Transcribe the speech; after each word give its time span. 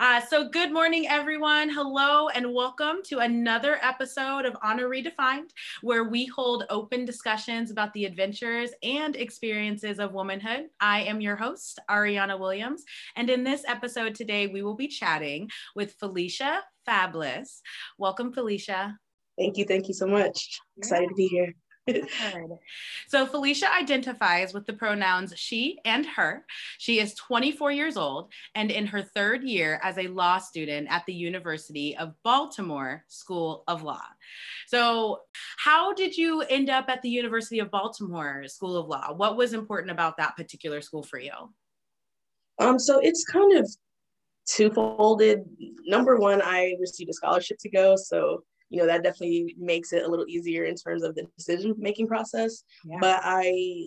Uh, 0.00 0.20
so, 0.20 0.48
good 0.48 0.72
morning, 0.72 1.08
everyone. 1.08 1.68
Hello, 1.68 2.28
and 2.28 2.54
welcome 2.54 2.98
to 3.06 3.18
another 3.18 3.80
episode 3.82 4.44
of 4.44 4.56
Honor 4.62 4.88
Redefined, 4.88 5.50
where 5.82 6.04
we 6.04 6.24
hold 6.24 6.62
open 6.70 7.04
discussions 7.04 7.72
about 7.72 7.92
the 7.94 8.04
adventures 8.04 8.70
and 8.84 9.16
experiences 9.16 9.98
of 9.98 10.12
womanhood. 10.12 10.66
I 10.78 11.00
am 11.02 11.20
your 11.20 11.34
host, 11.34 11.80
Ariana 11.90 12.38
Williams, 12.38 12.84
and 13.16 13.28
in 13.28 13.42
this 13.42 13.64
episode 13.66 14.14
today, 14.14 14.46
we 14.46 14.62
will 14.62 14.76
be 14.76 14.86
chatting 14.86 15.50
with 15.74 15.94
Felicia 15.94 16.62
Fabless. 16.86 17.58
Welcome, 17.98 18.32
Felicia. 18.32 18.96
Thank 19.36 19.56
you. 19.56 19.64
Thank 19.64 19.88
you 19.88 19.94
so 19.94 20.06
much. 20.06 20.60
Excited 20.76 21.08
to 21.08 21.14
be 21.16 21.26
here. 21.26 21.56
So 23.08 23.26
Felicia 23.26 23.72
identifies 23.74 24.52
with 24.52 24.66
the 24.66 24.72
pronouns 24.72 25.32
she 25.36 25.78
and 25.84 26.06
her. 26.06 26.44
She 26.78 27.00
is 27.00 27.14
24 27.14 27.72
years 27.72 27.96
old 27.96 28.32
and 28.54 28.70
in 28.70 28.86
her 28.86 29.02
third 29.02 29.42
year 29.44 29.80
as 29.82 29.98
a 29.98 30.08
law 30.08 30.38
student 30.38 30.88
at 30.90 31.04
the 31.06 31.14
University 31.14 31.96
of 31.96 32.14
Baltimore 32.22 33.04
School 33.08 33.64
of 33.68 33.82
Law. 33.82 34.04
So, 34.66 35.20
how 35.56 35.94
did 35.94 36.16
you 36.16 36.42
end 36.42 36.70
up 36.70 36.88
at 36.88 37.02
the 37.02 37.10
University 37.10 37.58
of 37.58 37.70
Baltimore 37.70 38.44
School 38.48 38.76
of 38.76 38.86
Law? 38.86 39.12
What 39.14 39.36
was 39.36 39.52
important 39.54 39.90
about 39.90 40.16
that 40.18 40.36
particular 40.36 40.80
school 40.80 41.02
for 41.02 41.18
you? 41.18 41.32
Um, 42.58 42.78
so 42.78 42.98
it's 42.98 43.24
kind 43.24 43.56
of 43.56 43.70
twofolded. 44.46 45.44
Number 45.86 46.16
one, 46.16 46.42
I 46.42 46.74
received 46.80 47.10
a 47.10 47.14
scholarship 47.14 47.58
to 47.60 47.70
go, 47.70 47.96
so 47.96 48.42
you 48.70 48.78
know 48.78 48.86
that 48.86 49.02
definitely 49.02 49.54
makes 49.58 49.92
it 49.92 50.04
a 50.04 50.08
little 50.08 50.26
easier 50.28 50.64
in 50.64 50.74
terms 50.74 51.02
of 51.02 51.14
the 51.14 51.26
decision 51.36 51.74
making 51.78 52.06
process. 52.06 52.64
Yeah. 52.84 52.98
but 53.00 53.20
i 53.22 53.86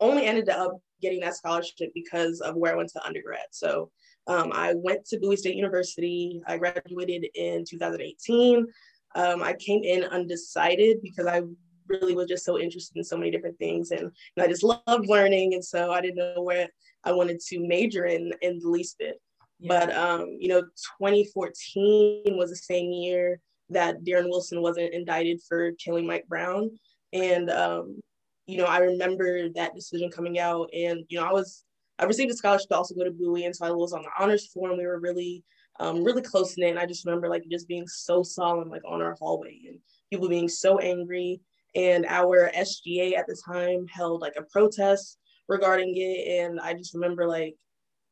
only 0.00 0.26
ended 0.26 0.48
up 0.48 0.78
getting 1.00 1.20
that 1.20 1.36
scholarship 1.36 1.90
because 1.94 2.40
of 2.40 2.56
where 2.56 2.72
i 2.72 2.76
went 2.76 2.90
to 2.90 3.04
undergrad. 3.04 3.46
So 3.50 3.90
um, 4.26 4.52
i 4.54 4.74
went 4.76 5.04
to 5.06 5.18
bowie 5.18 5.36
state 5.36 5.56
university. 5.56 6.40
I 6.46 6.58
graduated 6.58 7.26
in 7.34 7.64
2018 7.68 8.66
um, 9.14 9.42
i 9.42 9.52
came 9.54 9.82
in 9.82 10.04
undecided 10.04 10.98
because 11.02 11.26
i 11.26 11.42
really 11.88 12.14
was 12.14 12.28
just 12.28 12.44
so 12.44 12.58
interested 12.58 12.96
in 12.96 13.04
so 13.04 13.16
many 13.16 13.30
different 13.30 13.58
things 13.58 13.90
and, 13.90 14.02
and 14.02 14.44
i 14.44 14.46
just 14.46 14.62
loved 14.62 15.08
learning 15.08 15.54
and 15.54 15.64
so 15.64 15.92
i 15.92 16.00
didn't 16.00 16.16
know 16.16 16.42
where 16.42 16.68
i 17.04 17.12
wanted 17.12 17.40
to 17.40 17.58
major 17.66 18.06
in 18.06 18.32
in 18.40 18.58
the 18.60 18.68
least 18.68 18.98
bit. 18.98 19.20
Yeah. 19.58 19.86
but 19.86 19.96
um, 19.96 20.36
you 20.38 20.48
know 20.48 20.62
2014 21.00 22.36
was 22.36 22.50
the 22.50 22.56
same 22.56 22.90
year 22.90 23.40
that 23.70 24.04
Darren 24.04 24.28
Wilson 24.28 24.62
wasn't 24.62 24.94
indicted 24.94 25.40
for 25.48 25.72
killing 25.72 26.06
Mike 26.06 26.26
Brown. 26.28 26.70
And, 27.12 27.50
um, 27.50 28.00
you 28.46 28.58
know, 28.58 28.64
I 28.64 28.78
remember 28.78 29.48
that 29.50 29.74
decision 29.74 30.10
coming 30.10 30.38
out 30.38 30.68
and, 30.72 31.04
you 31.08 31.18
know, 31.18 31.26
I 31.26 31.32
was, 31.32 31.64
I 31.98 32.04
received 32.04 32.30
a 32.30 32.36
scholarship 32.36 32.68
to 32.68 32.76
also 32.76 32.94
go 32.94 33.04
to 33.04 33.10
Bowie. 33.10 33.44
And 33.44 33.54
so 33.54 33.66
I 33.66 33.70
was 33.70 33.92
on 33.92 34.02
the 34.02 34.10
honors 34.18 34.46
forum. 34.48 34.78
We 34.78 34.86
were 34.86 34.98
really, 34.98 35.44
um, 35.80 36.02
really 36.02 36.22
close 36.22 36.56
knit. 36.56 36.70
And 36.70 36.78
I 36.78 36.86
just 36.86 37.04
remember 37.04 37.28
like 37.28 37.44
just 37.50 37.68
being 37.68 37.86
so 37.86 38.22
solemn, 38.22 38.68
like 38.68 38.82
on 38.86 39.02
our 39.02 39.16
hallway 39.18 39.60
and 39.68 39.78
people 40.10 40.28
being 40.28 40.48
so 40.48 40.78
angry. 40.78 41.40
And 41.74 42.04
our 42.06 42.50
SGA 42.54 43.16
at 43.16 43.26
the 43.26 43.40
time 43.46 43.86
held 43.86 44.20
like 44.20 44.34
a 44.36 44.42
protest 44.42 45.18
regarding 45.48 45.94
it. 45.96 46.44
And 46.44 46.60
I 46.60 46.74
just 46.74 46.94
remember 46.94 47.26
like 47.26 47.56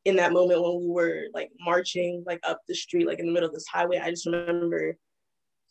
in 0.05 0.15
that 0.15 0.33
moment 0.33 0.61
when 0.61 0.79
we 0.79 0.87
were 0.87 1.25
like 1.33 1.51
marching 1.59 2.23
like 2.25 2.39
up 2.43 2.59
the 2.67 2.73
street, 2.73 3.07
like 3.07 3.19
in 3.19 3.27
the 3.27 3.31
middle 3.31 3.47
of 3.47 3.53
this 3.53 3.67
highway, 3.67 3.99
I 3.99 4.09
just 4.09 4.25
remember 4.25 4.97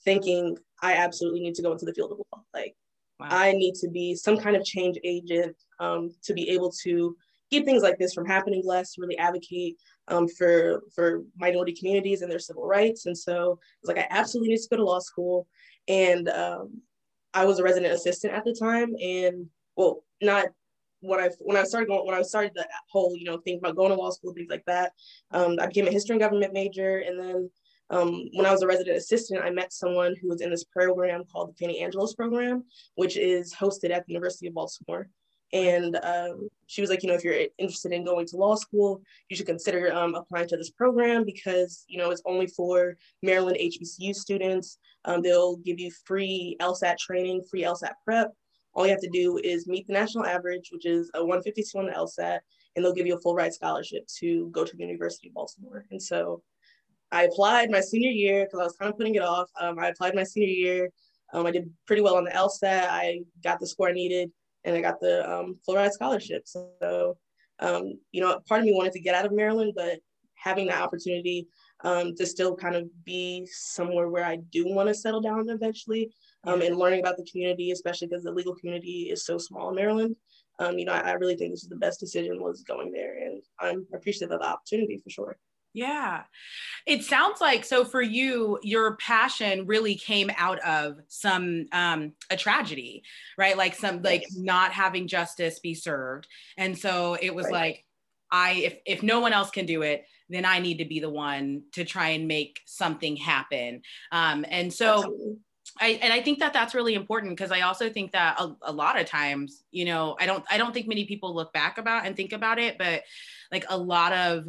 thinking 0.05 0.57
I 0.83 0.95
absolutely 0.95 1.41
need 1.41 1.55
to 1.57 1.63
go 1.63 1.73
into 1.73 1.85
the 1.85 1.95
field 1.95 2.13
of 2.13 2.19
law. 2.19 2.43
Like 2.55 2.75
wow. 3.19 3.29
I 3.31 3.53
need 3.53 3.75
to 3.77 3.89
be 3.89 4.15
some 4.15 4.39
kind 4.39 4.57
of 4.57 4.65
change 4.65 4.99
agent 5.05 5.57
um, 5.79 6.11
to 6.25 6.35
be 6.35 6.49
able 6.51 6.73
to 6.83 7.17
keep 7.51 7.65
things 7.65 7.83
like 7.83 7.99
this 7.99 8.15
from 8.15 8.27
happening 8.27 8.63
less, 8.65 8.97
really 8.99 9.19
advocate 9.19 9.77
um, 10.09 10.29
for 10.29 10.83
for 10.95 11.23
minority 11.37 11.75
communities 11.75 12.23
and 12.23 12.31
their 12.31 12.39
civil 12.39 12.67
rights. 12.67 13.07
And 13.07 13.17
so 13.17 13.35
I 13.35 13.77
was 13.83 13.89
like, 13.89 13.99
I 13.99 14.07
absolutely 14.11 14.51
need 14.51 14.61
to 14.61 14.69
go 14.71 14.77
to 14.77 14.85
law 14.85 15.01
school. 15.01 15.47
And 15.89 16.29
um, 16.29 16.81
I 17.35 17.45
was 17.45 17.59
a 17.59 17.63
resident 17.63 17.93
assistant 17.93 18.33
at 18.33 18.45
the 18.45 18.55
time, 18.55 18.95
and 19.01 19.47
well, 19.77 20.05
not 20.21 20.47
when 21.01 21.21
I 21.21 21.31
when 21.41 21.57
I 21.57 21.65
started 21.65 21.89
going 21.89 22.07
when 22.07 22.15
I 22.15 22.23
started 22.23 22.53
the 22.55 22.67
whole 22.91 23.17
you 23.17 23.25
know 23.25 23.39
thing 23.39 23.59
about 23.59 23.77
going 23.77 23.91
to 23.91 23.97
law 23.97 24.11
school 24.11 24.33
things 24.33 24.51
like 24.51 24.65
that. 24.67 24.93
Um, 25.31 25.57
I 25.61 25.67
became 25.67 25.87
a 25.87 25.93
history 25.93 26.15
and 26.15 26.21
government 26.21 26.53
major, 26.53 26.99
and 26.99 27.19
then 27.19 27.51
um, 27.91 28.29
when 28.35 28.47
I 28.47 28.53
was 28.53 28.63
a 28.63 28.67
resident 28.67 28.97
assistant, 28.97 29.43
I 29.43 29.51
met 29.51 29.73
someone 29.73 30.15
who 30.21 30.29
was 30.29 30.41
in 30.41 30.51
this 30.51 30.65
program 30.65 31.25
called 31.25 31.51
the 31.51 31.55
Fannie 31.55 31.83
Angelos 31.83 32.15
program, 32.15 32.65
which 32.95 33.17
is 33.17 33.55
hosted 33.55 33.91
at 33.91 34.07
the 34.07 34.13
University 34.13 34.47
of 34.47 34.55
Baltimore. 34.55 35.09
And 35.53 35.99
um, 36.05 36.49
she 36.67 36.81
was 36.81 36.91
like, 36.91 37.03
you 37.03 37.09
know, 37.09 37.17
if 37.17 37.25
you're 37.25 37.47
interested 37.59 37.91
in 37.91 38.05
going 38.05 38.27
to 38.27 38.37
law 38.37 38.55
school, 38.55 39.03
you 39.29 39.37
should 39.37 39.47
consider 39.47 39.93
um, 39.93 40.15
applying 40.15 40.47
to 40.49 40.57
this 40.57 40.71
program 40.71 41.25
because, 41.25 41.85
you 41.89 41.99
know, 41.99 42.11
it's 42.11 42.23
only 42.25 42.47
for 42.47 42.97
Maryland 43.23 43.59
HBCU 43.61 44.15
students. 44.15 44.79
Um, 45.05 45.23
they'll 45.23 45.57
give 45.57 45.81
you 45.81 45.91
free 46.05 46.57
LSAT 46.61 46.99
training, 46.99 47.43
free 47.51 47.63
LSAT 47.63 47.95
prep. 48.05 48.33
All 48.75 48.87
you 48.87 48.93
have 48.93 49.01
to 49.01 49.11
do 49.11 49.41
is 49.43 49.67
meet 49.67 49.89
the 49.89 49.93
national 49.93 50.27
average, 50.27 50.71
which 50.73 50.87
is 50.87 51.11
a 51.15 51.19
152 51.19 51.77
on 51.77 51.87
the 51.87 51.93
LSAT, 51.93 52.39
and 52.77 52.85
they'll 52.85 52.95
give 52.95 53.09
you 53.09 53.17
a 53.17 53.21
full 53.21 53.35
ride 53.35 53.53
scholarship 53.53 54.07
to 54.21 54.49
go 54.53 54.65
to 54.65 54.77
the 54.77 54.85
University 54.85 55.27
of 55.27 55.35
Baltimore. 55.35 55.85
And 55.91 56.01
so 56.01 56.43
I 57.13 57.25
applied 57.25 57.71
my 57.71 57.81
senior 57.81 58.11
year 58.11 58.45
because 58.45 58.61
I 58.61 58.65
was 58.65 58.77
kind 58.77 58.91
of 58.91 58.97
putting 58.97 59.15
it 59.17 59.23
off. 59.23 59.51
Um, 59.61 59.79
I 59.79 59.89
applied 59.89 60.15
my 60.15 60.25
senior 60.25 60.49
year. 60.49 60.91
Um, 61.33 61.47
I 61.47 61.51
did 61.51 61.71
pretty 61.87 62.03
well 62.03 62.17
on 62.17 62.25
the 62.25 62.31
LSAT. 62.31 62.89
I 62.89 63.21
got 63.43 63.61
the 63.61 63.67
score 63.67 63.89
I 63.89 63.93
needed, 63.93 64.31
and 64.65 64.77
I 64.77 64.81
got 64.81 65.01
the 65.01 65.29
um, 65.31 65.59
full 65.65 65.77
ride 65.77 65.93
scholarship. 65.93 66.43
So, 66.47 67.17
um, 67.61 67.95
you 68.13 68.21
know, 68.21 68.41
part 68.49 68.61
of 68.61 68.67
me 68.67 68.75
wanted 68.75 68.93
to 68.95 69.01
get 69.01 69.15
out 69.15 69.27
of 69.27 69.33
Maryland, 69.33 69.73
but 69.77 69.99
having 70.35 70.67
that 70.69 70.83
opportunity 70.83 71.47
um, 71.85 72.15
to 72.17 72.27
still 72.27 72.57
kind 72.57 72.75
of 72.75 72.89
be 73.05 73.47
somewhere 73.51 74.09
where 74.09 74.25
I 74.25 74.37
do 74.51 74.67
want 74.69 74.89
to 74.89 74.95
settle 74.95 75.21
down 75.21 75.49
eventually, 75.49 76.11
um, 76.45 76.63
and 76.63 76.77
learning 76.77 77.01
about 77.01 77.17
the 77.17 77.27
community, 77.31 77.71
especially 77.71 78.09
because 78.09 78.25
the 78.25 78.33
legal 78.33 78.55
community 78.55 79.11
is 79.11 79.25
so 79.25 79.39
small 79.39 79.71
in 79.71 79.77
Maryland. 79.77 80.17
Um, 80.59 80.79
you 80.79 80.85
know, 80.85 80.93
I, 80.93 81.01
I 81.01 81.13
really 81.13 81.37
think 81.37 81.53
this 81.53 81.63
is 81.63 81.69
the 81.69 81.77
best 81.77 82.01
decision 82.01 82.43
was 82.43 82.63
going 82.63 82.93
there, 82.93 83.19
and 83.19 83.43
I'm 83.59 83.87
appreciative 83.95 84.33
of 84.33 84.41
the 84.41 84.47
opportunity 84.47 85.01
for 85.03 85.11
sure. 85.11 85.39
Yeah. 85.73 86.23
It 86.87 87.05
sounds 87.05 87.41
like 87.41 87.65
so 87.65 87.85
for 87.85 88.03
you, 88.03 88.59
your 88.63 88.97
passion 88.97 89.67
really 89.67 89.95
came 89.95 90.31
out 90.37 90.59
of 90.61 90.99
some 91.09 91.67
um 91.73 92.13
a 92.31 92.37
tragedy, 92.37 93.05
right? 93.39 93.57
Like 93.57 93.75
some 93.75 94.03
like 94.03 94.25
not 94.37 94.73
having 94.73 95.07
justice 95.07 95.61
be 95.61 95.75
served. 95.75 96.27
And 96.57 96.77
so 96.77 97.17
it 97.21 97.35
was 97.35 97.47
right. 97.47 97.53
like 97.53 97.85
I 98.33 98.53
if 98.53 98.79
if 98.87 99.03
no 99.03 99.21
one 99.21 99.33
else 99.33 99.51
can 99.51 99.67
do 99.67 99.83
it, 99.83 100.05
then 100.29 100.45
I 100.45 100.59
need 100.59 100.79
to 100.79 100.85
be 100.85 101.01
the 101.01 101.11
one 101.11 101.63
to 101.73 101.85
try 101.85 102.11
and 102.11 102.27
make 102.27 102.61
something 102.67 103.17
happen. 103.17 103.83
Um 104.11 104.45
and 104.49 104.73
so 104.73 104.99
Absolutely. 104.99 105.37
I, 105.81 105.99
and 106.03 106.13
I 106.13 106.21
think 106.21 106.41
that 106.41 106.53
that's 106.53 106.75
really 106.75 106.95
important 106.95 107.37
because 107.37 107.53
I 107.53 107.61
also 107.61 107.89
think 107.91 108.13
that 108.13 108.39
a, 108.41 108.55
a, 108.63 108.73
lot 108.73 108.99
of 108.99 109.07
times, 109.07 109.63
you 109.71 109.85
know, 109.85 110.17
I 110.19 110.27
don't, 110.27 110.45
I 110.51 110.59
don't 110.59 110.75
think 110.75 110.89
many 110.89 111.05
people 111.05 111.35
look 111.35 111.53
back 111.53 111.79
about 111.79 112.05
and 112.05 112.17
think 112.17 112.33
about 112.33 112.59
it, 112.59 112.77
but 112.77 113.05
like 113.53 113.65
a 113.69 113.79
lot 113.79 114.13
of 114.13 114.49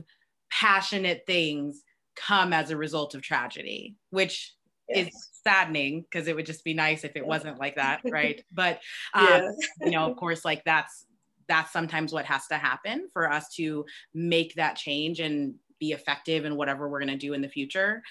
passionate 0.51 1.23
things 1.25 1.84
come 2.16 2.53
as 2.53 2.69
a 2.69 2.78
result 2.78 3.16
of 3.16 3.22
tragedy, 3.22 3.95
which 4.09 4.53
yes. 4.89 5.07
is 5.07 5.29
saddening 5.44 6.01
because 6.01 6.28
it 6.28 6.35
would 6.35 6.45
just 6.45 6.63
be 6.63 6.73
nice 6.73 7.03
if 7.03 7.16
it 7.16 7.25
wasn't 7.25 7.59
like 7.59 7.75
that, 7.75 8.01
right? 8.09 8.44
But 8.51 8.79
um, 9.13 9.28
yeah. 9.28 9.51
you 9.81 9.91
know, 9.91 10.06
of 10.06 10.17
course, 10.17 10.45
like 10.45 10.63
that's 10.66 11.06
that's 11.47 11.73
sometimes 11.73 12.13
what 12.13 12.25
has 12.25 12.47
to 12.47 12.56
happen 12.56 13.09
for 13.11 13.31
us 13.31 13.50
to 13.56 13.85
make 14.13 14.56
that 14.56 14.75
change 14.75 15.19
and 15.19 15.56
be 15.79 15.91
effective 15.91 16.45
in 16.45 16.56
whatever 16.56 16.88
we're 16.88 17.00
going 17.00 17.09
to 17.09 17.17
do 17.17 17.34
in 17.34 17.41
the 17.41 17.50
future. 17.50 18.01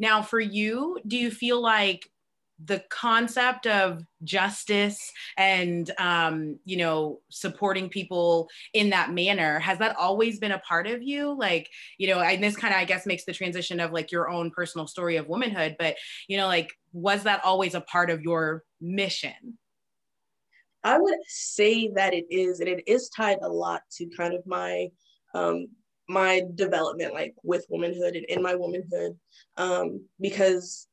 Now, 0.00 0.22
for 0.22 0.40
you, 0.40 0.98
do 1.06 1.16
you 1.16 1.30
feel 1.30 1.60
like 1.60 2.10
the 2.64 2.82
concept 2.90 3.66
of 3.66 4.02
justice 4.24 5.12
and 5.36 5.90
um, 5.98 6.58
you 6.64 6.76
know 6.76 7.20
supporting 7.28 7.88
people 7.88 8.48
in 8.74 8.90
that 8.90 9.12
manner 9.12 9.58
has 9.58 9.78
that 9.78 9.96
always 9.96 10.38
been 10.38 10.52
a 10.52 10.58
part 10.60 10.86
of 10.86 11.02
you? 11.02 11.36
Like 11.38 11.70
you 11.98 12.08
know 12.08 12.20
and 12.20 12.42
this 12.42 12.56
kind 12.56 12.74
of 12.74 12.80
i 12.80 12.84
guess 12.84 13.06
makes 13.06 13.24
the 13.24 13.32
transition 13.32 13.80
of 13.80 13.92
like 13.92 14.12
your 14.12 14.28
own 14.28 14.50
personal 14.50 14.86
story 14.86 15.16
of 15.16 15.28
womanhood 15.28 15.76
but 15.78 15.96
you 16.28 16.36
know 16.36 16.46
like 16.46 16.72
was 16.92 17.22
that 17.24 17.44
always 17.44 17.74
a 17.74 17.80
part 17.82 18.10
of 18.10 18.22
your 18.22 18.64
mission? 18.80 19.58
I 20.84 20.98
would 20.98 21.18
say 21.26 21.90
that 21.94 22.14
it 22.14 22.26
is 22.30 22.60
and 22.60 22.68
it 22.68 22.84
is 22.86 23.08
tied 23.08 23.38
a 23.42 23.48
lot 23.48 23.82
to 23.92 24.06
kind 24.16 24.34
of 24.34 24.46
my 24.46 24.88
um, 25.34 25.66
my 26.08 26.42
development 26.54 27.12
like 27.12 27.34
with 27.42 27.66
womanhood 27.68 28.16
and 28.16 28.24
in 28.26 28.40
my 28.42 28.54
womanhood 28.54 29.18
um, 29.56 30.02
because 30.20 30.86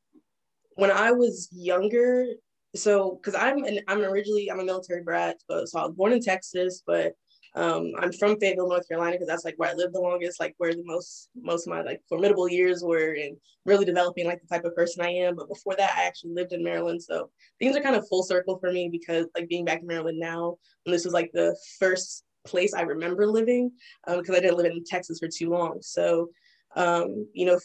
when 0.76 0.92
I 0.92 1.12
was 1.12 1.50
younger, 1.52 2.28
so 2.76 3.20
because 3.22 3.36
I'm 3.36 3.64
an, 3.64 3.80
I'm 3.88 4.02
originally 4.02 4.50
I'm 4.52 4.60
a 4.60 4.66
military 4.66 5.04
brat, 5.04 5.38
but 5.48 5.68
so 5.68 5.80
I 5.80 5.86
was 5.86 5.96
born 5.96 6.14
in 6.14 6.22
Texas, 6.22 6.84
but 6.86 7.14
um, 7.56 7.94
I'm 8.00 8.12
from 8.12 8.38
Fayetteville, 8.38 8.68
North 8.68 8.88
Carolina, 8.88 9.14
because 9.14 9.28
that's 9.28 9.46
like 9.46 9.56
where 9.58 9.70
I 9.70 9.74
lived 9.74 9.96
the 9.96 10.02
longest, 10.02 10.42
like 10.42 10.56
where 10.58 10.74
the 10.74 10.84
most 10.84 11.30
most 11.36 11.66
of 11.66 11.72
my 11.72 11.82
like 11.82 12.02
formidable 12.10 12.50
years 12.50 12.84
were, 12.84 13.14
and 13.14 13.38
really 13.66 13.86
developing 13.86 14.28
like 14.28 14.42
the 14.42 14.48
type 14.48 14.66
of 14.66 14.76
person 14.76 15.06
I 15.06 15.10
am. 15.10 15.36
But 15.36 15.48
before 15.48 15.76
that, 15.78 15.96
I 15.98 16.04
actually 16.04 16.34
lived 16.34 16.52
in 16.52 16.64
Maryland, 16.64 17.02
so 17.02 17.30
things 17.60 17.76
are 17.76 17.82
kind 17.82 17.96
of 17.96 18.08
full 18.10 18.24
circle 18.24 18.58
for 18.60 18.72
me 18.72 18.90
because 18.92 19.28
like 19.36 19.48
being 19.48 19.66
back 19.66 19.82
in 19.82 19.88
Maryland 19.88 20.20
now, 20.20 20.58
and 20.86 20.94
this 20.94 21.06
was 21.06 21.14
like 21.14 21.32
the 21.34 21.56
first 21.80 22.26
place 22.46 22.74
I 22.74 22.82
remember 22.82 23.26
living, 23.26 23.72
because 24.06 24.30
um, 24.30 24.36
I 24.36 24.40
didn't 24.40 24.58
live 24.58 24.72
in 24.72 24.84
Texas 24.84 25.20
for 25.20 25.28
too 25.28 25.50
long. 25.50 25.78
So 25.82 26.30
Um, 26.76 27.30
you 27.34 27.46
know, 27.46 27.58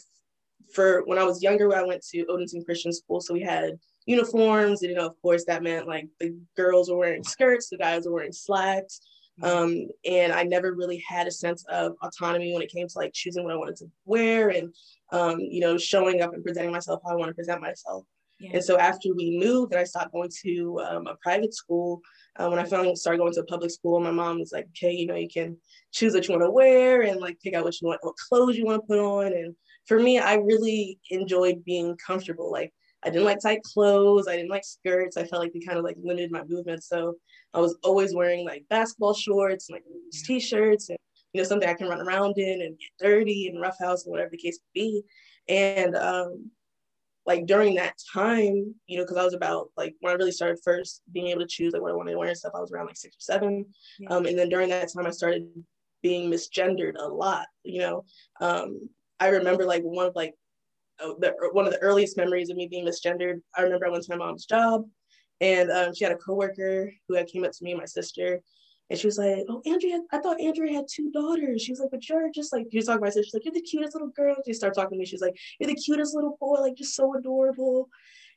for 0.73 1.03
when 1.05 1.17
I 1.17 1.23
was 1.23 1.43
younger, 1.43 1.75
I 1.75 1.83
went 1.83 2.05
to 2.07 2.25
Odenton 2.25 2.65
Christian 2.65 2.93
School, 2.93 3.21
so 3.21 3.33
we 3.33 3.41
had 3.41 3.73
uniforms, 4.05 4.81
and 4.81 4.91
you 4.91 4.97
know, 4.97 5.07
of 5.07 5.21
course, 5.21 5.45
that 5.45 5.63
meant 5.63 5.87
like 5.87 6.07
the 6.19 6.35
girls 6.55 6.89
were 6.89 6.97
wearing 6.97 7.23
skirts, 7.23 7.69
the 7.69 7.77
guys 7.77 8.05
were 8.05 8.13
wearing 8.13 8.31
slacks. 8.31 9.01
Mm-hmm. 9.41 9.57
Um, 9.57 9.87
and 10.05 10.33
I 10.33 10.43
never 10.43 10.73
really 10.73 11.01
had 11.07 11.25
a 11.25 11.31
sense 11.31 11.63
of 11.69 11.93
autonomy 12.03 12.53
when 12.53 12.61
it 12.61 12.71
came 12.71 12.87
to 12.87 12.97
like 12.97 13.13
choosing 13.13 13.43
what 13.43 13.53
I 13.53 13.57
wanted 13.57 13.77
to 13.77 13.85
wear 14.05 14.49
and 14.49 14.73
um, 15.11 15.39
you 15.39 15.61
know, 15.61 15.77
showing 15.77 16.21
up 16.21 16.33
and 16.33 16.43
presenting 16.43 16.71
myself 16.71 17.01
how 17.05 17.13
I 17.13 17.15
want 17.15 17.29
to 17.29 17.35
present 17.35 17.61
myself. 17.61 18.05
Yeah. 18.39 18.51
And 18.53 18.63
so 18.63 18.77
after 18.77 19.13
we 19.13 19.37
moved 19.37 19.71
and 19.71 19.79
I 19.79 19.83
stopped 19.83 20.13
going 20.13 20.31
to 20.43 20.79
um, 20.79 21.07
a 21.07 21.15
private 21.21 21.53
school, 21.53 22.01
uh, 22.39 22.47
when 22.47 22.59
I 22.59 22.63
finally 22.63 22.95
started 22.95 23.19
going 23.19 23.33
to 23.33 23.41
a 23.41 23.45
public 23.45 23.71
school, 23.71 23.99
my 23.99 24.11
mom 24.11 24.39
was 24.39 24.51
like, 24.51 24.67
okay, 24.69 24.91
you 24.91 25.05
know, 25.05 25.15
you 25.15 25.29
can 25.29 25.57
choose 25.91 26.13
what 26.13 26.27
you 26.27 26.33
want 26.33 26.45
to 26.45 26.51
wear 26.51 27.01
and 27.01 27.19
like 27.19 27.37
pick 27.43 27.53
out 27.53 27.63
what 27.63 27.79
you 27.79 27.87
want, 27.87 27.99
what 28.01 28.15
clothes 28.29 28.57
you 28.57 28.65
want 28.65 28.81
to 28.81 28.87
put 28.87 28.99
on. 28.99 29.27
And 29.27 29.55
for 29.87 29.99
me, 29.99 30.19
I 30.19 30.35
really 30.35 30.99
enjoyed 31.09 31.63
being 31.65 31.97
comfortable. 31.97 32.51
Like 32.51 32.73
I 33.03 33.09
didn't 33.09 33.25
like 33.25 33.39
tight 33.39 33.63
clothes. 33.63 34.27
I 34.27 34.35
didn't 34.35 34.51
like 34.51 34.63
skirts. 34.63 35.17
I 35.17 35.25
felt 35.25 35.41
like 35.41 35.53
they 35.53 35.59
kind 35.59 35.77
of 35.77 35.83
like 35.83 35.97
limited 36.01 36.31
my 36.31 36.43
movement. 36.47 36.83
So 36.83 37.15
I 37.53 37.59
was 37.59 37.77
always 37.83 38.13
wearing 38.13 38.45
like 38.45 38.65
basketball 38.69 39.13
shorts 39.13 39.69
and 39.69 39.75
like 39.75 39.83
t-shirts 40.25 40.89
and 40.89 40.97
you 41.33 41.41
know 41.41 41.47
something 41.47 41.67
I 41.67 41.73
can 41.73 41.87
run 41.87 42.01
around 42.01 42.37
in 42.37 42.61
and 42.61 42.77
get 42.77 43.07
dirty 43.07 43.47
and 43.47 43.61
roughhouse 43.61 44.05
and 44.05 44.11
whatever 44.11 44.29
the 44.31 44.37
case 44.37 44.59
may 44.75 44.81
be. 44.81 45.03
And 45.47 45.95
um, 45.95 46.51
like 47.25 47.45
during 47.45 47.75
that 47.75 47.95
time, 48.13 48.75
you 48.87 48.97
know, 48.97 49.03
because 49.03 49.17
I 49.17 49.23
was 49.23 49.33
about 49.33 49.69
like 49.77 49.95
when 50.01 50.11
I 50.11 50.17
really 50.17 50.31
started 50.31 50.59
first 50.63 51.01
being 51.11 51.27
able 51.27 51.41
to 51.41 51.47
choose 51.47 51.73
like 51.73 51.81
what 51.81 51.91
I 51.91 51.95
wanted 51.95 52.11
to 52.11 52.17
wear 52.17 52.29
and 52.29 52.37
stuff, 52.37 52.53
I 52.55 52.59
was 52.59 52.71
around 52.71 52.87
like 52.87 52.97
six 52.97 53.15
or 53.15 53.21
seven. 53.21 53.65
Yeah. 53.99 54.09
Um, 54.09 54.25
and 54.25 54.37
then 54.37 54.49
during 54.49 54.69
that 54.69 54.91
time, 54.93 55.05
I 55.05 55.11
started 55.11 55.47
being 56.03 56.29
misgendered 56.29 56.95
a 56.97 57.07
lot. 57.07 57.47
You 57.63 57.79
know, 57.81 58.05
um, 58.39 58.89
I 59.21 59.27
remember 59.27 59.65
like 59.65 59.83
one 59.83 60.07
of 60.07 60.15
like 60.15 60.33
uh, 61.01 61.13
the 61.19 61.33
one 61.51 61.67
of 61.67 61.71
the 61.71 61.79
earliest 61.79 62.17
memories 62.17 62.49
of 62.49 62.57
me 62.57 62.67
being 62.67 62.85
misgendered. 62.85 63.39
I 63.55 63.61
remember 63.61 63.85
I 63.85 63.91
went 63.91 64.03
to 64.03 64.17
my 64.17 64.25
mom's 64.25 64.45
job, 64.45 64.83
and 65.39 65.71
um, 65.71 65.93
she 65.93 66.03
had 66.03 66.11
a 66.11 66.17
coworker 66.17 66.91
who 67.07 67.15
had 67.15 67.27
came 67.27 67.43
up 67.43 67.51
to 67.51 67.63
me 67.63 67.71
and 67.71 67.79
my 67.79 67.85
sister, 67.85 68.41
and 68.89 68.99
she 68.99 69.05
was 69.05 69.19
like, 69.19 69.45
"Oh, 69.47 69.61
Andrea, 69.67 69.99
I 70.11 70.17
thought 70.17 70.41
Andrea 70.41 70.73
had 70.73 70.85
two 70.91 71.11
daughters." 71.11 71.61
She 71.61 71.71
was 71.71 71.79
like, 71.79 71.91
"But 71.91 72.09
you're 72.09 72.31
just 72.33 72.51
like," 72.51 72.65
you're 72.71 72.81
talking 72.81 73.01
my 73.01 73.09
sister. 73.09 73.23
She's 73.23 73.33
like, 73.35 73.45
"You're 73.45 73.53
the 73.53 73.61
cutest 73.61 73.93
little 73.93 74.09
girl." 74.09 74.35
She 74.43 74.53
started 74.53 74.73
talking 74.73 74.97
to 74.97 74.99
me. 74.99 75.05
She's 75.05 75.21
like, 75.21 75.37
"You're 75.59 75.69
the 75.69 75.75
cutest 75.75 76.15
little 76.15 76.35
boy, 76.39 76.55
like 76.59 76.75
just 76.75 76.95
so 76.95 77.15
adorable." 77.15 77.89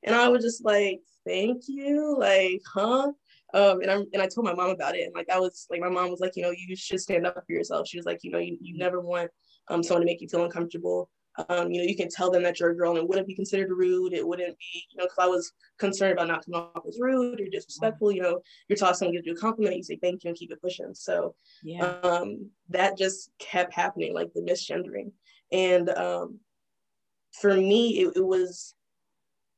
And 0.02 0.14
I 0.14 0.28
was 0.28 0.44
just 0.44 0.66
like, 0.66 1.00
"Thank 1.26 1.62
you," 1.66 2.14
like, 2.18 2.60
huh? 2.66 3.10
Um, 3.54 3.80
and 3.80 3.90
I 3.90 3.94
and 4.12 4.20
I 4.20 4.26
told 4.26 4.44
my 4.44 4.54
mom 4.54 4.68
about 4.68 4.96
it, 4.96 5.06
and 5.06 5.14
like 5.14 5.30
I 5.30 5.38
was 5.38 5.66
like, 5.70 5.80
my 5.80 5.88
mom 5.88 6.10
was 6.10 6.20
like, 6.20 6.32
you 6.36 6.42
know, 6.42 6.50
you 6.50 6.76
should 6.76 7.00
stand 7.00 7.26
up 7.26 7.42
for 7.46 7.52
yourself. 7.54 7.88
She 7.88 7.96
was 7.96 8.04
like, 8.04 8.18
you 8.22 8.30
know, 8.30 8.38
you, 8.38 8.58
you 8.60 8.76
never 8.76 9.00
want 9.00 9.30
um 9.68 9.82
someone 9.82 10.02
to 10.02 10.06
make 10.06 10.20
you 10.20 10.28
feel 10.28 10.44
uncomfortable. 10.44 11.10
Um, 11.48 11.72
you 11.72 11.80
know, 11.80 11.88
you 11.88 11.96
can 11.96 12.08
tell 12.08 12.30
them 12.30 12.44
that 12.44 12.60
you're 12.60 12.70
a 12.70 12.76
girl 12.76 12.90
and 12.90 12.98
it 12.98 13.08
wouldn't 13.08 13.26
be 13.26 13.34
considered 13.34 13.70
rude. 13.70 14.12
It 14.12 14.26
wouldn't 14.26 14.56
be, 14.56 14.84
you 14.92 14.98
know, 14.98 15.04
because 15.04 15.18
I 15.18 15.26
was 15.26 15.52
concerned 15.78 16.12
about 16.12 16.28
not 16.28 16.44
coming 16.44 16.60
off 16.60 16.86
as 16.86 17.00
rude 17.00 17.40
or 17.40 17.48
disrespectful. 17.50 18.12
You 18.12 18.22
know, 18.22 18.40
you're 18.68 18.76
taught 18.76 18.96
someone 18.96 19.14
gives 19.14 19.26
you 19.26 19.32
a 19.32 19.36
compliment, 19.36 19.76
you 19.76 19.82
say 19.82 19.98
thank 20.00 20.22
you 20.22 20.28
and 20.28 20.38
keep 20.38 20.52
it 20.52 20.62
pushing. 20.62 20.94
So 20.94 21.34
yeah. 21.64 21.82
um, 22.04 22.50
that 22.68 22.96
just 22.96 23.30
kept 23.40 23.74
happening, 23.74 24.14
like 24.14 24.32
the 24.32 24.42
misgendering. 24.42 25.10
And 25.50 25.90
um, 25.90 26.38
for 27.32 27.54
me, 27.54 28.00
it, 28.00 28.12
it 28.14 28.24
was, 28.24 28.74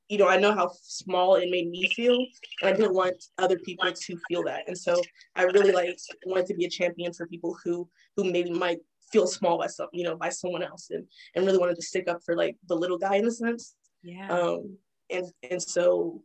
you 0.08 0.18
know, 0.18 0.28
I 0.28 0.38
know 0.38 0.54
how 0.54 0.70
small 0.82 1.34
it 1.34 1.50
made 1.50 1.68
me 1.68 1.88
feel, 1.88 2.24
and 2.62 2.70
I 2.70 2.72
didn't 2.72 2.94
want 2.94 3.22
other 3.38 3.58
people 3.58 3.92
to 3.92 4.18
feel 4.28 4.44
that. 4.44 4.62
And 4.66 4.78
so 4.78 5.02
I 5.34 5.42
really 5.42 5.72
like 5.72 5.98
wanted 6.24 6.46
to 6.46 6.54
be 6.54 6.64
a 6.64 6.70
champion 6.70 7.12
for 7.12 7.26
people 7.26 7.56
who 7.64 7.88
who 8.16 8.30
maybe 8.30 8.50
might 8.50 8.78
feel 9.12 9.26
small 9.26 9.58
by 9.58 9.66
some, 9.66 9.88
you 9.92 10.04
know, 10.04 10.16
by 10.16 10.28
someone 10.28 10.62
else 10.62 10.88
and, 10.90 11.04
and 11.34 11.46
really 11.46 11.58
wanted 11.58 11.76
to 11.76 11.82
stick 11.82 12.08
up 12.08 12.18
for 12.24 12.36
like 12.36 12.56
the 12.68 12.74
little 12.74 12.98
guy 12.98 13.16
in 13.16 13.26
a 13.26 13.30
sense. 13.30 13.74
Yeah. 14.02 14.28
Um, 14.28 14.78
and, 15.10 15.26
and 15.48 15.62
so 15.62 16.22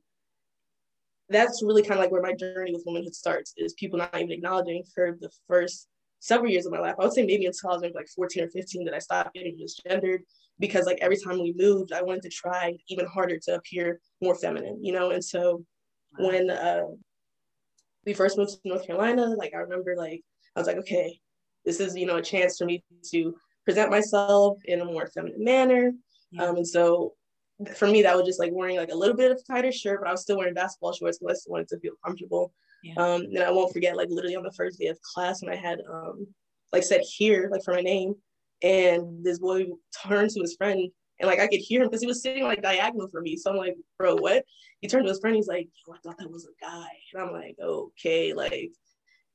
that's 1.30 1.64
really 1.64 1.82
kind 1.82 1.94
of 1.94 2.00
like 2.00 2.12
where 2.12 2.22
my 2.22 2.34
journey 2.34 2.74
with 2.74 2.84
womanhood 2.86 3.16
starts 3.16 3.54
is 3.58 3.74
people 3.74 3.98
not 3.98 4.16
even 4.16 4.32
acknowledging 4.32 4.84
for 4.94 5.18
the 5.20 5.30
first 5.48 5.88
several 6.20 6.52
years 6.52 6.66
of 6.66 6.72
my 6.72 6.80
life. 6.80 6.96
I 7.00 7.04
would 7.04 7.14
say 7.14 7.26
maybe 7.26 7.46
until 7.46 7.70
I 7.70 7.74
was 7.74 7.82
maybe 7.82 7.96
like 7.96 8.10
14 8.16 8.44
or 8.44 8.50
15 8.50 8.86
that 8.86 8.94
I 8.94 9.00
stopped 9.00 9.34
getting 9.34 9.58
misgendered 9.58 10.20
because 10.60 10.86
like 10.86 11.00
every 11.02 11.18
time 11.18 11.42
we 11.42 11.54
moved, 11.58 11.94
I 11.94 12.04
wanted 12.04 12.22
to 12.24 12.30
try 12.30 12.78
even 12.90 13.08
harder 13.08 13.40
to 13.44 13.56
appear 13.56 14.00
more 14.22 14.36
feminine, 14.36 14.84
you 14.84 14.94
know? 14.94 15.12
And 15.12 15.24
so 15.24 15.66
when 16.18 16.50
uh, 16.50 16.84
we 18.06 18.14
first 18.14 18.38
moved 18.38 18.52
to 18.52 18.60
North 18.66 18.86
Carolina, 18.86 19.28
like 19.28 19.54
I 19.54 19.60
remember 19.60 19.96
like, 19.98 20.22
I 20.56 20.60
was 20.60 20.68
like, 20.68 20.78
okay, 20.78 21.20
this 21.66 21.80
is 21.80 21.96
you 21.96 22.06
know 22.06 22.18
a 22.18 22.22
chance 22.22 22.58
for 22.58 22.66
me 22.66 22.84
to 23.12 23.36
present 23.66 23.92
myself 23.92 24.58
in 24.66 24.82
a 24.82 24.86
more 24.86 25.08
feminine 25.08 25.44
manner 25.44 25.92
yeah. 26.32 26.44
um, 26.44 26.58
and 26.58 26.68
so 26.68 27.14
for 27.76 27.88
me 27.88 28.02
that 28.02 28.16
was 28.16 28.26
just 28.26 28.40
like 28.40 28.52
wearing 28.54 28.78
like 28.78 28.92
a 28.92 28.96
little 28.96 29.16
bit 29.16 29.32
of 29.32 29.46
tighter 29.46 29.72
shirt 29.72 30.00
but 30.02 30.08
i 30.08 30.12
was 30.12 30.22
still 30.22 30.38
wearing 30.38 30.54
basketball 30.54 30.94
shorts 30.94 31.20
because 31.20 31.36
i 31.36 31.38
still 31.38 31.52
wanted 31.52 31.68
to 31.68 31.80
feel 31.80 31.94
comfortable 32.04 32.54
yeah. 32.84 32.94
um, 32.98 33.22
and 33.22 33.40
i 33.40 33.52
won't 33.52 33.74
forget 33.74 33.96
like 33.96 34.10
literally 34.10 34.36
on 34.36 34.44
the 34.44 34.52
first 34.54 34.80
day 34.80 34.88
of 34.88 35.00
class 35.02 35.42
when 35.42 35.54
i 35.54 35.56
had 35.56 35.80
um, 35.92 36.26
like 36.74 36.84
said 36.84 37.02
here 37.02 37.50
like 37.52 37.64
for 37.64 37.74
my 37.74 37.82
name 37.82 38.16
and 38.64 39.24
this 39.24 39.40
boy 39.40 39.66
turned 40.04 40.30
to 40.30 40.42
his 40.42 40.56
friend 40.56 40.90
and 41.22 41.30
like 41.30 41.40
I 41.40 41.48
could 41.48 41.60
hear 41.60 41.82
him 41.82 41.88
because 41.88 42.02
he 42.02 42.08
was 42.08 42.22
sitting 42.22 42.44
like 42.44 42.62
diagonal 42.62 43.08
for 43.08 43.22
me. 43.22 43.38
So 43.38 43.52
I'm 43.52 43.58
like, 43.58 43.76
bro, 43.98 44.16
what? 44.16 44.44
He 44.82 44.88
turned 44.88 45.06
to 45.06 45.12
his 45.12 45.20
friend. 45.20 45.36
He's 45.36 45.48
like, 45.48 45.70
I 45.92 45.98
thought 46.04 46.18
that 46.18 46.32
was 46.32 46.46
a 46.46 46.66
guy. 46.66 46.88
And 47.14 47.24
I'm 47.24 47.32
like, 47.32 47.56
okay, 47.62 48.34
like 48.34 48.72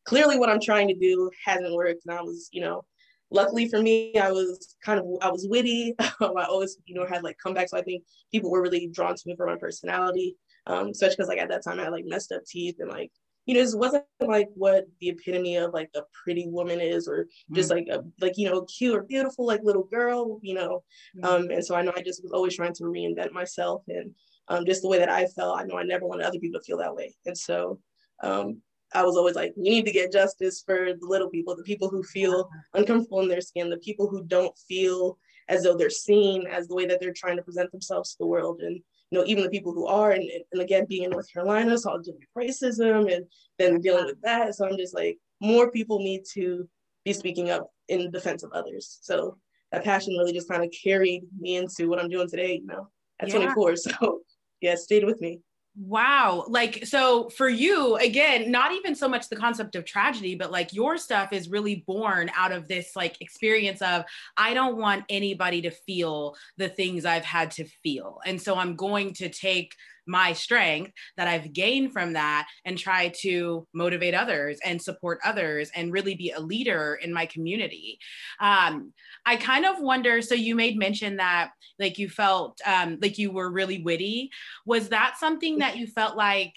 clearly 0.07 0.39
what 0.39 0.49
I'm 0.49 0.61
trying 0.61 0.89
to 0.89 0.95
do 0.95 1.31
hasn't 1.45 1.75
worked. 1.75 2.07
And 2.07 2.17
I 2.17 2.23
was, 2.23 2.49
you 2.53 2.61
know, 2.63 2.85
luckily 3.31 3.69
for 3.69 3.81
me, 3.81 4.17
I 4.17 4.31
was 4.31 4.77
kind 4.85 4.99
of, 4.99 5.07
I 5.21 5.31
was 5.31 5.47
witty. 5.49 5.95
I 5.99 6.47
always, 6.49 6.79
you 6.87 6.95
know, 6.95 7.07
had 7.07 7.23
like 7.23 7.37
comebacks. 7.45 7.71
So 7.71 7.79
I 7.79 7.83
think 7.83 8.05
people 8.33 8.51
were 8.51 8.63
really 8.63 8.89
drawn 8.89 9.15
to 9.15 9.23
me 9.27 9.37
for 9.37 9.47
my 9.47 9.57
personality. 9.57 10.37
Um, 10.69 10.89
especially 10.89 11.17
because 11.17 11.29
like 11.29 11.39
at 11.39 11.49
that 11.51 11.63
time 11.63 11.79
I 11.79 11.85
had 11.85 11.93
like 11.93 12.07
messed 12.07 12.33
up 12.33 12.45
teeth 12.45 12.77
and 12.81 12.91
like, 12.91 13.13
you 13.47 13.55
know, 13.55 13.61
this 13.61 13.77
wasn't 13.77 14.05
like 14.21 14.49
what 14.55 14.87
the 15.01 15.11
epitome 15.11 15.57
of 15.57 15.73
like 15.73 15.89
a 15.95 16.01
pretty 16.25 16.49
woman 16.49 16.81
is, 16.81 17.07
or 17.07 17.29
just 17.53 17.71
mm. 17.71 17.77
like 17.77 17.87
a 17.89 18.03
like 18.21 18.37
you 18.37 18.51
know 18.51 18.63
cute 18.63 18.97
or 18.97 19.05
beautiful 19.05 19.47
like 19.47 19.61
little 19.63 19.85
girl, 19.85 20.41
you 20.43 20.55
know. 20.55 20.83
Mm. 21.17 21.25
Um, 21.25 21.51
and 21.51 21.65
so 21.65 21.77
I 21.77 21.83
know 21.83 21.93
I 21.97 22.03
just 22.03 22.25
was 22.25 22.33
always 22.33 22.57
trying 22.57 22.75
to 22.75 22.83
reinvent 22.83 23.31
myself 23.31 23.85
and 23.87 24.13
um, 24.49 24.67
just 24.67 24.83
the 24.83 24.89
way 24.89 24.99
that 24.99 25.09
I 25.09 25.27
felt. 25.27 25.61
I 25.61 25.63
know 25.63 25.79
I 25.79 25.85
never 25.85 26.07
wanted 26.07 26.27
other 26.27 26.41
people 26.41 26.59
to 26.59 26.65
feel 26.65 26.79
that 26.79 26.97
way, 26.97 27.15
and 27.25 27.39
so 27.39 27.79
um, 28.21 28.63
I 28.95 29.05
was 29.05 29.17
always 29.17 29.35
like, 29.35 29.53
we 29.57 29.71
need 29.71 29.87
to 29.87 29.93
get 29.93 30.13
justice 30.13 30.63
for 30.65 30.93
the 30.99 31.07
little 31.07 31.29
people, 31.29 31.57
the 31.57 31.63
people 31.63 31.89
who 31.89 32.03
feel 32.03 32.49
uncomfortable 32.75 33.21
in 33.21 33.29
their 33.29 33.41
skin, 33.41 33.71
the 33.71 33.79
people 33.79 34.09
who 34.09 34.25
don't 34.25 34.57
feel 34.69 35.19
as 35.49 35.63
though 35.63 35.77
they're 35.77 35.91
seen 35.91 36.47
as 36.47 36.69
the 36.69 36.75
way 36.75 36.87
that 36.87 37.01
they're 37.01 37.13
trying 37.13 37.37
to 37.37 37.43
present 37.43 37.71
themselves 37.73 38.13
to 38.13 38.17
the 38.21 38.27
world. 38.27 38.61
And, 38.61 38.77
you 39.11 39.19
know, 39.19 39.25
even 39.27 39.45
the 39.45 39.51
people 39.51 39.73
who 39.73 39.87
are, 39.87 40.13
and, 40.13 40.29
and 40.53 40.63
again, 40.63 40.87
being 40.89 41.05
in 41.05 41.11
North 41.11 41.33
Carolina, 41.33 41.79
so 41.79 42.01
dealing 42.01 42.21
with 42.21 42.49
racism 42.49 43.13
and 43.13 43.27
then 43.59 43.81
dealing 43.81 44.07
with 44.07 44.21
that. 44.23 44.55
So 44.55 44.67
I'm 44.67 44.77
just 44.77 44.95
like, 44.95 45.19
more 45.41 45.71
people 45.71 45.99
need 45.99 46.23
to 46.35 46.69
be 47.05 47.13
speaking 47.13 47.51
up 47.51 47.71
in 47.89 48.11
defense 48.11 48.43
of 48.43 48.53
others. 48.53 48.99
So 49.03 49.39
that 49.73 49.85
passion 49.85 50.15
really 50.15 50.33
just 50.33 50.49
kind 50.49 50.65
of 50.65 50.73
carried 50.83 51.23
me 51.39 51.57
into 51.57 51.89
what 51.89 52.01
I'm 52.01 52.09
doing 52.09 52.29
today, 52.29 52.61
you 52.61 52.67
know, 52.67 52.89
at 53.21 53.29
yeah. 53.29 53.37
24. 53.37 53.77
So 53.77 54.21
yeah, 54.61 54.75
stayed 54.75 55.05
with 55.05 55.21
me. 55.21 55.41
Wow. 55.79 56.47
Like, 56.49 56.87
so 56.87 57.29
for 57.29 57.51
you, 57.51 57.97
again, 57.97 58.51
not 58.51 58.73
even 58.73 58.95
so 58.95 59.09
much 59.09 59.29
the 59.29 59.37
concept 59.37 59.75
of 59.77 59.85
tragedy, 59.85 60.35
but 60.35 60.51
like 60.51 60.73
your 60.73 60.97
stuff 60.97 61.35
is 61.35 61.51
really 61.51 61.85
born 61.87 62.31
out 62.35 62.51
of 62.51 62.67
this 62.67 62.97
like 62.97 63.21
experience 63.21 63.83
of, 63.83 64.05
I 64.39 64.55
don't 64.55 64.79
want 64.79 65.05
anybody 65.11 65.61
to 65.63 65.71
feel 65.71 66.35
the 66.57 66.71
things 66.71 67.05
I've 67.05 67.27
had 67.27 67.51
to 67.53 67.67
feel. 67.83 68.21
And 68.25 68.41
so 68.41 68.57
I'm 68.57 68.75
going 68.75 69.13
to 69.15 69.29
take 69.29 69.75
my 70.07 70.33
strength 70.33 70.93
that 71.17 71.29
I've 71.29 71.53
gained 71.53 71.93
from 71.93 72.13
that 72.15 72.47
and 72.65 72.79
try 72.79 73.13
to 73.21 73.67
motivate 73.75 74.15
others 74.15 74.59
and 74.65 74.81
support 74.81 75.19
others 75.25 75.71
and 75.75 75.93
really 75.93 76.15
be 76.15 76.31
a 76.31 76.41
leader 76.41 76.99
in 77.03 77.13
my 77.13 77.27
community. 77.27 77.99
Um, 78.41 78.93
I 79.25 79.37
kind 79.37 79.65
of 79.65 79.81
wonder 79.81 80.23
so 80.23 80.35
you 80.35 80.55
made 80.55 80.79
mention 80.79 81.17
that 81.17 81.51
like 81.79 81.99
you 81.99 82.09
felt 82.09 82.61
um, 82.65 82.99
like 83.01 83.19
you 83.19 83.31
were 83.33 83.51
really 83.51 83.83
witty. 83.83 84.31
Was 84.65 84.89
that 84.91 85.17
something 85.19 85.59
that 85.59 85.77
you 85.77 85.87
felt 85.87 86.17
like? 86.17 86.55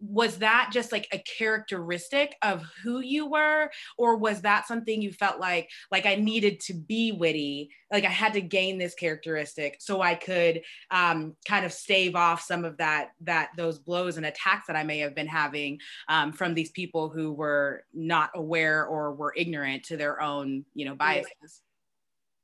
Was 0.00 0.38
that 0.38 0.70
just 0.72 0.92
like 0.92 1.06
a 1.12 1.18
characteristic 1.18 2.34
of 2.42 2.64
who 2.82 3.00
you 3.00 3.26
were? 3.26 3.70
Or 3.98 4.16
was 4.16 4.42
that 4.42 4.66
something 4.66 5.02
you 5.02 5.12
felt 5.12 5.38
like 5.40 5.70
like 5.90 6.06
i 6.06 6.14
needed 6.14 6.60
to 6.60 6.74
be 6.74 7.12
witty? 7.12 7.70
Like 7.92 8.04
i 8.04 8.08
had 8.08 8.32
to 8.34 8.40
gain 8.40 8.78
this 8.78 8.94
characteristic 8.94 9.76
so 9.80 10.00
i 10.00 10.14
could 10.14 10.62
um, 10.90 11.36
kind 11.46 11.64
of 11.64 11.72
stave 11.72 12.14
off 12.14 12.42
some 12.42 12.64
of 12.64 12.76
that 12.78 13.10
that 13.22 13.50
those 13.56 13.78
blows 13.78 14.16
and 14.16 14.26
attacks 14.26 14.66
that 14.66 14.76
i 14.76 14.82
may 14.82 14.98
have 14.98 15.14
been 15.14 15.26
having 15.26 15.78
um, 16.08 16.32
from 16.32 16.54
these 16.54 16.70
people 16.70 17.08
who 17.08 17.32
were 17.32 17.84
not 17.92 18.30
aware 18.34 18.86
or 18.86 19.12
were 19.14 19.34
ignorant 19.36 19.84
to 19.84 19.96
their 19.96 20.20
own 20.20 20.64
you 20.74 20.84
know 20.84 20.94
biases. 20.94 21.62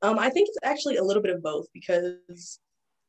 Um, 0.01 0.19
i 0.19 0.29
think 0.29 0.49
it's 0.49 0.59
actually 0.63 0.97
a 0.97 1.03
little 1.03 1.23
bit 1.23 1.35
of 1.35 1.41
both 1.41 1.67
because 1.73 2.59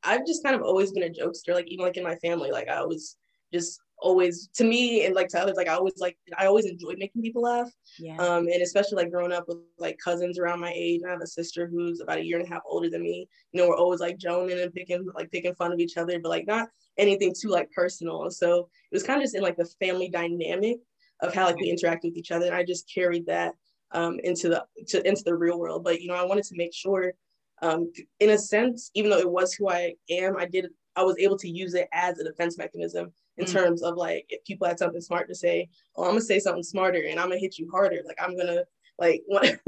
i've 0.05 0.27
just 0.27 0.43
kind 0.43 0.57
of 0.57 0.63
always 0.63 0.93
been 0.93 1.03
a 1.03 1.09
jokester 1.09 1.55
like 1.55 1.69
even 1.69 1.85
like 1.85 1.97
in 1.97 2.05
my 2.05 2.17
family 2.17 2.51
like 2.51 2.69
i 2.69 2.83
was 2.83 3.17
just 3.53 3.81
always 4.01 4.49
to 4.55 4.65
me 4.65 5.05
and 5.05 5.15
like 5.15 5.29
to 5.29 5.41
others, 5.41 5.57
like 5.57 5.69
I 5.69 5.75
always 5.75 5.95
like 5.99 6.17
I 6.37 6.47
always 6.47 6.67
enjoyed 6.67 6.99
making 6.99 7.23
people 7.23 7.43
laugh. 7.43 7.71
Yeah. 7.99 8.17
Um, 8.17 8.49
and 8.49 8.63
especially 8.63 8.97
like 8.97 9.11
growing 9.11 9.33
up 9.33 9.47
with 9.49 9.59
like 9.79 9.99
cousins 10.03 10.39
around 10.39 10.61
my 10.61 10.73
age. 10.75 11.03
I 11.07 11.11
have 11.11 11.23
a 11.23 11.27
sister 11.27 11.67
who's 11.67 12.01
about 12.01 12.19
a 12.19 12.25
year 12.25 12.39
and 12.39 12.47
a 12.47 12.51
half 12.51 12.63
older 12.67 12.89
than 12.89 13.03
me. 13.03 13.29
You 13.53 13.61
know, 13.61 13.69
we're 13.69 13.77
always 13.77 14.01
like 14.01 14.19
joning 14.19 14.59
and 14.59 14.73
picking 14.73 15.07
like 15.15 15.31
picking 15.31 15.55
fun 15.55 15.73
of 15.73 15.81
each 15.81 15.97
other, 15.97 16.19
but 16.21 16.29
like 16.29 16.47
not 16.47 16.69
anything 16.97 17.35
too 17.39 17.49
like 17.49 17.71
personal. 17.73 18.31
So 18.31 18.69
it 18.91 18.95
was 18.95 19.03
kind 19.03 19.19
of 19.19 19.25
just 19.25 19.35
in 19.35 19.43
like 19.43 19.57
the 19.57 19.71
family 19.81 20.09
dynamic 20.09 20.79
of 21.21 21.35
how 21.35 21.47
like 21.47 21.57
we 21.57 21.71
interact 21.71 22.05
with 22.05 22.17
each 22.17 22.31
other. 22.31 22.47
And 22.47 22.55
I 22.55 22.65
just 22.65 22.93
carried 22.93 23.27
that 23.27 23.55
um 23.93 24.21
into 24.23 24.49
the 24.49 24.65
to, 24.89 25.07
into 25.07 25.23
the 25.25 25.35
real 25.35 25.59
world. 25.59 25.85
But 25.85 26.01
you 26.01 26.09
know, 26.09 26.15
I 26.15 26.25
wanted 26.25 26.45
to 26.45 26.57
make 26.57 26.75
sure 26.75 27.13
um 27.63 27.91
in 28.21 28.31
a 28.31 28.39
sense, 28.39 28.91
even 28.95 29.11
though 29.11 29.19
it 29.19 29.31
was 29.31 29.55
who 29.55 29.69
I 29.69 29.95
am, 30.11 30.37
I 30.37 30.47
did 30.47 30.69
I 30.95 31.03
was 31.03 31.17
able 31.19 31.39
to 31.39 31.49
use 31.49 31.75
it 31.75 31.89
as 31.93 32.19
a 32.19 32.25
defense 32.25 32.59
mechanism 32.59 33.13
in 33.39 33.47
mm 33.47 33.53
terms 33.53 33.83
of 33.83 33.97
like 33.97 34.27
if 34.29 34.45
people 34.45 34.67
had 34.67 34.79
something 34.79 35.01
smart 35.01 35.29
to 35.29 35.35
say, 35.35 35.69
oh, 35.97 36.05
I'm 36.05 36.11
gonna 36.11 36.21
say 36.21 36.39
something 36.39 36.63
smarter 36.63 37.03
and 37.09 37.19
I'm 37.19 37.29
gonna 37.29 37.41
hit 37.41 37.59
you 37.59 37.71
harder. 37.71 38.01
Like 38.07 38.19
I'm 38.23 38.37
gonna 38.37 38.65
like 38.99 39.23
when 39.27 39.59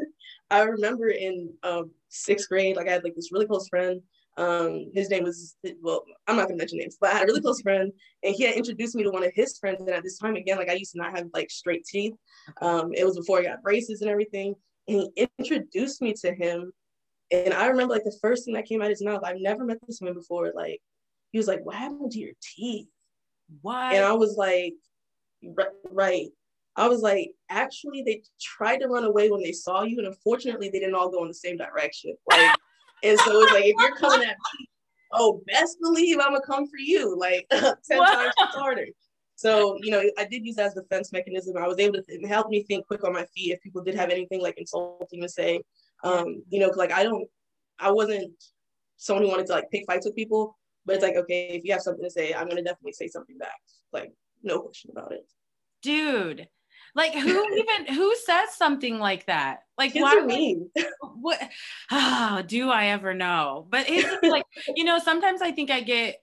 I 0.51 0.63
remember 0.63 1.09
in 1.09 1.53
um, 1.63 1.91
sixth 2.09 2.49
grade, 2.49 2.77
like 2.77 2.89
I 2.89 2.93
had 2.93 3.05
like 3.05 3.15
this 3.15 3.33
really 3.33 3.47
close 3.47 3.69
friend. 3.69 4.03
Um, 4.37 4.91
his 4.95 5.11
name 5.11 5.25
was 5.25 5.57
well, 5.83 6.05
I'm 6.27 6.37
not 6.37 6.49
gonna 6.49 6.59
mention 6.59 6.79
names, 6.79 6.97
but 7.01 7.11
I 7.11 7.19
had 7.19 7.23
a 7.25 7.27
really 7.27 7.41
close 7.41 7.61
friend, 7.61 7.93
and 8.23 8.35
he 8.35 8.45
had 8.45 8.57
introduced 8.57 8.95
me 8.95 9.03
to 9.05 9.11
one 9.11 9.25
of 9.25 9.33
his 9.35 9.59
friends. 9.59 9.81
And 9.81 9.91
at 9.91 10.03
this 10.03 10.19
time, 10.19 10.37
again, 10.37 10.59
like 10.59 10.71
I 10.71 10.75
used 10.75 10.93
to 10.93 10.99
not 10.99 11.17
have 11.17 11.29
like 11.35 11.51
straight 11.51 11.85
teeth. 11.85 12.15
Um, 12.61 12.93
it 12.95 13.05
was 13.05 13.17
before 13.17 13.39
I 13.39 13.45
got 13.45 13.63
braces 13.63 14.03
and 14.03 14.11
everything, 14.11 14.55
and 14.89 15.09
he 15.15 15.29
introduced 15.39 16.03
me 16.03 16.15
to 16.23 16.35
him. 16.35 16.73
And 17.31 17.55
I 17.55 17.67
remember 17.67 17.95
like 17.95 18.05
the 18.05 18.19
first 18.21 18.45
thing 18.45 18.55
that 18.55 18.67
came 18.67 18.81
out 18.81 18.87
of 18.87 18.91
his 18.91 19.05
mouth. 19.05 19.23
I've 19.25 19.41
never 19.41 19.65
met 19.65 19.79
this 19.87 20.03
man 20.03 20.15
before. 20.15 20.53
Like 20.55 20.81
he 21.31 21.39
was 21.39 21.47
like, 21.47 21.65
"What 21.65 21.77
happened 21.77 22.11
to 22.13 22.19
your 22.19 22.33
teeth?" 22.43 22.89
What? 23.63 23.95
And 23.95 24.05
I 24.05 24.13
was 24.13 24.37
like, 24.37 24.75
right. 25.91 26.29
I 26.77 26.89
was 26.89 27.03
like, 27.03 27.33
actually, 27.49 28.03
they 28.03 28.23
tried 28.41 28.79
to 28.79 28.89
run 28.89 29.05
away 29.05 29.31
when 29.31 29.43
they 29.43 29.53
saw 29.53 29.83
you, 29.83 29.99
and 29.99 30.07
unfortunately, 30.07 30.71
they 30.71 30.79
didn't 30.79 30.95
all 30.95 31.11
go 31.11 31.23
in 31.23 31.29
the 31.29 31.35
same 31.35 31.57
direction. 31.57 32.17
Like, 32.31 32.57
and 33.03 33.19
so 33.21 33.43
it's 33.43 33.53
like, 33.53 33.65
if 33.65 33.75
you're 33.79 33.97
coming 33.97 34.27
at 34.27 34.37
me, 34.37 34.69
oh, 35.13 35.43
best 35.47 35.79
believe 35.81 36.19
I'm 36.19 36.33
gonna 36.33 36.41
come 36.47 36.67
for 36.67 36.79
you, 36.79 37.19
like 37.19 37.47
ten 37.51 37.99
times 37.99 38.35
harder. 38.39 38.87
So, 39.41 39.79
you 39.81 39.91
know, 39.91 40.03
I 40.19 40.27
did 40.27 40.45
use 40.45 40.57
that 40.57 40.67
as 40.67 40.77
a 40.77 40.83
defense 40.83 41.13
mechanism. 41.13 41.57
I 41.57 41.67
was 41.67 41.79
able 41.79 42.03
to 42.03 42.29
help 42.29 42.51
me 42.51 42.63
think 42.63 42.87
quick 42.87 43.03
on 43.05 43.15
my 43.15 43.25
feet 43.35 43.53
if 43.53 43.63
people 43.63 43.83
did 43.83 43.95
have 43.95 44.11
anything 44.11 44.43
like 44.43 44.59
insulting 44.59 45.23
to 45.23 45.31
say. 45.31 45.63
Um, 46.05 46.43
you 46.51 46.61
know, 46.61 46.71
like 46.77 46.93
I 46.93 47.05
don't, 47.05 47.27
I 47.79 47.91
wasn't 47.91 48.33
someone 48.99 49.25
who 49.25 49.31
wanted 49.31 49.47
to 49.47 49.55
like 49.55 49.71
pick 49.71 49.87
fights 49.87 50.05
with 50.05 50.15
people. 50.15 50.59
But 50.87 50.97
it's 50.97 51.05
like, 51.05 51.17
okay, 51.17 51.49
if 51.49 51.65
you 51.65 51.73
have 51.73 51.83
something 51.83 52.05
to 52.05 52.11
say, 52.11 52.33
I'm 52.35 52.49
gonna 52.49 52.63
definitely 52.63 52.93
say 52.93 53.09
something 53.09 53.39
back. 53.39 53.59
Like, 53.93 54.13
no 54.43 54.61
question 54.61 54.91
about 54.93 55.13
it. 55.13 55.27
Dude. 55.83 56.49
Like 56.95 57.15
who 57.15 57.45
even 57.57 57.95
who 57.95 58.15
says 58.17 58.55
something 58.57 58.99
like 58.99 59.27
that? 59.27 59.61
Like 59.79 59.93
Kids 59.93 60.03
why 60.03 60.23
mean? 60.25 60.71
What 61.21 61.41
oh, 61.91 62.43
do 62.47 62.71
I 62.71 62.87
ever 62.87 63.15
know? 63.15 63.67
But 63.71 63.87
it's 63.89 64.27
like, 64.27 64.45
you 64.77 64.85
know, 64.85 64.99
sometimes 64.99 65.43
I 65.43 65.53
think 65.53 65.71
I 65.71 65.81
get 65.83 66.17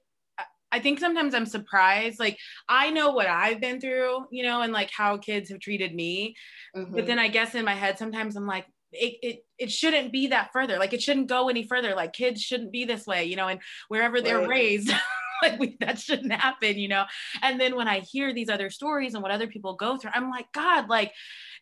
I 0.72 0.80
think 0.80 1.00
sometimes 1.00 1.34
I'm 1.34 1.46
surprised. 1.46 2.20
Like 2.20 2.38
I 2.68 2.90
know 2.92 3.12
what 3.12 3.28
I've 3.28 3.62
been 3.62 3.80
through, 3.80 4.26
you 4.32 4.44
know, 4.44 4.62
and 4.62 4.74
like 4.74 4.92
how 4.92 5.18
kids 5.18 5.50
have 5.50 5.60
treated 5.60 5.96
me. 5.96 6.36
Mm-hmm. 6.76 6.94
But 6.94 7.06
then 7.06 7.20
I 7.20 7.28
guess 7.28 7.56
in 7.56 7.64
my 7.64 7.74
head 7.74 7.98
sometimes 7.98 8.36
I'm 8.36 8.48
like, 8.48 8.66
it, 8.92 9.18
it 9.22 9.40
it 9.58 9.72
shouldn't 9.72 10.12
be 10.12 10.28
that 10.28 10.52
further 10.54 10.78
like 10.78 10.94
it 10.94 11.02
shouldn't 11.02 11.28
go 11.28 11.50
any 11.50 11.68
further 11.68 11.96
like 11.96 12.14
kids 12.14 12.42
shouldn't 12.42 12.72
be 12.72 12.86
this 12.86 13.06
way 13.06 13.26
you 13.26 13.36
know 13.36 13.48
and 13.48 13.60
wherever 13.90 14.22
they're 14.22 14.40
right. 14.40 14.50
raised 14.50 14.92
like 15.42 15.60
we, 15.60 15.78
that 15.80 16.00
shouldn't 16.00 16.32
happen 16.32 16.78
you 16.78 16.88
know 16.88 17.06
and 17.42 17.60
then 17.60 17.76
when 17.76 17.88
i 17.88 18.00
hear 18.00 18.34
these 18.34 18.50
other 18.50 18.70
stories 18.70 19.14
and 19.14 19.22
what 19.22 19.32
other 19.32 19.48
people 19.48 19.76
go 19.76 19.98
through 19.98 20.12
i'm 20.14 20.30
like 20.30 20.48
god 20.54 20.88
like 20.90 21.12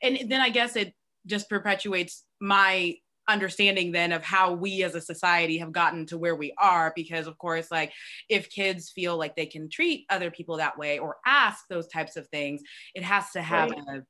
and 0.01 0.29
then 0.29 0.41
i 0.41 0.49
guess 0.49 0.75
it 0.75 0.93
just 1.25 1.49
perpetuates 1.49 2.23
my 2.39 2.95
understanding 3.27 3.91
then 3.91 4.11
of 4.11 4.23
how 4.23 4.53
we 4.53 4.83
as 4.83 4.93
a 4.93 5.01
society 5.01 5.57
have 5.57 5.71
gotten 5.71 6.05
to 6.05 6.17
where 6.17 6.35
we 6.35 6.53
are 6.59 6.93
because 6.95 7.25
of 7.25 7.37
course 7.39 7.71
like 7.71 7.91
if 8.29 8.49
kids 8.51 8.91
feel 8.91 9.17
like 9.17 9.35
they 9.35 9.47
can 9.47 9.67
treat 9.67 10.05
other 10.09 10.29
people 10.29 10.57
that 10.57 10.77
way 10.77 10.99
or 10.99 11.17
ask 11.25 11.65
those 11.67 11.87
types 11.87 12.17
of 12.17 12.27
things 12.27 12.61
it 12.93 13.03
has 13.03 13.31
to 13.31 13.41
have 13.41 13.71
right. 13.71 13.79
a 13.97 14.01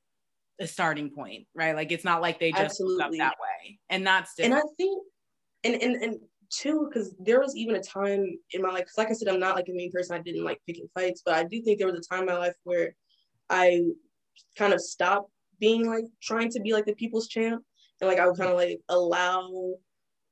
a 0.60 0.68
starting 0.68 1.10
point, 1.10 1.48
right? 1.54 1.76
Like 1.76 1.92
it's 1.92 2.06
not 2.06 2.22
like 2.22 2.40
they 2.40 2.52
just 2.52 2.82
up 2.82 3.12
that 3.18 3.36
way. 3.42 3.80
And 3.90 4.06
that's 4.06 4.36
different. 4.36 4.54
And 4.54 4.64
I 4.64 4.74
think 4.78 5.04
and 5.64 5.82
and 5.82 6.04
and 6.04 6.20
too, 6.52 6.88
because 6.88 7.16
there 7.20 7.40
was 7.40 7.56
even 7.56 7.76
a 7.76 7.82
time 7.82 8.38
in 8.52 8.62
my 8.62 8.70
life, 8.70 8.80
because 8.80 8.98
like 8.98 9.10
I 9.10 9.14
said, 9.14 9.28
I'm 9.28 9.40
not 9.40 9.56
like 9.56 9.68
a 9.68 9.72
mean 9.72 9.92
person. 9.92 10.16
I 10.16 10.22
didn't 10.22 10.44
like 10.44 10.62
picking 10.66 10.88
fights, 10.94 11.22
but 11.26 11.36
I 11.36 11.44
do 11.44 11.62
think 11.62 11.80
there 11.80 11.92
was 11.92 12.00
a 12.00 12.14
time 12.14 12.24
in 12.24 12.34
my 12.34 12.38
life 12.38 12.56
where 12.64 12.96
I 13.50 13.82
kind 14.58 14.74
of 14.74 14.82
stopped 14.82 15.30
being 15.60 15.88
like 15.88 16.06
trying 16.22 16.50
to 16.52 16.60
be 16.60 16.74
like 16.74 16.86
the 16.86 16.96
people's 16.96 17.28
champ. 17.28 17.64
And 18.02 18.10
like 18.10 18.20
I 18.20 18.28
would 18.28 18.38
kind 18.38 18.52
of 18.52 18.58
like 18.58 18.80
allow 18.90 19.76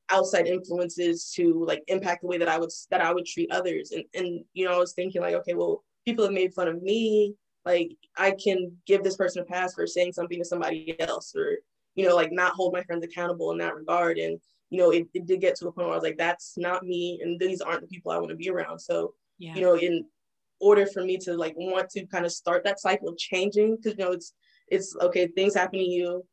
outside 0.09 0.47
influences 0.47 1.31
to 1.35 1.63
like 1.65 1.81
impact 1.87 2.21
the 2.21 2.27
way 2.27 2.37
that 2.37 2.49
I 2.49 2.57
would 2.57 2.71
that 2.91 3.01
I 3.01 3.13
would 3.13 3.25
treat 3.25 3.51
others. 3.51 3.91
And 3.91 4.03
and 4.13 4.43
you 4.53 4.65
know, 4.65 4.73
I 4.73 4.77
was 4.77 4.93
thinking 4.93 5.21
like, 5.21 5.35
okay, 5.35 5.53
well, 5.53 5.83
people 6.05 6.25
have 6.25 6.33
made 6.33 6.53
fun 6.53 6.67
of 6.67 6.81
me 6.81 7.35
like 7.65 7.91
I 8.17 8.31
can 8.31 8.75
give 8.85 9.03
this 9.03 9.15
person 9.15 9.41
a 9.41 9.45
pass 9.45 9.73
for 9.73 9.87
saying 9.87 10.13
something 10.13 10.39
to 10.39 10.45
somebody 10.45 10.95
else 10.99 11.33
or, 11.35 11.57
you 11.95 12.07
know, 12.07 12.15
like 12.15 12.31
not 12.31 12.53
hold 12.53 12.73
my 12.73 12.83
friends 12.83 13.03
accountable 13.03 13.51
in 13.51 13.57
that 13.59 13.75
regard. 13.75 14.17
And, 14.17 14.39
you 14.69 14.79
know, 14.79 14.91
it, 14.91 15.07
it 15.13 15.25
did 15.25 15.41
get 15.41 15.55
to 15.57 15.67
a 15.67 15.71
point 15.71 15.87
where 15.87 15.93
I 15.93 15.97
was 15.97 16.03
like, 16.03 16.17
that's 16.17 16.55
not 16.57 16.83
me. 16.83 17.19
And 17.21 17.39
these 17.39 17.61
aren't 17.61 17.81
the 17.81 17.87
people 17.87 18.11
I 18.11 18.17
want 18.17 18.29
to 18.29 18.35
be 18.35 18.49
around. 18.49 18.79
So, 18.79 19.13
yeah. 19.37 19.55
you 19.55 19.61
know, 19.61 19.75
in 19.75 20.05
order 20.59 20.85
for 20.85 21.03
me 21.03 21.17
to 21.17 21.35
like 21.35 21.53
want 21.55 21.89
to 21.91 22.05
kind 22.07 22.25
of 22.25 22.31
start 22.31 22.63
that 22.63 22.79
cycle 22.79 23.07
of 23.07 23.17
changing, 23.17 23.77
because, 23.77 23.97
you 23.97 24.03
know, 24.03 24.11
it's, 24.11 24.33
it's 24.67 24.95
okay, 25.01 25.27
things 25.27 25.55
happen 25.55 25.79
to 25.79 25.85
you. 25.85 26.25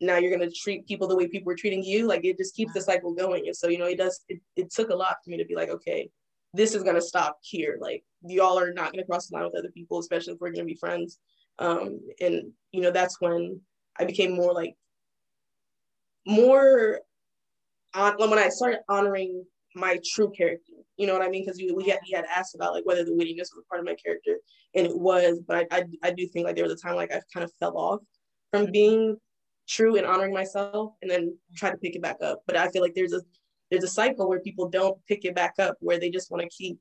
Now 0.00 0.16
you're 0.16 0.36
going 0.36 0.48
to 0.48 0.54
treat 0.54 0.86
people 0.86 1.08
the 1.08 1.16
way 1.16 1.26
people 1.28 1.46
were 1.46 1.56
treating 1.56 1.82
you. 1.82 2.06
Like 2.06 2.24
it 2.24 2.38
just 2.38 2.54
keeps 2.54 2.72
the 2.72 2.80
cycle 2.80 3.14
going. 3.14 3.46
And 3.46 3.56
so, 3.56 3.68
you 3.68 3.78
know, 3.78 3.86
it 3.86 3.98
does, 3.98 4.20
it, 4.28 4.40
it 4.56 4.70
took 4.70 4.90
a 4.90 4.94
lot 4.94 5.16
for 5.24 5.30
me 5.30 5.36
to 5.38 5.44
be 5.44 5.54
like, 5.54 5.68
okay, 5.70 6.10
this 6.52 6.74
is 6.74 6.82
going 6.82 6.96
to 6.96 7.02
stop 7.02 7.38
here. 7.42 7.78
Like 7.80 8.04
y'all 8.22 8.58
are 8.58 8.72
not 8.72 8.92
going 8.92 9.02
to 9.02 9.08
cross 9.08 9.28
the 9.28 9.36
line 9.36 9.44
with 9.44 9.58
other 9.58 9.70
people, 9.70 9.98
especially 9.98 10.34
if 10.34 10.40
we're 10.40 10.50
going 10.50 10.66
to 10.66 10.72
be 10.72 10.78
friends. 10.78 11.18
Um, 11.58 12.00
and 12.20 12.52
you 12.72 12.80
know, 12.80 12.90
that's 12.90 13.20
when 13.20 13.60
I 13.98 14.04
became 14.04 14.34
more 14.34 14.52
like 14.52 14.74
more 16.26 17.00
on 17.94 18.14
when 18.18 18.38
I 18.38 18.48
started 18.48 18.80
honoring 18.88 19.44
my 19.74 19.98
true 20.14 20.30
character. 20.36 20.72
You 20.96 21.06
know 21.06 21.12
what 21.14 21.22
I 21.22 21.28
mean? 21.28 21.44
Because 21.44 21.58
we, 21.58 21.72
we 21.72 21.88
had 21.88 22.00
we 22.06 22.14
had 22.14 22.26
asked 22.26 22.54
about 22.54 22.72
like 22.72 22.84
whether 22.84 23.04
the 23.04 23.12
wittiness 23.12 23.54
was 23.54 23.64
part 23.68 23.80
of 23.80 23.86
my 23.86 23.94
character, 23.94 24.38
and 24.74 24.86
it 24.86 24.96
was. 24.96 25.40
But 25.46 25.66
I, 25.70 25.78
I 25.78 25.84
I 26.02 26.10
do 26.10 26.26
think 26.26 26.46
like 26.46 26.56
there 26.56 26.64
was 26.64 26.72
a 26.72 26.76
time 26.76 26.96
like 26.96 27.12
I 27.12 27.20
kind 27.32 27.44
of 27.44 27.52
fell 27.58 27.76
off 27.76 28.00
from 28.52 28.64
mm-hmm. 28.64 28.72
being 28.72 29.16
true 29.68 29.96
and 29.96 30.06
honoring 30.06 30.34
myself, 30.34 30.94
and 31.00 31.10
then 31.10 31.36
try 31.56 31.70
to 31.70 31.78
pick 31.78 31.96
it 31.96 32.02
back 32.02 32.18
up. 32.22 32.42
But 32.46 32.56
I 32.56 32.68
feel 32.68 32.82
like 32.82 32.94
there's 32.94 33.14
a 33.14 33.22
there's 33.70 33.84
a 33.84 33.88
cycle 33.88 34.28
where 34.28 34.40
people 34.40 34.68
don't 34.68 34.98
pick 35.06 35.24
it 35.24 35.34
back 35.34 35.54
up, 35.58 35.76
where 35.80 35.98
they 35.98 36.10
just 36.10 36.30
want 36.30 36.42
to 36.42 36.48
keep, 36.48 36.78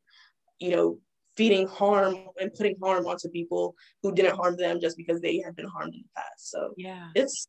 you 0.59 0.71
know, 0.71 0.99
feeding 1.37 1.67
harm 1.67 2.17
and 2.39 2.53
putting 2.53 2.75
harm 2.81 3.05
onto 3.05 3.29
people 3.29 3.75
who 4.03 4.13
didn't 4.13 4.35
harm 4.35 4.57
them 4.57 4.79
just 4.81 4.97
because 4.97 5.21
they 5.21 5.39
had 5.39 5.55
been 5.55 5.67
harmed 5.67 5.93
in 5.93 6.01
the 6.01 6.09
past. 6.21 6.51
So 6.51 6.73
yeah, 6.75 7.09
it's 7.15 7.47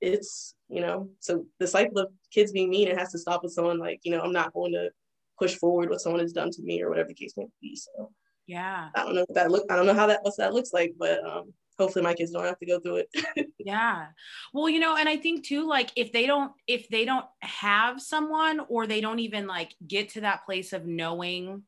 it's 0.00 0.54
you 0.68 0.80
know, 0.80 1.10
so 1.20 1.46
the 1.58 1.66
cycle 1.66 1.98
of 1.98 2.08
kids 2.32 2.52
being 2.52 2.70
mean, 2.70 2.88
it 2.88 2.98
has 2.98 3.12
to 3.12 3.18
stop 3.18 3.42
with 3.42 3.52
someone 3.52 3.78
like, 3.78 4.00
you 4.04 4.12
know, 4.12 4.20
I'm 4.20 4.32
not 4.32 4.52
going 4.52 4.72
to 4.72 4.90
push 5.38 5.54
forward 5.56 5.90
what 5.90 6.00
someone 6.00 6.20
has 6.20 6.32
done 6.32 6.50
to 6.50 6.62
me 6.62 6.82
or 6.82 6.88
whatever 6.88 7.08
the 7.08 7.14
case 7.14 7.34
may 7.36 7.46
be. 7.60 7.76
So 7.76 8.10
yeah, 8.46 8.88
I 8.94 9.04
don't 9.04 9.14
know 9.14 9.22
what 9.22 9.34
that 9.34 9.50
look. 9.50 9.66
I 9.70 9.76
don't 9.76 9.86
know 9.86 9.94
how 9.94 10.06
that 10.06 10.20
what 10.22 10.34
that 10.38 10.54
looks 10.54 10.72
like, 10.72 10.94
but 10.98 11.24
um, 11.24 11.52
hopefully 11.82 12.04
my 12.04 12.14
kids 12.14 12.32
don't 12.32 12.44
have 12.44 12.58
to 12.58 12.66
go 12.66 12.78
through 12.80 12.96
it. 12.96 13.08
Yeah. 13.64 14.06
Well 14.52 14.68
you 14.68 14.80
know 14.80 14.96
and 14.96 15.08
i 15.08 15.16
think 15.16 15.44
too 15.44 15.68
like 15.68 15.90
if 15.94 16.12
they 16.12 16.26
don't 16.26 16.52
if 16.66 16.88
they 16.88 17.04
don't 17.04 17.26
have 17.40 18.02
someone 18.02 18.60
or 18.68 18.86
they 18.86 19.00
don't 19.00 19.20
even 19.20 19.46
like 19.46 19.74
get 19.86 20.08
to 20.10 20.22
that 20.22 20.44
place 20.44 20.72
of 20.72 20.84
knowing 20.84 21.62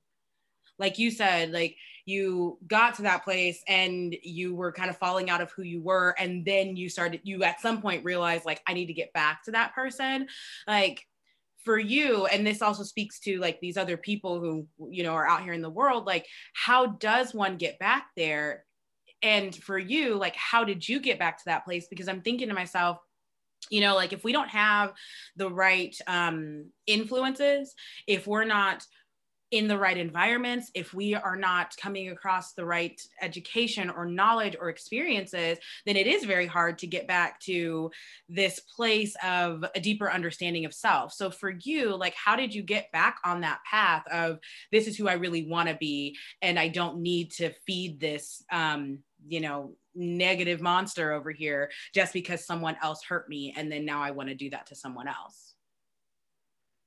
like 0.78 0.98
you 0.98 1.10
said 1.10 1.52
like 1.52 1.76
you 2.06 2.58
got 2.66 2.94
to 2.94 3.02
that 3.02 3.24
place 3.24 3.62
and 3.68 4.14
you 4.22 4.54
were 4.54 4.72
kind 4.72 4.90
of 4.90 4.96
falling 4.98 5.30
out 5.30 5.40
of 5.40 5.50
who 5.52 5.62
you 5.62 5.80
were 5.80 6.14
and 6.18 6.44
then 6.44 6.76
you 6.76 6.88
started 6.88 7.20
you 7.22 7.42
at 7.44 7.60
some 7.60 7.80
point 7.80 8.04
realized 8.04 8.44
like 8.44 8.60
i 8.66 8.74
need 8.74 8.86
to 8.86 8.92
get 8.92 9.12
back 9.12 9.42
to 9.44 9.52
that 9.52 9.74
person 9.74 10.26
like 10.66 11.06
for 11.64 11.78
you 11.78 12.26
and 12.26 12.46
this 12.46 12.60
also 12.60 12.82
speaks 12.82 13.18
to 13.20 13.38
like 13.38 13.58
these 13.60 13.76
other 13.76 13.96
people 13.96 14.38
who 14.40 14.66
you 14.90 15.02
know 15.02 15.14
are 15.14 15.26
out 15.26 15.42
here 15.42 15.54
in 15.54 15.62
the 15.62 15.70
world 15.70 16.06
like 16.06 16.26
how 16.52 16.86
does 16.86 17.32
one 17.32 17.56
get 17.56 17.78
back 17.78 18.08
there 18.16 18.64
and 19.24 19.56
for 19.56 19.78
you 19.78 20.14
like 20.14 20.36
how 20.36 20.62
did 20.62 20.88
you 20.88 21.00
get 21.00 21.18
back 21.18 21.38
to 21.38 21.44
that 21.46 21.64
place 21.64 21.88
because 21.88 22.08
i'm 22.08 22.20
thinking 22.20 22.48
to 22.48 22.54
myself 22.54 22.98
you 23.70 23.80
know 23.80 23.94
like 23.96 24.12
if 24.12 24.22
we 24.22 24.30
don't 24.30 24.50
have 24.50 24.92
the 25.36 25.50
right 25.50 25.96
um 26.06 26.66
influences 26.86 27.74
if 28.06 28.26
we're 28.26 28.44
not 28.44 28.84
in 29.54 29.68
the 29.68 29.78
right 29.78 29.96
environments, 29.96 30.68
if 30.74 30.92
we 30.92 31.14
are 31.14 31.36
not 31.36 31.76
coming 31.76 32.10
across 32.10 32.54
the 32.54 32.64
right 32.64 33.00
education 33.22 33.88
or 33.88 34.04
knowledge 34.04 34.56
or 34.60 34.68
experiences, 34.68 35.58
then 35.86 35.96
it 35.96 36.08
is 36.08 36.24
very 36.24 36.46
hard 36.46 36.76
to 36.76 36.88
get 36.88 37.06
back 37.06 37.38
to 37.38 37.88
this 38.28 38.58
place 38.58 39.14
of 39.22 39.64
a 39.76 39.80
deeper 39.80 40.10
understanding 40.10 40.64
of 40.64 40.74
self. 40.74 41.12
So 41.12 41.30
for 41.30 41.50
you, 41.60 41.94
like, 41.94 42.16
how 42.16 42.34
did 42.34 42.52
you 42.52 42.62
get 42.62 42.90
back 42.90 43.18
on 43.24 43.42
that 43.42 43.60
path 43.70 44.02
of 44.10 44.40
this 44.72 44.88
is 44.88 44.96
who 44.96 45.06
I 45.06 45.14
really 45.14 45.46
want 45.46 45.68
to 45.68 45.76
be, 45.76 46.16
and 46.42 46.58
I 46.58 46.66
don't 46.66 46.98
need 46.98 47.30
to 47.32 47.52
feed 47.64 48.00
this, 48.00 48.42
um, 48.50 48.98
you 49.26 49.40
know, 49.40 49.74
negative 49.94 50.60
monster 50.60 51.12
over 51.12 51.30
here 51.30 51.70
just 51.94 52.12
because 52.12 52.44
someone 52.44 52.76
else 52.82 53.02
hurt 53.04 53.28
me, 53.28 53.54
and 53.56 53.70
then 53.70 53.84
now 53.84 54.02
I 54.02 54.10
want 54.10 54.28
to 54.28 54.34
do 54.34 54.50
that 54.50 54.66
to 54.66 54.74
someone 54.74 55.08
else. 55.08 55.54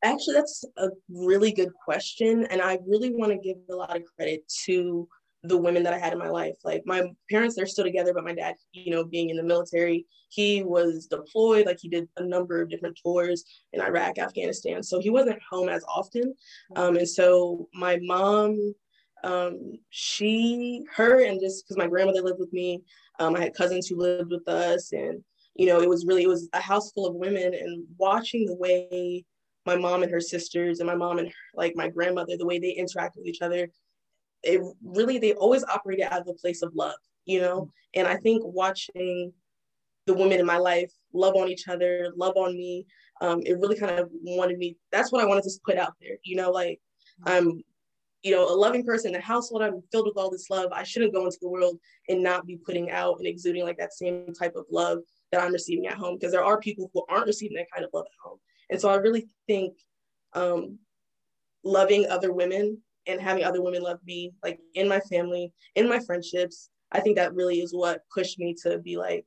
Actually, 0.04 0.36
that's 0.36 0.64
a 0.78 0.90
really 1.10 1.52
good 1.52 1.74
question. 1.84 2.46
And 2.52 2.62
I 2.62 2.78
really 2.86 3.14
want 3.16 3.32
to 3.32 3.38
give 3.40 3.58
a 3.72 3.76
lot 3.76 3.96
of 3.96 4.04
credit 4.16 4.48
to 4.66 5.08
the 5.44 5.58
women 5.58 5.84
that 5.84 5.94
I 5.94 5.98
had 5.98 6.14
in 6.14 6.20
my 6.20 6.30
life. 6.30 6.56
Like 6.64 6.84
my 6.86 7.04
parents, 7.30 7.56
they're 7.56 7.66
still 7.66 7.84
together, 7.84 8.14
but 8.14 8.24
my 8.24 8.34
dad, 8.34 8.56
you 8.74 8.92
know, 8.92 9.04
being 9.04 9.30
in 9.30 9.38
the 9.38 9.44
military, 9.44 10.06
he 10.30 10.64
was 10.64 11.08
deployed. 11.08 11.66
Like 11.66 11.80
he 11.80 11.90
did 11.90 12.08
a 12.18 12.24
number 12.24 12.62
of 12.62 12.70
different 12.70 13.00
tours 13.04 13.44
in 13.74 13.82
Iraq, 13.82 14.18
Afghanistan. 14.18 14.84
So 14.84 15.00
he 15.00 15.10
wasn't 15.10 15.40
home 15.50 15.70
as 15.70 15.84
often. 15.88 16.34
Um, 16.76 16.98
and 16.98 17.10
so 17.10 17.68
my 17.74 17.98
mom, 18.02 18.74
um, 19.24 19.74
she, 19.90 20.84
her, 20.96 21.24
and 21.24 21.40
just 21.40 21.66
because 21.66 21.78
my 21.78 21.88
grandmother 21.88 22.22
lived 22.22 22.40
with 22.40 22.54
me, 22.54 22.82
um, 23.20 23.36
I 23.36 23.42
had 23.42 23.56
cousins 23.56 23.88
who 23.88 23.98
lived 23.98 24.32
with 24.32 24.48
us. 24.48 24.92
And, 24.94 25.24
you 25.56 25.66
know, 25.68 25.82
it 25.82 25.90
was 25.90 26.06
really, 26.06 26.24
it 26.24 26.28
was 26.28 26.50
a 26.54 26.60
house 26.62 26.92
full 26.92 27.08
of 27.08 27.16
women 27.16 27.54
and 27.54 27.84
watching 27.98 28.46
the 28.46 28.56
way 28.56 29.26
my 29.66 29.76
mom 29.76 30.04
and 30.04 30.12
her 30.12 30.22
sisters 30.22 30.80
and 30.80 30.88
my 30.88 30.96
mom 30.96 31.20
and 31.20 31.28
her, 31.28 31.34
like 31.56 31.74
my 31.76 31.90
grandmother, 31.90 32.38
the 32.38 32.46
way 32.46 32.60
they 32.60 32.72
interact 32.72 33.16
with 33.18 33.26
each 33.26 33.42
other, 33.42 33.70
it 34.44 34.62
really 34.84 35.18
they 35.18 35.34
always 35.34 35.64
operated 35.66 36.06
out 36.06 36.22
of 36.22 36.28
a 36.28 36.34
place 36.34 36.62
of 36.62 36.74
love, 36.76 36.96
you 37.26 37.42
know. 37.42 37.70
And 37.96 38.08
I 38.08 38.18
think 38.18 38.44
watching 38.46 39.34
the 40.06 40.14
women 40.14 40.40
in 40.40 40.46
my 40.46 40.58
life 40.58 40.92
love 41.14 41.36
on 41.36 41.50
each 41.50 41.68
other, 41.68 42.14
love 42.16 42.34
on 42.38 42.56
me, 42.56 42.86
um, 43.20 43.42
it 43.46 43.60
really 43.60 43.78
kind 43.78 44.00
of 44.00 44.10
wanted 44.24 44.58
me. 44.58 44.78
That's 44.92 45.12
what 45.12 45.22
I 45.22 45.26
wanted 45.26 45.44
to 45.44 45.52
put 45.66 45.78
out 45.78 45.94
there, 46.02 46.18
you 46.24 46.36
know. 46.36 46.52
Like 46.52 46.80
I'm, 47.26 47.62
you 48.28 48.36
know, 48.36 48.48
a 48.48 48.54
loving 48.54 48.84
person. 48.84 49.10
In 49.10 49.22
the 49.22 49.26
household 49.26 49.62
I'm 49.62 49.82
filled 49.92 50.08
with 50.08 50.18
all 50.18 50.30
this 50.30 50.50
love. 50.50 50.70
I 50.74 50.84
shouldn't 50.84 51.14
go 51.14 51.26
into 51.26 51.38
the 51.42 51.50
world 51.50 51.80
and 52.10 52.22
not 52.22 52.46
be 52.46 52.58
putting 52.58 52.92
out 52.92 53.18
and 53.20 53.28
exuding 53.28 53.64
like 53.64 53.78
that 53.78 53.94
same 53.94 54.34
type 54.34 54.54
of 54.56 54.66
love 54.70 55.00
that 55.32 55.42
I'm 55.42 55.54
receiving 55.54 55.88
at 55.88 55.98
home 55.98 56.18
because 56.20 56.32
there 56.32 56.44
are 56.44 56.60
people 56.60 56.92
who 56.94 57.06
aren't 57.10 57.28
receiving 57.28 57.58
that 57.58 57.72
kind 57.74 57.86
of 57.86 57.92
love 57.94 58.06
at 58.06 58.30
home. 58.30 58.40
And 58.70 58.80
so 58.80 58.90
I 58.90 58.96
really 58.96 59.28
think 59.48 59.78
um, 60.34 60.78
loving 61.64 62.06
other 62.08 62.34
women 62.34 62.80
and 63.08 63.22
having 63.22 63.46
other 63.46 63.62
women 63.62 63.82
love 63.82 64.00
me, 64.06 64.34
like 64.44 64.60
in 64.76 64.88
my 64.88 65.00
family, 65.00 65.54
in 65.76 65.88
my 65.88 66.00
friendships, 66.00 66.70
I 66.92 67.00
think 67.00 67.16
that 67.16 67.34
really 67.34 67.60
is 67.60 67.74
what 67.74 68.02
pushed 68.14 68.40
me 68.40 68.56
to 68.64 68.80
be 68.80 68.98
like, 68.98 69.26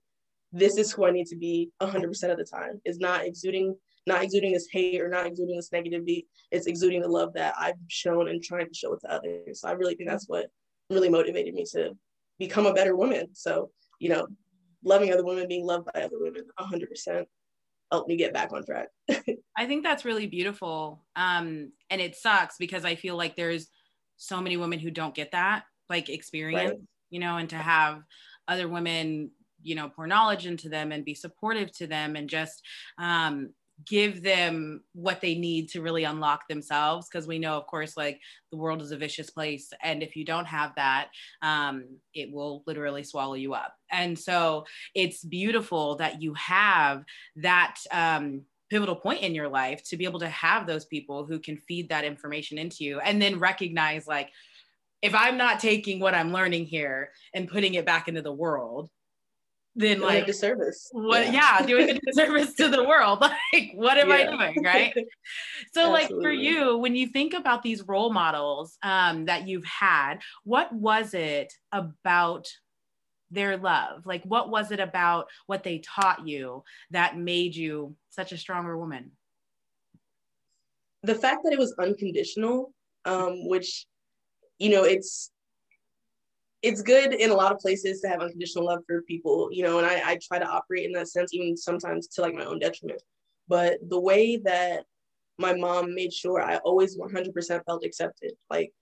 this 0.52 0.76
is 0.76 0.92
who 0.92 1.06
I 1.06 1.10
need 1.10 1.26
to 1.28 1.36
be 1.36 1.70
100% 1.80 2.30
of 2.30 2.38
the 2.38 2.44
time. 2.44 2.80
Is 2.84 2.98
not 2.98 3.24
exuding, 3.24 3.76
not 4.06 4.22
exuding 4.22 4.52
this 4.52 4.68
hate 4.70 5.00
or 5.00 5.08
not 5.08 5.26
exuding 5.26 5.56
this 5.56 5.70
negativity. 5.70 6.26
It's 6.50 6.66
exuding 6.66 7.02
the 7.02 7.08
love 7.08 7.34
that 7.34 7.54
I've 7.58 7.74
shown 7.88 8.28
and 8.28 8.42
trying 8.42 8.66
to 8.66 8.74
show 8.74 8.94
it 8.94 9.00
to 9.00 9.12
others. 9.12 9.60
So 9.60 9.68
I 9.68 9.72
really 9.72 9.94
think 9.94 10.08
that's 10.08 10.28
what 10.28 10.46
really 10.88 11.08
motivated 11.08 11.54
me 11.54 11.64
to 11.72 11.92
become 12.38 12.66
a 12.66 12.74
better 12.74 12.96
woman. 12.96 13.28
So, 13.34 13.70
you 13.98 14.08
know, 14.08 14.26
loving 14.84 15.12
other 15.12 15.24
women, 15.24 15.48
being 15.48 15.66
loved 15.66 15.88
by 15.92 16.02
other 16.02 16.18
women, 16.18 16.44
100% 16.58 17.24
helped 17.92 18.08
me 18.08 18.16
get 18.16 18.32
back 18.32 18.52
on 18.52 18.64
track. 18.64 18.88
I 19.56 19.66
think 19.66 19.82
that's 19.82 20.04
really 20.04 20.26
beautiful. 20.26 21.04
Um, 21.16 21.72
and 21.90 22.00
it 22.00 22.16
sucks 22.16 22.56
because 22.58 22.84
I 22.84 22.94
feel 22.94 23.16
like 23.16 23.36
there's 23.36 23.68
so 24.16 24.40
many 24.40 24.56
women 24.56 24.78
who 24.78 24.90
don't 24.90 25.14
get 25.14 25.32
that 25.32 25.64
like 25.88 26.08
experience, 26.08 26.70
right. 26.70 26.80
you 27.10 27.20
know, 27.20 27.36
and 27.36 27.48
to 27.50 27.56
have 27.56 28.02
other 28.48 28.68
women, 28.68 29.30
you 29.62 29.74
know, 29.74 29.88
pour 29.88 30.06
knowledge 30.06 30.46
into 30.46 30.68
them 30.68 30.92
and 30.92 31.04
be 31.04 31.14
supportive 31.14 31.70
to 31.76 31.86
them 31.86 32.16
and 32.16 32.28
just 32.28 32.62
um, 32.98 33.50
give 33.86 34.22
them 34.22 34.82
what 34.92 35.20
they 35.20 35.34
need 35.34 35.68
to 35.68 35.82
really 35.82 36.04
unlock 36.04 36.48
themselves 36.48 37.08
because 37.08 37.26
we 37.26 37.38
know 37.38 37.56
of 37.56 37.66
course 37.66 37.96
like 37.96 38.20
the 38.50 38.58
world 38.58 38.82
is 38.82 38.90
a 38.90 38.96
vicious 38.96 39.30
place 39.30 39.72
and 39.82 40.02
if 40.02 40.16
you 40.16 40.24
don't 40.24 40.46
have 40.46 40.74
that 40.74 41.08
um, 41.42 41.84
it 42.14 42.32
will 42.32 42.62
literally 42.66 43.02
swallow 43.02 43.34
you 43.34 43.54
up. 43.54 43.74
And 43.90 44.18
so 44.18 44.66
it's 44.94 45.24
beautiful 45.24 45.96
that 45.96 46.22
you 46.22 46.34
have 46.34 47.04
that 47.36 47.76
um, 47.90 48.42
pivotal 48.70 48.96
point 48.96 49.22
in 49.22 49.34
your 49.34 49.48
life 49.48 49.82
to 49.84 49.96
be 49.96 50.04
able 50.04 50.20
to 50.20 50.28
have 50.28 50.66
those 50.66 50.84
people 50.84 51.26
who 51.26 51.38
can 51.38 51.56
feed 51.56 51.88
that 51.88 52.04
information 52.04 52.56
into 52.56 52.84
you 52.84 53.00
and 53.00 53.20
then 53.20 53.38
recognize 53.38 54.06
like 54.06 54.30
if 55.02 55.12
i'm 55.14 55.36
not 55.36 55.58
taking 55.58 55.98
what 55.98 56.14
i'm 56.14 56.32
learning 56.32 56.64
here 56.64 57.10
and 57.34 57.48
putting 57.48 57.74
it 57.74 57.84
back 57.84 58.06
into 58.06 58.22
the 58.22 58.32
world 58.32 58.88
then 59.76 59.98
doing 59.98 60.08
like 60.08 60.22
a 60.24 60.26
disservice. 60.26 60.88
What 60.92 61.26
yeah. 61.26 61.60
yeah, 61.60 61.66
doing 61.66 61.90
a 61.90 62.00
disservice 62.06 62.54
to 62.54 62.68
the 62.68 62.84
world. 62.84 63.22
Like, 63.52 63.72
what 63.74 63.98
am 63.98 64.08
yeah. 64.08 64.14
I 64.14 64.24
doing? 64.24 64.64
Right. 64.64 64.94
So, 65.74 65.90
like 65.90 66.08
for 66.08 66.32
you, 66.32 66.78
when 66.78 66.96
you 66.96 67.08
think 67.08 67.34
about 67.34 67.62
these 67.62 67.82
role 67.86 68.12
models 68.12 68.76
um, 68.82 69.26
that 69.26 69.46
you've 69.46 69.64
had, 69.64 70.16
what 70.44 70.72
was 70.72 71.14
it 71.14 71.52
about 71.72 72.48
their 73.30 73.56
love? 73.56 74.06
Like, 74.06 74.24
what 74.24 74.50
was 74.50 74.72
it 74.72 74.80
about 74.80 75.28
what 75.46 75.62
they 75.62 75.78
taught 75.78 76.26
you 76.26 76.64
that 76.90 77.18
made 77.18 77.54
you 77.54 77.94
such 78.08 78.32
a 78.32 78.38
stronger 78.38 78.76
woman? 78.76 79.12
The 81.02 81.14
fact 81.14 81.42
that 81.44 81.52
it 81.52 81.58
was 81.58 81.74
unconditional, 81.78 82.72
um, 83.04 83.48
which, 83.48 83.86
you 84.58 84.70
know, 84.70 84.84
it's 84.84 85.30
it's 86.62 86.82
good 86.82 87.14
in 87.14 87.30
a 87.30 87.34
lot 87.34 87.52
of 87.52 87.58
places 87.58 88.00
to 88.00 88.08
have 88.08 88.20
unconditional 88.20 88.66
love 88.66 88.80
for 88.86 89.02
people, 89.02 89.48
you 89.50 89.62
know, 89.62 89.78
and 89.78 89.86
I, 89.86 90.02
I 90.04 90.18
try 90.22 90.38
to 90.38 90.46
operate 90.46 90.84
in 90.84 90.92
that 90.92 91.08
sense, 91.08 91.32
even 91.32 91.56
sometimes 91.56 92.06
to 92.08 92.20
like 92.20 92.34
my 92.34 92.44
own 92.44 92.58
detriment. 92.58 93.02
But 93.48 93.78
the 93.88 94.00
way 94.00 94.36
that 94.44 94.84
my 95.38 95.54
mom 95.54 95.94
made 95.94 96.12
sure 96.12 96.42
I 96.42 96.56
always 96.58 96.98
100% 96.98 97.64
felt 97.64 97.84
accepted, 97.84 98.32
like, 98.50 98.72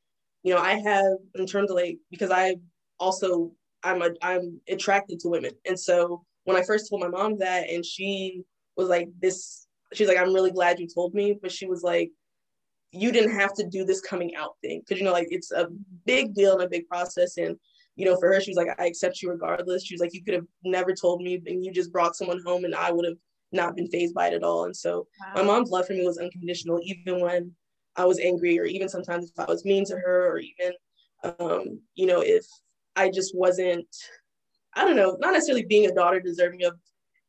you 0.42 0.54
know, 0.54 0.60
I 0.60 0.74
have 0.74 1.12
in 1.36 1.46
terms 1.46 1.70
of 1.70 1.76
like, 1.76 1.98
because 2.10 2.30
I 2.30 2.56
also, 2.98 3.52
I'm 3.84 4.02
a, 4.02 4.10
I'm 4.22 4.60
attracted 4.68 5.20
to 5.20 5.28
women. 5.28 5.52
And 5.64 5.78
so 5.78 6.24
when 6.44 6.56
I 6.56 6.64
first 6.64 6.90
told 6.90 7.02
my 7.02 7.08
mom 7.08 7.38
that, 7.38 7.68
and 7.70 7.84
she 7.84 8.42
was 8.76 8.88
like, 8.88 9.08
this, 9.20 9.66
she's 9.94 10.08
like, 10.08 10.18
I'm 10.18 10.34
really 10.34 10.50
glad 10.50 10.80
you 10.80 10.88
told 10.92 11.14
me, 11.14 11.38
but 11.40 11.52
she 11.52 11.66
was 11.66 11.82
like, 11.82 12.10
you 12.90 13.12
didn't 13.12 13.38
have 13.38 13.54
to 13.54 13.68
do 13.68 13.84
this 13.84 14.00
coming 14.00 14.34
out 14.34 14.56
thing. 14.62 14.80
Because 14.80 14.98
you 14.98 15.04
know 15.04 15.12
like 15.12 15.28
it's 15.30 15.52
a 15.52 15.68
big 16.06 16.34
deal 16.34 16.54
and 16.54 16.62
a 16.62 16.68
big 16.68 16.88
process. 16.88 17.36
And 17.36 17.56
you 17.96 18.04
know 18.04 18.16
for 18.16 18.32
her 18.32 18.40
she 18.40 18.50
was 18.50 18.56
like 18.56 18.68
i 18.78 18.86
accept 18.86 19.22
you 19.22 19.30
regardless. 19.30 19.84
She 19.84 19.94
was 19.94 20.00
like 20.00 20.14
you 20.14 20.22
could 20.24 20.34
have 20.34 20.46
never 20.64 20.94
told 20.94 21.22
me 21.22 21.42
and 21.46 21.64
you 21.64 21.72
just 21.72 21.92
brought 21.92 22.16
someone 22.16 22.40
home 22.44 22.64
and 22.64 22.74
i 22.74 22.90
would 22.92 23.04
have 23.04 23.18
not 23.50 23.74
been 23.74 23.88
phased 23.88 24.14
by 24.14 24.28
it 24.28 24.34
at 24.34 24.42
all. 24.42 24.64
And 24.64 24.76
so 24.76 25.06
wow. 25.20 25.32
my 25.36 25.42
mom's 25.42 25.70
love 25.70 25.86
for 25.86 25.94
me 25.94 26.06
was 26.06 26.18
unconditional 26.18 26.80
even 26.82 27.20
when 27.20 27.52
i 27.96 28.04
was 28.04 28.18
angry 28.20 28.58
or 28.58 28.64
even 28.64 28.88
sometimes 28.88 29.30
if 29.30 29.38
i 29.38 29.50
was 29.50 29.64
mean 29.64 29.84
to 29.84 29.96
her 29.96 30.28
or 30.28 30.38
even 30.38 30.72
um, 31.24 31.80
you 31.94 32.06
know 32.06 32.20
if 32.20 32.46
i 32.96 33.10
just 33.10 33.36
wasn't 33.36 33.86
i 34.74 34.84
don't 34.84 34.96
know 34.96 35.16
not 35.20 35.32
necessarily 35.32 35.64
being 35.64 35.90
a 35.90 35.94
daughter 35.94 36.20
deserving 36.20 36.64
of 36.64 36.74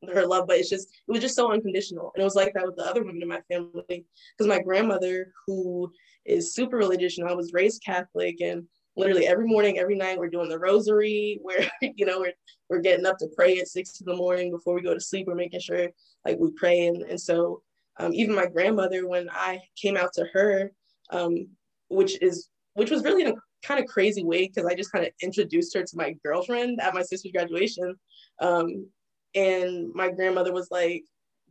her 0.07 0.25
love, 0.25 0.47
but 0.47 0.57
it's 0.57 0.69
just 0.69 0.89
it 0.89 1.11
was 1.11 1.21
just 1.21 1.35
so 1.35 1.51
unconditional. 1.51 2.11
And 2.15 2.21
it 2.21 2.25
was 2.25 2.35
like 2.35 2.53
that 2.53 2.65
with 2.65 2.75
the 2.75 2.85
other 2.85 3.03
women 3.03 3.21
in 3.21 3.27
my 3.27 3.41
family. 3.49 3.83
Because 3.87 4.47
my 4.47 4.59
grandmother, 4.59 5.31
who 5.45 5.91
is 6.25 6.53
super 6.53 6.77
religious, 6.77 7.17
know, 7.17 7.27
I 7.27 7.33
was 7.33 7.53
raised 7.53 7.83
Catholic 7.83 8.41
and 8.41 8.63
literally 8.95 9.27
every 9.27 9.47
morning, 9.47 9.79
every 9.79 9.95
night 9.95 10.17
we're 10.17 10.29
doing 10.29 10.49
the 10.49 10.59
rosary, 10.59 11.39
where 11.41 11.69
you 11.81 12.05
know, 12.05 12.19
we're 12.19 12.33
we're 12.69 12.81
getting 12.81 13.05
up 13.05 13.17
to 13.19 13.27
pray 13.35 13.59
at 13.59 13.67
six 13.67 13.99
in 13.99 14.05
the 14.05 14.15
morning 14.15 14.51
before 14.51 14.73
we 14.73 14.81
go 14.81 14.93
to 14.93 14.99
sleep. 14.99 15.27
We're 15.27 15.35
making 15.35 15.61
sure 15.61 15.89
like 16.25 16.37
we 16.39 16.51
pray. 16.51 16.87
And, 16.87 17.03
and 17.03 17.19
so 17.19 17.61
um, 17.99 18.13
even 18.13 18.35
my 18.35 18.45
grandmother, 18.45 19.07
when 19.07 19.29
I 19.29 19.59
came 19.79 19.97
out 19.97 20.13
to 20.13 20.25
her, 20.33 20.71
um, 21.09 21.47
which 21.89 22.21
is 22.21 22.49
which 22.73 22.91
was 22.91 23.03
really 23.03 23.23
in 23.23 23.29
a 23.29 23.35
kind 23.63 23.79
of 23.79 23.89
crazy 23.89 24.23
way 24.23 24.47
because 24.47 24.65
I 24.65 24.75
just 24.75 24.91
kind 24.91 25.05
of 25.05 25.11
introduced 25.21 25.75
her 25.75 25.83
to 25.83 25.97
my 25.97 26.15
girlfriend 26.23 26.79
at 26.81 26.93
my 26.93 27.01
sister's 27.01 27.31
graduation. 27.31 27.95
Um, 28.39 28.87
and 29.35 29.93
my 29.93 30.09
grandmother 30.09 30.53
was 30.53 30.69
like 30.71 31.03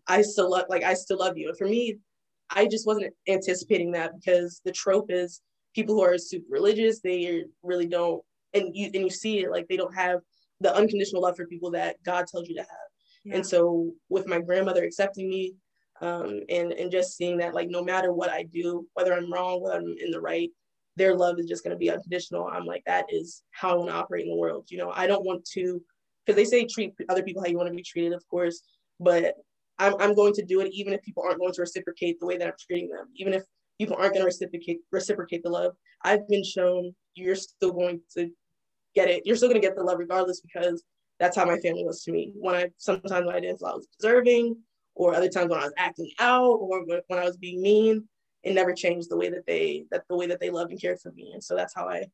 i 0.07 0.23
still 0.23 0.51
love 0.51 0.65
like 0.69 0.85
i 0.85 0.95
still 0.95 1.19
love 1.19 1.37
you. 1.37 1.49
And 1.49 1.59
for 1.59 1.67
me 1.67 1.99
i 2.51 2.67
just 2.67 2.87
wasn't 2.87 3.13
anticipating 3.29 3.93
that 3.93 4.13
because 4.19 4.61
the 4.65 4.73
trope 4.73 5.11
is 5.11 5.41
people 5.75 5.95
who 5.95 6.03
are 6.03 6.19
super 6.19 6.47
religious 6.51 7.01
they 7.01 7.45
really 7.63 7.87
don't 7.87 8.23
and 8.55 8.75
you 8.75 8.87
and 8.87 9.05
you 9.05 9.11
see 9.11 9.41
it 9.41 9.51
like 9.51 9.69
they 9.69 9.77
don't 9.77 9.95
have 9.95 10.21
the 10.61 10.75
unconditional 10.75 11.23
love 11.23 11.37
for 11.37 11.47
people 11.47 11.71
that 11.71 11.97
god 12.05 12.27
tells 12.27 12.49
you 12.49 12.57
to 12.57 12.63
have. 12.63 12.69
Yeah. 13.25 13.37
and 13.37 13.47
so 13.47 13.93
with 14.09 14.27
my 14.27 14.41
grandmother 14.41 14.85
accepting 14.85 15.29
me 15.29 15.55
um, 16.01 16.41
and 16.49 16.73
and 16.73 16.93
just 16.93 17.17
seeing 17.17 17.39
that 17.39 17.55
like 17.55 17.69
no 17.69 17.83
matter 17.83 18.13
what 18.13 18.31
i 18.31 18.45
do 18.45 18.87
whether 18.95 19.13
i'm 19.13 19.33
wrong 19.33 19.61
whether 19.63 19.77
i'm 19.77 19.95
in 20.01 20.11
the 20.11 20.21
right 20.21 20.51
their 20.99 21.15
love 21.15 21.39
is 21.39 21.47
just 21.47 21.63
going 21.63 21.71
to 21.71 21.79
be 21.79 21.91
unconditional. 21.91 22.51
I'm 22.53 22.67
like 22.67 22.83
that 22.87 23.07
is 23.09 23.43
how 23.53 23.71
i 23.71 23.75
want 23.75 23.91
to 23.91 23.95
operate 23.95 24.25
in 24.25 24.31
the 24.31 24.37
world. 24.37 24.67
You 24.69 24.79
know 24.79 24.91
i 24.91 25.07
don't 25.07 25.25
want 25.25 25.45
to 25.53 25.81
because 26.29 26.37
they 26.37 26.45
say 26.45 26.67
treat 26.67 26.93
other 27.09 27.23
people 27.23 27.43
how 27.43 27.49
you 27.49 27.57
want 27.57 27.71
to 27.71 27.75
be 27.75 27.83
treated, 27.83 28.13
of 28.13 28.23
course, 28.29 28.61
but 29.01 29.35
I'm, 29.79 29.95
I'm 29.99 30.15
going 30.15 30.35
to 30.35 30.45
do 30.45 30.61
it 30.61 30.71
even 30.73 30.93
if 30.93 31.01
people 31.03 31.23
aren't 31.23 31.39
going 31.39 31.55
to 31.55 31.61
reciprocate 31.63 32.21
the 32.21 32.27
way 32.27 32.37
that 32.37 32.47
I'm 32.47 32.55
treating 32.61 32.91
them. 32.91 33.07
Even 33.17 33.33
if 33.33 33.45
people 33.79 33.97
aren't 33.97 34.13
going 34.13 34.21
to 34.21 34.27
reciprocate 34.27 34.81
reciprocate 34.93 35.43
the 35.43 35.49
love. 35.49 35.73
I've 36.05 36.29
been 36.29 36.45
shown 36.45 36.95
you're 37.15 37.35
still 37.35 37.73
going 37.73 38.01
to 38.17 38.31
get 38.95 39.09
it. 39.09 39.23
You're 39.25 39.37
still 39.37 39.49
going 39.49 39.61
to 39.61 39.67
get 39.67 39.75
the 39.75 39.83
love 39.83 39.99
regardless 39.99 40.41
because 40.41 40.83
that's 41.19 41.37
how 41.37 41.47
my 41.47 41.59
family 41.59 41.85
was 41.85 42.03
to 42.05 42.13
me. 42.13 42.33
When 42.35 42.55
I 42.55 42.71
sometimes 42.77 43.27
when 43.27 43.35
I 43.35 43.41
didn't 43.41 43.61
feel 43.61 43.69
I 43.69 43.75
was 43.75 43.89
deserving, 43.99 44.57
or 44.95 45.15
other 45.15 45.31
times 45.31 45.49
when 45.49 45.61
I 45.61 45.65
was 45.65 45.75
acting 45.79 46.11
out, 46.19 46.57
or 46.57 46.85
when 46.85 47.19
I 47.19 47.25
was 47.25 47.39
being 47.39 47.63
mean, 47.63 48.07
it 48.43 48.53
never 48.53 48.75
changed 48.75 49.11
the 49.11 49.17
way 49.17 49.31
that 49.31 49.47
they 49.47 49.87
that 49.91 50.05
the 50.11 50.17
way 50.17 50.27
that 50.27 50.41
they 50.41 50.51
loved 50.51 50.73
and 50.73 50.81
cared 50.81 51.01
for 51.01 51.13
me. 51.13 51.31
And 51.33 51.43
so 51.43 51.57
that's 51.57 51.75
how 51.75 51.89
I 51.89 52.05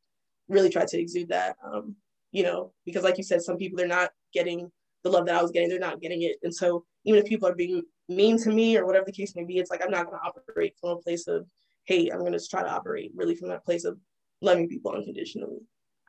really 0.47 0.69
tried 0.69 0.87
to 0.89 0.99
exude 0.99 1.29
that. 1.29 1.57
Um, 1.65 1.95
you 2.35 2.43
know, 2.43 2.73
because 2.85 3.05
like 3.05 3.17
you 3.17 3.23
said, 3.23 3.41
some 3.41 3.55
people 3.55 3.77
they're 3.77 3.87
not 3.87 4.11
getting 4.33 4.69
the 5.05 5.09
love 5.09 5.25
that 5.25 5.35
I 5.35 5.41
was 5.41 5.51
getting, 5.51 5.69
they're 5.69 5.79
not 5.79 6.01
getting 6.01 6.23
it. 6.23 6.35
And 6.43 6.53
so 6.53 6.83
even 7.05 7.21
if 7.21 7.29
people 7.29 7.47
are 7.47 7.55
being 7.55 7.81
mean 8.09 8.37
to 8.39 8.49
me 8.49 8.75
or 8.75 8.85
whatever 8.85 9.05
the 9.05 9.13
case 9.13 9.37
may 9.37 9.45
be, 9.45 9.57
it's 9.57 9.71
like 9.71 9.81
I'm 9.81 9.89
not 9.89 10.05
gonna 10.05 10.19
operate 10.21 10.73
from 10.81 10.89
a 10.89 10.97
place 10.97 11.27
of 11.27 11.47
hate. 11.85 12.11
I'm 12.11 12.25
gonna 12.25 12.37
try 12.37 12.61
to 12.61 12.69
operate 12.69 13.13
really 13.15 13.35
from 13.35 13.47
that 13.49 13.63
place 13.63 13.85
of 13.85 13.97
loving 14.41 14.67
people 14.67 14.91
unconditionally. 14.91 15.59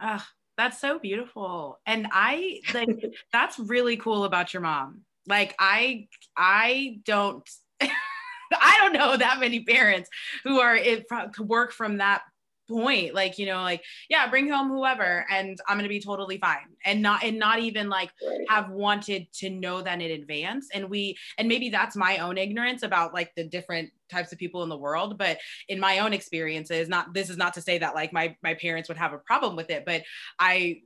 Ah, 0.01 0.29
that's 0.59 0.81
so 0.81 0.99
beautiful. 0.99 1.79
And 1.87 2.09
I 2.11 2.61
like 2.75 2.89
that's 3.33 3.61
really 3.61 3.97
cool 3.97 4.25
about 4.25 4.53
your 4.53 4.63
mom. 4.63 5.03
Like 5.29 5.55
I 5.61 6.09
I 6.37 6.99
don't 7.05 7.49
I 7.81 8.79
don't 8.81 8.95
know 8.95 9.17
that 9.17 9.39
many 9.39 9.61
parents 9.61 10.11
who 10.43 10.59
are 10.59 10.75
it 10.75 11.07
work 11.39 11.71
from 11.71 11.99
that 11.99 12.23
point 12.69 13.15
like 13.15 13.39
you 13.39 13.47
know 13.47 13.63
like 13.63 13.83
yeah 14.09 14.29
bring 14.29 14.49
home 14.49 14.69
whoever 14.69 15.25
and 15.31 15.59
i'm 15.69 15.77
gonna 15.77 15.89
be 15.89 16.01
totally 16.01 16.39
fine. 16.39 16.59
And 16.85 17.03
not 17.03 17.25
and 17.25 17.39
not 17.39 17.59
even 17.59 17.89
like 17.89 18.11
have 18.49 18.71
wanted 18.71 19.33
to 19.35 19.51
know 19.51 19.83
that 19.83 20.01
in 20.01 20.11
advance. 20.13 20.69
And 20.73 20.89
we 20.89 21.17
and 21.39 21.49
maybe 21.49 21.69
that's 21.69 21.97
my 21.97 22.19
own 22.19 22.39
ignorance 22.39 22.83
about 22.83 23.13
like 23.13 23.35
the 23.35 23.45
different 23.45 23.91
types 24.09 24.33
of 24.33 24.39
people 24.39 24.63
in 24.63 24.69
the 24.69 24.77
world 24.77 25.19
but 25.19 25.37
in 25.69 25.81
my 25.81 25.99
own 25.99 26.13
experiences 26.13 26.89
not 26.89 27.13
this 27.13 27.29
is 27.29 27.37
not 27.37 27.53
to 27.53 27.61
say 27.61 27.77
that 27.77 27.93
like 27.93 28.13
my 28.13 28.37
my 28.41 28.55
parents 28.55 28.89
would 28.89 28.97
have 28.97 29.13
a 29.13 29.19
problem 29.19 29.57
with 29.57 29.69
it 29.69 29.85
but 29.85 30.05
i 30.39 30.81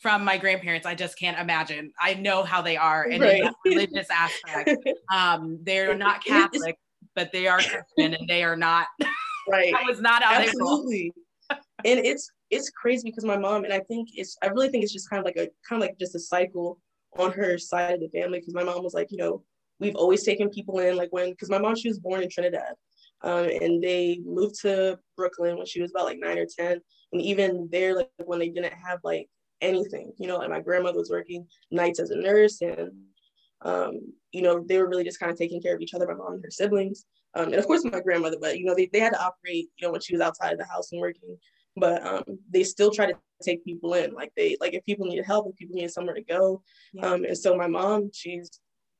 from 0.00 0.24
my 0.24 0.36
grandparents 0.36 0.84
i 0.84 0.92
just 0.92 1.16
can't 1.16 1.38
imagine. 1.38 1.92
I 2.00 2.14
know 2.14 2.42
how 2.42 2.62
they 2.62 2.76
are 2.76 3.04
and 3.04 3.22
right. 3.22 3.44
religious 3.64 4.08
aspect. 4.10 4.76
Um 5.14 5.60
they're 5.62 5.94
not 5.94 6.24
catholic 6.24 6.76
but 7.14 7.30
they 7.30 7.46
are 7.46 7.58
christian 7.58 8.14
and 8.14 8.28
they 8.28 8.42
are 8.42 8.56
not 8.56 8.88
Right. 9.48 9.72
that 9.72 9.86
was 9.86 10.00
not 10.00 10.22
how 10.22 10.34
Absolutely. 10.34 11.12
and 11.50 11.60
it's 12.00 12.30
it's 12.50 12.70
crazy 12.70 13.10
because 13.10 13.24
my 13.24 13.36
mom 13.36 13.64
and 13.64 13.72
I 13.72 13.80
think 13.80 14.08
it's 14.14 14.36
I 14.42 14.46
really 14.48 14.68
think 14.68 14.84
it's 14.84 14.92
just 14.92 15.10
kind 15.10 15.20
of 15.20 15.24
like 15.24 15.36
a 15.36 15.48
kind 15.68 15.82
of 15.82 15.88
like 15.88 15.98
just 15.98 16.14
a 16.14 16.20
cycle 16.20 16.78
on 17.18 17.32
her 17.32 17.58
side 17.58 17.94
of 17.94 18.00
the 18.00 18.08
family 18.08 18.40
because 18.40 18.54
my 18.54 18.64
mom 18.64 18.82
was 18.82 18.94
like 18.94 19.08
you 19.10 19.18
know 19.18 19.42
we've 19.80 19.96
always 19.96 20.24
taken 20.24 20.48
people 20.48 20.78
in 20.78 20.96
like 20.96 21.08
when 21.10 21.30
because 21.30 21.50
my 21.50 21.58
mom 21.58 21.74
she 21.76 21.88
was 21.88 21.98
born 21.98 22.22
in 22.22 22.28
Trinidad 22.28 22.74
um, 23.22 23.48
and 23.60 23.82
they 23.82 24.20
moved 24.24 24.60
to 24.62 24.98
Brooklyn 25.16 25.56
when 25.56 25.66
she 25.66 25.80
was 25.80 25.90
about 25.90 26.06
like 26.06 26.18
nine 26.18 26.38
or 26.38 26.46
ten 26.46 26.80
and 27.12 27.22
even 27.22 27.68
there 27.70 27.94
like 27.94 28.10
when 28.24 28.38
they 28.38 28.48
didn't 28.48 28.74
have 28.74 29.00
like 29.04 29.28
anything 29.60 30.12
you 30.18 30.26
know 30.26 30.36
like 30.36 30.50
my 30.50 30.60
grandmother 30.60 30.98
was 30.98 31.10
working 31.10 31.46
nights 31.70 32.00
as 32.00 32.10
a 32.10 32.16
nurse 32.16 32.60
and 32.60 32.90
um, 33.62 34.00
you 34.32 34.42
know 34.42 34.64
they 34.68 34.78
were 34.78 34.88
really 34.88 35.04
just 35.04 35.18
kind 35.18 35.32
of 35.32 35.38
taking 35.38 35.62
care 35.62 35.74
of 35.74 35.80
each 35.80 35.94
other 35.94 36.06
my 36.06 36.14
mom 36.14 36.34
and 36.34 36.44
her 36.44 36.50
siblings 36.50 37.06
um, 37.36 37.46
and 37.46 37.56
of 37.56 37.66
course 37.66 37.84
my 37.84 38.00
grandmother, 38.00 38.38
but 38.40 38.58
you 38.58 38.64
know, 38.64 38.74
they, 38.74 38.88
they 38.92 39.00
had 39.00 39.12
to 39.12 39.22
operate, 39.22 39.68
you 39.76 39.86
know, 39.86 39.92
when 39.92 40.00
she 40.00 40.14
was 40.14 40.22
outside 40.22 40.52
of 40.52 40.58
the 40.58 40.64
house 40.64 40.90
and 40.90 41.00
working, 41.00 41.36
but 41.76 42.04
um, 42.06 42.24
they 42.50 42.64
still 42.64 42.90
try 42.90 43.06
to 43.06 43.14
take 43.42 43.64
people 43.64 43.94
in. 43.94 44.14
Like 44.14 44.32
they, 44.36 44.56
like 44.60 44.74
if 44.74 44.84
people 44.86 45.06
need 45.06 45.22
help, 45.24 45.48
if 45.50 45.56
people 45.56 45.76
need 45.76 45.90
somewhere 45.90 46.14
to 46.14 46.22
go. 46.22 46.62
Yeah. 46.94 47.06
Um, 47.06 47.24
and 47.24 47.36
so 47.36 47.54
my 47.54 47.66
mom, 47.66 48.10
she's 48.12 48.58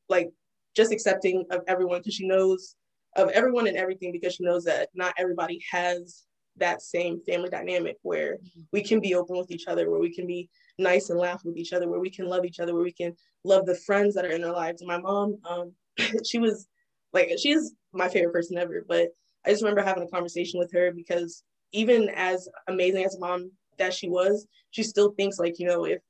like 0.08 0.30
just 0.74 0.92
accepting 0.92 1.44
of 1.50 1.62
everyone 1.66 2.00
because 2.00 2.14
she 2.14 2.28
knows 2.28 2.76
of 3.16 3.30
everyone 3.30 3.66
and 3.66 3.78
everything 3.78 4.12
because 4.12 4.34
she 4.34 4.44
knows 4.44 4.64
that 4.64 4.90
not 4.94 5.14
everybody 5.18 5.62
has 5.70 6.24
that 6.58 6.82
same 6.82 7.20
family 7.26 7.48
dynamic 7.48 7.96
where 8.02 8.34
mm-hmm. 8.34 8.60
we 8.72 8.82
can 8.82 9.00
be 9.00 9.14
open 9.14 9.38
with 9.38 9.50
each 9.50 9.66
other, 9.66 9.90
where 9.90 10.00
we 10.00 10.14
can 10.14 10.26
be 10.26 10.48
nice 10.78 11.08
and 11.08 11.18
laugh 11.18 11.42
with 11.44 11.56
each 11.56 11.72
other, 11.72 11.88
where 11.88 12.00
we 12.00 12.10
can 12.10 12.26
love 12.26 12.44
each 12.44 12.60
other, 12.60 12.74
where 12.74 12.84
we 12.84 12.92
can 12.92 13.14
love 13.44 13.64
the 13.64 13.74
friends 13.74 14.14
that 14.14 14.26
are 14.26 14.30
in 14.30 14.44
our 14.44 14.52
lives. 14.52 14.82
And 14.82 14.88
my 14.88 14.98
mom, 14.98 15.38
um, 15.48 15.72
she 16.24 16.38
was 16.38 16.66
like 17.12 17.30
she's 17.38 17.72
my 17.96 18.08
favorite 18.08 18.32
person 18.32 18.58
ever. 18.58 18.84
But 18.86 19.08
I 19.44 19.50
just 19.50 19.62
remember 19.62 19.82
having 19.82 20.02
a 20.02 20.08
conversation 20.08 20.58
with 20.58 20.72
her 20.72 20.92
because 20.92 21.42
even 21.72 22.08
as 22.10 22.48
amazing 22.68 23.04
as 23.04 23.14
a 23.14 23.20
mom 23.20 23.50
that 23.78 23.94
she 23.94 24.08
was, 24.08 24.46
she 24.70 24.82
still 24.82 25.12
thinks 25.12 25.38
like, 25.38 25.58
you 25.58 25.66
know, 25.66 25.84
if 25.84 26.00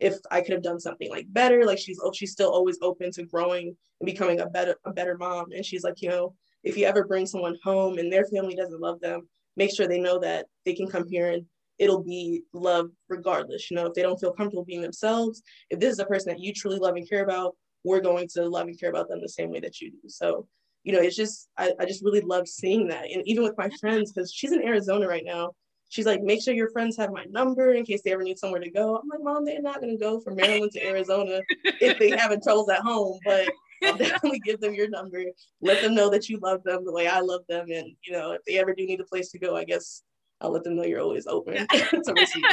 if 0.00 0.16
I 0.32 0.40
could 0.40 0.52
have 0.52 0.64
done 0.64 0.80
something 0.80 1.08
like 1.10 1.26
better, 1.32 1.64
like 1.64 1.78
she's 1.78 2.00
oh, 2.02 2.12
she's 2.12 2.32
still 2.32 2.50
always 2.50 2.78
open 2.82 3.12
to 3.12 3.24
growing 3.24 3.76
and 4.00 4.06
becoming 4.06 4.40
a 4.40 4.46
better 4.46 4.76
a 4.84 4.92
better 4.92 5.16
mom. 5.16 5.52
And 5.52 5.64
she's 5.64 5.84
like, 5.84 6.02
you 6.02 6.08
know, 6.08 6.34
if 6.64 6.76
you 6.76 6.86
ever 6.86 7.04
bring 7.04 7.26
someone 7.26 7.56
home 7.62 7.98
and 7.98 8.12
their 8.12 8.24
family 8.26 8.56
doesn't 8.56 8.80
love 8.80 9.00
them, 9.00 9.28
make 9.56 9.74
sure 9.74 9.86
they 9.86 10.00
know 10.00 10.18
that 10.20 10.46
they 10.64 10.74
can 10.74 10.88
come 10.88 11.06
here 11.06 11.30
and 11.30 11.46
it'll 11.78 12.02
be 12.02 12.42
love 12.52 12.90
regardless. 13.08 13.70
You 13.70 13.76
know, 13.76 13.86
if 13.86 13.94
they 13.94 14.02
don't 14.02 14.20
feel 14.20 14.32
comfortable 14.32 14.64
being 14.64 14.82
themselves, 14.82 15.42
if 15.70 15.80
this 15.80 15.92
is 15.92 15.98
a 15.98 16.04
person 16.04 16.32
that 16.32 16.40
you 16.40 16.52
truly 16.52 16.78
love 16.78 16.96
and 16.96 17.08
care 17.08 17.24
about, 17.24 17.56
we're 17.84 18.00
going 18.00 18.28
to 18.34 18.48
love 18.48 18.68
and 18.68 18.78
care 18.78 18.90
about 18.90 19.08
them 19.08 19.20
the 19.20 19.28
same 19.28 19.50
way 19.50 19.60
that 19.60 19.80
you 19.80 19.90
do. 19.90 20.08
So, 20.08 20.46
you 20.84 20.92
know, 20.92 21.00
it's 21.00 21.16
just, 21.16 21.48
I, 21.56 21.72
I 21.78 21.84
just 21.84 22.04
really 22.04 22.20
love 22.20 22.48
seeing 22.48 22.88
that. 22.88 23.04
And 23.04 23.22
even 23.26 23.44
with 23.44 23.56
my 23.56 23.70
friends, 23.80 24.12
because 24.12 24.32
she's 24.32 24.52
in 24.52 24.62
Arizona 24.62 25.06
right 25.06 25.24
now, 25.24 25.52
she's 25.88 26.06
like, 26.06 26.22
make 26.22 26.42
sure 26.42 26.54
your 26.54 26.70
friends 26.70 26.96
have 26.96 27.12
my 27.12 27.24
number 27.30 27.72
in 27.72 27.84
case 27.84 28.02
they 28.02 28.12
ever 28.12 28.22
need 28.22 28.38
somewhere 28.38 28.60
to 28.60 28.70
go. 28.70 28.96
I'm 28.96 29.08
like, 29.08 29.22
mom, 29.22 29.44
they're 29.44 29.60
not 29.60 29.82
to 29.82 29.96
go 29.96 30.20
from 30.20 30.36
Maryland 30.36 30.72
to 30.72 30.86
Arizona 30.86 31.40
if 31.80 31.98
they 31.98 32.10
haven't 32.10 32.42
troubles 32.42 32.70
at 32.70 32.80
home, 32.80 33.18
but 33.24 33.48
I'll 33.84 33.96
definitely 33.98 34.40
give 34.40 34.60
them 34.60 34.74
your 34.74 34.88
number. 34.88 35.22
Let 35.60 35.82
them 35.82 35.94
know 35.94 36.08
that 36.10 36.28
you 36.28 36.38
love 36.42 36.62
them 36.64 36.84
the 36.84 36.92
way 36.92 37.08
I 37.08 37.20
love 37.20 37.42
them. 37.48 37.70
And, 37.70 37.94
you 38.06 38.12
know, 38.12 38.32
if 38.32 38.42
they 38.46 38.58
ever 38.58 38.74
do 38.74 38.86
need 38.86 39.00
a 39.00 39.04
place 39.04 39.30
to 39.32 39.38
go, 39.38 39.56
I 39.56 39.64
guess 39.64 40.02
I'll 40.40 40.50
let 40.50 40.64
them 40.64 40.76
know 40.76 40.84
you're 40.84 41.00
always 41.00 41.26
open 41.26 41.66
to 41.70 42.14
receive. 42.16 42.44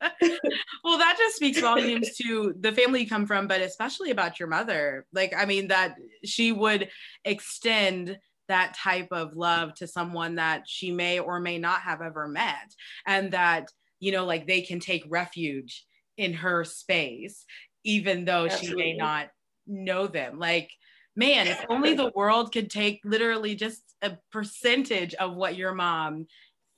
well, 0.84 0.98
that 0.98 1.16
just 1.18 1.36
speaks 1.36 1.60
volumes 1.60 2.16
to 2.16 2.54
the 2.60 2.72
family 2.72 3.02
you 3.02 3.08
come 3.08 3.26
from, 3.26 3.48
but 3.48 3.60
especially 3.60 4.10
about 4.10 4.38
your 4.38 4.48
mother. 4.48 5.06
Like, 5.12 5.34
I 5.36 5.44
mean, 5.44 5.68
that 5.68 5.96
she 6.24 6.52
would 6.52 6.88
extend 7.24 8.18
that 8.48 8.74
type 8.74 9.08
of 9.12 9.36
love 9.36 9.74
to 9.74 9.86
someone 9.86 10.36
that 10.36 10.62
she 10.66 10.90
may 10.90 11.18
or 11.18 11.40
may 11.40 11.58
not 11.58 11.80
have 11.82 12.00
ever 12.00 12.28
met. 12.28 12.74
And 13.06 13.32
that, 13.32 13.68
you 14.00 14.12
know, 14.12 14.24
like 14.24 14.46
they 14.46 14.62
can 14.62 14.80
take 14.80 15.04
refuge 15.08 15.84
in 16.16 16.32
her 16.34 16.64
space, 16.64 17.44
even 17.84 18.24
though 18.24 18.46
Absolutely. 18.46 18.68
she 18.68 18.74
may 18.74 18.96
not 18.96 19.28
know 19.66 20.06
them. 20.06 20.38
Like, 20.38 20.70
man, 21.14 21.46
if 21.46 21.64
only 21.68 21.94
the 21.94 22.12
world 22.14 22.52
could 22.52 22.70
take 22.70 23.00
literally 23.04 23.54
just 23.54 23.82
a 24.02 24.16
percentage 24.32 25.14
of 25.14 25.34
what 25.34 25.56
your 25.56 25.74
mom 25.74 26.26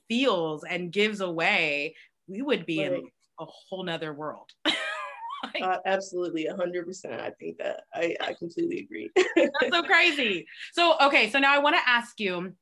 feels 0.09 0.63
and 0.63 0.91
gives 0.91 1.21
away, 1.21 1.95
we 2.31 2.41
would 2.41 2.65
be 2.65 2.81
in 2.81 2.93
a 3.39 3.45
whole 3.45 3.83
nother 3.83 4.13
world. 4.13 4.49
like, 4.65 5.61
uh, 5.61 5.77
absolutely, 5.85 6.47
a 6.47 6.55
hundred 6.55 6.85
percent. 6.85 7.19
I 7.19 7.31
think 7.31 7.57
that 7.57 7.81
I, 7.93 8.15
I 8.21 8.33
completely 8.33 8.79
agree. 8.79 9.11
that's 9.35 9.71
so 9.71 9.83
crazy. 9.91 10.45
So 10.73 10.95
okay, 11.01 11.29
so 11.29 11.39
now 11.39 11.53
I 11.53 11.59
want 11.59 11.75
to 11.75 11.81
ask 11.89 12.19
you 12.19 12.53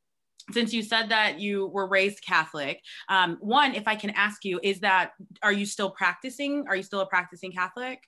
since 0.52 0.74
you 0.74 0.82
said 0.82 1.10
that 1.10 1.40
you 1.40 1.68
were 1.68 1.88
raised 1.88 2.24
Catholic, 2.24 2.82
um, 3.08 3.38
one, 3.40 3.76
if 3.76 3.88
I 3.88 3.96
can 3.96 4.10
ask 4.12 4.44
you, 4.44 4.60
is 4.64 4.80
that 4.80 5.12
are 5.44 5.54
you 5.54 5.66
still 5.66 5.92
practicing? 5.92 6.66
Are 6.68 6.76
you 6.76 6.84
still 6.84 7.02
a 7.02 7.06
practicing 7.06 7.52
Catholic? 7.52 8.00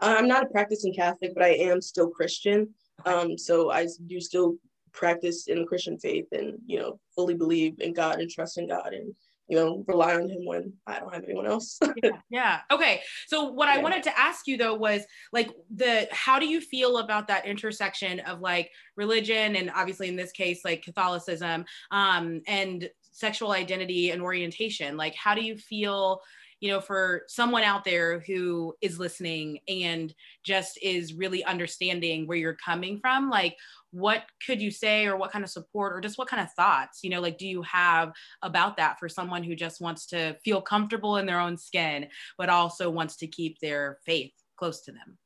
I'm 0.00 0.26
not 0.26 0.42
a 0.42 0.46
practicing 0.46 0.92
Catholic, 0.92 1.34
but 1.34 1.44
I 1.44 1.50
am 1.50 1.80
still 1.80 2.08
Christian. 2.08 2.68
Um, 3.06 3.38
so 3.38 3.70
I 3.70 3.86
do 4.08 4.20
still 4.20 4.56
practice 4.92 5.46
in 5.46 5.60
the 5.60 5.66
Christian 5.66 5.96
faith 5.98 6.26
and, 6.32 6.58
you 6.66 6.80
know, 6.80 6.98
fully 7.14 7.34
believe 7.34 7.80
in 7.80 7.92
God 7.92 8.18
and 8.18 8.28
trust 8.28 8.58
in 8.58 8.66
God 8.66 8.92
and, 8.92 9.14
you 9.48 9.56
know, 9.56 9.84
rely 9.88 10.14
on 10.14 10.28
him 10.28 10.44
when 10.44 10.72
I 10.86 10.98
don't 10.98 11.12
have 11.12 11.24
anyone 11.24 11.46
else. 11.46 11.78
yeah, 12.02 12.10
yeah. 12.28 12.60
Okay. 12.70 13.00
So 13.26 13.44
what 13.44 13.68
I 13.68 13.78
wanted 13.78 14.02
to 14.04 14.18
ask 14.18 14.46
you 14.46 14.58
though 14.58 14.74
was 14.74 15.02
like 15.32 15.50
the 15.74 16.06
how 16.12 16.38
do 16.38 16.46
you 16.46 16.60
feel 16.60 16.98
about 16.98 17.28
that 17.28 17.46
intersection 17.46 18.20
of 18.20 18.40
like 18.40 18.70
religion 18.96 19.56
and 19.56 19.70
obviously 19.74 20.08
in 20.08 20.16
this 20.16 20.32
case 20.32 20.60
like 20.64 20.82
Catholicism 20.82 21.64
um 21.90 22.42
and 22.46 22.90
sexual 23.12 23.52
identity 23.52 24.10
and 24.10 24.20
orientation? 24.20 24.96
Like 24.96 25.14
how 25.14 25.34
do 25.34 25.42
you 25.42 25.56
feel 25.56 26.20
you 26.60 26.70
know, 26.70 26.80
for 26.80 27.22
someone 27.28 27.62
out 27.62 27.84
there 27.84 28.20
who 28.20 28.74
is 28.80 28.98
listening 28.98 29.60
and 29.68 30.14
just 30.42 30.78
is 30.82 31.14
really 31.14 31.44
understanding 31.44 32.26
where 32.26 32.38
you're 32.38 32.56
coming 32.64 32.98
from, 33.00 33.30
like 33.30 33.56
what 33.90 34.24
could 34.44 34.60
you 34.60 34.70
say 34.70 35.06
or 35.06 35.16
what 35.16 35.32
kind 35.32 35.44
of 35.44 35.50
support 35.50 35.92
or 35.92 36.00
just 36.00 36.18
what 36.18 36.28
kind 36.28 36.42
of 36.42 36.52
thoughts 36.52 37.00
you 37.02 37.10
know 37.10 37.20
like 37.20 37.38
do 37.38 37.46
you 37.46 37.62
have 37.62 38.12
about 38.42 38.76
that 38.76 38.98
for 38.98 39.08
someone 39.08 39.42
who 39.42 39.54
just 39.54 39.80
wants 39.80 40.06
to 40.06 40.36
feel 40.44 40.60
comfortable 40.60 41.16
in 41.16 41.26
their 41.26 41.40
own 41.40 41.56
skin 41.56 42.06
but 42.36 42.48
also 42.48 42.90
wants 42.90 43.16
to 43.16 43.26
keep 43.26 43.58
their 43.60 43.98
faith 44.04 44.32
close 44.56 44.82
to 44.82 44.92
them? 44.92 45.18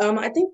Um, 0.00 0.18
i 0.18 0.28
think 0.28 0.52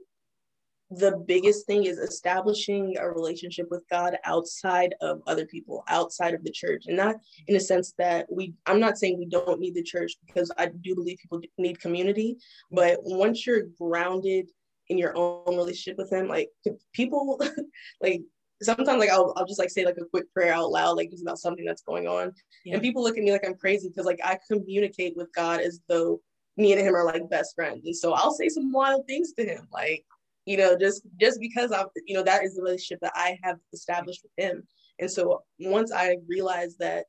the 0.91 1.23
biggest 1.27 1.67
thing 1.67 1.85
is 1.85 1.99
establishing 1.99 2.97
a 2.99 3.11
relationship 3.11 3.69
with 3.71 3.83
God 3.91 4.17
outside 4.25 4.95
of 5.03 5.21
other 5.27 5.45
people, 5.45 5.85
outside 5.89 6.33
of 6.33 6.43
the 6.45 6.51
church. 6.51 6.85
And 6.87 6.97
not 6.97 7.17
in 7.47 7.57
a 7.57 7.61
sense 7.61 7.93
that 7.99 8.27
we, 8.31 8.55
I'm 8.67 8.81
not 8.81 8.97
saying 8.97 9.19
we 9.19 9.27
don't 9.27 9.61
need 9.61 9.75
the 9.75 9.83
church 9.83 10.15
because 10.27 10.51
I 10.57 10.67
do 10.67 10.95
believe 10.95 11.19
people 11.19 11.41
need 11.59 11.81
community. 11.81 12.39
But 12.71 13.01
once 13.03 13.47
you're 13.47 13.65
grounded 13.79 14.49
in 14.89 14.99
your 14.99 15.17
own 15.17 15.57
relationship 15.57 15.99
with 15.99 16.11
him 16.11 16.29
like 16.29 16.49
people 16.95 17.41
like 18.01 18.23
sometimes 18.63 18.99
like 18.99 19.11
I'll, 19.11 19.33
I'll 19.37 19.47
just 19.47 19.59
like 19.59 19.71
say 19.71 19.85
like 19.85 19.99
a 20.01 20.05
quick 20.07 20.33
prayer 20.33 20.53
out 20.53 20.71
loud 20.71 20.97
like 20.97 21.11
just 21.11 21.23
about 21.23 21.39
something 21.39 21.65
that's 21.65 21.83
going 21.83 22.07
on 22.07 22.33
yeah. 22.65 22.75
and 22.75 22.83
people 22.83 23.03
look 23.03 23.17
at 23.17 23.23
me 23.23 23.33
like 23.33 23.47
i'm 23.47 23.55
crazy 23.55 23.89
because 23.89 24.07
like 24.07 24.21
i 24.25 24.39
communicate 24.51 25.17
with 25.17 25.33
god 25.35 25.61
as 25.61 25.81
though 25.89 26.21
me 26.57 26.73
and 26.73 26.81
him 26.81 26.95
are 26.97 27.05
like 27.05 27.29
best 27.31 27.55
friends 27.55 27.87
and 27.87 27.97
so 27.97 28.15
i'll 28.15 28.33
say 28.33 28.49
some 28.49 28.73
wild 28.73 29.07
things 29.07 29.33
to 29.33 29.45
him 29.45 29.69
like 29.73 30.05
you 30.49 30.57
know 30.57 30.77
just 30.77 31.03
just 31.21 31.39
because 31.41 31.71
i'm 31.73 31.87
you 32.07 32.15
know 32.15 32.23
that 32.23 32.43
is 32.43 32.55
the 32.55 32.63
relationship 32.63 32.99
that 33.01 33.13
i 33.15 33.39
have 33.43 33.57
established 33.73 34.23
with 34.23 34.33
him 34.45 34.67
and 34.99 35.11
so 35.11 35.43
once 35.61 35.93
i 35.93 36.17
realized 36.27 36.79
that 36.79 37.05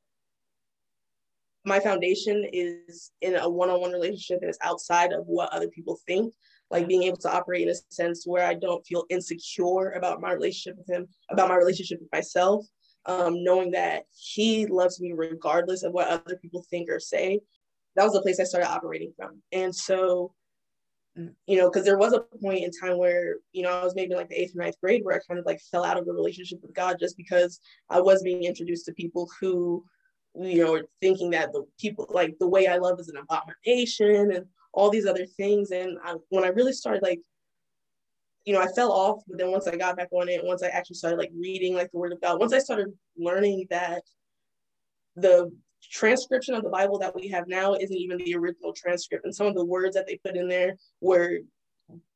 my 1.64 1.78
foundation 1.80 2.46
is 2.52 3.12
in 3.20 3.36
a 3.36 3.48
one-on-one 3.48 3.92
relationship 3.92 4.38
and 4.40 4.48
it's 4.48 4.58
outside 4.62 5.12
of 5.12 5.24
what 5.26 5.52
other 5.52 5.68
people 5.68 5.98
think 6.06 6.32
like 6.70 6.86
being 6.86 7.02
able 7.02 7.16
to 7.16 7.32
operate 7.32 7.62
in 7.62 7.68
a 7.68 7.74
sense 7.90 8.24
where 8.24 8.46
I 8.46 8.54
don't 8.54 8.86
feel 8.86 9.04
insecure 9.10 9.90
about 9.90 10.20
my 10.20 10.32
relationship 10.32 10.78
with 10.78 10.88
him, 10.88 11.08
about 11.30 11.48
my 11.48 11.56
relationship 11.56 11.98
with 12.00 12.12
myself, 12.12 12.64
um, 13.06 13.42
knowing 13.42 13.72
that 13.72 14.04
he 14.16 14.66
loves 14.66 15.00
me 15.00 15.12
regardless 15.12 15.82
of 15.82 15.92
what 15.92 16.08
other 16.08 16.36
people 16.40 16.64
think 16.70 16.88
or 16.88 17.00
say. 17.00 17.40
That 17.96 18.04
was 18.04 18.12
the 18.12 18.22
place 18.22 18.38
I 18.38 18.44
started 18.44 18.70
operating 18.70 19.12
from. 19.16 19.42
And 19.50 19.74
so, 19.74 20.32
you 21.46 21.56
know, 21.56 21.70
because 21.70 21.84
there 21.84 21.98
was 21.98 22.12
a 22.12 22.20
point 22.20 22.64
in 22.64 22.70
time 22.70 22.98
where, 22.98 23.36
you 23.52 23.62
know, 23.62 23.70
I 23.70 23.84
was 23.84 23.94
maybe 23.94 24.14
like 24.14 24.28
the 24.28 24.40
eighth 24.40 24.54
or 24.54 24.62
ninth 24.62 24.80
grade 24.80 25.04
where 25.04 25.16
I 25.16 25.20
kind 25.26 25.38
of 25.38 25.46
like 25.46 25.60
fell 25.60 25.84
out 25.84 25.98
of 25.98 26.06
the 26.06 26.12
relationship 26.12 26.60
with 26.62 26.74
God 26.74 26.96
just 27.00 27.16
because 27.16 27.60
I 27.88 28.00
was 28.00 28.22
being 28.22 28.44
introduced 28.44 28.86
to 28.86 28.92
people 28.92 29.28
who, 29.40 29.84
you 30.34 30.64
know, 30.64 30.72
were 30.72 30.86
thinking 31.00 31.30
that 31.30 31.52
the 31.52 31.64
people 31.78 32.06
like 32.10 32.36
the 32.38 32.48
way 32.48 32.66
I 32.66 32.76
love 32.76 33.00
is 33.00 33.08
an 33.08 33.16
abomination 33.16 34.32
and 34.32 34.46
all 34.72 34.90
these 34.90 35.06
other 35.06 35.26
things. 35.26 35.70
And 35.70 35.98
I, 36.04 36.14
when 36.28 36.44
I 36.44 36.48
really 36.48 36.72
started 36.72 37.02
like, 37.02 37.20
you 38.44 38.54
know, 38.54 38.60
I 38.60 38.68
fell 38.68 38.92
off, 38.92 39.22
but 39.28 39.38
then 39.38 39.50
once 39.50 39.66
I 39.66 39.76
got 39.76 39.96
back 39.96 40.08
on 40.12 40.28
it, 40.28 40.44
once 40.44 40.62
I 40.62 40.68
actually 40.68 40.96
started 40.96 41.18
like 41.18 41.32
reading 41.34 41.74
like 41.74 41.90
the 41.92 41.98
word 41.98 42.12
of 42.12 42.20
God, 42.20 42.40
once 42.40 42.52
I 42.52 42.58
started 42.58 42.88
learning 43.18 43.66
that 43.70 44.02
the 45.16 45.52
transcription 45.82 46.54
of 46.54 46.62
the 46.62 46.70
Bible 46.70 46.98
that 46.98 47.14
we 47.14 47.28
have 47.28 47.48
now 47.48 47.74
isn't 47.74 47.96
even 47.96 48.18
the 48.18 48.34
original 48.34 48.72
transcript. 48.72 49.24
And 49.24 49.34
some 49.34 49.46
of 49.46 49.54
the 49.54 49.64
words 49.64 49.94
that 49.94 50.06
they 50.06 50.18
put 50.24 50.36
in 50.36 50.48
there 50.48 50.76
were 51.00 51.38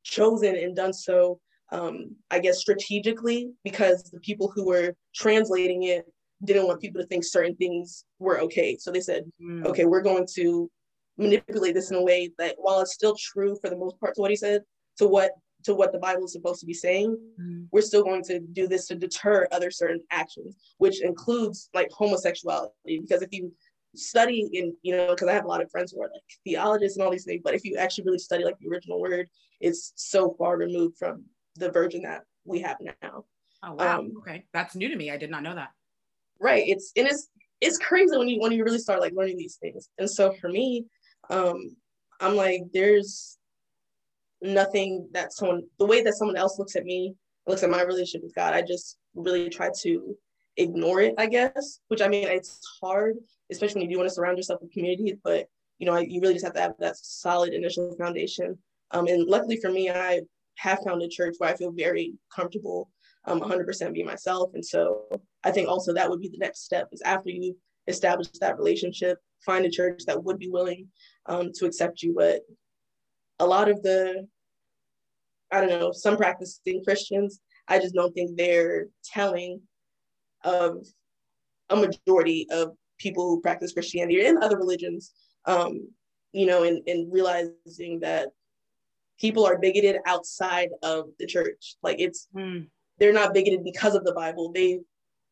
chosen 0.03 0.55
and 0.55 0.75
done 0.75 0.93
so, 0.93 1.39
um, 1.71 2.15
I 2.31 2.39
guess, 2.39 2.59
strategically 2.59 3.51
because 3.63 4.03
the 4.11 4.19
people 4.19 4.51
who 4.53 4.65
were 4.65 4.95
translating 5.13 5.83
it 5.83 6.05
didn't 6.43 6.67
want 6.67 6.81
people 6.81 7.01
to 7.01 7.07
think 7.07 7.23
certain 7.23 7.55
things 7.55 8.05
were 8.19 8.39
okay. 8.41 8.77
So 8.77 8.91
they 8.91 9.01
said, 9.01 9.23
mm. 9.41 9.65
okay, 9.65 9.85
we're 9.85 10.01
going 10.01 10.27
to 10.35 10.69
manipulate 11.17 11.73
this 11.73 11.91
in 11.91 11.97
a 11.97 12.03
way 12.03 12.31
that 12.37 12.55
while 12.57 12.81
it's 12.81 12.93
still 12.93 13.15
true 13.17 13.57
for 13.61 13.69
the 13.69 13.77
most 13.77 13.99
part 13.99 14.15
to 14.15 14.21
what 14.21 14.31
he 14.31 14.35
said, 14.35 14.61
to 14.97 15.07
what 15.07 15.31
to 15.65 15.75
what 15.75 15.91
the 15.91 15.99
Bible 15.99 16.25
is 16.25 16.33
supposed 16.33 16.59
to 16.59 16.65
be 16.65 16.73
saying, 16.73 17.17
mm-hmm. 17.39 17.63
we're 17.71 17.81
still 17.81 18.03
going 18.03 18.23
to 18.23 18.39
do 18.39 18.67
this 18.67 18.87
to 18.87 18.95
deter 18.95 19.47
other 19.51 19.71
certain 19.71 20.01
actions, 20.11 20.55
which 20.77 21.01
includes 21.01 21.69
like 21.73 21.89
homosexuality. 21.91 23.01
Because 23.01 23.21
if 23.21 23.29
you 23.31 23.51
study 23.95 24.49
in, 24.53 24.75
you 24.83 24.95
know, 24.95 25.09
because 25.09 25.27
I 25.27 25.33
have 25.33 25.45
a 25.45 25.47
lot 25.47 25.61
of 25.61 25.71
friends 25.71 25.91
who 25.91 26.01
are 26.01 26.09
like 26.11 26.21
theologists 26.43 26.97
and 26.97 27.05
all 27.05 27.11
these 27.11 27.25
things, 27.25 27.41
but 27.43 27.53
if 27.53 27.63
you 27.63 27.77
actually 27.77 28.05
really 28.05 28.19
study 28.19 28.43
like 28.43 28.57
the 28.59 28.69
original 28.69 28.99
word, 28.99 29.27
it's 29.59 29.93
so 29.95 30.35
far 30.37 30.57
removed 30.57 30.97
from 30.97 31.25
the 31.55 31.71
version 31.71 32.03
that 32.03 32.23
we 32.45 32.59
have 32.61 32.77
now. 33.01 33.25
Oh 33.63 33.73
wow. 33.73 33.99
Um, 33.99 34.13
okay. 34.19 34.45
That's 34.53 34.75
new 34.75 34.89
to 34.89 34.95
me. 34.95 35.11
I 35.11 35.17
did 35.17 35.31
not 35.31 35.43
know 35.43 35.55
that. 35.55 35.71
Right. 36.39 36.63
It's 36.67 36.91
and 36.95 37.07
it's 37.07 37.29
it's 37.61 37.77
crazy 37.77 38.15
when 38.17 38.27
you 38.27 38.39
when 38.39 38.51
you 38.51 38.63
really 38.63 38.79
start 38.79 38.99
like 38.99 39.13
learning 39.13 39.37
these 39.37 39.55
things. 39.55 39.89
And 39.97 40.09
so 40.09 40.33
for 40.33 40.49
me, 40.49 40.85
um, 41.29 41.75
I'm 42.19 42.35
like, 42.35 42.61
there's 42.73 43.37
nothing 44.45 45.07
that 45.11 45.33
someone, 45.33 45.63
the 45.79 45.85
way 45.85 46.01
that 46.03 46.15
someone 46.15 46.37
else 46.37 46.59
looks 46.59 46.75
at 46.75 46.85
me, 46.85 47.15
looks 47.47 47.63
at 47.63 47.69
my 47.69 47.83
relationship 47.83 48.23
with 48.23 48.35
God, 48.35 48.53
I 48.53 48.61
just 48.61 48.97
really 49.13 49.49
try 49.49 49.69
to 49.81 50.15
ignore 50.57 51.01
it, 51.01 51.15
I 51.17 51.27
guess, 51.27 51.79
which 51.89 52.01
I 52.01 52.07
mean, 52.07 52.27
it's 52.27 52.59
hard, 52.81 53.15
especially 53.51 53.81
when 53.81 53.89
you 53.89 53.95
do 53.95 53.99
want 53.99 54.09
to 54.09 54.15
surround 54.15 54.37
yourself 54.37 54.61
with 54.61 54.71
community, 54.71 55.17
but 55.23 55.47
you 55.79 55.85
know, 55.85 55.97
you 55.97 56.21
really 56.21 56.33
just 56.33 56.45
have 56.45 56.53
to 56.53 56.61
have 56.61 56.75
that 56.79 56.95
solid 56.97 57.53
initial 57.53 57.93
foundation. 57.97 58.57
Um, 58.91 59.07
and 59.07 59.27
luckily 59.27 59.57
for 59.57 59.69
me, 59.69 59.89
I 59.89 60.21
have 60.57 60.79
found 60.85 61.01
a 61.01 61.09
church 61.09 61.35
where 61.37 61.49
I 61.49 61.55
feel 61.55 61.71
very 61.71 62.13
comfortable 62.33 62.89
um, 63.25 63.41
100% 63.41 63.93
be 63.93 64.03
myself. 64.03 64.51
And 64.53 64.65
so 64.65 65.03
I 65.43 65.51
think 65.51 65.67
also 65.67 65.93
that 65.93 66.09
would 66.09 66.21
be 66.21 66.29
the 66.29 66.37
next 66.37 66.63
step 66.63 66.87
is 66.91 67.01
after 67.01 67.29
you 67.29 67.57
establish 67.87 68.27
that 68.39 68.57
relationship, 68.57 69.17
find 69.45 69.65
a 69.65 69.69
church 69.69 70.03
that 70.05 70.23
would 70.23 70.39
be 70.39 70.49
willing 70.49 70.87
um, 71.25 71.51
to 71.55 71.65
accept 71.65 72.01
you. 72.01 72.13
But 72.15 72.41
a 73.39 73.45
lot 73.45 73.69
of 73.69 73.81
the, 73.83 74.27
I 75.55 75.61
don't 75.61 75.79
know, 75.79 75.91
some 75.91 76.17
practicing 76.17 76.83
Christians, 76.83 77.39
I 77.67 77.79
just 77.79 77.95
don't 77.95 78.13
think 78.13 78.37
they're 78.37 78.87
telling 79.03 79.61
of 80.43 80.85
a 81.69 81.75
majority 81.75 82.47
of 82.51 82.71
people 82.99 83.29
who 83.29 83.41
practice 83.41 83.73
Christianity 83.73 84.25
and 84.25 84.43
other 84.43 84.57
religions, 84.57 85.11
um, 85.45 85.87
you 86.31 86.45
know, 86.45 86.63
and, 86.63 86.81
and 86.87 87.11
realizing 87.11 87.99
that 88.01 88.29
people 89.19 89.45
are 89.45 89.57
bigoted 89.57 89.97
outside 90.05 90.69
of 90.83 91.05
the 91.19 91.25
church. 91.25 91.75
Like 91.81 91.99
it's, 91.99 92.27
mm. 92.35 92.67
they're 92.99 93.13
not 93.13 93.33
bigoted 93.33 93.63
because 93.63 93.95
of 93.95 94.03
the 94.03 94.13
Bible. 94.13 94.51
They 94.51 94.81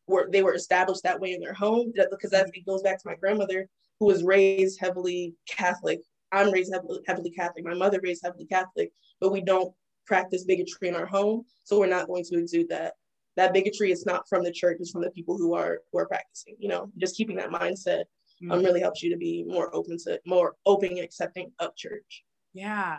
were 0.06 0.28
they 0.30 0.42
were 0.42 0.54
established 0.54 1.02
that 1.04 1.20
way 1.20 1.32
in 1.32 1.40
their 1.40 1.54
home 1.54 1.92
because 2.10 2.30
that 2.30 2.50
goes 2.66 2.82
back 2.82 2.98
to 2.98 3.08
my 3.08 3.14
grandmother 3.14 3.68
who 4.00 4.06
was 4.06 4.22
raised 4.22 4.80
heavily 4.80 5.34
Catholic. 5.48 6.00
I'm 6.32 6.50
raised 6.50 6.72
heavily, 6.74 7.00
heavily 7.06 7.30
Catholic. 7.30 7.64
My 7.64 7.74
mother 7.74 8.00
raised 8.02 8.22
heavily 8.22 8.46
Catholic, 8.46 8.92
but 9.20 9.32
we 9.32 9.40
don't 9.40 9.72
practice 10.06 10.44
bigotry 10.44 10.88
in 10.88 10.94
our 10.94 11.06
home, 11.06 11.44
so 11.64 11.78
we're 11.78 11.86
not 11.86 12.06
going 12.06 12.24
to 12.24 12.38
exude 12.38 12.68
that. 12.70 12.94
That 13.36 13.52
bigotry 13.52 13.90
is 13.90 14.06
not 14.06 14.28
from 14.28 14.44
the 14.44 14.52
church; 14.52 14.78
it's 14.80 14.90
from 14.90 15.02
the 15.02 15.10
people 15.10 15.36
who 15.36 15.54
are 15.54 15.80
who 15.92 15.98
are 15.98 16.06
practicing. 16.06 16.56
You 16.58 16.68
know, 16.68 16.90
just 16.98 17.16
keeping 17.16 17.36
that 17.36 17.50
mindset 17.50 18.04
um, 18.42 18.48
mm-hmm. 18.48 18.64
really 18.64 18.80
helps 18.80 19.02
you 19.02 19.10
to 19.10 19.16
be 19.16 19.44
more 19.44 19.74
open 19.74 19.98
to 20.04 20.20
more 20.26 20.54
open 20.66 20.90
and 20.90 21.00
accepting 21.00 21.50
of 21.58 21.74
church. 21.76 22.24
Yeah. 22.54 22.98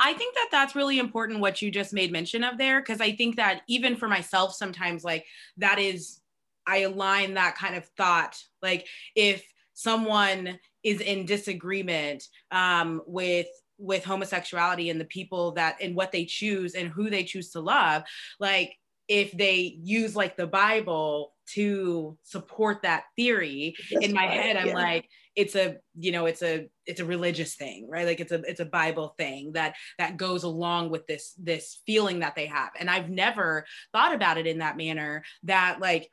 I 0.00 0.12
think 0.14 0.34
that 0.34 0.48
that's 0.50 0.74
really 0.74 0.98
important 0.98 1.38
what 1.38 1.62
you 1.62 1.70
just 1.70 1.92
made 1.92 2.10
mention 2.10 2.42
of 2.42 2.58
there 2.58 2.80
because 2.80 3.00
I 3.00 3.12
think 3.12 3.36
that 3.36 3.62
even 3.68 3.94
for 3.94 4.08
myself 4.08 4.52
sometimes 4.52 5.04
like 5.04 5.24
that 5.58 5.78
is 5.78 6.20
I 6.66 6.78
align 6.78 7.34
that 7.34 7.56
kind 7.56 7.76
of 7.76 7.86
thought 7.96 8.36
like 8.60 8.86
if 9.14 9.44
someone 9.74 10.58
is 10.82 11.00
in 11.00 11.24
disagreement 11.24 12.24
um, 12.50 13.00
with 13.06 13.46
with 13.80 14.04
homosexuality 14.04 14.90
and 14.90 15.00
the 15.00 15.06
people 15.06 15.52
that 15.52 15.76
and 15.80 15.94
what 15.94 16.12
they 16.12 16.24
choose 16.24 16.74
and 16.74 16.88
who 16.88 17.10
they 17.10 17.24
choose 17.24 17.50
to 17.50 17.60
love 17.60 18.02
like 18.38 18.76
if 19.08 19.32
they 19.32 19.76
use 19.82 20.14
like 20.14 20.36
the 20.36 20.46
bible 20.46 21.32
to 21.46 22.16
support 22.22 22.82
that 22.82 23.04
theory 23.16 23.74
That's 23.90 24.06
in 24.06 24.14
my 24.14 24.26
right, 24.26 24.40
head 24.40 24.56
i'm 24.56 24.68
yeah. 24.68 24.74
like 24.74 25.08
it's 25.34 25.54
a 25.54 25.76
you 25.98 26.12
know 26.12 26.26
it's 26.26 26.42
a 26.42 26.68
it's 26.86 27.00
a 27.00 27.04
religious 27.04 27.54
thing 27.54 27.88
right 27.88 28.06
like 28.06 28.20
it's 28.20 28.32
a 28.32 28.42
it's 28.42 28.60
a 28.60 28.64
bible 28.64 29.14
thing 29.16 29.52
that 29.52 29.74
that 29.98 30.16
goes 30.16 30.42
along 30.42 30.90
with 30.90 31.06
this 31.06 31.34
this 31.38 31.80
feeling 31.86 32.20
that 32.20 32.34
they 32.36 32.46
have 32.46 32.70
and 32.78 32.90
i've 32.90 33.08
never 33.08 33.64
thought 33.92 34.14
about 34.14 34.38
it 34.38 34.46
in 34.46 34.58
that 34.58 34.76
manner 34.76 35.24
that 35.44 35.80
like 35.80 36.10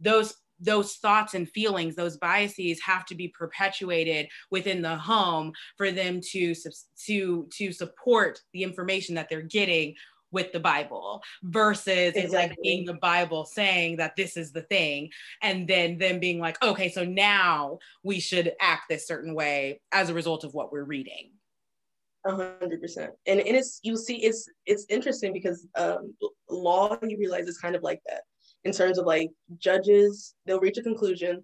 those 0.00 0.34
those 0.60 0.94
thoughts 0.96 1.34
and 1.34 1.48
feelings 1.50 1.94
those 1.94 2.16
biases 2.16 2.80
have 2.80 3.04
to 3.06 3.14
be 3.14 3.28
perpetuated 3.28 4.28
within 4.50 4.82
the 4.82 4.96
home 4.96 5.52
for 5.76 5.90
them 5.90 6.20
to 6.20 6.54
to 6.96 7.48
to 7.50 7.72
support 7.72 8.40
the 8.52 8.62
information 8.62 9.14
that 9.14 9.28
they're 9.28 9.42
getting 9.42 9.94
with 10.32 10.52
the 10.52 10.60
Bible 10.60 11.22
versus 11.42 11.88
exactly. 11.88 12.22
it's 12.22 12.32
like 12.32 12.56
being 12.62 12.84
the 12.84 12.94
Bible 12.94 13.44
saying 13.44 13.96
that 13.96 14.16
this 14.16 14.36
is 14.36 14.52
the 14.52 14.62
thing, 14.62 15.10
and 15.42 15.66
then 15.66 15.98
them 15.98 16.20
being 16.20 16.38
like, 16.38 16.62
okay, 16.62 16.88
so 16.88 17.04
now 17.04 17.78
we 18.02 18.20
should 18.20 18.52
act 18.60 18.82
this 18.88 19.06
certain 19.06 19.34
way 19.34 19.80
as 19.92 20.08
a 20.08 20.14
result 20.14 20.44
of 20.44 20.54
what 20.54 20.72
we're 20.72 20.84
reading. 20.84 21.32
A 22.26 22.34
hundred 22.34 22.80
percent, 22.80 23.12
and 23.26 23.40
and 23.40 23.56
it's 23.56 23.80
you 23.82 23.96
see 23.96 24.16
it's 24.16 24.48
it's 24.66 24.84
interesting 24.90 25.32
because 25.32 25.66
um, 25.76 26.14
law 26.50 26.96
you 27.02 27.18
realize 27.18 27.48
is 27.48 27.58
kind 27.58 27.74
of 27.74 27.82
like 27.82 28.00
that 28.06 28.22
in 28.64 28.72
terms 28.72 28.98
of 28.98 29.06
like 29.06 29.30
judges, 29.58 30.34
they'll 30.46 30.60
reach 30.60 30.78
a 30.78 30.82
conclusion 30.82 31.42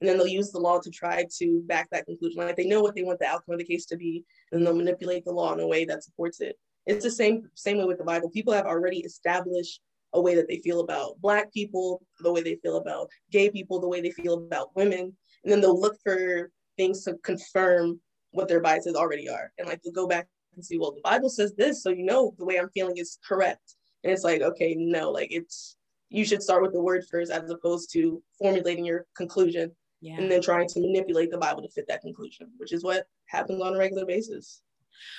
and 0.00 0.08
then 0.08 0.18
they'll 0.18 0.26
use 0.26 0.50
the 0.50 0.58
law 0.58 0.78
to 0.80 0.90
try 0.90 1.24
to 1.38 1.62
back 1.66 1.88
that 1.90 2.06
conclusion. 2.06 2.42
Like 2.42 2.56
they 2.56 2.66
know 2.66 2.82
what 2.82 2.94
they 2.94 3.02
want 3.02 3.20
the 3.20 3.26
outcome 3.26 3.54
of 3.54 3.58
the 3.58 3.64
case 3.64 3.86
to 3.86 3.96
be, 3.96 4.24
and 4.52 4.66
they'll 4.66 4.74
manipulate 4.74 5.24
the 5.24 5.32
law 5.32 5.52
in 5.52 5.60
a 5.60 5.66
way 5.66 5.84
that 5.84 6.04
supports 6.04 6.40
it. 6.40 6.56
It's 6.86 7.04
the 7.04 7.10
same 7.10 7.48
same 7.54 7.78
way 7.78 7.84
with 7.84 7.98
the 7.98 8.04
Bible. 8.04 8.28
People 8.30 8.52
have 8.52 8.66
already 8.66 8.98
established 8.98 9.80
a 10.12 10.20
way 10.20 10.34
that 10.34 10.48
they 10.48 10.58
feel 10.58 10.80
about 10.80 11.20
black 11.20 11.52
people, 11.52 12.02
the 12.20 12.32
way 12.32 12.42
they 12.42 12.56
feel 12.56 12.76
about 12.76 13.08
gay 13.30 13.50
people, 13.50 13.80
the 13.80 13.88
way 13.88 14.00
they 14.00 14.10
feel 14.10 14.34
about 14.34 14.76
women, 14.76 15.12
and 15.42 15.52
then 15.52 15.60
they'll 15.60 15.80
look 15.80 15.96
for 16.02 16.50
things 16.76 17.02
to 17.04 17.14
confirm 17.22 18.00
what 18.32 18.48
their 18.48 18.60
biases 18.60 18.94
already 18.94 19.28
are, 19.28 19.52
and 19.58 19.68
like 19.68 19.80
they'll 19.82 19.92
go 19.92 20.08
back 20.08 20.28
and 20.54 20.64
see, 20.64 20.78
well, 20.78 20.92
the 20.92 21.00
Bible 21.02 21.28
says 21.28 21.54
this, 21.54 21.82
so 21.82 21.90
you 21.90 22.04
know 22.04 22.34
the 22.38 22.44
way 22.44 22.58
I'm 22.58 22.70
feeling 22.70 22.96
is 22.96 23.18
correct. 23.26 23.74
And 24.02 24.12
it's 24.12 24.22
like, 24.22 24.42
okay, 24.42 24.74
no, 24.76 25.10
like 25.10 25.28
it's 25.32 25.76
you 26.14 26.24
should 26.24 26.42
start 26.42 26.62
with 26.62 26.72
the 26.72 26.80
word 26.80 27.04
first 27.10 27.32
as 27.32 27.50
opposed 27.50 27.92
to 27.92 28.22
formulating 28.38 28.84
your 28.84 29.04
conclusion 29.16 29.74
yeah. 30.00 30.16
and 30.16 30.30
then 30.30 30.40
trying 30.40 30.68
to 30.68 30.80
manipulate 30.80 31.30
the 31.30 31.38
Bible 31.38 31.62
to 31.62 31.68
fit 31.68 31.88
that 31.88 32.02
conclusion, 32.02 32.48
which 32.58 32.72
is 32.72 32.84
what 32.84 33.06
happens 33.26 33.60
on 33.60 33.74
a 33.74 33.78
regular 33.78 34.06
basis. 34.06 34.62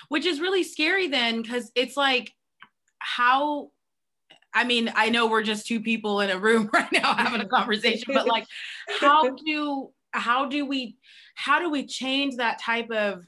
Which 0.07 0.25
is 0.25 0.39
really 0.39 0.63
scary 0.63 1.07
then, 1.07 1.41
because 1.41 1.69
it's 1.75 1.97
like, 1.97 2.31
how 2.99 3.71
I 4.53 4.63
mean, 4.63 4.89
I 4.95 5.09
know 5.09 5.27
we're 5.27 5.43
just 5.43 5.67
two 5.67 5.81
people 5.81 6.21
in 6.21 6.29
a 6.29 6.39
room 6.39 6.69
right 6.73 6.91
now 6.93 7.13
having 7.13 7.41
a 7.41 7.47
conversation, 7.47 8.13
but 8.13 8.25
like, 8.25 8.45
how 9.01 9.35
do 9.45 9.89
how 10.13 10.45
do 10.45 10.65
we 10.65 10.95
how 11.35 11.59
do 11.59 11.69
we 11.69 11.85
change 11.85 12.37
that 12.37 12.61
type 12.61 12.89
of 12.89 13.25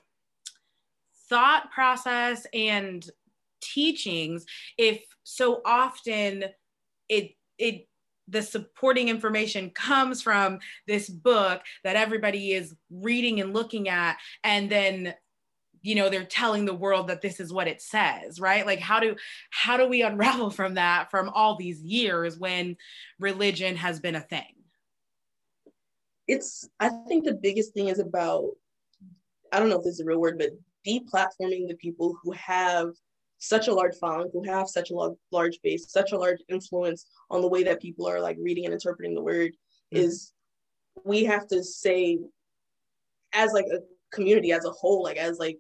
thought 1.30 1.70
process 1.72 2.48
and 2.54 3.06
teachings 3.62 4.46
if 4.78 5.02
so 5.24 5.62
often 5.66 6.46
it 7.10 7.32
it 7.58 7.88
the 8.28 8.42
supporting 8.42 9.08
information 9.08 9.70
comes 9.70 10.22
from 10.22 10.60
this 10.86 11.10
book 11.10 11.62
that 11.84 11.96
everybody 11.96 12.52
is 12.52 12.76
reading 12.92 13.40
and 13.40 13.54
looking 13.54 13.88
at 13.88 14.18
and 14.44 14.70
then 14.70 15.14
you 15.82 15.96
know 15.96 16.10
they're 16.10 16.26
telling 16.26 16.66
the 16.66 16.74
world 16.74 17.08
that 17.08 17.22
this 17.22 17.40
is 17.40 17.54
what 17.54 17.68
it 17.68 17.82
says 17.82 18.40
right? 18.40 18.66
Like 18.66 18.80
how 18.80 19.00
do 19.00 19.16
how 19.50 19.78
do 19.78 19.88
we 19.88 20.02
unravel 20.02 20.50
from 20.50 20.74
that 20.76 21.10
from 21.10 21.30
all 21.30 21.56
these 21.56 21.82
years 21.82 22.38
when 22.38 22.76
religion 23.20 23.76
has 23.78 24.00
been 24.00 24.16
a 24.16 24.22
thing? 24.22 24.54
It's 26.28 26.68
i 26.80 26.90
think 27.08 27.24
the 27.24 27.36
biggest 27.36 27.74
thing 27.74 27.88
is 27.88 28.00
about 28.00 28.50
i 29.54 29.60
don't 29.60 29.70
know 29.70 29.78
if 29.78 29.84
this 29.84 29.94
is 29.94 30.02
a 30.02 30.06
real 30.06 30.20
word 30.20 30.38
but 30.38 30.50
deplatforming 30.86 31.68
the 31.68 31.78
people 31.80 32.18
who 32.22 32.32
have 32.34 32.90
such 33.40 33.68
a 33.68 33.74
large 33.74 33.96
following, 33.96 34.30
who 34.34 34.44
have 34.44 34.68
such 34.68 34.92
a 34.92 35.12
large 35.32 35.60
base, 35.64 35.92
such 35.92 36.12
a 36.12 36.18
large 36.18 36.40
influence 36.50 37.06
on 37.30 37.42
the 37.42 37.48
way 37.48 37.64
that 37.64 37.82
people 37.82 38.08
are 38.08 38.20
like 38.20 38.38
reading 38.40 38.66
and 38.66 38.74
interpreting 38.74 39.14
the 39.14 39.22
word, 39.22 39.52
mm-hmm. 39.52 39.98
is 39.98 40.34
we 41.04 41.24
have 41.26 41.48
to 41.48 41.64
say, 41.64 42.18
as 43.34 43.54
like 43.54 43.66
a 43.66 43.80
community 44.12 44.52
as 44.52 44.66
a 44.66 44.72
whole, 44.72 45.04
like 45.04 45.18
as 45.18 45.38
like 45.38 45.58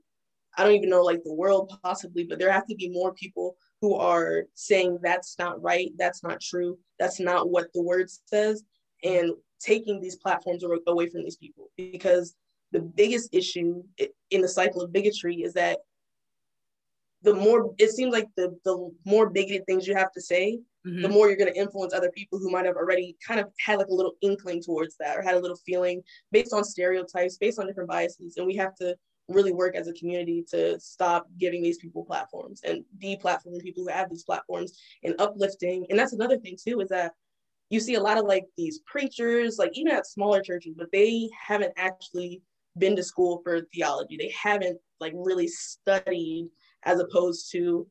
I 0.58 0.63
don't 0.63 0.74
even 0.74 0.90
know 0.90 1.04
like 1.04 1.24
the 1.24 1.34
world 1.34 1.72
possibly, 1.84 2.24
but 2.24 2.40
there 2.40 2.52
have 2.52 2.66
to 2.68 2.76
be 2.76 2.90
more 2.90 3.13
people 3.13 3.56
who 3.80 3.94
are 3.96 4.46
saying 4.56 4.98
that's 5.02 5.38
not 5.38 5.62
right, 5.62 5.92
that's 5.98 6.24
not 6.24 6.42
true, 6.42 6.80
that's 6.98 7.20
not 7.20 7.50
what 7.50 7.68
the 7.74 7.84
word 7.84 8.10
says, 8.26 8.63
and 9.04 9.32
taking 9.60 10.00
these 10.02 10.16
platforms 10.16 10.63
away 10.88 11.08
from 11.08 11.24
these 11.24 11.38
people 11.38 11.70
because 11.78 12.36
the 12.72 12.80
biggest 12.80 13.30
issue 13.34 13.84
in 14.32 14.42
the 14.42 14.48
cycle 14.48 14.82
of 14.82 14.92
bigotry 14.92 15.38
is 15.38 15.54
that 15.54 15.80
the 17.23 17.34
more 17.34 17.73
it 17.77 17.91
seems 17.91 18.13
like 18.13 18.27
the 18.36 18.58
the 18.63 18.91
more 19.06 19.30
bigoted 19.30 19.65
things 19.65 19.88
you 19.88 19.95
have 19.95 20.12
to 20.13 20.21
say, 20.21 20.60
mm-hmm. 20.86 21.01
the 21.01 21.10
more 21.10 21.27
you're 21.27 21.38
going 21.38 21.51
to 21.51 21.60
influence 21.60 21.93
other 21.93 22.12
people 22.12 22.39
who 22.39 22.51
might 22.51 22.65
have 22.65 22.75
already 22.75 23.15
kind 23.25 23.39
of 23.39 23.47
had 23.60 23.80
like 23.80 23.88
a 23.88 23.93
little 23.93 24.13
inkling 24.21 24.62
towards 24.62 24.95
that 24.99 25.17
or 25.17 25.21
had 25.21 25.36
a 25.36 25.39
little 25.39 25.58
feeling 25.65 26.01
based 26.32 26.53
on 26.53 26.63
stereotypes, 26.63 27.38
based 27.38 27.60
on 27.60 27.67
different 27.67 27.89
biases, 27.89 28.38
and 28.38 28.45
we 28.45 28.56
have 28.56 28.75
to 28.75 28.95
really 29.30 29.51
work 29.51 29.75
as 29.75 29.88
a 29.88 29.93
community 29.93 30.43
to 30.49 30.80
stop 30.80 31.27
giving 31.38 31.62
these 31.62 31.77
people 31.80 32.06
platforms 32.06 32.62
and 32.63 32.84
deplatforming 33.03 33.62
people 33.62 33.84
who 33.84 33.89
have 33.89 34.10
these 34.10 34.23
platforms 34.23 34.80
and 35.03 35.15
uplifting. 35.19 35.86
And 35.89 35.99
that's 35.99 36.13
another 36.13 36.38
thing 36.38 36.58
too 36.62 36.80
is 36.80 36.89
that 36.89 37.12
you 37.69 37.80
see 37.82 37.95
a 37.95 38.01
lot 38.01 38.17
of 38.17 38.25
like 38.25 38.45
these 38.58 38.80
preachers, 38.86 39.58
like 39.58 39.71
even 39.73 39.91
at 39.91 40.08
smaller 40.08 40.41
churches, 40.41 40.75
but 40.77 40.88
they 40.93 41.30
haven't 41.47 41.73
actually 41.75 42.41
been 42.77 42.95
to 42.95 43.03
school 43.03 43.41
for 43.43 43.62
theology. 43.73 44.17
They 44.17 44.34
haven't 44.41 44.80
like 44.99 45.13
really 45.15 45.47
studied 45.47 46.49
as 46.88 47.00
opposed 47.00 47.52
to 47.52 47.86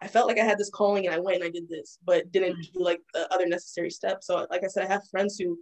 I 0.00 0.06
felt 0.06 0.28
like 0.28 0.38
I 0.38 0.44
had 0.44 0.58
this 0.58 0.70
calling 0.70 1.06
and 1.06 1.14
I 1.14 1.18
went 1.18 1.36
and 1.36 1.44
I 1.44 1.50
did 1.50 1.68
this, 1.68 1.98
but 2.04 2.30
didn't 2.30 2.52
mm-hmm. 2.52 2.78
do 2.78 2.84
like 2.84 3.00
the 3.14 3.32
other 3.32 3.46
necessary 3.46 3.90
steps. 3.90 4.26
So 4.26 4.46
like 4.50 4.62
I 4.64 4.68
said, 4.68 4.84
I 4.84 4.92
have 4.92 5.08
friends 5.10 5.36
who 5.38 5.58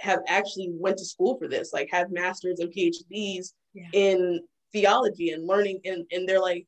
have 0.00 0.20
actually 0.28 0.70
went 0.72 0.98
to 0.98 1.04
school 1.04 1.38
for 1.38 1.48
this, 1.48 1.72
like 1.72 1.88
have 1.92 2.10
masters 2.10 2.60
and 2.60 2.72
PhDs 2.72 3.52
yeah. 3.74 3.88
in 3.92 4.40
theology 4.72 5.30
and 5.30 5.46
learning 5.46 5.80
and, 5.84 6.04
and 6.10 6.28
they're 6.28 6.40
like, 6.40 6.66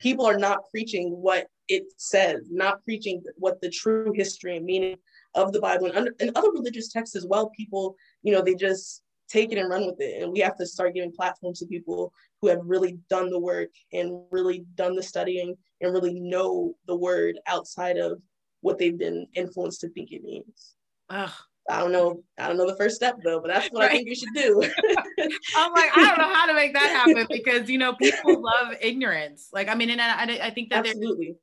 people 0.00 0.26
are 0.26 0.38
not 0.38 0.68
preaching 0.70 1.10
what 1.10 1.46
it 1.68 1.84
says, 1.96 2.48
not 2.50 2.84
preaching 2.84 3.22
what 3.36 3.60
the 3.60 3.70
true 3.70 4.12
history 4.14 4.56
and 4.56 4.66
meaning 4.66 4.96
of 5.34 5.52
the 5.52 5.60
Bible 5.60 5.86
and, 5.86 5.96
under, 5.96 6.14
and 6.20 6.32
other 6.34 6.50
religious 6.50 6.92
texts 6.92 7.16
as 7.16 7.26
well. 7.26 7.50
People, 7.56 7.96
you 8.22 8.32
know, 8.32 8.42
they 8.42 8.54
just 8.54 9.02
take 9.32 9.52
it 9.52 9.58
and 9.58 9.70
run 9.70 9.86
with 9.86 10.00
it. 10.00 10.22
And 10.22 10.32
we 10.32 10.40
have 10.40 10.56
to 10.58 10.66
start 10.66 10.94
giving 10.94 11.12
platforms 11.12 11.60
to 11.60 11.66
people 11.66 12.12
who 12.40 12.48
have 12.48 12.60
really 12.62 12.98
done 13.08 13.30
the 13.30 13.38
work 13.38 13.70
and 13.92 14.22
really 14.30 14.64
done 14.74 14.94
the 14.94 15.02
studying 15.02 15.56
and 15.80 15.92
really 15.92 16.20
know 16.20 16.74
the 16.86 16.96
word 16.96 17.38
outside 17.46 17.96
of 17.96 18.20
what 18.60 18.78
they've 18.78 18.98
been 18.98 19.26
influenced 19.34 19.80
to 19.80 19.88
think 19.90 20.12
it 20.12 20.22
means. 20.22 20.74
Ugh. 21.10 21.30
I 21.70 21.78
don't 21.78 21.92
know. 21.92 22.22
I 22.38 22.48
don't 22.48 22.56
know 22.56 22.66
the 22.66 22.76
first 22.76 22.96
step 22.96 23.18
though, 23.22 23.40
but 23.40 23.48
that's 23.48 23.68
what 23.68 23.82
right. 23.82 23.90
I 23.90 23.94
think 23.94 24.08
you 24.08 24.16
should 24.16 24.34
do. 24.34 24.62
I'm 25.56 25.72
like, 25.72 25.96
I 25.96 26.06
don't 26.08 26.18
know 26.18 26.34
how 26.34 26.46
to 26.46 26.54
make 26.54 26.72
that 26.74 26.90
happen 26.90 27.24
because 27.30 27.70
you 27.70 27.78
know 27.78 27.94
people 27.94 28.42
love 28.42 28.74
ignorance. 28.80 29.48
Like, 29.52 29.68
I 29.68 29.76
mean, 29.76 29.90
and 29.90 30.02
I, 30.02 30.46
I 30.46 30.50
think 30.50 30.70
that 30.70 30.86
absolutely. 30.86 31.36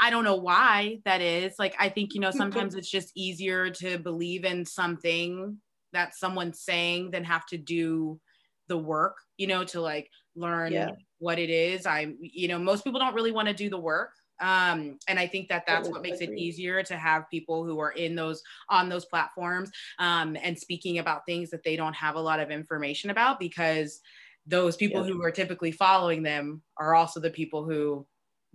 I 0.00 0.10
don't 0.10 0.24
know 0.24 0.34
why 0.34 0.98
that 1.04 1.20
is. 1.20 1.54
Like, 1.60 1.76
I 1.78 1.90
think 1.90 2.14
you 2.14 2.20
know 2.20 2.30
sometimes 2.32 2.74
it's 2.74 2.90
just 2.90 3.12
easier 3.14 3.70
to 3.70 3.98
believe 3.98 4.44
in 4.44 4.66
something 4.66 5.58
that 5.92 6.14
someone's 6.14 6.60
saying 6.60 7.10
than 7.10 7.24
have 7.24 7.46
to 7.46 7.58
do 7.58 8.20
the 8.68 8.78
work. 8.78 9.16
You 9.36 9.46
know, 9.46 9.64
to 9.64 9.80
like 9.80 10.10
learn 10.34 10.72
yeah. 10.72 10.90
what 11.18 11.38
it 11.38 11.50
is. 11.50 11.86
I'm, 11.86 12.16
you 12.20 12.48
know, 12.48 12.58
most 12.58 12.84
people 12.84 13.00
don't 13.00 13.14
really 13.14 13.32
want 13.32 13.48
to 13.48 13.54
do 13.54 13.68
the 13.68 13.78
work. 13.78 14.10
Um, 14.40 14.98
and 15.06 15.18
I 15.18 15.26
think 15.28 15.48
that 15.48 15.64
that's 15.66 15.88
what 15.88 16.02
makes 16.02 16.20
it 16.20 16.30
easier 16.30 16.82
to 16.82 16.96
have 16.96 17.30
people 17.30 17.64
who 17.64 17.78
are 17.78 17.92
in 17.92 18.16
those 18.16 18.42
on 18.68 18.88
those 18.88 19.04
platforms 19.04 19.70
um, 20.00 20.36
and 20.42 20.58
speaking 20.58 20.98
about 20.98 21.24
things 21.26 21.48
that 21.50 21.62
they 21.62 21.76
don't 21.76 21.94
have 21.94 22.16
a 22.16 22.20
lot 22.20 22.40
of 22.40 22.50
information 22.50 23.10
about 23.10 23.38
because 23.38 24.00
those 24.44 24.76
people 24.76 25.06
yeah. 25.06 25.12
who 25.12 25.22
are 25.22 25.30
typically 25.30 25.70
following 25.70 26.24
them 26.24 26.60
are 26.76 26.96
also 26.96 27.20
the 27.20 27.30
people 27.30 27.64
who 27.64 28.04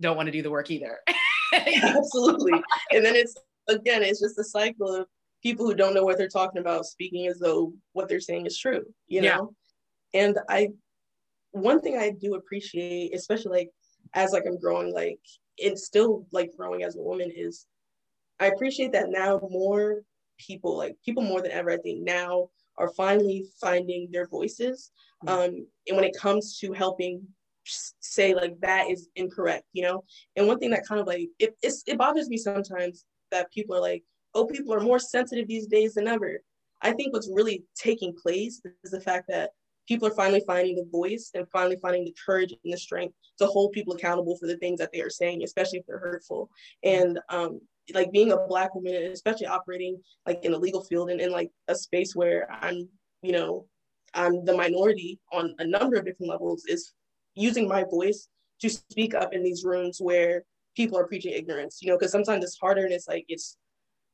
don't 0.00 0.16
want 0.16 0.26
to 0.26 0.32
do 0.32 0.42
the 0.42 0.50
work 0.50 0.70
either. 0.70 0.98
Absolutely. 1.82 2.60
And 2.92 3.04
then 3.04 3.16
it's 3.16 3.34
again, 3.68 4.02
it's 4.02 4.20
just 4.20 4.38
a 4.38 4.44
cycle 4.44 4.94
of 4.94 5.06
people 5.42 5.66
who 5.66 5.74
don't 5.74 5.94
know 5.94 6.04
what 6.04 6.18
they're 6.18 6.28
talking 6.28 6.60
about 6.60 6.86
speaking 6.86 7.26
as 7.26 7.38
though 7.38 7.72
what 7.92 8.08
they're 8.08 8.20
saying 8.20 8.46
is 8.46 8.58
true, 8.58 8.84
you 9.06 9.22
know? 9.22 9.54
Yeah. 10.12 10.22
And 10.22 10.38
I 10.48 10.68
one 11.52 11.80
thing 11.80 11.98
I 11.98 12.10
do 12.10 12.34
appreciate, 12.34 13.14
especially 13.14 13.58
like 13.58 13.70
as 14.14 14.32
like 14.32 14.44
I'm 14.46 14.58
growing, 14.58 14.92
like 14.92 15.18
and 15.62 15.78
still 15.78 16.26
like 16.32 16.50
growing 16.56 16.82
as 16.82 16.96
a 16.96 17.02
woman, 17.02 17.30
is 17.34 17.66
I 18.40 18.46
appreciate 18.46 18.92
that 18.92 19.10
now 19.10 19.40
more 19.50 20.02
people, 20.38 20.76
like 20.76 20.96
people 21.04 21.22
more 21.22 21.42
than 21.42 21.50
ever, 21.50 21.70
I 21.70 21.78
think 21.78 22.04
now 22.04 22.48
are 22.76 22.90
finally 22.90 23.44
finding 23.60 24.08
their 24.10 24.26
voices. 24.26 24.92
Mm-hmm. 25.24 25.38
Um, 25.38 25.66
and 25.88 25.96
when 25.96 26.04
it 26.04 26.16
comes 26.16 26.58
to 26.58 26.72
helping 26.72 27.22
say 27.64 28.34
like 28.34 28.58
that 28.60 28.88
is 28.88 29.08
incorrect, 29.16 29.64
you 29.72 29.82
know. 29.82 30.04
And 30.36 30.46
one 30.46 30.58
thing 30.58 30.70
that 30.70 30.86
kind 30.86 31.00
of 31.00 31.06
like 31.06 31.28
it 31.38 31.56
it 31.62 31.98
bothers 31.98 32.28
me 32.28 32.36
sometimes 32.36 33.04
that 33.30 33.52
people 33.52 33.76
are 33.76 33.80
like, 33.80 34.04
oh, 34.38 34.46
people 34.46 34.72
are 34.74 34.80
more 34.80 34.98
sensitive 34.98 35.48
these 35.48 35.66
days 35.66 35.94
than 35.94 36.06
ever. 36.06 36.40
I 36.80 36.92
think 36.92 37.12
what's 37.12 37.30
really 37.32 37.64
taking 37.76 38.14
place 38.14 38.62
is 38.84 38.90
the 38.90 39.00
fact 39.00 39.26
that 39.28 39.50
people 39.88 40.06
are 40.06 40.14
finally 40.14 40.42
finding 40.46 40.76
the 40.76 40.88
voice 40.92 41.30
and 41.34 41.46
finally 41.50 41.76
finding 41.82 42.04
the 42.04 42.14
courage 42.24 42.52
and 42.52 42.72
the 42.72 42.78
strength 42.78 43.14
to 43.38 43.46
hold 43.46 43.72
people 43.72 43.94
accountable 43.94 44.36
for 44.36 44.46
the 44.46 44.56
things 44.58 44.78
that 44.78 44.90
they 44.92 45.00
are 45.00 45.10
saying, 45.10 45.42
especially 45.42 45.78
if 45.78 45.86
they're 45.86 45.98
hurtful. 45.98 46.50
And 46.84 47.18
um, 47.30 47.60
like 47.94 48.12
being 48.12 48.32
a 48.32 48.46
black 48.46 48.74
woman, 48.74 48.94
especially 48.94 49.46
operating 49.46 50.00
like 50.26 50.44
in 50.44 50.54
a 50.54 50.58
legal 50.58 50.84
field 50.84 51.10
and 51.10 51.20
in 51.20 51.32
like 51.32 51.50
a 51.68 51.74
space 51.74 52.14
where 52.14 52.48
I'm, 52.50 52.88
you 53.22 53.32
know, 53.32 53.66
I'm 54.14 54.44
the 54.44 54.56
minority 54.56 55.18
on 55.32 55.54
a 55.58 55.66
number 55.66 55.96
of 55.96 56.04
different 56.04 56.30
levels, 56.30 56.64
is 56.66 56.92
using 57.34 57.66
my 57.66 57.84
voice 57.84 58.28
to 58.60 58.68
speak 58.68 59.14
up 59.14 59.32
in 59.32 59.42
these 59.42 59.64
rooms 59.64 59.98
where 60.00 60.44
people 60.76 60.98
are 60.98 61.06
preaching 61.06 61.32
ignorance, 61.32 61.78
you 61.82 61.88
know, 61.90 61.98
because 61.98 62.12
sometimes 62.12 62.44
it's 62.44 62.58
harder 62.60 62.84
and 62.84 62.92
it's 62.92 63.08
like 63.08 63.24
it's 63.28 63.56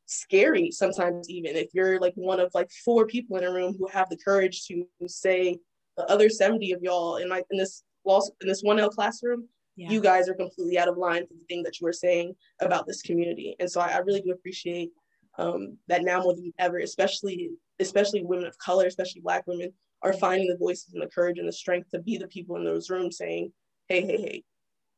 scary 0.06 0.70
sometimes 0.70 1.28
even 1.30 1.56
if 1.56 1.68
you're 1.72 1.98
like 1.98 2.12
one 2.14 2.38
of 2.38 2.50
like 2.54 2.70
four 2.84 3.06
people 3.06 3.36
in 3.36 3.44
a 3.44 3.50
room 3.50 3.74
who 3.78 3.86
have 3.86 4.08
the 4.10 4.18
courage 4.18 4.66
to 4.66 4.84
say 5.06 5.58
the 5.96 6.04
other 6.10 6.28
70 6.28 6.72
of 6.72 6.82
y'all 6.82 7.16
in 7.16 7.28
like 7.28 7.46
in 7.50 7.58
this 7.58 7.82
in 8.06 8.48
this 8.48 8.62
1L 8.62 8.90
classroom 8.90 9.48
yeah. 9.76 9.90
you 9.90 10.00
guys 10.00 10.28
are 10.28 10.34
completely 10.34 10.78
out 10.78 10.88
of 10.88 10.98
line 10.98 11.26
for 11.26 11.34
the 11.34 11.44
thing 11.48 11.62
that 11.62 11.80
you 11.80 11.86
were 11.86 11.92
saying 11.92 12.34
about 12.60 12.86
this 12.86 13.00
community 13.00 13.56
and 13.58 13.70
so 13.70 13.80
I, 13.80 13.88
I 13.88 13.98
really 13.98 14.20
do 14.20 14.32
appreciate 14.32 14.90
um, 15.38 15.78
that 15.88 16.04
now 16.04 16.20
more 16.20 16.34
than 16.34 16.52
ever 16.58 16.78
especially 16.78 17.50
especially 17.80 18.22
women 18.22 18.46
of 18.46 18.58
color 18.58 18.86
especially 18.86 19.22
black 19.22 19.46
women 19.46 19.72
are 20.02 20.12
finding 20.12 20.48
the 20.48 20.58
voices 20.58 20.92
and 20.92 21.02
the 21.02 21.08
courage 21.08 21.38
and 21.38 21.48
the 21.48 21.52
strength 21.52 21.90
to 21.90 21.98
be 21.98 22.18
the 22.18 22.28
people 22.28 22.56
in 22.56 22.64
those 22.64 22.90
rooms 22.90 23.16
saying 23.16 23.50
hey 23.88 24.02
hey 24.02 24.18
hey 24.18 24.44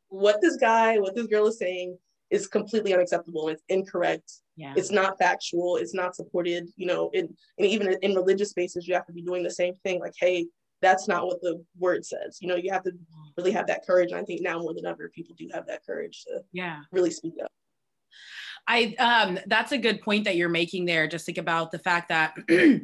what 0.09 0.41
this 0.43 0.57
guy 0.57 0.99
what 0.99 1.15
this 1.15 1.27
girl 1.29 1.47
is 1.47 1.59
saying 1.59 1.97
is 2.31 2.47
completely 2.47 2.95
unacceptable. 2.95 3.49
It's 3.49 3.63
incorrect. 3.69 4.33
Yeah. 4.57 4.75
It's 4.77 4.91
not 4.91 5.19
factual. 5.19 5.77
It's 5.77 5.95
not 5.95 6.17
supported. 6.17 6.69
You 6.77 6.87
know, 6.87 7.11
in, 7.13 7.35
and 7.59 7.67
even 7.67 7.97
in 8.03 8.15
religious 8.15 8.51
spaces, 8.51 8.87
you 8.89 8.95
have 8.95 9.07
to 9.07 9.13
be 9.13 9.23
doing 9.23 9.43
the 9.43 9.51
same 9.51 9.75
thing. 9.85 10.01
Like, 10.01 10.15
hey, 10.19 10.47
that's 10.83 11.09
not 11.09 11.27
what 11.27 11.41
the 11.41 11.63
word 11.79 12.05
says. 12.05 12.39
You 12.41 12.49
know, 12.49 12.57
you 12.57 12.73
have 12.73 12.83
to 12.85 12.93
really 13.37 13.53
have 13.53 13.67
that 13.69 13.87
courage. 13.87 14.13
And 14.13 14.21
I 14.21 14.25
think 14.25 14.43
now 14.43 14.59
more 14.59 14.75
than 14.75 14.87
ever, 14.87 15.11
people 15.15 15.35
do 15.39 15.49
have 15.53 15.67
that 15.67 15.85
courage 15.87 16.25
to 16.25 16.41
yeah 16.53 16.81
really 16.93 17.11
speak 17.11 17.35
up. 17.43 17.51
I 18.69 18.95
um 18.99 19.39
that's 19.47 19.73
a 19.73 19.79
good 19.79 20.01
point 20.01 20.25
that 20.25 20.37
you're 20.37 20.49
making 20.49 20.85
there. 20.85 21.07
Just 21.07 21.27
think 21.27 21.39
about 21.39 21.71
the 21.71 21.79
fact 21.79 22.09
that 22.09 22.35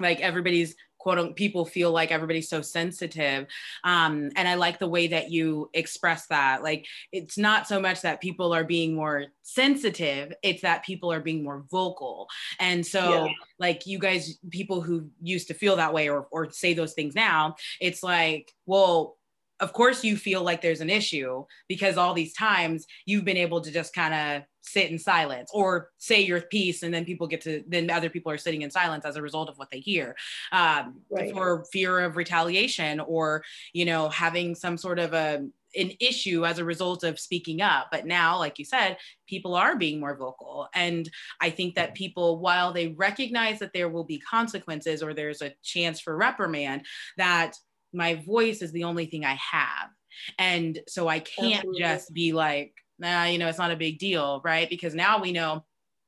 like 0.00 0.20
everybody's 0.20 0.74
quote 1.00 1.18
unquote 1.18 1.36
people 1.36 1.64
feel 1.64 1.90
like 1.90 2.12
everybody's 2.12 2.48
so 2.48 2.62
sensitive. 2.62 3.46
Um, 3.84 4.30
and 4.36 4.46
i 4.46 4.54
like 4.54 4.78
the 4.78 4.88
way 4.88 5.08
that 5.08 5.30
you 5.30 5.70
express 5.74 6.26
that. 6.26 6.62
Like 6.62 6.86
it's 7.12 7.38
not 7.38 7.66
so 7.66 7.80
much 7.80 8.02
that 8.02 8.20
people 8.20 8.54
are 8.54 8.64
being 8.64 8.94
more 8.94 9.26
sensitive 9.42 10.32
it's 10.42 10.62
that 10.62 10.84
people 10.84 11.12
are 11.12 11.20
being 11.20 11.42
more 11.42 11.64
vocal. 11.70 12.28
And 12.60 12.86
so 12.86 13.26
yeah. 13.26 13.32
like 13.58 13.86
you 13.86 13.98
guys 13.98 14.38
people 14.50 14.80
who 14.80 15.08
used 15.20 15.48
to 15.48 15.54
feel 15.54 15.76
that 15.76 15.92
way 15.92 16.08
or, 16.08 16.28
or 16.30 16.50
say 16.50 16.74
those 16.74 16.92
things 16.92 17.14
now 17.14 17.56
it's 17.80 18.02
like 18.02 18.52
well 18.66 19.16
of 19.60 19.72
course 19.72 20.02
you 20.02 20.16
feel 20.16 20.42
like 20.42 20.60
there's 20.60 20.80
an 20.80 20.90
issue 20.90 21.44
because 21.68 21.96
all 21.96 22.14
these 22.14 22.32
times 22.32 22.86
you've 23.04 23.24
been 23.24 23.36
able 23.36 23.60
to 23.60 23.70
just 23.70 23.94
kind 23.94 24.14
of 24.14 24.42
sit 24.62 24.90
in 24.90 24.98
silence 24.98 25.50
or 25.52 25.90
say 25.98 26.20
your 26.20 26.40
piece 26.40 26.82
and 26.82 26.92
then 26.92 27.04
people 27.04 27.26
get 27.26 27.40
to 27.40 27.62
then 27.66 27.90
other 27.90 28.10
people 28.10 28.30
are 28.30 28.38
sitting 28.38 28.62
in 28.62 28.70
silence 28.70 29.04
as 29.04 29.16
a 29.16 29.22
result 29.22 29.48
of 29.48 29.56
what 29.56 29.70
they 29.70 29.80
hear 29.80 30.14
um, 30.52 31.00
right. 31.10 31.32
for 31.32 31.64
fear 31.72 32.00
of 32.00 32.16
retaliation 32.16 33.00
or 33.00 33.42
you 33.72 33.84
know 33.84 34.08
having 34.08 34.54
some 34.54 34.76
sort 34.76 34.98
of 34.98 35.12
a 35.12 35.46
an 35.76 35.92
issue 36.00 36.44
as 36.44 36.58
a 36.58 36.64
result 36.64 37.04
of 37.04 37.18
speaking 37.18 37.62
up 37.62 37.86
but 37.92 38.04
now 38.04 38.36
like 38.36 38.58
you 38.58 38.64
said 38.64 38.96
people 39.28 39.54
are 39.54 39.76
being 39.76 40.00
more 40.00 40.16
vocal 40.16 40.68
and 40.74 41.08
i 41.40 41.48
think 41.48 41.76
that 41.76 41.94
people 41.94 42.40
while 42.40 42.72
they 42.72 42.88
recognize 42.88 43.60
that 43.60 43.72
there 43.72 43.88
will 43.88 44.02
be 44.02 44.18
consequences 44.18 45.00
or 45.00 45.14
there's 45.14 45.42
a 45.42 45.52
chance 45.62 46.00
for 46.00 46.16
reprimand 46.16 46.84
that 47.16 47.54
my 47.92 48.16
voice 48.26 48.62
is 48.62 48.72
the 48.72 48.84
only 48.84 49.06
thing 49.06 49.24
I 49.24 49.34
have. 49.34 49.90
And 50.38 50.78
so 50.88 51.08
I 51.08 51.20
can't 51.20 51.54
Absolutely. 51.56 51.80
just 51.80 52.14
be 52.14 52.32
like, 52.32 52.74
nah, 53.00 53.24
you 53.24 53.38
know, 53.38 53.48
it's 53.48 53.58
not 53.58 53.70
a 53.70 53.76
big 53.76 53.98
deal, 53.98 54.40
right? 54.44 54.68
Because 54.68 54.94
now 54.94 55.20
we 55.20 55.32
know, 55.32 55.64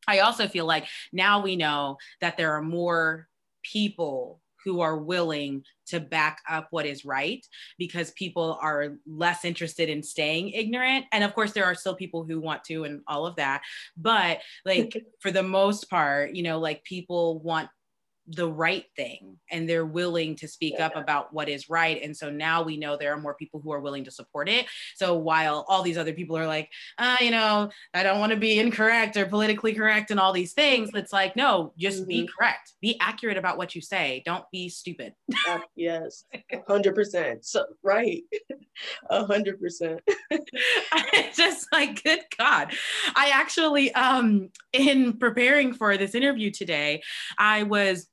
I 0.07 0.21
also 0.21 0.49
feel 0.49 0.67
like 0.67 0.87
now 1.13 1.43
we 1.43 1.57
know 1.57 1.99
that 2.21 2.37
there 2.37 2.53
are 2.53 2.63
more 2.63 3.29
people 3.63 4.41
who 4.65 4.81
are 4.81 4.97
willing 4.97 5.65
to 5.87 6.01
back 6.01 6.41
up 6.49 6.69
what 6.71 6.87
is 6.87 7.05
right 7.05 7.45
because 7.79 8.13
people 8.13 8.59
are 8.61 8.97
less 9.07 9.45
interested 9.45 9.89
in 9.89 10.03
staying 10.03 10.51
ignorant 10.51 11.05
and 11.13 11.25
of 11.25 11.35
course 11.35 11.53
there 11.53 11.65
are 11.65 11.75
still 11.75 11.95
people 11.95 12.25
who 12.25 12.41
want 12.41 12.63
to 12.65 12.85
and 12.85 13.01
all 13.07 13.27
of 13.27 13.37
that 13.37 13.63
but 13.97 14.39
like 14.65 15.05
for 15.21 15.31
the 15.31 15.43
most 15.43 15.91
part 15.91 16.35
you 16.35 16.43
know 16.43 16.59
like 16.59 16.83
people 16.85 17.41
want 17.41 17.69
the 18.29 18.49
right 18.49 18.85
thing 18.97 19.37
and 19.51 19.69
they're 19.69 19.87
willing 19.87 20.37
to 20.37 20.49
speak 20.49 20.75
yeah. 20.79 20.87
up 20.87 20.97
about 20.97 21.33
what 21.33 21.49
is 21.49 21.69
right. 21.69 22.03
And 22.03 22.17
so 22.17 22.31
now 22.31 22.63
we 22.63 22.77
know 22.77 22.97
there 22.97 23.13
are 23.13 23.21
more 23.21 23.35
people 23.35 23.61
who 23.61 23.73
are 23.73 23.81
willing 23.81 24.05
to 24.05 24.11
support 24.11 24.49
it. 24.49 24.67
So 24.95 25.17
while 25.17 25.65
all 25.69 25.83
these 25.83 25.99
other 25.99 26.13
people 26.13 26.37
are 26.37 26.47
like 26.47 26.71
uh, 26.99 27.17
you 27.21 27.31
know 27.31 27.71
i 27.95 28.03
don't 28.03 28.21
want 28.21 28.31
to 28.31 28.39
be 28.39 28.59
incorrect 28.59 29.17
or 29.17 29.27
politically 29.27 29.73
correct 29.73 30.11
and 30.11 30.19
all 30.19 30.33
these 30.33 30.53
things 30.53 30.91
it's 30.95 31.13
like 31.13 31.37
no 31.37 31.73
just 31.79 32.01
mm-hmm. 32.01 32.09
be 32.09 32.29
correct. 32.39 32.73
Be 32.81 32.99
accurate 33.01 33.37
about 33.37 33.59
what 33.59 33.75
you 33.75 33.81
say. 33.81 34.23
Don't 34.25 34.45
be 34.51 34.69
stupid. 34.69 35.15
Uh, 35.49 35.59
yes. 35.77 36.25
100% 36.53 37.45
so 37.45 37.65
right. 37.83 38.23
100% 39.11 39.99
just 41.37 41.67
like 41.73 42.03
good 42.03 42.21
god. 42.39 42.73
I 43.15 43.31
actually 43.35 43.93
um 43.95 44.51
in 44.73 45.19
preparing 45.19 45.73
for 45.73 45.97
this 45.97 46.15
interview 46.15 46.51
today 46.51 47.03
i 47.39 47.63
was 47.63 48.09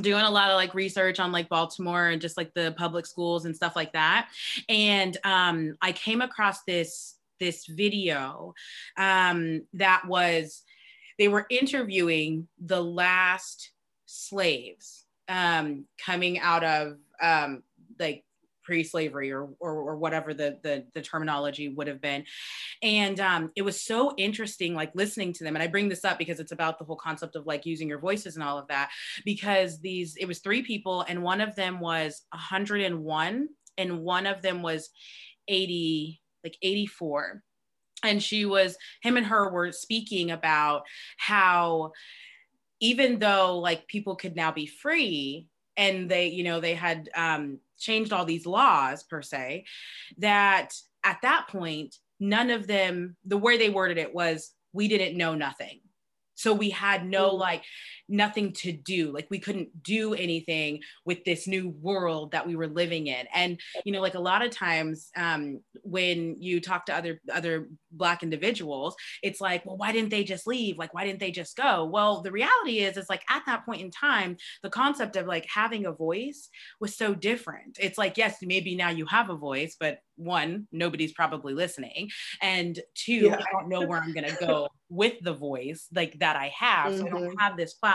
doing 0.00 0.24
a 0.24 0.30
lot 0.30 0.50
of 0.50 0.56
like 0.56 0.74
research 0.74 1.20
on 1.20 1.32
like 1.32 1.48
Baltimore 1.48 2.08
and 2.08 2.20
just 2.20 2.36
like 2.36 2.52
the 2.54 2.74
public 2.76 3.06
schools 3.06 3.44
and 3.44 3.54
stuff 3.54 3.76
like 3.76 3.92
that. 3.92 4.28
And 4.68 5.16
um, 5.24 5.76
I 5.80 5.92
came 5.92 6.20
across 6.20 6.62
this 6.64 7.16
this 7.40 7.66
video 7.66 8.54
um, 8.96 9.62
that 9.74 10.02
was 10.06 10.62
they 11.18 11.28
were 11.28 11.46
interviewing 11.50 12.48
the 12.58 12.82
last 12.82 13.70
slaves 14.06 15.04
um, 15.28 15.84
coming 16.04 16.38
out 16.38 16.64
of 16.64 16.96
um, 17.20 17.62
like 17.98 18.24
pre-slavery 18.64 19.30
or, 19.30 19.50
or, 19.60 19.72
or 19.72 19.96
whatever 19.96 20.34
the, 20.34 20.58
the, 20.62 20.84
the 20.94 21.02
terminology 21.02 21.68
would 21.68 21.86
have 21.86 22.00
been. 22.00 22.24
And 22.82 23.20
um, 23.20 23.50
it 23.54 23.62
was 23.62 23.84
so 23.84 24.14
interesting 24.16 24.74
like 24.74 24.92
listening 24.94 25.32
to 25.34 25.44
them. 25.44 25.56
And 25.56 25.62
i 25.62 25.66
bring 25.66 25.88
this 25.88 26.04
up 26.04 26.18
because 26.18 26.40
it's 26.40 26.52
about 26.52 26.78
the 26.78 26.84
whole 26.84 26.96
concept 26.96 27.36
of 27.36 27.46
like 27.46 27.66
using 27.66 27.88
your 27.88 27.98
voices 27.98 28.36
and 28.36 28.44
all 28.44 28.58
of 28.58 28.68
that 28.68 28.90
because 29.24 29.80
these 29.80 30.16
it 30.16 30.26
was 30.26 30.38
three 30.38 30.62
people 30.62 31.04
and 31.08 31.22
one 31.22 31.40
of 31.40 31.56
them 31.56 31.80
was 31.80 32.22
101 32.30 33.48
and 33.76 33.98
one 34.00 34.26
of 34.26 34.42
them 34.42 34.62
was 34.62 34.90
80 35.48 36.20
like 36.42 36.56
84 36.62 37.42
and 38.04 38.22
she 38.22 38.44
was 38.44 38.76
him 39.02 39.16
and 39.16 39.26
her 39.26 39.50
were 39.50 39.72
speaking 39.72 40.30
about 40.30 40.82
how 41.16 41.92
even 42.80 43.18
though 43.18 43.58
like 43.58 43.86
people 43.88 44.14
could 44.16 44.36
now 44.36 44.52
be 44.52 44.66
free 44.66 45.48
and 45.76 46.08
they 46.08 46.28
you 46.28 46.44
know 46.44 46.60
they 46.60 46.74
had 46.74 47.08
um 47.16 47.58
changed 47.78 48.12
all 48.12 48.24
these 48.24 48.46
laws 48.46 49.02
per 49.02 49.22
se 49.22 49.64
that 50.18 50.74
at 51.02 51.18
that 51.22 51.46
point 51.48 51.96
none 52.20 52.50
of 52.50 52.66
them 52.66 53.16
the 53.24 53.36
way 53.36 53.58
they 53.58 53.70
worded 53.70 53.98
it 53.98 54.14
was 54.14 54.52
we 54.72 54.88
didn't 54.88 55.16
know 55.16 55.34
nothing 55.34 55.80
so 56.34 56.52
we 56.52 56.70
had 56.70 57.06
no 57.06 57.30
mm. 57.30 57.38
like 57.38 57.62
nothing 58.08 58.52
to 58.52 58.72
do 58.72 59.12
like 59.12 59.26
we 59.30 59.38
couldn't 59.38 59.82
do 59.82 60.14
anything 60.14 60.80
with 61.04 61.24
this 61.24 61.46
new 61.46 61.70
world 61.80 62.32
that 62.32 62.46
we 62.46 62.54
were 62.54 62.66
living 62.66 63.06
in 63.06 63.26
and 63.34 63.58
you 63.84 63.92
know 63.92 64.00
like 64.00 64.14
a 64.14 64.20
lot 64.20 64.44
of 64.44 64.50
times 64.50 65.10
um, 65.16 65.60
when 65.82 66.36
you 66.38 66.60
talk 66.60 66.84
to 66.84 66.94
other 66.94 67.20
other 67.32 67.68
black 67.92 68.22
individuals 68.22 68.94
it's 69.22 69.40
like 69.40 69.64
well 69.64 69.76
why 69.76 69.92
didn't 69.92 70.10
they 70.10 70.24
just 70.24 70.46
leave 70.46 70.76
like 70.76 70.92
why 70.92 71.04
didn't 71.04 71.20
they 71.20 71.30
just 71.30 71.56
go 71.56 71.84
well 71.84 72.20
the 72.20 72.32
reality 72.32 72.80
is 72.80 72.96
it's 72.96 73.08
like 73.08 73.22
at 73.30 73.42
that 73.46 73.64
point 73.64 73.80
in 73.80 73.90
time 73.90 74.36
the 74.62 74.70
concept 74.70 75.16
of 75.16 75.26
like 75.26 75.46
having 75.52 75.86
a 75.86 75.92
voice 75.92 76.48
was 76.80 76.96
so 76.96 77.14
different 77.14 77.78
it's 77.80 77.98
like 77.98 78.18
yes 78.18 78.36
maybe 78.42 78.76
now 78.76 78.90
you 78.90 79.06
have 79.06 79.30
a 79.30 79.36
voice 79.36 79.76
but 79.78 79.98
one 80.16 80.66
nobody's 80.72 81.12
probably 81.12 81.54
listening 81.54 82.08
and 82.42 82.80
two 82.94 83.12
yeah. 83.12 83.36
i 83.36 83.52
don't 83.52 83.68
know 83.68 83.84
where 83.86 84.00
i'm 84.00 84.12
going 84.12 84.28
to 84.28 84.36
go 84.36 84.68
with 84.88 85.14
the 85.22 85.32
voice 85.32 85.88
like 85.94 86.16
that 86.20 86.36
i 86.36 86.52
have 86.56 86.92
mm-hmm. 86.92 87.00
so 87.00 87.06
i 87.06 87.10
don't 87.10 87.22
mm-hmm. 87.22 87.38
have 87.38 87.56
this 87.56 87.74
platform 87.74 87.93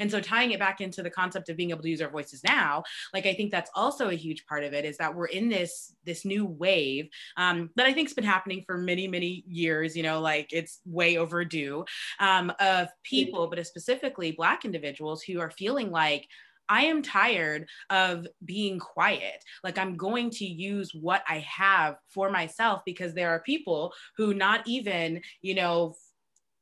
and 0.00 0.10
so 0.10 0.20
tying 0.20 0.52
it 0.52 0.58
back 0.58 0.80
into 0.80 1.02
the 1.02 1.10
concept 1.10 1.48
of 1.48 1.56
being 1.56 1.70
able 1.70 1.82
to 1.82 1.88
use 1.88 2.00
our 2.00 2.10
voices 2.10 2.42
now 2.44 2.82
like 3.12 3.26
i 3.26 3.34
think 3.34 3.50
that's 3.50 3.70
also 3.74 4.08
a 4.08 4.14
huge 4.14 4.46
part 4.46 4.64
of 4.64 4.72
it 4.72 4.84
is 4.84 4.96
that 4.96 5.14
we're 5.14 5.26
in 5.26 5.48
this 5.48 5.94
this 6.04 6.24
new 6.24 6.44
wave 6.44 7.08
um, 7.36 7.70
that 7.76 7.86
i 7.86 7.92
think's 7.92 8.12
been 8.14 8.24
happening 8.24 8.62
for 8.66 8.78
many 8.78 9.08
many 9.08 9.44
years 9.46 9.96
you 9.96 10.02
know 10.02 10.20
like 10.20 10.48
it's 10.52 10.80
way 10.86 11.16
overdue 11.16 11.84
um, 12.20 12.52
of 12.60 12.88
people 13.02 13.48
but 13.48 13.64
specifically 13.66 14.32
black 14.32 14.64
individuals 14.64 15.22
who 15.22 15.40
are 15.40 15.50
feeling 15.50 15.90
like 15.90 16.26
I 16.68 16.84
am 16.84 17.02
tired 17.02 17.68
of 17.90 18.26
being 18.44 18.78
quiet. 18.78 19.44
Like 19.62 19.78
I'm 19.78 19.96
going 19.96 20.30
to 20.30 20.44
use 20.44 20.92
what 20.94 21.22
I 21.28 21.38
have 21.40 21.96
for 22.08 22.30
myself 22.30 22.82
because 22.86 23.14
there 23.14 23.30
are 23.30 23.40
people 23.40 23.92
who 24.16 24.34
not 24.34 24.66
even, 24.66 25.20
you 25.42 25.54
know, 25.54 25.94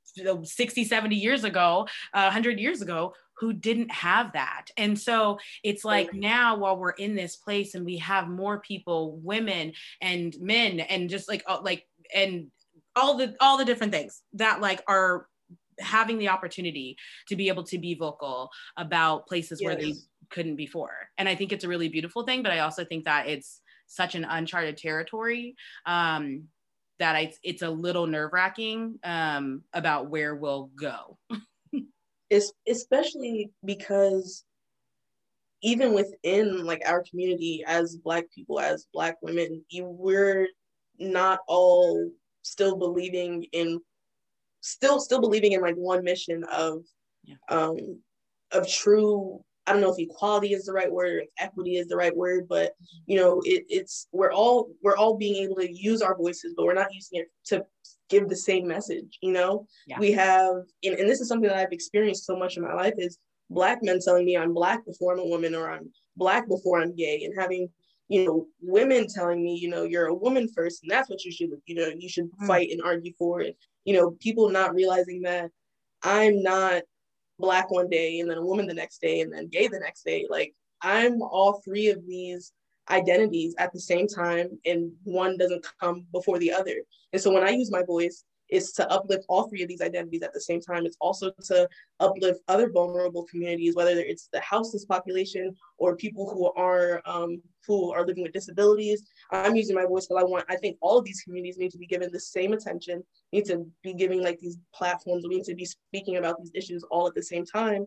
60, 0.05 0.84
70 0.84 1.16
years 1.16 1.44
ago, 1.44 1.86
uh, 2.14 2.24
100 2.24 2.59
years 2.59 2.82
ago, 2.82 3.14
who 3.38 3.53
didn't 3.53 3.90
have 3.90 4.32
that. 4.34 4.66
And 4.76 4.98
so 4.98 5.38
it's 5.64 5.84
like 5.84 6.14
now 6.14 6.57
while 6.57 6.76
we're 6.76 6.90
in 6.90 7.16
this 7.16 7.36
place 7.36 7.74
and 7.74 7.84
we 7.84 7.98
have 7.98 8.28
more 8.28 8.61
people, 8.61 9.18
women 9.22 9.72
and 10.00 10.34
men 10.40 10.80
and 10.80 11.11
just 11.11 11.28
like 11.28 11.42
uh, 11.46 11.61
like 11.62 11.86
and 12.14 12.48
all 12.94 13.16
the 13.16 13.34
all 13.40 13.57
the 13.57 13.64
different 13.64 13.92
things 13.92 14.22
that 14.34 14.61
like 14.61 14.82
are 14.86 15.26
having 15.80 16.18
the 16.18 16.28
opportunity 16.28 16.96
to 17.28 17.36
be 17.36 17.48
able 17.48 17.64
to 17.64 17.78
be 17.78 17.94
vocal 17.94 18.50
about 18.76 19.26
places 19.26 19.61
yes. 19.61 19.66
where 19.66 19.76
they 19.76 19.94
couldn't 20.30 20.57
before. 20.57 21.09
And 21.18 21.28
I 21.28 21.34
think 21.34 21.53
it's 21.53 21.64
a 21.64 21.68
really 21.68 21.88
beautiful 21.88 22.24
thing, 22.24 22.42
but 22.42 22.53
I 22.53 22.61
also 22.61 22.84
think 22.84 23.05
that 23.05 23.28
it's 23.28 23.61
such 23.86 24.14
an 24.14 24.24
uncharted 24.24 24.76
territory 24.76 25.57
um, 25.86 26.44
that 27.03 27.16
I, 27.16 27.32
it's 27.42 27.62
a 27.62 27.68
little 27.68 28.07
nerve 28.07 28.32
wracking 28.32 29.00
um, 29.03 29.62
about 29.72 30.09
where 30.09 30.36
we'll 30.36 30.70
go. 30.78 31.18
it's 32.30 32.53
especially 32.68 33.50
because 33.64 34.44
even 35.64 35.94
within 35.94 36.64
like 36.64 36.80
our 36.86 37.03
community 37.11 37.64
as 37.66 37.96
black 37.96 38.26
people 38.32 38.61
as 38.61 38.86
black 38.94 39.16
women 39.20 39.64
we're 39.80 40.46
not 41.00 41.40
all 41.48 42.09
still 42.42 42.76
believing 42.76 43.46
in 43.50 43.80
still 44.61 45.00
still 45.00 45.20
believing 45.20 45.50
in 45.50 45.61
like 45.61 45.74
one 45.74 46.05
mission 46.05 46.44
of 46.53 46.84
yeah. 47.24 47.34
um 47.48 47.98
of 48.53 48.68
true 48.68 49.44
I 49.67 49.73
don't 49.73 49.81
know 49.81 49.93
if 49.93 49.99
equality 49.99 50.55
is 50.55 50.65
the 50.65 50.73
right 50.73 50.91
word, 50.91 51.23
if 51.23 51.29
equity 51.39 51.77
is 51.77 51.89
the 51.89 51.97
right 51.97 52.17
word, 52.17 52.47
but 52.49 52.73
you 53.07 53.17
know, 53.17 53.41
it, 53.45 53.65
it's 53.69 54.09
we're 54.13 54.33
all 54.33 54.71
we're 54.83 54.97
all 54.97 55.17
being 55.17 55.43
able 55.45 55.57
to 55.57 55.73
use 55.73 56.03
our 56.03 56.17
voices, 56.17 56.55
but 56.57 56.67
we're 56.67 56.75
not 56.75 56.93
using 56.93 57.21
it 57.21 57.31
to 57.47 57.65
give 58.09 58.29
the 58.29 58.37
same 58.37 58.67
message. 58.67 59.19
You 59.23 59.33
know, 59.33 59.67
yeah. 59.87 59.99
we 59.99 60.13
have, 60.13 60.57
and, 60.83 60.97
and 60.97 61.09
this 61.09 61.21
is 61.21 61.29
something 61.29 61.49
that 61.49 61.59
I've 61.59 61.73
experienced 61.73 62.27
so 62.27 62.37
much 62.37 62.57
in 62.57 62.63
my 62.63 62.75
life 62.75 62.95
is 62.99 63.19
black 63.51 63.83
men 63.83 64.01
telling 64.05 64.25
me 64.25 64.37
I'm 64.37 64.55
black 64.55 64.85
before 64.85 65.13
I'm 65.13 65.21
a 65.21 65.27
woman, 65.27 65.55
or 65.55 65.71
I'm 65.71 65.91
black 66.17 66.49
before 66.49 66.81
I'm 66.81 66.97
gay, 66.97 67.25
and 67.25 67.35
having 67.39 67.69
you 68.09 68.25
know 68.25 68.47
women 68.61 69.07
telling 69.07 69.43
me, 69.43 69.57
you 69.57 69.69
know, 69.69 69.85
you're 69.85 70.07
a 70.07 70.15
woman 70.15 70.49
first, 70.49 70.83
and 70.83 70.91
that's 70.91 71.09
what 71.09 71.25
you 71.25 71.31
should, 71.31 71.51
you 71.67 71.77
know, 71.77 71.91
you 71.97 72.09
should 72.09 72.31
mm. 72.33 72.47
fight 72.47 72.71
and 72.71 72.83
argue 72.83 73.13
for 73.19 73.41
it 73.41 73.57
you 73.85 73.95
know, 73.95 74.13
people 74.21 74.49
not 74.49 74.75
realizing 74.75 75.23
that 75.23 75.51
I'm 76.03 76.43
not 76.43 76.83
black 77.43 77.70
one 77.70 77.90
day 77.90 78.20
and 78.20 78.30
then 78.30 78.38
a 78.38 78.47
woman 78.47 78.66
the 78.66 78.72
next 78.72 79.03
day 79.03 79.20
and 79.20 79.32
then 79.32 79.49
gay 79.49 79.68
the 79.68 79.80
next 79.80 80.05
day. 80.05 80.26
Like 80.30 80.55
I'm 80.80 81.20
all 81.20 81.61
three 81.64 81.88
of 81.88 82.07
these 82.07 82.53
identities 82.88 83.55
at 83.59 83.72
the 83.72 83.80
same 83.80 84.07
time 84.07 84.59
and 84.64 84.93
one 85.05 85.36
doesn't 85.36 85.66
come 85.80 86.07
before 86.12 86.38
the 86.38 86.53
other. 86.53 86.76
And 87.12 87.20
so 87.20 87.32
when 87.32 87.45
I 87.45 87.51
use 87.51 87.70
my 87.70 87.82
voice, 87.82 88.24
it's 88.49 88.72
to 88.72 88.88
uplift 88.90 89.24
all 89.28 89.49
three 89.49 89.62
of 89.62 89.68
these 89.68 89.80
identities 89.80 90.22
at 90.22 90.34
the 90.34 90.40
same 90.40 90.61
time. 90.61 90.84
It's 90.84 90.99
also 91.01 91.32
to 91.45 91.68
uplift 92.01 92.40
other 92.49 92.70
vulnerable 92.70 93.24
communities, 93.24 93.74
whether 93.74 93.99
it's 93.99 94.28
the 94.30 94.40
houseless 94.40 94.84
population 94.84 95.57
or 95.78 95.97
people 95.97 96.28
who 96.28 96.53
are 96.53 97.01
um, 97.07 97.40
who 97.66 97.93
are 97.93 98.07
living 98.07 98.22
with 98.22 98.32
disabilities. 98.32 99.05
I'm 99.31 99.57
using 99.57 99.77
my 99.77 99.87
voice 99.87 100.07
because 100.07 100.23
I 100.23 100.27
want. 100.27 100.45
I 100.49 100.57
think 100.57 100.77
all 100.81 100.99
of 100.99 101.05
these 101.05 101.23
communities 101.23 101.59
need 101.59 101.70
to 101.73 101.79
be 101.79 101.87
given 101.87 102.11
the 102.12 102.20
same 102.20 102.53
attention. 102.53 103.03
Need 103.33 103.47
to 103.47 103.66
be 103.83 103.95
giving 103.95 104.23
like 104.23 104.39
these 104.41 104.59
platforms. 104.75 105.25
We 105.27 105.37
need 105.37 105.45
to 105.45 105.55
be 105.55 105.64
speaking 105.64 106.16
about 106.16 106.39
these 106.39 106.53
issues 106.55 106.85
all 106.91 107.07
at 107.07 107.14
the 107.14 107.23
same 107.23 107.45
time. 107.45 107.87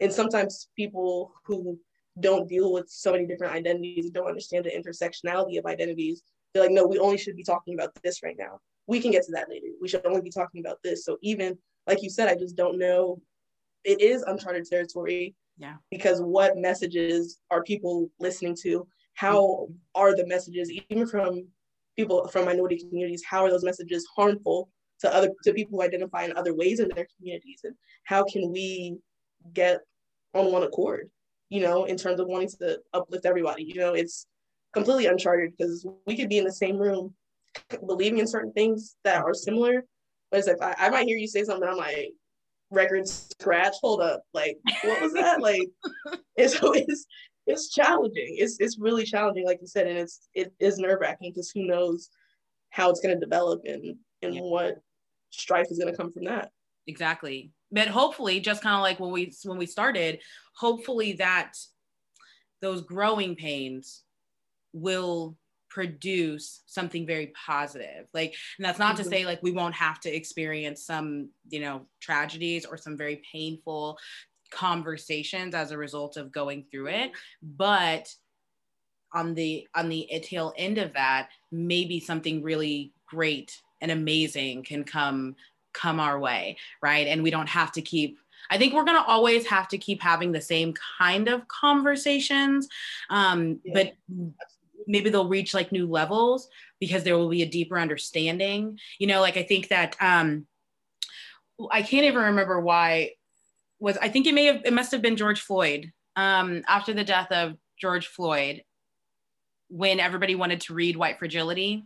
And 0.00 0.12
sometimes 0.12 0.68
people 0.76 1.32
who 1.44 1.78
don't 2.20 2.48
deal 2.48 2.72
with 2.72 2.88
so 2.88 3.12
many 3.12 3.26
different 3.26 3.54
identities, 3.54 4.10
don't 4.10 4.28
understand 4.28 4.64
the 4.64 4.70
intersectionality 4.70 5.58
of 5.58 5.66
identities. 5.66 6.22
They're 6.52 6.64
like, 6.64 6.72
no, 6.72 6.86
we 6.86 6.98
only 6.98 7.16
should 7.16 7.36
be 7.36 7.44
talking 7.44 7.74
about 7.74 7.90
this 8.02 8.22
right 8.22 8.36
now. 8.38 8.58
We 8.86 9.00
can 9.00 9.10
get 9.10 9.24
to 9.24 9.32
that 9.32 9.48
later. 9.48 9.68
We 9.80 9.88
should 9.88 10.04
only 10.04 10.20
be 10.20 10.30
talking 10.30 10.60
about 10.60 10.78
this. 10.82 11.04
So 11.04 11.16
even 11.22 11.56
like 11.86 12.02
you 12.02 12.10
said, 12.10 12.28
I 12.28 12.34
just 12.34 12.56
don't 12.56 12.78
know. 12.78 13.20
It 13.84 14.00
is 14.00 14.22
uncharted 14.22 14.66
territory. 14.66 15.34
Yeah. 15.58 15.74
Because 15.90 16.20
what 16.20 16.56
messages 16.56 17.38
are 17.50 17.62
people 17.62 18.10
listening 18.20 18.56
to? 18.62 18.86
How 19.14 19.68
are 19.94 20.16
the 20.16 20.26
messages, 20.26 20.70
even 20.70 21.06
from 21.06 21.46
people 21.96 22.26
from 22.28 22.46
minority 22.46 22.78
communities, 22.78 23.22
how 23.28 23.44
are 23.44 23.50
those 23.50 23.64
messages 23.64 24.06
harmful 24.16 24.70
to 25.00 25.14
other 25.14 25.30
to 25.44 25.52
people 25.52 25.78
who 25.78 25.84
identify 25.84 26.24
in 26.24 26.36
other 26.36 26.54
ways 26.54 26.80
in 26.80 26.90
their 26.94 27.06
communities? 27.16 27.60
And 27.64 27.74
how 28.04 28.24
can 28.24 28.50
we 28.50 28.96
get 29.52 29.80
on 30.34 30.50
one 30.52 30.62
accord? 30.62 31.10
you 31.52 31.60
know, 31.60 31.84
in 31.84 31.98
terms 31.98 32.18
of 32.18 32.28
wanting 32.28 32.48
to 32.48 32.80
uplift 32.94 33.26
everybody. 33.26 33.62
You 33.62 33.74
know, 33.74 33.92
it's 33.92 34.26
completely 34.72 35.04
uncharted 35.04 35.52
because 35.54 35.86
we 36.06 36.16
could 36.16 36.30
be 36.30 36.38
in 36.38 36.44
the 36.44 36.52
same 36.52 36.78
room 36.78 37.14
believing 37.86 38.20
in 38.20 38.26
certain 38.26 38.54
things 38.54 38.96
that 39.04 39.22
are 39.22 39.34
similar. 39.34 39.84
But 40.30 40.38
it's 40.38 40.48
like 40.48 40.62
I, 40.62 40.86
I 40.86 40.88
might 40.88 41.06
hear 41.06 41.18
you 41.18 41.28
say 41.28 41.44
something, 41.44 41.68
I'm 41.68 41.76
like, 41.76 42.14
record 42.70 43.06
scratch, 43.06 43.74
hold 43.82 44.00
up. 44.00 44.22
Like, 44.32 44.56
what 44.82 45.02
was 45.02 45.12
that? 45.12 45.42
like 45.42 45.68
it's 46.36 46.56
it's 46.62 47.04
it's 47.46 47.70
challenging. 47.70 48.36
It's 48.38 48.56
it's 48.60 48.78
really 48.78 49.04
challenging, 49.04 49.44
like 49.44 49.58
you 49.60 49.66
said, 49.66 49.86
and 49.86 49.98
it's 49.98 50.28
it 50.34 50.52
is 50.60 50.78
nerve-wracking 50.78 51.32
because 51.32 51.50
who 51.50 51.66
knows 51.66 52.08
how 52.70 52.90
it's 52.90 53.00
gonna 53.00 53.18
develop 53.18 53.62
and 53.64 53.96
and 54.22 54.34
yeah. 54.34 54.40
what 54.40 54.76
strife 55.30 55.66
is 55.70 55.78
gonna 55.78 55.96
come 55.96 56.12
from 56.12 56.24
that. 56.24 56.50
Exactly 56.86 57.52
but 57.72 57.88
hopefully 57.88 58.38
just 58.38 58.62
kind 58.62 58.76
of 58.76 58.82
like 58.82 59.00
when 59.00 59.10
we 59.10 59.32
when 59.44 59.58
we 59.58 59.66
started 59.66 60.20
hopefully 60.54 61.14
that 61.14 61.54
those 62.60 62.82
growing 62.82 63.34
pains 63.34 64.02
will 64.72 65.36
produce 65.68 66.62
something 66.66 67.06
very 67.06 67.32
positive 67.46 68.06
like 68.12 68.34
and 68.58 68.64
that's 68.64 68.78
not 68.78 68.94
mm-hmm. 68.94 69.04
to 69.04 69.08
say 69.08 69.24
like 69.24 69.42
we 69.42 69.50
won't 69.50 69.74
have 69.74 69.98
to 69.98 70.14
experience 70.14 70.84
some 70.84 71.30
you 71.48 71.60
know 71.60 71.86
tragedies 72.00 72.66
or 72.66 72.76
some 72.76 72.96
very 72.96 73.22
painful 73.32 73.96
conversations 74.52 75.54
as 75.54 75.70
a 75.70 75.78
result 75.78 76.16
of 76.16 76.32
going 76.32 76.64
through 76.70 76.88
it 76.88 77.10
but 77.42 78.14
on 79.14 79.34
the 79.34 79.66
on 79.74 79.88
the 79.88 80.08
tail 80.22 80.52
end 80.56 80.78
of 80.78 80.92
that 80.92 81.28
maybe 81.50 81.98
something 82.00 82.42
really 82.42 82.92
great 83.06 83.60
and 83.80 83.90
amazing 83.90 84.62
can 84.62 84.84
come 84.84 85.34
come 85.72 86.00
our 86.00 86.18
way, 86.18 86.56
right? 86.82 87.06
And 87.06 87.22
we 87.22 87.30
don't 87.30 87.48
have 87.48 87.72
to 87.72 87.82
keep 87.82 88.18
I 88.50 88.58
think 88.58 88.74
we're 88.74 88.84
going 88.84 89.00
to 89.00 89.08
always 89.08 89.46
have 89.46 89.68
to 89.68 89.78
keep 89.78 90.02
having 90.02 90.32
the 90.32 90.40
same 90.40 90.74
kind 90.98 91.28
of 91.28 91.46
conversations, 91.46 92.68
um, 93.08 93.60
yeah. 93.64 93.72
but 93.72 93.92
maybe 94.86 95.10
they'll 95.10 95.28
reach 95.28 95.54
like 95.54 95.70
new 95.70 95.86
levels 95.86 96.48
because 96.80 97.04
there 97.04 97.16
will 97.16 97.28
be 97.28 97.42
a 97.42 97.48
deeper 97.48 97.78
understanding. 97.78 98.78
You 98.98 99.06
know, 99.06 99.20
like 99.20 99.36
I 99.36 99.44
think 99.44 99.68
that 99.68 99.96
um, 100.00 100.46
I 101.70 101.82
can't 101.82 102.04
even 102.04 102.24
remember 102.24 102.60
why 102.60 103.12
was 103.82 103.98
I 103.98 104.08
think 104.08 104.26
it 104.26 104.34
may 104.34 104.44
have 104.46 104.62
it 104.64 104.72
must 104.72 104.92
have 104.92 105.02
been 105.02 105.16
George 105.16 105.40
Floyd 105.40 105.92
um, 106.16 106.62
after 106.68 106.94
the 106.94 107.04
death 107.04 107.32
of 107.32 107.56
George 107.78 108.06
Floyd 108.06 108.62
when 109.68 109.98
everybody 109.98 110.34
wanted 110.36 110.60
to 110.62 110.74
read 110.74 110.96
White 110.96 111.18
Fragility 111.18 111.84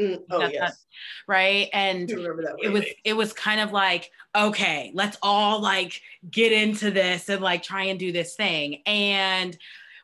Mm, 0.00 0.22
oh 0.30 0.48
yes. 0.48 0.86
right. 1.28 1.68
And 1.72 2.10
it 2.10 2.72
was 2.72 2.84
it 3.04 3.12
was 3.12 3.32
kind 3.32 3.60
of 3.60 3.72
like, 3.72 4.10
okay, 4.34 4.92
let's 4.94 5.18
all 5.22 5.60
like 5.60 6.00
get 6.30 6.52
into 6.52 6.90
this 6.90 7.28
and 7.28 7.42
like 7.42 7.62
try 7.62 7.84
and 7.84 7.98
do 7.98 8.10
this 8.10 8.34
thing. 8.34 8.82
And 8.86 9.56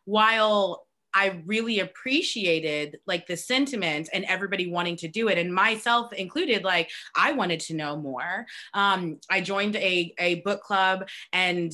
while 0.05 0.86
I 1.17 1.41
really 1.47 1.81
appreciated 1.81 2.99
like 3.07 3.27
the 3.27 3.39
sentiment 3.39 4.11
and 4.13 4.27
everybody 4.27 4.71
wanting 4.71 4.97
to 4.99 5.09
do 5.09 5.29
it, 5.29 5.39
and 5.39 5.53
myself 5.53 6.13
included. 6.13 6.63
Like 6.63 6.91
I 7.17 7.33
wanted 7.33 7.61
to 7.61 7.75
know 7.75 7.97
more. 7.97 8.45
Um, 8.75 9.19
I 9.31 9.41
joined 9.41 9.77
a 9.77 10.13
a 10.19 10.43
book 10.43 10.61
club, 10.61 11.09
and 11.33 11.73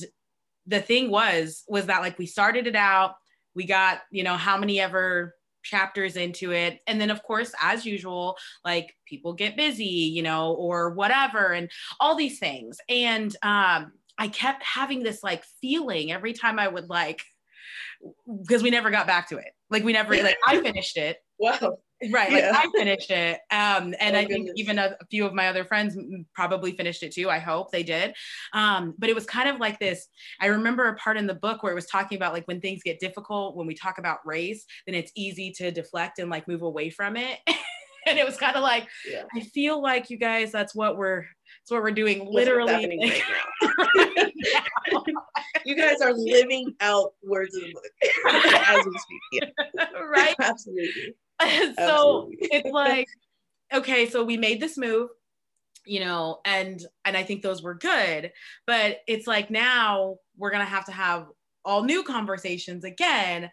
the 0.65 0.79
thing 0.79 1.11
was 1.11 1.65
was 1.67 1.87
that 1.87 1.99
like 1.99 2.17
we 2.17 2.25
started 2.25 2.67
it 2.67 2.75
out. 2.77 3.15
We 3.53 3.65
got 3.65 3.99
you 4.11 4.23
know 4.23 4.37
how 4.37 4.57
many 4.57 4.79
ever 4.79 5.35
chapters 5.61 6.17
into 6.17 6.51
it 6.51 6.81
and 6.87 6.99
then 6.99 7.09
of 7.09 7.23
course 7.23 7.53
as 7.61 7.85
usual 7.85 8.35
like 8.65 8.93
people 9.07 9.31
get 9.31 9.55
busy 9.55 9.85
you 9.85 10.21
know 10.21 10.51
or 10.55 10.89
whatever 10.89 11.53
and 11.53 11.71
all 12.01 12.17
these 12.17 12.37
things 12.37 12.79
and 12.89 13.37
um 13.43 13.93
i 14.17 14.27
kept 14.27 14.61
having 14.61 15.03
this 15.03 15.23
like 15.23 15.45
feeling 15.61 16.11
every 16.11 16.33
time 16.33 16.59
i 16.59 16.67
would 16.67 16.89
like 16.89 17.21
because 18.41 18.63
we 18.63 18.69
never 18.69 18.89
got 18.89 19.07
back 19.07 19.29
to 19.29 19.37
it. 19.37 19.51
Like 19.69 19.83
we 19.83 19.93
never 19.93 20.15
like 20.15 20.37
i 20.45 20.61
finished 20.61 20.97
it. 20.97 21.17
Wow. 21.39 21.77
Right 22.11 22.31
like 22.31 22.43
yeah. 22.43 22.51
i 22.53 22.67
finished 22.77 23.11
it. 23.11 23.39
Um 23.49 23.95
and 23.99 24.15
oh, 24.15 24.19
i 24.19 24.25
think 24.25 24.47
goodness. 24.47 24.53
even 24.57 24.79
a, 24.79 24.95
a, 24.99 25.05
few 25.09 25.25
of 25.25 25.33
my 25.33 25.47
other 25.47 25.63
friends 25.63 25.97
probably 26.35 26.73
finished 26.73 27.01
it 27.01 27.13
too 27.13 27.29
i 27.29 27.39
hope 27.39 27.71
they 27.71 27.83
did. 27.83 28.13
Um 28.53 28.93
but 28.97 29.09
it 29.09 29.15
was 29.15 29.25
kind 29.25 29.49
of 29.49 29.59
like 29.59 29.79
this 29.79 30.07
i 30.41 30.47
remember 30.47 30.87
a 30.87 30.95
part 30.95 31.17
in 31.17 31.27
the 31.27 31.33
book 31.33 31.63
where 31.63 31.71
it 31.71 31.75
was 31.75 31.87
talking 31.87 32.17
about 32.17 32.33
like 32.33 32.47
when 32.47 32.61
things 32.61 32.81
get 32.83 32.99
difficult 32.99 33.55
when 33.55 33.67
we 33.67 33.73
talk 33.73 33.97
about 33.97 34.19
race 34.25 34.65
then 34.85 34.95
it's 34.95 35.11
easy 35.15 35.51
to 35.51 35.71
deflect 35.71 36.19
and 36.19 36.29
like 36.29 36.47
move 36.47 36.61
away 36.61 36.89
from 36.89 37.15
it. 37.17 37.39
And 38.05 38.19
it 38.19 38.25
was 38.25 38.35
kind 38.35 38.57
of 38.57 38.63
like 38.63 38.89
yeah. 39.09 39.23
i 39.33 39.39
feel 39.39 39.81
like 39.81 40.09
you 40.09 40.17
guys 40.17 40.51
that's 40.51 40.75
what 40.75 40.97
we're 40.97 41.21
that's 41.21 41.71
what 41.71 41.81
we're 41.81 41.91
doing 41.91 42.27
literally. 42.29 43.21
right 43.61 44.03
you 45.65 45.75
guys 45.75 46.01
are 46.01 46.13
living 46.13 46.73
out 46.79 47.13
words 47.23 47.55
of 47.55 47.61
the 47.63 47.73
book 47.73 48.33
as 48.67 48.85
we 48.85 48.97
speak. 48.97 49.21
Yeah. 49.75 49.85
right? 50.05 50.35
Absolutely. 50.39 51.15
So 51.77 52.29
it's 52.39 52.69
like, 52.71 53.07
okay, 53.73 54.07
so 54.07 54.23
we 54.23 54.37
made 54.37 54.61
this 54.61 54.77
move, 54.77 55.09
you 55.85 55.99
know, 55.99 56.39
and 56.45 56.81
and 57.03 57.17
I 57.17 57.23
think 57.23 57.41
those 57.41 57.61
were 57.61 57.73
good, 57.73 58.31
but 58.65 58.99
it's 59.07 59.27
like 59.27 59.51
now 59.51 60.17
we're 60.37 60.51
gonna 60.51 60.63
have 60.63 60.85
to 60.85 60.93
have 60.93 61.27
all 61.65 61.83
new 61.83 62.03
conversations 62.03 62.85
again 62.85 63.49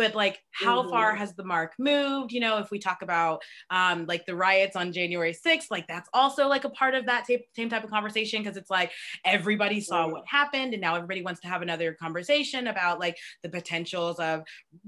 but 0.00 0.14
like 0.14 0.42
how 0.50 0.80
mm-hmm. 0.80 0.88
far 0.88 1.14
has 1.14 1.34
the 1.34 1.44
mark 1.44 1.74
moved 1.78 2.32
you 2.32 2.40
know 2.40 2.56
if 2.56 2.70
we 2.70 2.78
talk 2.78 3.02
about 3.02 3.42
um, 3.68 4.06
like 4.06 4.24
the 4.24 4.34
riots 4.34 4.74
on 4.74 4.94
january 4.94 5.34
6th 5.34 5.66
like 5.70 5.86
that's 5.88 6.08
also 6.14 6.48
like 6.48 6.64
a 6.64 6.70
part 6.70 6.94
of 6.94 7.04
that 7.04 7.26
t- 7.26 7.44
same 7.54 7.68
type 7.68 7.84
of 7.84 7.90
conversation 7.90 8.42
because 8.42 8.56
it's 8.56 8.70
like 8.70 8.92
everybody 9.26 9.78
saw 9.78 10.08
what 10.08 10.24
happened 10.26 10.72
and 10.72 10.80
now 10.80 10.94
everybody 10.94 11.22
wants 11.22 11.42
to 11.42 11.48
have 11.48 11.60
another 11.60 11.92
conversation 11.92 12.68
about 12.68 12.98
like 12.98 13.18
the 13.42 13.50
potentials 13.50 14.18
of 14.18 14.42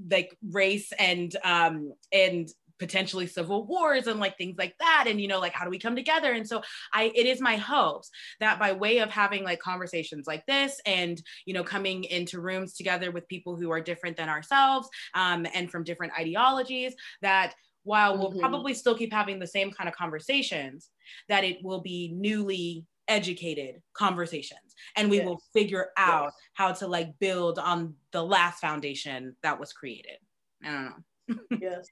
like 0.09 0.35
race 0.49 0.91
and 0.97 1.35
um 1.43 1.93
and 2.11 2.49
potentially 2.83 3.25
civil 3.25 3.65
wars 3.65 4.07
and 4.07 4.19
like 4.19 4.37
things 4.37 4.57
like 4.57 4.75
that 4.77 5.05
and 5.07 5.21
you 5.21 5.27
know 5.29 5.39
like 5.39 5.53
how 5.53 5.63
do 5.63 5.69
we 5.69 5.79
come 5.79 5.95
together 5.95 6.33
and 6.33 6.45
so 6.45 6.61
i 6.91 7.09
it 7.15 7.25
is 7.25 7.39
my 7.39 7.55
hopes 7.55 8.09
that 8.41 8.59
by 8.59 8.73
way 8.73 8.97
of 8.97 9.09
having 9.09 9.41
like 9.41 9.61
conversations 9.61 10.27
like 10.27 10.45
this 10.47 10.81
and 10.85 11.21
you 11.45 11.53
know 11.53 11.63
coming 11.63 12.03
into 12.03 12.41
rooms 12.41 12.73
together 12.73 13.09
with 13.09 13.25
people 13.29 13.55
who 13.55 13.71
are 13.71 13.79
different 13.79 14.17
than 14.17 14.27
ourselves 14.27 14.89
um, 15.13 15.47
and 15.53 15.71
from 15.71 15.85
different 15.85 16.11
ideologies 16.19 16.93
that 17.21 17.53
while 17.83 18.17
we'll 18.17 18.31
mm-hmm. 18.31 18.39
probably 18.39 18.73
still 18.73 18.95
keep 18.95 19.13
having 19.13 19.39
the 19.39 19.47
same 19.47 19.71
kind 19.71 19.87
of 19.87 19.95
conversations 19.95 20.89
that 21.29 21.45
it 21.45 21.63
will 21.63 21.79
be 21.79 22.11
newly 22.13 22.85
educated 23.07 23.81
conversations 23.93 24.75
and 24.97 25.09
we 25.09 25.17
yes. 25.17 25.25
will 25.25 25.41
figure 25.53 25.87
out 25.95 26.25
yes. 26.25 26.33
how 26.55 26.73
to 26.73 26.85
like 26.85 27.17
build 27.19 27.59
on 27.59 27.93
the 28.11 28.21
last 28.21 28.59
foundation 28.59 29.37
that 29.41 29.57
was 29.57 29.71
created 29.71 30.17
i 30.65 30.67
don't 30.67 30.83
know 31.29 31.37
yes 31.61 31.87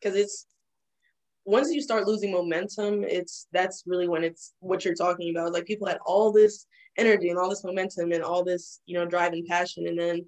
because 0.00 0.16
it's 0.16 0.46
once 1.44 1.72
you 1.72 1.80
start 1.80 2.06
losing 2.06 2.32
momentum, 2.32 3.04
it's 3.04 3.46
that's 3.52 3.84
really 3.86 4.08
when 4.08 4.24
it's 4.24 4.54
what 4.60 4.84
you're 4.84 4.94
talking 4.94 5.30
about. 5.30 5.52
Like 5.52 5.66
people 5.66 5.86
had 5.86 5.98
all 6.06 6.32
this 6.32 6.66
energy 6.96 7.30
and 7.30 7.38
all 7.38 7.48
this 7.48 7.64
momentum 7.64 8.12
and 8.12 8.22
all 8.22 8.44
this, 8.44 8.80
you 8.86 8.94
know, 8.94 9.06
drive 9.06 9.32
and 9.32 9.46
passion, 9.46 9.86
and 9.86 9.98
then 9.98 10.24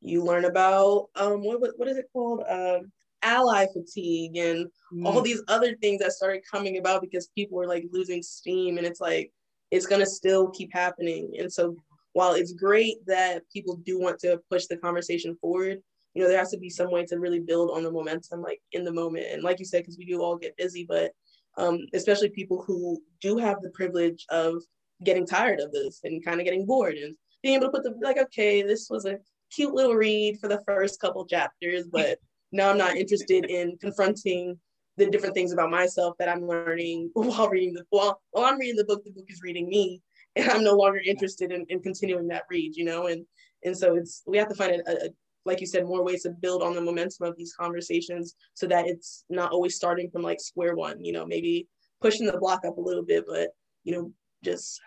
you 0.00 0.22
learn 0.22 0.44
about 0.44 1.08
um 1.16 1.42
what 1.42 1.60
what 1.76 1.88
is 1.88 1.96
it 1.96 2.06
called? 2.12 2.42
Um 2.48 2.92
ally 3.22 3.66
fatigue 3.72 4.36
and 4.36 4.66
mm. 4.92 5.06
all 5.06 5.22
these 5.22 5.42
other 5.48 5.74
things 5.76 5.98
that 6.00 6.12
started 6.12 6.42
coming 6.50 6.76
about 6.76 7.00
because 7.00 7.28
people 7.34 7.56
were 7.56 7.66
like 7.66 7.84
losing 7.90 8.22
steam 8.22 8.76
and 8.76 8.86
it's 8.86 9.00
like 9.00 9.32
it's 9.70 9.86
gonna 9.86 10.06
still 10.06 10.50
keep 10.50 10.70
happening. 10.72 11.32
And 11.38 11.52
so 11.52 11.76
while 12.12 12.34
it's 12.34 12.52
great 12.52 13.04
that 13.06 13.42
people 13.52 13.76
do 13.84 13.98
want 13.98 14.18
to 14.20 14.40
push 14.50 14.66
the 14.66 14.76
conversation 14.76 15.36
forward, 15.40 15.80
you 16.14 16.22
know, 16.22 16.28
there 16.28 16.38
has 16.38 16.50
to 16.52 16.58
be 16.58 16.70
some 16.70 16.90
way 16.90 17.04
to 17.06 17.18
really 17.18 17.40
build 17.40 17.70
on 17.70 17.82
the 17.82 17.90
momentum, 17.90 18.40
like 18.40 18.60
in 18.72 18.84
the 18.84 18.92
moment. 18.92 19.26
And 19.30 19.42
like 19.42 19.58
you 19.58 19.64
said, 19.64 19.82
because 19.82 19.98
we 19.98 20.06
do 20.06 20.22
all 20.22 20.36
get 20.36 20.56
busy, 20.56 20.86
but 20.88 21.12
um, 21.58 21.80
especially 21.92 22.30
people 22.30 22.62
who 22.66 23.00
do 23.20 23.36
have 23.38 23.60
the 23.60 23.70
privilege 23.70 24.24
of 24.30 24.62
getting 25.02 25.26
tired 25.26 25.60
of 25.60 25.72
this 25.72 26.00
and 26.04 26.24
kind 26.24 26.40
of 26.40 26.44
getting 26.44 26.66
bored 26.66 26.94
and 26.94 27.16
being 27.42 27.56
able 27.56 27.66
to 27.66 27.72
put 27.72 27.82
the 27.82 27.94
like, 28.02 28.18
okay, 28.18 28.62
this 28.62 28.88
was 28.88 29.04
a 29.06 29.18
cute 29.52 29.74
little 29.74 29.94
read 29.94 30.38
for 30.40 30.48
the 30.48 30.62
first 30.66 31.00
couple 31.00 31.26
chapters, 31.26 31.86
but 31.90 32.18
now 32.52 32.70
I'm 32.70 32.78
not 32.78 32.96
interested 32.96 33.44
in 33.48 33.76
confronting 33.78 34.58
the 34.96 35.10
different 35.10 35.34
things 35.34 35.52
about 35.52 35.70
myself 35.70 36.14
that 36.18 36.28
I'm 36.28 36.46
learning 36.46 37.10
while 37.14 37.48
reading 37.48 37.74
the 37.74 37.84
while 37.90 38.20
while 38.30 38.44
I'm 38.44 38.58
reading 38.58 38.76
the 38.76 38.84
book, 38.84 39.04
the 39.04 39.10
book 39.10 39.26
is 39.28 39.42
reading 39.42 39.68
me, 39.68 40.00
and 40.36 40.48
I'm 40.48 40.62
no 40.62 40.74
longer 40.74 41.00
interested 41.04 41.50
in, 41.50 41.66
in 41.68 41.80
continuing 41.80 42.28
that 42.28 42.44
read, 42.48 42.76
you 42.76 42.84
know, 42.84 43.08
and 43.08 43.26
and 43.64 43.76
so 43.76 43.96
it's 43.96 44.22
we 44.26 44.38
have 44.38 44.48
to 44.48 44.54
find 44.54 44.80
a, 44.86 45.06
a 45.06 45.08
like 45.44 45.60
you 45.60 45.66
said, 45.66 45.84
more 45.84 46.04
ways 46.04 46.22
to 46.22 46.30
build 46.30 46.62
on 46.62 46.74
the 46.74 46.80
momentum 46.80 47.26
of 47.26 47.36
these 47.36 47.54
conversations 47.54 48.34
so 48.54 48.66
that 48.66 48.86
it's 48.86 49.24
not 49.28 49.52
always 49.52 49.76
starting 49.76 50.10
from 50.10 50.22
like 50.22 50.40
square 50.40 50.74
one, 50.74 51.02
you 51.04 51.12
know, 51.12 51.26
maybe 51.26 51.68
pushing 52.00 52.26
the 52.26 52.38
block 52.38 52.64
up 52.66 52.76
a 52.76 52.80
little 52.80 53.04
bit, 53.04 53.24
but 53.26 53.50
you 53.84 53.92
know, 53.92 54.12
just 54.42 54.80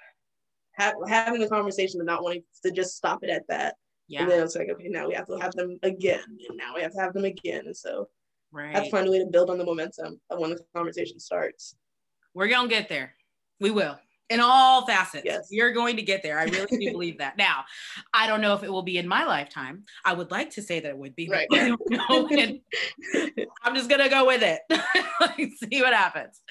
ha- 0.78 0.94
having 1.08 1.40
the 1.40 1.50
conversation 1.50 2.00
and 2.00 2.08
not 2.08 2.24
wanting 2.24 2.44
to 2.64 2.72
just 2.72 2.96
stop 2.96 3.20
it 3.24 3.30
at 3.30 3.48
that. 3.48 3.76
Yeah. 4.08 4.22
And 4.22 4.32
then 4.32 4.44
it's 4.44 4.56
like, 4.56 4.70
okay, 4.70 4.88
now 4.88 5.08
we 5.08 5.14
have 5.16 5.28
to 5.28 5.38
have 5.38 5.52
them 5.54 5.78
again, 5.84 6.24
and 6.48 6.58
now 6.58 6.76
we 6.76 6.82
have 6.82 6.94
to 6.94 7.02
have 7.02 7.14
them 7.14 7.26
again. 7.26 7.66
And 7.66 7.76
so 7.76 8.08
right. 8.52 8.74
I 8.74 8.80
have 8.80 8.86
to 8.86 8.90
find 8.90 9.08
a 9.08 9.12
way 9.12 9.20
to 9.20 9.26
build 9.26 9.50
on 9.50 9.58
the 9.58 9.66
momentum 9.66 10.20
of 10.30 10.40
when 10.40 10.52
the 10.52 10.60
conversation 10.74 11.20
starts. 11.20 11.76
We're 12.34 12.48
gonna 12.48 12.70
get 12.70 12.88
there. 12.88 13.16
We 13.60 13.72
will 13.72 14.00
in 14.30 14.40
all 14.40 14.86
facets. 14.86 15.24
Yes. 15.26 15.48
You're 15.52 15.72
going 15.72 15.96
to 15.96 16.02
get 16.02 16.22
there. 16.22 16.40
I 16.40 16.46
really 16.46 16.78
do 16.78 16.92
believe 16.92 17.18
that. 17.20 17.36
Now, 17.48 17.66
I 18.14 18.26
don't 18.26 18.42
know 18.42 18.56
if 18.56 18.64
it 18.64 18.72
will 18.72 18.82
be 18.82 18.98
in 18.98 19.08
my 19.08 19.24
lifetime. 19.24 19.84
I 20.04 20.14
would 20.14 20.32
like 20.32 20.50
to 20.52 20.62
say 20.62 20.80
that 20.80 20.90
it 20.90 20.98
would 20.98 21.16
be. 21.16 21.30
Right. 21.30 21.48
I'm 23.64 23.76
just 23.76 23.90
gonna 23.90 24.10
go 24.10 24.26
with 24.26 24.42
it. 24.42 24.62
See 25.58 25.82
what 25.82 25.94
happens. 25.94 26.42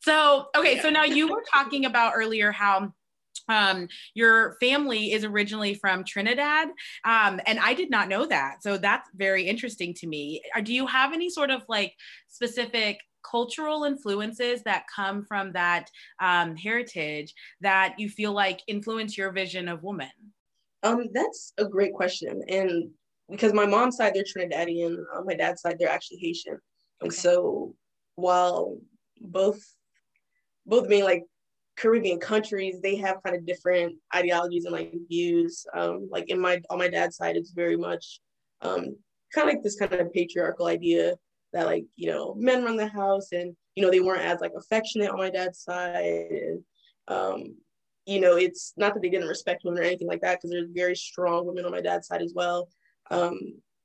So, 0.00 0.46
okay, 0.56 0.76
yeah. 0.76 0.82
so 0.82 0.90
now 0.90 1.04
you 1.04 1.28
were 1.28 1.44
talking 1.52 1.84
about 1.84 2.14
earlier 2.16 2.50
how 2.50 2.92
um, 3.48 3.88
your 4.14 4.56
family 4.60 5.12
is 5.12 5.24
originally 5.24 5.74
from 5.74 6.04
Trinidad, 6.04 6.68
um, 7.04 7.40
and 7.46 7.58
I 7.58 7.74
did 7.74 7.90
not 7.90 8.08
know 8.08 8.26
that. 8.26 8.62
So 8.62 8.76
that's 8.76 9.08
very 9.14 9.44
interesting 9.44 9.94
to 9.94 10.06
me. 10.06 10.42
Uh, 10.54 10.60
do 10.60 10.74
you 10.74 10.86
have 10.86 11.12
any 11.12 11.30
sort 11.30 11.50
of 11.50 11.62
like 11.68 11.94
specific 12.28 12.98
cultural 13.22 13.84
influences 13.84 14.62
that 14.62 14.84
come 14.94 15.24
from 15.24 15.52
that 15.52 15.90
um, 16.20 16.56
heritage 16.56 17.34
that 17.60 17.94
you 17.98 18.08
feel 18.08 18.32
like 18.32 18.60
influence 18.66 19.16
your 19.16 19.32
vision 19.32 19.68
of 19.68 19.82
woman? 19.82 20.10
Um, 20.82 21.06
that's 21.12 21.52
a 21.58 21.64
great 21.64 21.92
question, 21.92 22.42
and 22.48 22.90
because 23.30 23.52
my 23.52 23.66
mom's 23.66 23.96
side 23.96 24.14
they're 24.14 24.24
Trinidadian, 24.24 24.96
on 25.14 25.26
my 25.26 25.34
dad's 25.34 25.60
side 25.60 25.76
they're 25.78 25.90
actually 25.90 26.18
Haitian, 26.18 26.58
and 27.00 27.12
so 27.12 27.74
while 28.14 28.78
both 29.20 29.60
both 30.66 30.88
being 30.88 31.04
like 31.04 31.24
Caribbean 31.76 32.18
countries, 32.18 32.80
they 32.82 32.96
have 32.96 33.22
kind 33.24 33.36
of 33.36 33.46
different 33.46 33.96
ideologies 34.14 34.64
and 34.64 34.72
like 34.72 34.92
views. 35.08 35.64
Um, 35.74 36.08
like 36.10 36.28
in 36.28 36.40
my 36.40 36.60
on 36.70 36.78
my 36.78 36.88
dad's 36.88 37.16
side, 37.16 37.36
it's 37.36 37.52
very 37.52 37.76
much 37.76 38.20
um, 38.62 38.96
kind 39.34 39.48
of 39.48 39.54
like 39.54 39.62
this 39.62 39.78
kind 39.78 39.92
of 39.92 40.12
patriarchal 40.12 40.66
idea 40.66 41.14
that 41.52 41.66
like 41.66 41.84
you 41.96 42.10
know 42.10 42.34
men 42.36 42.64
run 42.64 42.76
the 42.76 42.88
house, 42.88 43.32
and 43.32 43.54
you 43.74 43.82
know 43.82 43.90
they 43.90 44.00
weren't 44.00 44.24
as 44.24 44.40
like 44.40 44.52
affectionate 44.56 45.10
on 45.10 45.18
my 45.18 45.30
dad's 45.30 45.62
side, 45.62 46.30
and 46.30 46.64
um, 47.08 47.56
you 48.06 48.20
know 48.20 48.36
it's 48.36 48.72
not 48.76 48.94
that 48.94 49.02
they 49.02 49.10
didn't 49.10 49.28
respect 49.28 49.62
women 49.64 49.82
or 49.82 49.86
anything 49.86 50.08
like 50.08 50.20
that 50.20 50.38
because 50.38 50.50
there's 50.50 50.70
very 50.72 50.96
strong 50.96 51.46
women 51.46 51.64
on 51.64 51.72
my 51.72 51.80
dad's 51.80 52.06
side 52.06 52.22
as 52.22 52.32
well. 52.34 52.68
Um, 53.10 53.38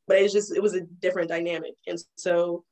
but 0.07 0.17
it's 0.17 0.33
just 0.33 0.55
it 0.55 0.61
was 0.61 0.75
a 0.75 0.81
different 0.81 1.29
dynamic, 1.29 1.73
and 1.87 1.97
so 2.15 2.63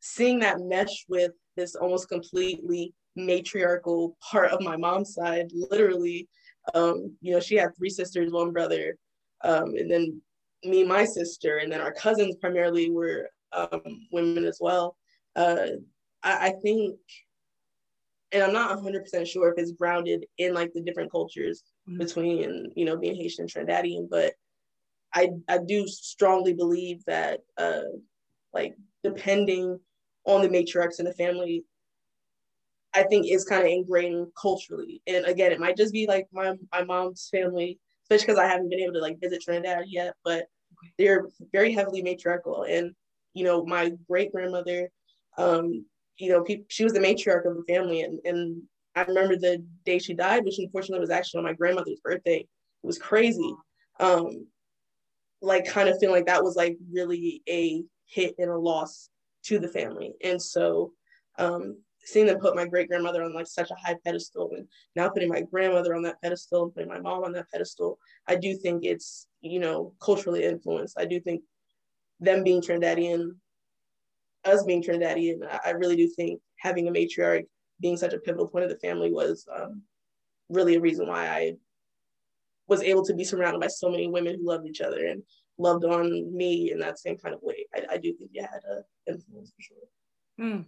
seeing 0.00 0.40
that 0.40 0.60
mesh 0.60 1.04
with 1.08 1.32
this 1.56 1.74
almost 1.74 2.08
completely 2.08 2.92
matriarchal 3.16 4.16
part 4.20 4.50
of 4.50 4.60
my 4.60 4.76
mom's 4.76 5.14
side, 5.14 5.50
literally. 5.52 6.28
Um, 6.74 7.16
you 7.20 7.32
know, 7.32 7.40
she 7.40 7.56
had 7.56 7.76
three 7.76 7.90
sisters, 7.90 8.32
one 8.32 8.52
brother, 8.52 8.96
um, 9.44 9.74
and 9.76 9.90
then 9.90 10.20
me, 10.64 10.84
my 10.84 11.04
sister, 11.04 11.58
and 11.58 11.72
then 11.72 11.80
our 11.80 11.92
cousins 11.92 12.36
primarily 12.36 12.90
were 12.90 13.28
um, 13.52 14.06
women 14.10 14.44
as 14.44 14.58
well. 14.60 14.96
Uh, 15.36 15.66
I, 16.22 16.48
I, 16.48 16.52
think, 16.62 16.96
and 18.32 18.42
I'm 18.42 18.52
not 18.52 18.78
100% 18.78 19.26
sure 19.26 19.50
if 19.50 19.58
it's 19.58 19.72
grounded 19.72 20.26
in 20.38 20.54
like 20.54 20.72
the 20.72 20.82
different 20.82 21.10
cultures 21.10 21.62
mm-hmm. 21.88 21.98
between, 21.98 22.72
you 22.76 22.84
know, 22.84 22.96
being 22.96 23.16
Haitian 23.16 23.46
and 23.46 23.50
Trinidadian, 23.50 24.08
but 24.10 24.34
I, 25.14 25.30
I 25.48 25.58
do 25.58 25.86
strongly 25.86 26.54
believe 26.54 27.04
that, 27.06 27.40
uh, 27.58 27.82
like, 28.52 28.74
depending 29.04 29.78
on 30.24 30.42
the 30.42 30.48
matriarchs 30.48 30.98
in 30.98 31.06
the 31.06 31.12
family, 31.12 31.64
I 32.94 33.02
think 33.04 33.26
is 33.28 33.44
kind 33.44 33.62
of 33.62 33.68
ingrained 33.68 34.28
culturally. 34.40 35.02
And 35.06 35.24
again, 35.24 35.52
it 35.52 35.60
might 35.60 35.76
just 35.76 35.92
be 35.92 36.06
like 36.06 36.28
my 36.32 36.54
my 36.72 36.84
mom's 36.84 37.28
family, 37.30 37.78
especially 38.04 38.26
because 38.26 38.38
I 38.38 38.48
haven't 38.48 38.68
been 38.68 38.80
able 38.80 38.94
to 38.94 39.00
like 39.00 39.20
visit 39.20 39.42
Trinidad 39.42 39.84
yet, 39.86 40.14
but 40.24 40.46
they're 40.98 41.26
very 41.52 41.72
heavily 41.72 42.02
matriarchal. 42.02 42.64
And 42.64 42.94
you 43.34 43.44
know, 43.44 43.64
my 43.64 43.92
great 44.08 44.32
grandmother, 44.32 44.90
um, 45.38 45.84
you 46.18 46.30
know, 46.30 46.42
pe- 46.42 46.64
she 46.68 46.84
was 46.84 46.92
the 46.92 47.00
matriarch 47.00 47.46
of 47.46 47.56
the 47.56 47.64
family, 47.72 48.02
and 48.02 48.20
and 48.24 48.62
I 48.94 49.02
remember 49.02 49.36
the 49.36 49.64
day 49.84 49.98
she 49.98 50.14
died, 50.14 50.44
which 50.44 50.58
unfortunately 50.58 51.00
was 51.00 51.10
actually 51.10 51.38
on 51.38 51.44
my 51.44 51.54
grandmother's 51.54 52.00
birthday. 52.00 52.40
It 52.40 52.86
was 52.86 52.98
crazy. 52.98 53.54
Um, 54.00 54.46
like 55.40 55.66
kind 55.66 55.88
of 55.88 55.98
feeling 55.98 56.16
like 56.16 56.26
that 56.26 56.44
was 56.44 56.56
like 56.56 56.76
really 56.92 57.42
a 57.48 57.82
hit 58.06 58.34
and 58.38 58.50
a 58.50 58.56
loss 58.56 59.08
to 59.44 59.58
the 59.58 59.68
family. 59.68 60.12
And 60.22 60.40
so 60.40 60.92
um, 61.38 61.78
seeing 62.04 62.26
them 62.26 62.38
put 62.38 62.54
my 62.54 62.66
great 62.66 62.88
grandmother 62.88 63.22
on 63.22 63.34
like 63.34 63.46
such 63.46 63.70
a 63.70 63.74
high 63.74 63.96
pedestal 64.04 64.50
and 64.56 64.66
now 64.94 65.08
putting 65.08 65.28
my 65.28 65.42
grandmother 65.42 65.94
on 65.94 66.02
that 66.02 66.20
pedestal 66.22 66.64
and 66.64 66.74
putting 66.74 66.88
my 66.88 67.00
mom 67.00 67.24
on 67.24 67.32
that 67.32 67.50
pedestal, 67.50 67.98
I 68.28 68.36
do 68.36 68.56
think 68.56 68.84
it's, 68.84 69.26
you 69.40 69.58
know, 69.58 69.94
culturally 70.00 70.44
influenced. 70.44 70.98
I 70.98 71.06
do 71.06 71.20
think 71.20 71.42
them 72.22 72.44
being 72.44 72.60
Trinidadian, 72.60 73.32
us 74.44 74.64
being 74.64 74.82
Trinidadian, 74.82 75.40
I 75.64 75.70
really 75.70 75.96
do 75.96 76.08
think 76.08 76.40
having 76.58 76.88
a 76.88 76.92
matriarch 76.92 77.46
being 77.80 77.96
such 77.96 78.12
a 78.12 78.18
pivotal 78.18 78.48
point 78.48 78.64
of 78.64 78.70
the 78.70 78.78
family 78.78 79.10
was 79.10 79.46
um, 79.54 79.82
really 80.48 80.76
a 80.76 80.80
reason 80.80 81.06
why 81.06 81.28
I 81.28 81.54
was 82.68 82.82
able 82.82 83.04
to 83.04 83.14
be 83.14 83.24
surrounded 83.24 83.60
by 83.60 83.66
so 83.66 83.90
many 83.90 84.08
women 84.08 84.36
who 84.38 84.48
loved 84.48 84.66
each 84.66 84.80
other 84.80 85.06
and 85.06 85.22
loved 85.58 85.84
on 85.84 86.34
me 86.34 86.70
in 86.72 86.78
that 86.78 86.98
same 86.98 87.18
kind 87.18 87.34
of 87.34 87.42
way. 87.42 87.66
I, 87.74 87.94
I 87.94 87.96
do 87.98 88.12
think 88.14 88.30
you 88.32 88.42
had 88.42 88.62
an 88.68 88.84
influence 89.06 89.52
for 89.56 89.62
sure. 89.62 90.46
Mm 90.46 90.64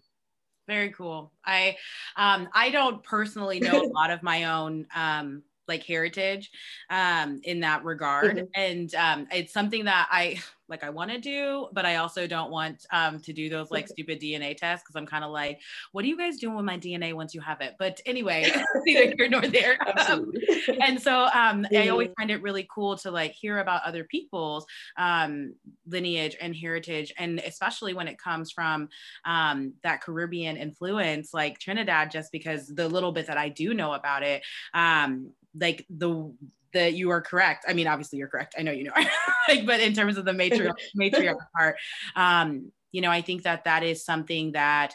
very 0.67 0.91
cool. 0.91 1.33
I 1.45 1.77
um 2.17 2.49
I 2.53 2.71
don't 2.71 3.03
personally 3.03 3.61
know 3.61 3.83
a 3.83 3.89
lot 3.93 4.11
of 4.11 4.23
my 4.23 4.45
own 4.45 4.87
um 4.95 5.43
like 5.67 5.83
heritage 5.85 6.51
um 6.91 7.41
in 7.43 7.61
that 7.61 7.85
regard 7.85 8.37
mm-hmm. 8.37 8.45
and 8.55 8.95
um 8.95 9.27
it's 9.33 9.53
something 9.53 9.87
that 9.87 10.09
I 10.11 10.43
like 10.69 10.83
I 10.83 10.91
want 10.91 11.11
to 11.11 11.19
do, 11.19 11.69
but 11.73 11.85
I 11.85 11.97
also 11.97 12.27
don't 12.27 12.51
want 12.51 12.87
um, 12.91 13.21
to 13.21 13.33
do 13.33 13.49
those 13.49 13.71
like 13.71 13.89
stupid 13.89 14.21
DNA 14.21 14.57
tests 14.57 14.83
because 14.85 14.97
I'm 14.97 15.07
kind 15.07 15.25
of 15.25 15.31
like, 15.31 15.61
what 15.93 16.05
are 16.05 16.09
you 16.09 16.17
guys 16.17 16.39
doing 16.39 16.57
with 16.57 16.65
my 16.65 16.79
DNA 16.79 17.13
once 17.13 17.35
you 17.35 17.41
have 17.41 17.61
it? 17.61 17.75
But 17.79 18.01
anyway, 18.07 18.51
neither 18.87 19.15
here 19.17 19.29
nor 19.29 19.43
there. 19.43 19.79
and 20.83 21.01
so 21.01 21.29
um, 21.35 21.67
I 21.75 21.89
always 21.89 22.11
find 22.17 22.31
it 22.31 22.41
really 22.43 22.67
cool 22.73 22.97
to 22.99 23.11
like 23.11 23.33
hear 23.33 23.59
about 23.59 23.83
other 23.85 24.05
people's 24.05 24.65
um, 24.97 25.55
lineage 25.87 26.37
and 26.41 26.57
heritage, 26.57 27.13
and 27.19 27.41
especially 27.41 27.95
when 27.95 28.09
it 28.09 28.19
comes 28.19 28.51
from 28.51 28.89
um, 29.25 29.75
that 29.83 30.03
Caribbean 30.03 30.57
influence, 30.57 31.35
like 31.35 31.59
Trinidad, 31.59 32.11
just 32.11 32.33
because 32.33 32.69
the 32.69 32.89
little 32.89 33.13
bit 33.13 33.27
that 33.27 33.37
I 33.37 33.51
do 33.51 33.75
know 33.75 33.93
about 33.93 34.23
it, 34.23 34.43
um, 34.73 35.31
like 35.55 35.87
the 35.91 36.33
that 36.75 36.95
you 36.95 37.11
are 37.11 37.21
correct. 37.21 37.65
I 37.67 37.73
mean, 37.73 37.87
obviously 37.87 38.19
you're 38.19 38.29
correct. 38.29 38.55
I 38.59 38.63
know 38.63 38.73
you 38.73 38.85
know, 38.85 38.93
like, 39.49 39.67
but 39.67 39.81
in 39.81 39.95
terms 39.95 40.17
of 40.17 40.25
the 40.25 40.33
matriarch, 40.33 40.75
matriarch 41.01 41.39
part, 41.57 41.77
um, 42.15 42.71
you 42.93 43.01
know, 43.01 43.11
I 43.11 43.23
think 43.23 43.43
that 43.43 43.65
that 43.65 43.83
is 43.83 44.05
something 44.05 44.53
that 44.53 44.95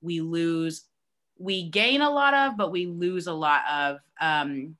we 0.00 0.20
lose, 0.20 0.84
we 1.38 1.68
gain 1.68 2.00
a 2.00 2.10
lot 2.10 2.32
of, 2.32 2.56
but 2.56 2.70
we 2.70 2.86
lose 2.86 3.26
a 3.26 3.32
lot 3.32 3.62
of 3.70 3.98
um, 4.20 4.76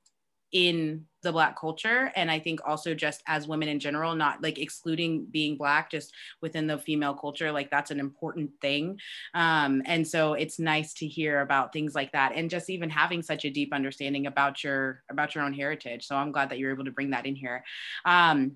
in 0.53 1.05
the 1.25 1.33
black 1.33 1.59
culture. 1.59 2.13
And 2.15 2.31
i 2.31 2.39
think 2.39 2.61
also 2.65 2.95
just 2.95 3.23
as 3.27 3.49
women 3.49 3.69
in 3.69 3.81
general 3.81 4.15
not 4.15 4.43
like 4.43 4.59
excluding 4.59 5.27
being 5.27 5.57
black 5.57 5.91
just 5.91 6.13
within 6.41 6.69
the 6.69 6.79
female 6.79 7.15
culture 7.15 7.51
like 7.51 7.71
that's 7.71 7.91
an 7.91 7.99
important 7.99 8.51
thing. 8.61 9.01
Um, 9.35 9.83
and 9.87 10.07
so 10.07 10.35
it's 10.35 10.61
nice 10.61 10.95
to 10.95 11.07
hear 11.07 11.41
about 11.41 11.73
things 11.73 11.95
like 11.95 12.13
that 12.13 12.33
and 12.37 12.49
just 12.49 12.71
even 12.71 12.89
having 12.89 13.23
such 13.23 13.45
a 13.45 13.51
deep 13.51 13.73
understanding 13.73 14.27
about 14.27 14.63
your 14.63 15.03
about 15.11 15.35
your 15.35 15.43
own 15.43 15.53
heritage. 15.53 16.07
So 16.07 16.15
i'm 16.15 16.31
glad 16.31 16.51
that 16.51 16.59
you're 16.59 16.73
able 16.73 16.85
to 16.85 16.93
bring 16.93 17.11
that 17.11 17.27
in 17.27 17.35
here. 17.35 17.65
Um, 18.05 18.53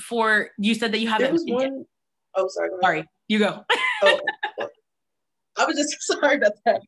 for 0.00 0.50
you 0.58 0.74
said 0.74 0.92
that 0.92 0.98
you 0.98 1.08
have 1.08 1.22
one 1.22 1.84
oh 2.34 2.48
sorry 2.48 2.70
sorry 2.82 3.04
you 3.28 3.38
go. 3.38 3.64
Oh, 4.02 4.18
i 5.58 5.66
was 5.66 5.76
just 5.76 6.02
sorry 6.06 6.36
about 6.36 6.52
that. 6.64 6.80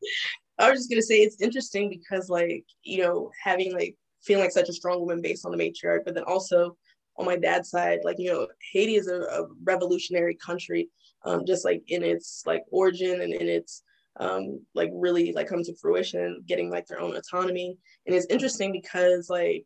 I 0.57 0.69
was 0.69 0.79
just 0.79 0.89
gonna 0.89 1.01
say 1.01 1.19
it's 1.19 1.41
interesting 1.41 1.89
because 1.89 2.29
like 2.29 2.65
you 2.83 3.03
know 3.03 3.31
having 3.43 3.73
like 3.73 3.95
feeling 4.23 4.43
like 4.43 4.51
such 4.51 4.69
a 4.69 4.73
strong 4.73 4.99
woman 4.99 5.21
based 5.21 5.45
on 5.45 5.51
the 5.51 5.57
matriarch, 5.57 6.05
but 6.05 6.15
then 6.15 6.23
also 6.23 6.77
on 7.17 7.25
my 7.25 7.35
dad's 7.35 7.69
side, 7.69 7.99
like 8.03 8.17
you 8.19 8.31
know, 8.31 8.47
Haiti 8.71 8.95
is 8.95 9.07
a, 9.07 9.21
a 9.21 9.47
revolutionary 9.63 10.35
country, 10.35 10.89
um, 11.25 11.45
just 11.45 11.65
like 11.65 11.83
in 11.87 12.03
its 12.03 12.43
like 12.45 12.63
origin 12.71 13.21
and 13.21 13.33
in 13.33 13.47
its 13.47 13.83
um, 14.19 14.61
like 14.73 14.91
really 14.93 15.33
like 15.33 15.47
come 15.47 15.63
to 15.63 15.75
fruition, 15.75 16.43
getting 16.47 16.69
like 16.69 16.87
their 16.87 16.99
own 16.99 17.15
autonomy. 17.15 17.77
And 18.05 18.15
it's 18.15 18.27
interesting 18.27 18.71
because 18.71 19.29
like 19.29 19.65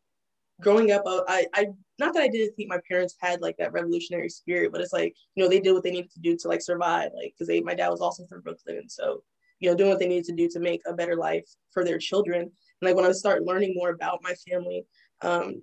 growing 0.60 0.92
up, 0.92 1.02
uh, 1.06 1.22
I, 1.28 1.46
I 1.54 1.66
not 1.98 2.14
that 2.14 2.22
I 2.22 2.28
didn't 2.28 2.54
think 2.54 2.68
my 2.68 2.80
parents 2.88 3.14
had 3.20 3.40
like 3.40 3.56
that 3.58 3.72
revolutionary 3.72 4.28
spirit, 4.28 4.72
but 4.72 4.80
it's 4.80 4.92
like 4.92 5.14
you 5.34 5.42
know 5.42 5.48
they 5.48 5.60
did 5.60 5.72
what 5.72 5.82
they 5.82 5.90
needed 5.90 6.12
to 6.12 6.20
do 6.20 6.36
to 6.36 6.48
like 6.48 6.62
survive, 6.62 7.10
like 7.14 7.32
because 7.34 7.48
they 7.48 7.60
my 7.60 7.74
dad 7.74 7.88
was 7.88 8.00
also 8.00 8.26
from 8.26 8.42
Brooklyn, 8.42 8.78
and 8.78 8.90
so 8.90 9.22
you 9.60 9.68
know 9.68 9.76
doing 9.76 9.90
what 9.90 9.98
they 9.98 10.08
needed 10.08 10.24
to 10.26 10.32
do 10.32 10.48
to 10.48 10.60
make 10.60 10.80
a 10.86 10.92
better 10.94 11.16
life 11.16 11.48
for 11.70 11.84
their 11.84 11.98
children. 11.98 12.50
And 12.80 12.88
like 12.88 12.96
when 12.96 13.04
I 13.04 13.12
start 13.12 13.44
learning 13.44 13.74
more 13.74 13.90
about 13.90 14.20
my 14.22 14.34
family, 14.48 14.84
um, 15.20 15.62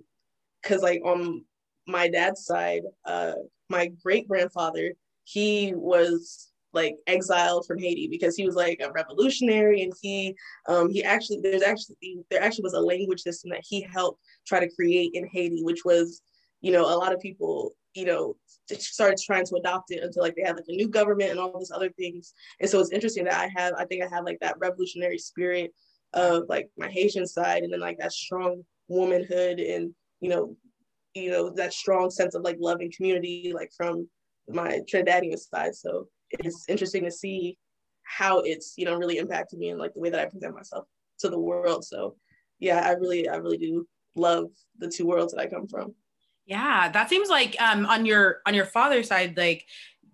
because 0.62 0.82
like 0.82 1.00
on 1.04 1.44
my 1.86 2.08
dad's 2.08 2.44
side, 2.44 2.82
uh, 3.04 3.32
my 3.68 3.90
great 4.02 4.28
grandfather, 4.28 4.94
he 5.24 5.72
was 5.74 6.50
like 6.72 6.96
exiled 7.06 7.66
from 7.66 7.78
Haiti 7.78 8.08
because 8.08 8.36
he 8.36 8.44
was 8.44 8.54
like 8.54 8.80
a 8.82 8.92
revolutionary 8.92 9.82
and 9.82 9.92
he 10.02 10.36
um 10.68 10.90
he 10.90 11.02
actually 11.02 11.40
there's 11.42 11.62
actually 11.62 11.96
there 12.30 12.42
actually 12.42 12.64
was 12.64 12.74
a 12.74 12.80
language 12.80 13.20
system 13.20 13.50
that 13.50 13.64
he 13.66 13.80
helped 13.80 14.20
try 14.46 14.60
to 14.60 14.68
create 14.74 15.12
in 15.14 15.26
Haiti 15.26 15.62
which 15.62 15.86
was 15.86 16.20
you 16.60 16.72
know 16.72 16.82
a 16.82 16.98
lot 16.98 17.14
of 17.14 17.20
people 17.20 17.72
you 17.94 18.04
know 18.04 18.36
started 18.78 19.18
trying 19.18 19.44
to 19.46 19.56
adopt 19.56 19.90
it 19.90 20.02
until 20.02 20.22
like 20.22 20.34
they 20.36 20.42
had 20.42 20.56
like 20.56 20.64
a 20.68 20.72
new 20.72 20.88
government 20.88 21.30
and 21.30 21.40
all 21.40 21.58
these 21.58 21.70
other 21.70 21.90
things. 21.90 22.34
And 22.60 22.68
so 22.68 22.80
it's 22.80 22.90
interesting 22.90 23.24
that 23.24 23.34
I 23.34 23.48
have 23.56 23.74
I 23.78 23.84
think 23.84 24.02
I 24.04 24.08
have 24.14 24.24
like 24.24 24.38
that 24.40 24.58
revolutionary 24.58 25.18
spirit 25.18 25.72
of 26.16 26.44
like 26.48 26.68
my 26.76 26.88
Haitian 26.88 27.26
side 27.26 27.62
and 27.62 27.72
then 27.72 27.80
like 27.80 27.98
that 27.98 28.12
strong 28.12 28.62
womanhood 28.88 29.60
and 29.60 29.94
you 30.20 30.28
know 30.28 30.56
you 31.14 31.30
know 31.30 31.50
that 31.50 31.72
strong 31.72 32.10
sense 32.10 32.34
of 32.34 32.42
like 32.42 32.56
love 32.58 32.80
and 32.80 32.92
community 32.94 33.52
like 33.54 33.70
from 33.76 34.08
my 34.48 34.80
Trinidadian 34.90 35.38
side 35.38 35.74
so 35.74 36.08
it's 36.30 36.68
interesting 36.68 37.04
to 37.04 37.10
see 37.10 37.56
how 38.06 38.38
it's 38.40 38.74
you 38.76 38.84
know 38.84 38.96
really 38.96 39.18
impacted 39.18 39.58
me 39.58 39.70
and 39.70 39.78
like 39.78 39.92
the 39.94 40.00
way 40.00 40.10
that 40.10 40.20
I 40.20 40.26
present 40.26 40.54
myself 40.54 40.86
to 41.20 41.28
the 41.28 41.38
world. 41.38 41.84
So 41.84 42.16
yeah, 42.58 42.80
I 42.86 42.92
really 42.92 43.28
I 43.28 43.36
really 43.36 43.58
do 43.58 43.86
love 44.14 44.46
the 44.78 44.88
two 44.88 45.06
worlds 45.06 45.34
that 45.34 45.40
I 45.40 45.46
come 45.46 45.66
from. 45.66 45.94
Yeah, 46.46 46.90
that 46.90 47.10
seems 47.10 47.28
like 47.28 47.56
um 47.60 47.86
on 47.86 48.06
your 48.06 48.40
on 48.46 48.54
your 48.54 48.64
father's 48.64 49.08
side 49.08 49.36
like 49.36 49.64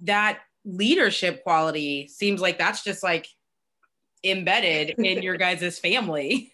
that 0.03 0.41
leadership 0.65 1.43
quality 1.43 2.09
seems 2.09 2.41
like 2.41 2.59
that's 2.59 2.83
just 2.83 3.03
like 3.03 3.27
embedded 4.25 4.91
in 4.99 5.23
your 5.23 5.37
guys' 5.37 5.79
family. 5.79 6.53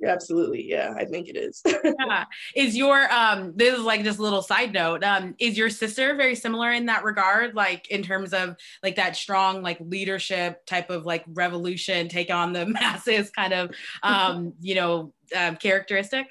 Yeah, 0.00 0.10
absolutely. 0.10 0.68
Yeah 0.68 0.92
i 0.96 1.04
think 1.04 1.28
it 1.28 1.36
is. 1.36 1.62
Yeah. 1.84 2.24
Is 2.54 2.76
your 2.76 3.10
um 3.12 3.52
this 3.56 3.78
is 3.78 3.84
like 3.84 4.02
just 4.02 4.18
a 4.18 4.22
little 4.22 4.42
side 4.42 4.72
note 4.72 5.04
um 5.04 5.34
is 5.38 5.56
your 5.56 5.70
sister 5.70 6.14
very 6.16 6.34
similar 6.34 6.72
in 6.72 6.86
that 6.86 7.04
regard? 7.04 7.54
Like 7.54 7.88
in 7.90 8.02
terms 8.02 8.34
of 8.34 8.56
like 8.82 8.96
that 8.96 9.16
strong 9.16 9.62
like 9.62 9.78
leadership 9.80 10.66
type 10.66 10.90
of 10.90 11.06
like 11.06 11.24
revolution 11.28 12.08
take 12.08 12.30
on 12.30 12.52
the 12.52 12.66
masses 12.80 13.30
kind 13.30 13.52
of 13.52 13.70
um 14.02 14.52
you 14.60 14.74
know 14.74 15.14
um, 15.34 15.56
characteristic? 15.56 16.26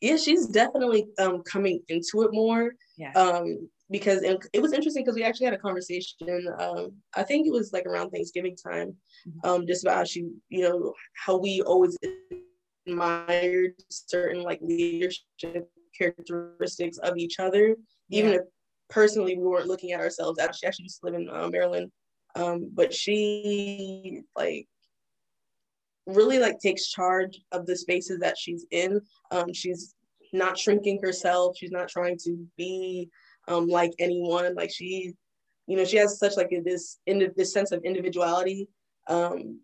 Yeah 0.00 0.16
she's 0.16 0.46
definitely 0.46 1.08
um 1.18 1.42
coming 1.42 1.80
into 1.88 2.22
it 2.22 2.32
more. 2.32 2.74
Yeah. 2.96 3.12
Um 3.12 3.68
because 3.90 4.22
it 4.22 4.60
was 4.60 4.72
interesting 4.72 5.04
because 5.04 5.14
we 5.14 5.22
actually 5.22 5.44
had 5.46 5.54
a 5.54 5.58
conversation. 5.58 6.48
Um, 6.58 6.92
I 7.14 7.22
think 7.22 7.46
it 7.46 7.52
was 7.52 7.72
like 7.72 7.86
around 7.86 8.10
Thanksgiving 8.10 8.56
time, 8.56 8.96
mm-hmm. 9.28 9.48
um, 9.48 9.66
just 9.66 9.84
about 9.84 9.96
how 9.96 10.04
she, 10.04 10.28
you 10.48 10.62
know, 10.62 10.92
how 11.14 11.36
we 11.36 11.62
always 11.62 11.96
admired 12.86 13.72
certain 13.88 14.42
like 14.42 14.60
leadership 14.60 15.70
characteristics 15.96 16.98
of 16.98 17.16
each 17.16 17.38
other, 17.38 17.76
yeah. 18.08 18.18
even 18.18 18.32
if 18.32 18.42
personally 18.88 19.36
we 19.36 19.44
weren't 19.44 19.68
looking 19.68 19.92
at 19.92 20.00
ourselves. 20.00 20.38
She 20.56 20.66
actually 20.66 20.84
used 20.84 21.00
to 21.00 21.06
live 21.06 21.14
in 21.14 21.28
uh, 21.30 21.48
Maryland, 21.48 21.90
um, 22.34 22.70
but 22.74 22.92
she 22.92 24.22
like 24.36 24.66
really 26.06 26.38
like 26.38 26.58
takes 26.58 26.88
charge 26.88 27.40
of 27.52 27.66
the 27.66 27.76
spaces 27.76 28.18
that 28.20 28.36
she's 28.36 28.66
in. 28.70 29.00
Um, 29.30 29.52
she's 29.52 29.94
not 30.32 30.58
shrinking 30.58 31.00
herself. 31.02 31.56
She's 31.56 31.70
not 31.70 31.88
trying 31.88 32.18
to 32.24 32.46
be 32.56 33.08
um, 33.48 33.68
like 33.68 33.92
anyone. 33.98 34.54
Like 34.54 34.70
she, 34.72 35.14
you 35.66 35.76
know, 35.76 35.84
she 35.84 35.96
has 35.96 36.18
such 36.18 36.36
like 36.36 36.50
this 36.64 36.98
in 37.06 37.32
this 37.36 37.52
sense 37.52 37.72
of 37.72 37.82
individuality 37.84 38.68
um, 39.08 39.60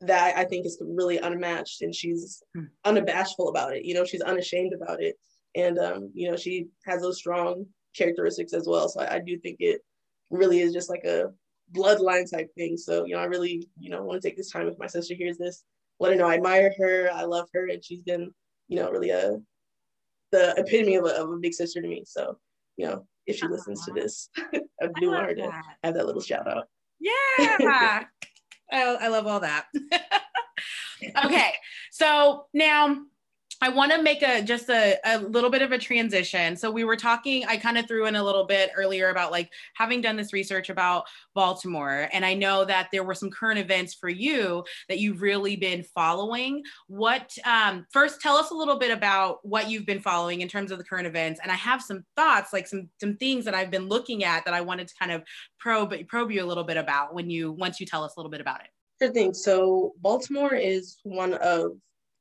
that 0.00 0.36
I 0.36 0.44
think 0.44 0.66
is 0.66 0.80
really 0.80 1.18
unmatched, 1.18 1.82
and 1.82 1.94
she's 1.94 2.42
hmm. 2.54 2.64
unabashful 2.84 3.48
about 3.48 3.74
it. 3.74 3.84
You 3.84 3.94
know, 3.94 4.04
she's 4.04 4.22
unashamed 4.22 4.72
about 4.72 5.02
it, 5.02 5.16
and 5.54 5.78
um, 5.78 6.10
you 6.14 6.30
know, 6.30 6.36
she 6.36 6.68
has 6.86 7.02
those 7.02 7.18
strong 7.18 7.66
characteristics 7.96 8.52
as 8.52 8.66
well. 8.66 8.88
So 8.88 9.00
I, 9.00 9.16
I 9.16 9.18
do 9.18 9.38
think 9.38 9.58
it 9.60 9.82
really 10.30 10.60
is 10.60 10.72
just 10.72 10.90
like 10.90 11.04
a 11.04 11.30
bloodline 11.72 12.30
type 12.30 12.50
thing. 12.54 12.76
So 12.76 13.04
you 13.04 13.14
know, 13.14 13.20
I 13.20 13.24
really 13.24 13.68
you 13.78 13.90
know 13.90 14.02
want 14.02 14.20
to 14.20 14.28
take 14.28 14.36
this 14.36 14.50
time 14.50 14.68
if 14.68 14.78
my 14.78 14.86
sister 14.86 15.14
hears 15.14 15.38
this, 15.38 15.64
let 16.00 16.12
her 16.12 16.18
know 16.18 16.28
I 16.28 16.34
admire 16.34 16.72
her, 16.78 17.10
I 17.12 17.24
love 17.24 17.48
her, 17.54 17.68
and 17.68 17.84
she's 17.84 18.02
been 18.02 18.32
you 18.68 18.76
know 18.76 18.90
really 18.90 19.10
a 19.10 19.38
the 20.32 20.54
epitome 20.56 20.96
of 20.96 21.04
a, 21.04 21.10
of 21.10 21.30
a 21.30 21.36
big 21.36 21.54
sister 21.54 21.80
to 21.80 21.88
me. 21.88 22.02
So 22.06 22.38
you 22.76 22.86
know, 22.86 23.06
if 23.26 23.36
she 23.36 23.46
listens 23.46 23.84
to 23.84 23.92
this. 23.92 24.28
Do 25.00 25.10
want 25.10 25.28
her 25.28 25.34
to 25.34 25.62
have 25.84 25.94
that 25.94 26.06
little 26.06 26.22
shout 26.22 26.48
out. 26.48 26.68
Yeah. 27.00 28.04
I, 28.72 28.96
I 29.00 29.08
love 29.08 29.26
all 29.26 29.40
that. 29.40 29.66
okay. 31.24 31.52
So 31.90 32.46
now 32.54 33.02
I 33.62 33.68
want 33.68 33.92
to 33.92 34.02
make 34.02 34.22
a 34.22 34.42
just 34.42 34.68
a, 34.68 34.98
a 35.04 35.18
little 35.20 35.48
bit 35.48 35.62
of 35.62 35.70
a 35.70 35.78
transition. 35.78 36.56
So 36.56 36.68
we 36.68 36.82
were 36.82 36.96
talking, 36.96 37.44
I 37.46 37.56
kind 37.56 37.78
of 37.78 37.86
threw 37.86 38.06
in 38.06 38.16
a 38.16 38.22
little 38.22 38.44
bit 38.44 38.72
earlier 38.76 39.10
about 39.10 39.30
like 39.30 39.52
having 39.74 40.00
done 40.00 40.16
this 40.16 40.32
research 40.32 40.68
about 40.68 41.04
Baltimore. 41.36 42.08
And 42.12 42.24
I 42.24 42.34
know 42.34 42.64
that 42.64 42.88
there 42.90 43.04
were 43.04 43.14
some 43.14 43.30
current 43.30 43.60
events 43.60 43.94
for 43.94 44.08
you 44.08 44.64
that 44.88 44.98
you've 44.98 45.22
really 45.22 45.54
been 45.54 45.84
following. 45.84 46.64
What 46.88 47.38
um, 47.46 47.86
first 47.92 48.20
tell 48.20 48.34
us 48.34 48.50
a 48.50 48.54
little 48.54 48.80
bit 48.80 48.90
about 48.90 49.38
what 49.46 49.70
you've 49.70 49.86
been 49.86 50.00
following 50.00 50.40
in 50.40 50.48
terms 50.48 50.72
of 50.72 50.78
the 50.78 50.84
current 50.84 51.06
events. 51.06 51.38
And 51.40 51.52
I 51.52 51.54
have 51.54 51.80
some 51.80 52.04
thoughts, 52.16 52.52
like 52.52 52.66
some 52.66 52.88
some 52.98 53.16
things 53.16 53.44
that 53.44 53.54
I've 53.54 53.70
been 53.70 53.88
looking 53.88 54.24
at 54.24 54.44
that 54.44 54.54
I 54.54 54.60
wanted 54.60 54.88
to 54.88 54.94
kind 54.98 55.12
of 55.12 55.22
probe 55.60 55.94
probe 56.08 56.32
you 56.32 56.42
a 56.42 56.46
little 56.46 56.64
bit 56.64 56.78
about 56.78 57.14
when 57.14 57.30
you 57.30 57.52
once 57.52 57.78
you 57.78 57.86
tell 57.86 58.02
us 58.02 58.14
a 58.16 58.18
little 58.18 58.30
bit 58.30 58.40
about 58.40 58.60
it. 58.62 58.70
Sure 59.00 59.12
thing. 59.12 59.32
So 59.32 59.92
Baltimore 60.00 60.52
is 60.52 60.98
one 61.04 61.34
of 61.34 61.76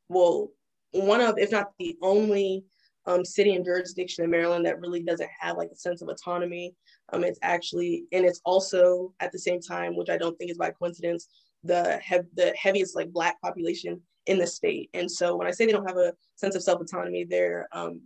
well 0.07 0.51
one 0.91 1.21
of, 1.21 1.37
if 1.37 1.51
not 1.51 1.71
the 1.79 1.97
only 2.01 2.63
um, 3.05 3.25
city 3.25 3.55
and 3.55 3.65
jurisdiction 3.65 4.23
in 4.23 4.29
Maryland 4.29 4.65
that 4.65 4.79
really 4.79 5.01
doesn't 5.01 5.29
have 5.39 5.57
like 5.57 5.69
a 5.71 5.75
sense 5.75 6.01
of 6.01 6.09
autonomy. 6.09 6.75
Um, 7.13 7.23
it's 7.23 7.39
actually, 7.41 8.05
and 8.11 8.25
it's 8.25 8.41
also 8.45 9.13
at 9.19 9.31
the 9.31 9.39
same 9.39 9.59
time, 9.59 9.95
which 9.95 10.09
I 10.09 10.17
don't 10.17 10.37
think 10.37 10.51
is 10.51 10.57
by 10.57 10.71
coincidence, 10.71 11.27
the 11.63 11.99
the 12.35 12.53
heaviest 12.57 12.95
like 12.95 13.11
Black 13.11 13.39
population 13.41 14.01
in 14.27 14.37
the 14.37 14.47
state. 14.47 14.89
And 14.93 15.09
so 15.09 15.35
when 15.35 15.47
I 15.47 15.51
say 15.51 15.65
they 15.65 15.71
don't 15.71 15.87
have 15.87 15.97
a 15.97 16.13
sense 16.35 16.55
of 16.55 16.63
self 16.63 16.81
autonomy, 16.81 17.23
their 17.23 17.67
um, 17.71 18.01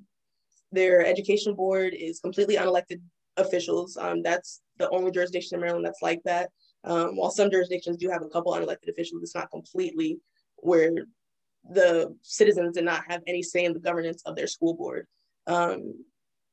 their 0.71 1.05
education 1.05 1.55
board 1.55 1.93
is 1.93 2.19
completely 2.19 2.55
unelected 2.55 3.01
officials. 3.37 3.97
Um, 3.97 4.23
that's 4.23 4.61
the 4.77 4.89
only 4.89 5.11
jurisdiction 5.11 5.55
in 5.55 5.61
Maryland 5.61 5.85
that's 5.85 6.01
like 6.01 6.21
that. 6.23 6.49
Um, 6.83 7.15
while 7.15 7.31
some 7.31 7.49
jurisdictions 7.49 7.97
do 7.97 8.09
have 8.09 8.21
a 8.21 8.29
couple 8.29 8.53
unelected 8.53 8.89
officials, 8.89 9.23
it's 9.23 9.35
not 9.35 9.51
completely 9.51 10.19
where 10.57 10.91
the 11.69 12.15
citizens 12.21 12.75
did 12.75 12.85
not 12.85 13.03
have 13.09 13.21
any 13.27 13.41
say 13.41 13.65
in 13.65 13.73
the 13.73 13.79
governance 13.79 14.21
of 14.25 14.35
their 14.35 14.47
school 14.47 14.73
board. 14.73 15.07
Um, 15.47 15.93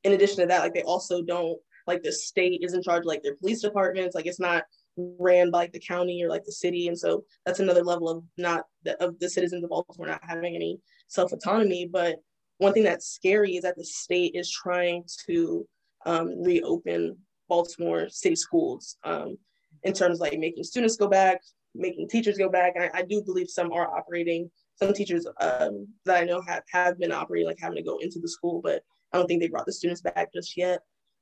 in 0.03 0.13
addition 0.13 0.37
to 0.37 0.45
that, 0.47 0.61
like 0.61 0.73
they 0.73 0.83
also 0.83 1.21
don't 1.21 1.59
like 1.87 2.03
the 2.03 2.11
state 2.11 2.61
is 2.63 2.73
in 2.73 2.81
charge 2.81 3.01
of, 3.01 3.05
like 3.05 3.23
their 3.23 3.35
police 3.35 3.61
departments. 3.61 4.15
Like 4.15 4.25
it's 4.25 4.39
not 4.39 4.63
ran 4.95 5.49
by 5.51 5.59
like 5.59 5.73
the 5.73 5.79
county 5.79 6.23
or 6.23 6.29
like 6.29 6.43
the 6.45 6.51
city, 6.51 6.87
and 6.87 6.97
so 6.97 7.23
that's 7.45 7.59
another 7.59 7.83
level 7.83 8.09
of 8.09 8.23
not 8.37 8.65
of 8.99 9.19
the 9.19 9.29
citizens 9.29 9.63
of 9.63 9.69
Baltimore 9.69 10.07
not 10.07 10.21
having 10.23 10.55
any 10.55 10.79
self 11.07 11.31
autonomy. 11.31 11.87
But 11.91 12.17
one 12.57 12.73
thing 12.73 12.83
that's 12.83 13.07
scary 13.07 13.55
is 13.55 13.63
that 13.63 13.77
the 13.77 13.85
state 13.85 14.35
is 14.35 14.51
trying 14.51 15.03
to 15.27 15.67
um, 16.05 16.41
reopen 16.41 17.17
Baltimore 17.49 18.09
city 18.09 18.35
schools 18.35 18.97
um, 19.03 19.37
in 19.83 19.93
terms 19.93 20.17
of 20.17 20.21
like 20.21 20.39
making 20.39 20.63
students 20.63 20.97
go 20.97 21.07
back, 21.07 21.41
making 21.75 22.09
teachers 22.09 22.37
go 22.37 22.49
back. 22.49 22.73
And 22.75 22.85
I, 22.85 22.99
I 22.99 23.01
do 23.03 23.21
believe 23.21 23.49
some 23.49 23.71
are 23.71 23.95
operating 23.95 24.49
some 24.75 24.93
teachers 24.93 25.27
um, 25.39 25.87
that 26.05 26.21
I 26.21 26.25
know 26.25 26.41
have, 26.47 26.63
have 26.71 26.99
been 26.99 27.11
operating, 27.11 27.47
like 27.47 27.59
having 27.59 27.77
to 27.77 27.83
go 27.83 27.97
into 27.99 28.19
the 28.19 28.27
school, 28.27 28.61
but 28.63 28.81
I 29.11 29.17
don't 29.17 29.27
think 29.27 29.41
they 29.41 29.47
brought 29.47 29.65
the 29.65 29.73
students 29.73 30.01
back 30.01 30.33
just 30.33 30.57
yet. 30.57 30.81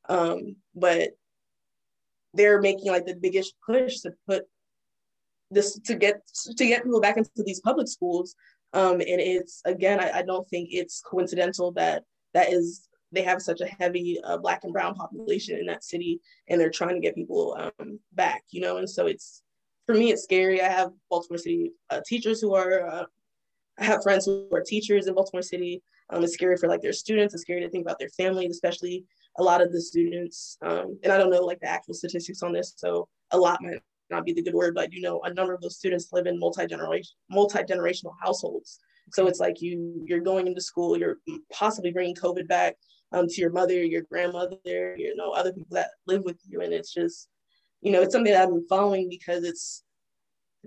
Um, 0.10 0.56
but 0.76 1.10
they're 2.34 2.62
making 2.62 2.92
like 2.92 3.06
the 3.06 3.16
biggest 3.16 3.56
push 3.66 4.00
to 4.00 4.14
put 4.28 4.44
this 5.50 5.78
to 5.80 5.96
get 5.96 6.22
to 6.58 6.66
get 6.66 6.84
people 6.84 7.02
back 7.02 7.18
into 7.18 7.30
these 7.46 7.60
public 7.60 7.88
schools. 7.88 8.36
Um, 8.74 8.94
and 8.94 9.20
it's 9.20 9.62
again, 9.66 10.00
I, 10.00 10.20
I 10.20 10.22
don't 10.22 10.48
think 10.48 10.70
it's 10.72 11.02
coincidental 11.02 11.74
that 11.74 12.04
that 12.34 12.52
is 12.54 12.88
they 13.12 13.22
have 13.22 13.42
such 13.42 13.60
a 13.60 13.68
heavy 13.80 14.20
uh, 14.24 14.38
black 14.38 14.64
and 14.64 14.72
brown 14.72 14.96
population 14.96 15.60
in 15.60 15.66
that 15.66 15.84
city, 15.84 16.22
and 16.48 16.60
they're 16.60 16.70
trying 16.70 16.96
to 16.96 17.02
get 17.02 17.16
people 17.16 17.58
um, 17.60 18.00
back, 18.14 18.44
you 18.52 18.62
know. 18.62 18.78
And 18.78 18.90
so 18.90 19.08
it's 19.08 19.44
for 19.86 19.96
me, 19.96 20.12
it's 20.12 20.24
scary. 20.24 20.62
I 20.62 20.70
have 20.70 20.92
Baltimore 21.10 21.38
City 21.38 21.74
uh, 21.90 22.00
teachers 22.08 22.40
who 22.40 22.56
are 22.56 22.88
uh, 22.88 23.04
I 23.82 23.86
have 23.86 24.04
friends 24.04 24.26
who 24.26 24.48
are 24.54 24.62
teachers 24.62 25.08
in 25.08 25.16
Baltimore 25.16 25.42
City. 25.42 25.82
Um, 26.12 26.24
it's 26.24 26.34
scary 26.34 26.56
for 26.56 26.70
like 26.70 26.82
their 26.82 26.94
students. 26.94 27.34
It's 27.34 27.42
scary 27.42 27.62
to 27.62 27.70
think 27.70 27.84
about 27.84 27.98
their 27.98 28.10
families, 28.10 28.52
especially 28.52 29.06
a 29.40 29.44
lot 29.44 29.62
of 29.62 29.72
the 29.72 29.82
students. 29.82 30.58
Um, 30.62 31.00
and 31.04 31.12
I 31.12 31.18
don't 31.18 31.32
know 31.32 31.42
like 31.42 31.60
the 31.62 31.70
actual 31.70 31.96
statistics 31.96 32.44
on 32.44 32.54
this, 32.54 32.74
so 32.78 33.08
a 33.32 33.38
lot 33.38 33.62
might 33.62 33.82
not 34.12 34.26
be 34.26 34.34
the 34.34 34.44
good 34.44 34.54
word, 34.54 34.76
but 34.76 34.94
you 34.94 35.02
know 35.02 35.22
a 35.24 35.34
number 35.34 35.54
of 35.54 35.62
those 35.62 35.78
students 35.78 36.10
live 36.12 36.28
in 36.28 36.38
multi-generation 36.38 37.12
multi-generational 37.30 38.14
households. 38.22 38.80
So 39.14 39.26
it's 39.26 39.40
like 39.40 39.62
you 39.62 40.04
you're 40.06 40.20
going 40.20 40.48
into 40.48 40.62
school, 40.62 40.98
you're 40.98 41.18
possibly 41.52 41.92
bringing 41.92 42.16
COVID 42.16 42.48
back 42.48 42.76
um, 43.14 43.28
to 43.28 43.42
your 43.42 43.52
mother, 43.52 43.84
your 43.84 44.04
grandmother, 44.04 44.96
you 44.98 45.16
know, 45.16 45.32
other 45.32 45.54
people 45.54 45.76
that 45.76 45.92
live 46.06 46.24
with 46.24 46.38
you, 46.48 46.62
and 46.62 46.72
it's 46.72 46.94
just, 46.94 47.30
you 47.82 47.92
know, 47.92 48.02
it's 48.02 48.14
something 48.14 48.32
that 48.32 48.44
I've 48.44 48.50
been 48.50 48.68
following 48.68 49.10
because 49.10 49.44
it's 49.44 49.84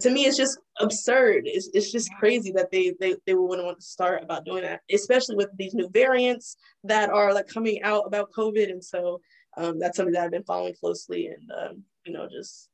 to 0.01 0.11
me 0.11 0.25
it's 0.25 0.37
just 0.37 0.59
absurd. 0.81 1.43
It's, 1.47 1.69
it's 1.73 1.93
just 1.93 2.13
crazy 2.19 2.53
that 2.53 2.71
they 2.71 2.95
they 3.01 3.17
they 3.27 3.35
wouldn't 3.35 3.67
want 3.67 3.79
to 3.79 3.87
start 3.87 4.23
about 4.23 4.45
doing 4.45 4.63
that, 4.63 4.81
especially 4.91 5.37
with 5.37 5.51
these 5.57 5.75
new 5.75 5.89
variants 5.91 6.57
that 6.83 7.11
are 7.11 7.33
like 7.33 7.47
coming 7.47 7.83
out 7.83 8.05
about 8.07 8.33
COVID, 8.33 8.71
and 8.71 8.85
so 8.85 9.21
um, 9.57 9.79
that's 9.79 9.97
something 9.97 10.13
that 10.15 10.25
I've 10.25 10.31
been 10.31 10.45
following 10.45 10.75
closely, 10.75 11.29
and 11.29 11.51
um, 11.53 11.83
you 12.05 12.13
know, 12.13 12.29
just 12.29 12.69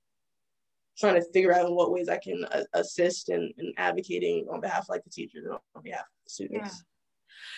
trying 0.98 1.14
to 1.14 1.32
figure 1.32 1.54
out 1.54 1.66
in 1.66 1.74
what 1.74 1.92
ways 1.92 2.08
I 2.08 2.18
can 2.18 2.44
uh, 2.44 2.64
assist 2.74 3.30
in, 3.30 3.52
in, 3.58 3.72
advocating 3.78 4.46
on 4.52 4.60
behalf 4.60 4.82
of 4.82 4.88
like 4.90 5.04
the 5.04 5.10
teachers 5.10 5.44
and 5.44 5.54
on 5.74 5.82
behalf 5.82 6.00
of 6.00 6.06
the 6.26 6.30
students. 6.30 6.84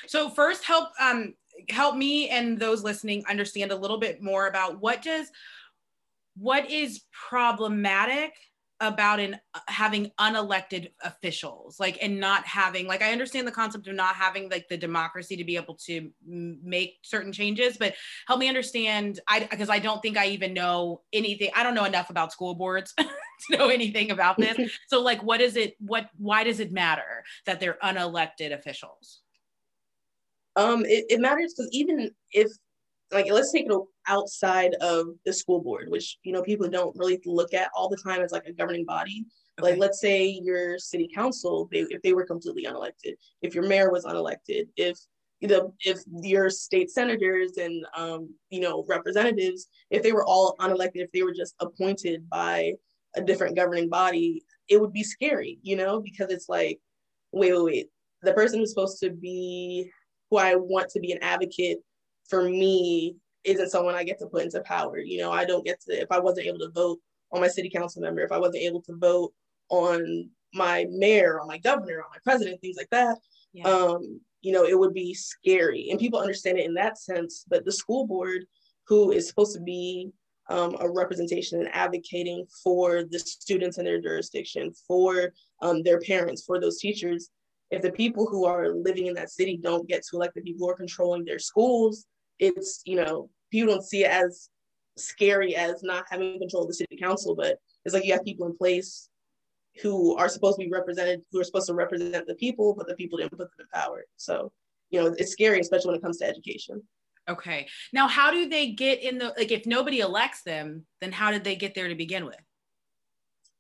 Yeah. 0.05 0.09
So 0.09 0.31
first 0.31 0.65
help 0.65 0.91
um 1.01 1.35
help 1.69 1.97
me 1.97 2.29
and 2.29 2.59
those 2.59 2.83
listening 2.83 3.25
understand 3.29 3.73
a 3.73 3.77
little 3.77 3.99
bit 3.99 4.23
more 4.23 4.47
about 4.47 4.81
what 4.81 5.03
does 5.03 5.31
what 6.37 6.71
is 6.71 7.03
problematic 7.29 8.33
about 8.83 9.21
in 9.21 9.39
having 9.69 10.11
unelected 10.21 10.91
officials 11.03 11.81
like 11.81 11.97
and 12.03 12.21
not 12.21 12.45
having 12.45 12.87
like 12.87 13.01
i 13.01 13.13
understand 13.13 13.47
the 13.47 13.53
concept 13.53 13.87
of 13.87 13.95
not 13.95 14.15
having 14.15 14.51
like 14.51 14.69
the 14.69 14.77
democracy 14.77 15.37
to 15.37 15.45
be 15.45 15.57
able 15.57 15.75
to 15.75 16.11
make 16.27 16.99
certain 17.03 17.33
changes 17.33 17.77
but 17.79 17.95
help 18.27 18.39
me 18.39 18.49
understand 18.49 19.21
i 19.29 19.41
because 19.41 19.71
i 19.71 19.79
don't 19.79 20.03
think 20.03 20.19
i 20.19 20.27
even 20.27 20.53
know 20.53 21.01
anything 21.13 21.49
i 21.55 21.63
don't 21.63 21.75
know 21.75 21.85
enough 21.85 22.11
about 22.11 22.33
school 22.33 22.55
boards 22.55 22.93
to 23.51 23.57
know 23.57 23.69
anything 23.69 24.11
about 24.11 24.37
this. 24.39 24.59
So 24.89 25.01
like 25.01 25.23
what 25.23 25.41
is 25.41 25.57
it 25.57 25.75
what 25.79 26.09
why 26.17 26.45
does 26.45 26.61
it 26.61 26.73
matter 26.73 27.25
that 27.47 27.61
they're 27.61 27.79
unelected 27.83 28.53
officials? 28.53 29.21
Um 30.57 30.85
it, 30.85 31.07
it 31.09 31.21
matters 31.21 31.55
because 31.55 31.71
even 31.73 32.11
if 32.33 32.51
like 33.13 33.31
let's 33.31 33.53
take 33.53 33.67
it 33.67 33.79
outside 34.09 34.75
of 34.81 35.07
the 35.25 35.33
school 35.33 35.61
board 35.61 35.89
which 35.89 36.19
you 36.23 36.33
know 36.33 36.43
people 36.43 36.69
don't 36.69 36.97
really 36.97 37.21
look 37.27 37.55
at 37.55 37.71
all 37.77 37.89
the 37.89 37.97
time 37.97 38.21
as 38.21 38.33
like 38.33 38.47
a 38.47 38.53
governing 38.53 38.85
body 38.85 39.25
okay. 39.61 39.71
like 39.71 39.79
let's 39.79 40.01
say 40.01 40.27
your 40.43 40.79
city 40.79 41.09
council 41.15 41.69
they, 41.71 41.81
if 41.91 42.03
they 42.03 42.15
were 42.15 42.25
completely 42.25 42.65
unelected 42.65 43.15
if 43.43 43.55
your 43.55 43.67
mayor 43.67 43.91
was 43.91 44.05
unelected 44.05 44.65
if 44.77 44.99
you 45.41 45.49
know 45.49 45.75
if 45.81 45.99
your 46.23 46.49
state 46.49 46.91
senators 46.91 47.57
and 47.59 47.85
um, 47.97 48.33
you 48.51 48.61
know 48.61 48.85
representatives 48.89 49.69
if 49.91 50.03
they 50.03 50.13
were 50.13 50.25
all 50.25 50.57
unelected 50.61 50.97
if 50.97 51.13
they 51.13 51.23
were 51.23 51.35
just 51.35 51.55
appointed 51.61 52.29
by 52.31 52.73
a 53.17 53.23
different 53.23 53.57
governing 53.57 53.89
body 53.89 54.43
it 54.69 54.81
would 54.81 54.93
be 54.93 55.03
scary 55.03 55.59
you 55.63 55.77
know 55.77 56.01
because 56.01 56.31
it's 56.31 56.49
like 56.49 56.79
wait 57.33 57.53
wait 57.53 57.65
wait 57.65 57.87
the 58.23 58.33
person 58.33 58.59
who's 58.59 58.71
supposed 58.71 59.01
to 59.01 59.11
be 59.11 59.91
who 60.31 60.39
i 60.39 60.55
want 60.55 60.89
to 60.89 61.01
be 61.01 61.13
an 61.13 61.19
advocate 61.23 61.79
for 62.33 62.49
me 62.49 63.15
isn't 63.45 63.69
someone 63.69 63.95
I 63.95 64.05
get 64.05 64.19
to 64.21 64.27
put 64.27 64.45
into 64.45 64.63
power. 64.63 64.97
You 64.97 65.19
know, 65.19 65.31
I 65.31 65.45
don't 65.45 65.67
get 65.67 65.83
to, 65.83 65.93
if 66.01 66.11
I 66.11 66.19
wasn't 66.19 66.47
able 66.47 66.61
to 66.61 66.71
vote 66.71 66.99
on 67.31 67.43
my 67.43 67.49
city 67.49 67.69
council 67.69 68.01
member, 68.01 68.23
if 68.23 68.33
I 68.33 68.39
wasn't 68.39 68.63
able 68.63 68.81
to 68.83 68.97
vote 68.97 69.35
on 69.69 70.31
my 70.55 70.87
mayor, 70.91 71.39
on 71.41 71.47
my 71.47 71.59
governor, 71.59 71.99
on 71.99 72.09
my 72.11 72.19
president, 72.25 72.63
things 72.63 72.79
like 72.79 72.89
that, 72.91 73.19
yeah. 73.53 73.65
um, 73.65 74.19
you 74.41 74.53
know, 74.53 74.65
it 74.65 74.79
would 74.79 74.95
be 74.95 75.13
scary. 75.13 75.91
And 75.91 76.01
people 76.01 76.21
understand 76.21 76.59
it 76.59 76.65
in 76.65 76.73
that 76.75 76.97
sense. 76.97 77.45
But 77.47 77.67
the 77.67 77.73
school 77.73 78.07
board, 78.07 78.47
who 78.89 79.13
is 79.13 79.29
supposed 79.29 79.55
to 79.55 79.61
be 79.61 80.11
um, 80.49 80.75
a 80.81 80.89
representation 80.89 81.61
and 81.61 81.69
advocating 81.75 82.47
for 82.65 83.05
the 83.05 83.19
students 83.19 83.77
in 83.77 83.85
their 83.85 84.01
jurisdiction, 84.01 84.73
for 84.89 85.35
um, 85.61 85.83
their 85.83 86.01
parents, 86.01 86.45
for 86.47 86.59
those 86.59 86.79
teachers, 86.79 87.29
if 87.71 87.83
the 87.83 87.93
people 87.93 88.27
who 88.27 88.47
are 88.47 88.71
living 88.71 89.07
in 89.07 89.15
that 89.15 89.31
city 89.31 89.59
don't 89.63 89.87
get 89.87 90.03
to 90.05 90.17
elect 90.17 90.35
the 90.35 90.41
people 90.41 90.67
who 90.67 90.73
are 90.73 90.77
controlling 90.77 91.27
their 91.27 91.39
schools, 91.39 92.07
it's 92.43 92.83
you 92.85 92.97
know 92.97 93.31
people 93.51 93.75
don't 93.75 93.85
see 93.85 94.05
it 94.05 94.11
as 94.11 94.49
scary 94.97 95.55
as 95.57 95.83
not 95.83 96.05
having 96.11 96.39
control 96.39 96.63
of 96.63 96.69
the 96.69 96.75
city 96.75 96.97
council, 96.97 97.35
but 97.35 97.59
it's 97.85 97.95
like 97.95 98.05
you 98.05 98.13
have 98.13 98.25
people 98.25 98.47
in 98.47 98.57
place 98.57 99.09
who 99.81 100.17
are 100.17 100.29
supposed 100.29 100.59
to 100.59 100.65
be 100.65 100.71
represented, 100.71 101.23
who 101.31 101.41
are 101.41 101.45
supposed 101.45 101.67
to 101.67 101.75
represent 101.75 102.27
the 102.27 102.35
people, 102.35 102.75
but 102.75 102.87
the 102.87 102.95
people 102.95 103.19
didn't 103.19 103.31
put 103.31 103.39
them 103.39 103.49
in 103.61 103.67
power. 103.73 104.05
So, 104.17 104.53
you 104.91 105.01
know, 105.01 105.15
it's 105.17 105.33
scary, 105.33 105.61
especially 105.61 105.89
when 105.89 105.97
it 105.97 106.03
comes 106.03 106.19
to 106.19 106.27
education. 106.27 106.83
Okay. 107.29 107.67
Now, 107.93 108.09
how 108.09 108.31
do 108.31 108.49
they 108.49 108.73
get 108.73 109.03
in 109.03 109.17
the, 109.17 109.33
like, 109.39 109.51
if 109.51 109.65
nobody 109.65 110.01
elects 110.01 110.43
them, 110.43 110.85
then 111.01 111.13
how 111.13 111.31
did 111.31 111.45
they 111.45 111.57
get 111.57 111.75
there 111.75 111.89
to 111.89 111.95
begin 111.95 112.27
with? 112.27 112.41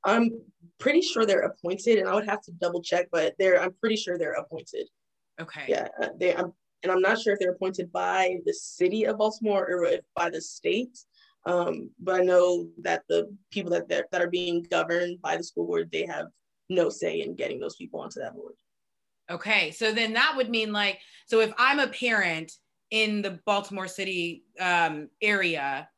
I'm 0.04 0.32
pretty 0.78 1.00
sure 1.00 1.24
they're 1.24 1.40
appointed, 1.40 1.98
and 1.98 2.08
I 2.08 2.14
would 2.14 2.28
have 2.28 2.42
to 2.42 2.52
double 2.52 2.82
check, 2.82 3.06
but 3.10 3.34
they're, 3.38 3.62
I'm 3.62 3.72
pretty 3.80 3.96
sure 3.96 4.18
they're 4.18 4.32
appointed. 4.32 4.88
Okay. 5.40 5.64
Yeah. 5.68 5.88
They, 6.18 6.34
I'm 6.34 6.52
and 6.82 6.92
I'm 6.92 7.00
not 7.00 7.20
sure 7.20 7.32
if 7.32 7.38
they're 7.38 7.52
appointed 7.52 7.92
by 7.92 8.38
the 8.44 8.54
city 8.54 9.04
of 9.04 9.18
Baltimore 9.18 9.66
or 9.68 9.84
if 9.84 10.00
by 10.14 10.30
the 10.30 10.40
state. 10.40 10.98
Um, 11.44 11.90
but 11.98 12.20
I 12.20 12.24
know 12.24 12.68
that 12.82 13.02
the 13.08 13.34
people 13.50 13.70
that 13.72 13.88
that 13.88 14.22
are 14.22 14.30
being 14.30 14.66
governed 14.70 15.20
by 15.22 15.36
the 15.36 15.44
school 15.44 15.66
board, 15.66 15.90
they 15.92 16.06
have 16.06 16.26
no 16.68 16.88
say 16.88 17.20
in 17.20 17.34
getting 17.34 17.60
those 17.60 17.76
people 17.76 18.00
onto 18.00 18.20
that 18.20 18.34
board. 18.34 18.54
Okay, 19.30 19.70
so 19.70 19.92
then 19.92 20.12
that 20.12 20.34
would 20.36 20.50
mean 20.50 20.72
like, 20.72 20.98
so 21.26 21.40
if 21.40 21.52
I'm 21.58 21.78
a 21.78 21.88
parent 21.88 22.52
in 22.90 23.22
the 23.22 23.40
Baltimore 23.46 23.88
City 23.88 24.44
um, 24.60 25.08
area, 25.20 25.88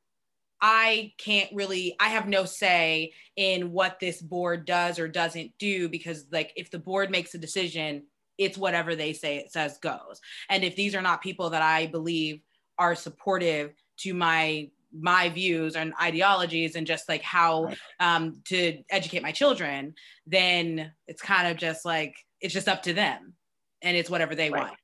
I 0.60 1.12
can't 1.18 1.50
really, 1.52 1.96
I 2.00 2.08
have 2.08 2.28
no 2.28 2.44
say 2.44 3.12
in 3.36 3.72
what 3.72 3.98
this 4.00 4.22
board 4.22 4.64
does 4.64 4.98
or 4.98 5.08
doesn't 5.08 5.52
do 5.58 5.88
because, 5.88 6.26
like, 6.32 6.52
if 6.56 6.70
the 6.70 6.78
board 6.78 7.10
makes 7.10 7.34
a 7.34 7.38
decision, 7.38 8.04
it's 8.38 8.58
whatever 8.58 8.96
they 8.96 9.12
say 9.12 9.36
it 9.36 9.52
says 9.52 9.78
goes. 9.78 10.20
And 10.48 10.64
if 10.64 10.76
these 10.76 10.94
are 10.94 11.02
not 11.02 11.22
people 11.22 11.50
that 11.50 11.62
I 11.62 11.86
believe 11.86 12.40
are 12.78 12.94
supportive 12.94 13.72
to 13.98 14.14
my 14.14 14.70
my 14.96 15.28
views 15.28 15.74
and 15.74 15.92
ideologies 16.00 16.76
and 16.76 16.86
just 16.86 17.08
like 17.08 17.22
how 17.22 17.70
um, 17.98 18.40
to 18.44 18.78
educate 18.90 19.22
my 19.22 19.32
children, 19.32 19.94
then 20.26 20.92
it's 21.08 21.20
kind 21.20 21.48
of 21.48 21.56
just 21.56 21.84
like 21.84 22.14
it's 22.40 22.54
just 22.54 22.68
up 22.68 22.82
to 22.84 22.92
them, 22.92 23.34
and 23.82 23.96
it's 23.96 24.10
whatever 24.10 24.34
they 24.34 24.50
right. 24.50 24.62
want. 24.62 24.76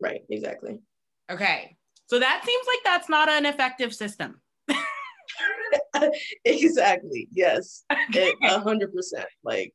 Right. 0.00 0.22
Exactly. 0.28 0.78
Okay. 1.30 1.76
So 2.06 2.18
that 2.18 2.42
seems 2.44 2.66
like 2.66 2.80
that's 2.84 3.08
not 3.08 3.28
an 3.28 3.46
effective 3.46 3.94
system. 3.94 4.40
exactly. 6.44 7.28
Yes. 7.30 7.84
A 7.90 8.58
hundred 8.58 8.92
percent. 8.92 9.26
Like 9.44 9.72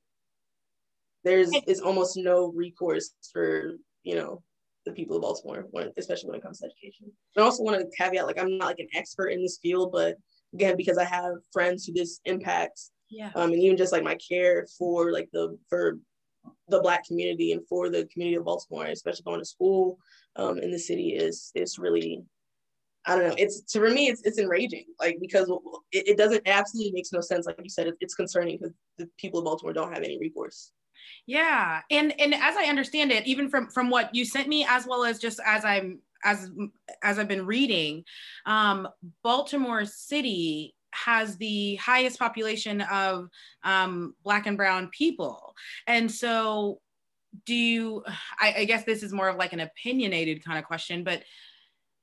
there's 1.27 1.51
is 1.67 1.81
almost 1.81 2.17
no 2.17 2.51
recourse 2.55 3.11
for 3.31 3.73
you 4.03 4.15
know 4.15 4.41
the 4.85 4.93
people 4.93 5.17
of 5.17 5.21
Baltimore, 5.21 5.65
when, 5.71 5.91
especially 5.97 6.29
when 6.29 6.39
it 6.39 6.43
comes 6.43 6.59
to 6.59 6.65
education. 6.65 7.11
I 7.37 7.41
also 7.41 7.63
want 7.63 7.79
to 7.79 7.97
caveat, 7.97 8.25
like 8.25 8.39
I'm 8.39 8.57
not 8.57 8.67
like 8.67 8.79
an 8.79 8.87
expert 8.95 9.27
in 9.27 9.41
this 9.41 9.59
field, 9.61 9.91
but 9.91 10.15
again, 10.53 10.77
because 10.77 10.97
I 10.97 11.03
have 11.03 11.33
friends 11.51 11.85
who 11.85 11.93
this 11.93 12.21
impacts, 12.25 12.91
yeah, 13.09 13.31
um, 13.35 13.51
and 13.51 13.61
even 13.61 13.77
just 13.77 13.91
like 13.91 14.03
my 14.03 14.15
care 14.15 14.65
for 14.77 15.11
like 15.11 15.29
the 15.33 15.57
for 15.69 15.99
the 16.69 16.79
Black 16.79 17.05
community 17.05 17.51
and 17.51 17.67
for 17.67 17.89
the 17.89 18.05
community 18.05 18.37
of 18.37 18.45
Baltimore, 18.45 18.85
especially 18.85 19.23
going 19.23 19.41
to 19.41 19.45
school 19.45 19.97
um, 20.37 20.57
in 20.59 20.71
the 20.71 20.79
city, 20.79 21.09
is 21.09 21.51
is 21.55 21.77
really 21.77 22.23
I 23.05 23.15
don't 23.15 23.27
know. 23.29 23.35
It's 23.37 23.61
to 23.61 23.79
for 23.79 23.89
me, 23.89 24.07
it's 24.07 24.21
it's 24.23 24.37
enraging. 24.37 24.85
Like 24.99 25.17
because 25.21 25.49
it, 25.91 26.09
it 26.09 26.17
doesn't 26.17 26.45
it 26.45 26.49
absolutely 26.49 26.91
makes 26.91 27.13
no 27.13 27.21
sense. 27.21 27.45
Like 27.45 27.59
you 27.61 27.69
said, 27.69 27.87
it, 27.87 27.95
it's 28.01 28.15
concerning 28.15 28.57
because 28.57 28.73
the 28.97 29.09
people 29.17 29.39
of 29.39 29.45
Baltimore 29.45 29.73
don't 29.73 29.93
have 29.93 30.03
any 30.03 30.17
recourse. 30.19 30.71
Yeah, 31.25 31.81
and 31.91 32.19
and 32.19 32.33
as 32.33 32.55
I 32.55 32.65
understand 32.65 33.11
it, 33.11 33.27
even 33.27 33.49
from 33.49 33.69
from 33.69 33.89
what 33.89 34.13
you 34.13 34.25
sent 34.25 34.47
me, 34.47 34.65
as 34.67 34.85
well 34.87 35.03
as 35.03 35.19
just 35.19 35.39
as 35.45 35.65
I'm 35.65 35.99
as 36.23 36.49
as 37.03 37.19
I've 37.19 37.27
been 37.27 37.45
reading, 37.45 38.03
um, 38.45 38.87
Baltimore 39.23 39.85
City 39.85 40.73
has 40.91 41.37
the 41.37 41.75
highest 41.75 42.17
population 42.17 42.81
of 42.81 43.29
um, 43.63 44.15
Black 44.23 44.47
and 44.47 44.57
Brown 44.57 44.89
people, 44.89 45.53
and 45.85 46.09
so 46.11 46.79
do 47.45 47.55
you? 47.55 48.03
I, 48.39 48.53
I 48.59 48.65
guess 48.65 48.83
this 48.83 49.03
is 49.03 49.13
more 49.13 49.27
of 49.27 49.37
like 49.37 49.53
an 49.53 49.59
opinionated 49.59 50.43
kind 50.43 50.57
of 50.57 50.65
question, 50.65 51.03
but 51.03 51.23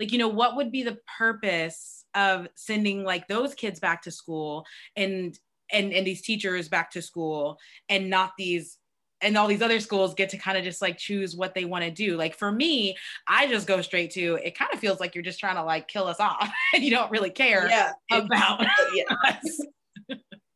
like 0.00 0.12
you 0.12 0.18
know, 0.18 0.28
what 0.28 0.56
would 0.56 0.70
be 0.70 0.82
the 0.82 0.98
purpose 1.18 2.04
of 2.14 2.48
sending 2.54 3.04
like 3.04 3.26
those 3.26 3.54
kids 3.54 3.80
back 3.80 4.02
to 4.02 4.10
school 4.10 4.64
and 4.96 5.38
and 5.72 5.92
and 5.92 6.06
these 6.06 6.22
teachers 6.22 6.68
back 6.68 6.90
to 6.92 7.02
school 7.02 7.58
and 7.88 8.10
not 8.10 8.32
these 8.38 8.78
and 9.24 9.36
all 9.36 9.48
these 9.48 9.62
other 9.62 9.80
schools 9.80 10.14
get 10.14 10.28
to 10.28 10.38
kind 10.38 10.58
of 10.58 10.64
just 10.64 10.82
like 10.82 10.98
choose 10.98 11.34
what 11.34 11.54
they 11.54 11.64
want 11.64 11.82
to 11.82 11.90
do. 11.90 12.16
Like 12.16 12.36
for 12.36 12.52
me, 12.52 12.96
I 13.26 13.46
just 13.46 13.66
go 13.66 13.80
straight 13.80 14.10
to 14.12 14.38
it 14.44 14.56
kind 14.56 14.72
of 14.72 14.78
feels 14.78 15.00
like 15.00 15.14
you're 15.14 15.24
just 15.24 15.40
trying 15.40 15.56
to 15.56 15.64
like 15.64 15.88
kill 15.88 16.06
us 16.06 16.20
off 16.20 16.50
and 16.74 16.84
you 16.84 16.90
don't 16.90 17.10
really 17.10 17.30
care 17.30 17.68
yeah, 17.68 17.92
about 18.12 18.64
yeah. 18.94 19.04
us. 19.26 19.60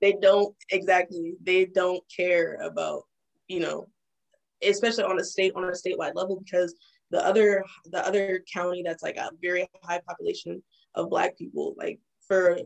they 0.01 0.13
don't 0.21 0.55
exactly 0.71 1.35
they 1.43 1.65
don't 1.65 2.05
care 2.15 2.61
about, 2.63 3.03
you 3.49 3.61
know, 3.61 3.89
especially 4.63 5.05
on 5.05 5.19
a 5.19 5.25
state 5.25 5.53
on 5.57 5.65
a 5.65 5.73
statewide 5.73 6.15
level 6.15 6.41
because 6.45 6.75
the 7.11 7.25
other 7.25 7.65
the 7.87 8.07
other 8.07 8.43
county 8.53 8.83
that's 8.85 9.03
like 9.03 9.17
a 9.17 9.31
very 9.41 9.67
high 9.83 10.01
population 10.07 10.63
of 10.95 11.09
black 11.09 11.37
people 11.39 11.75
like 11.79 11.99
for 12.27 12.59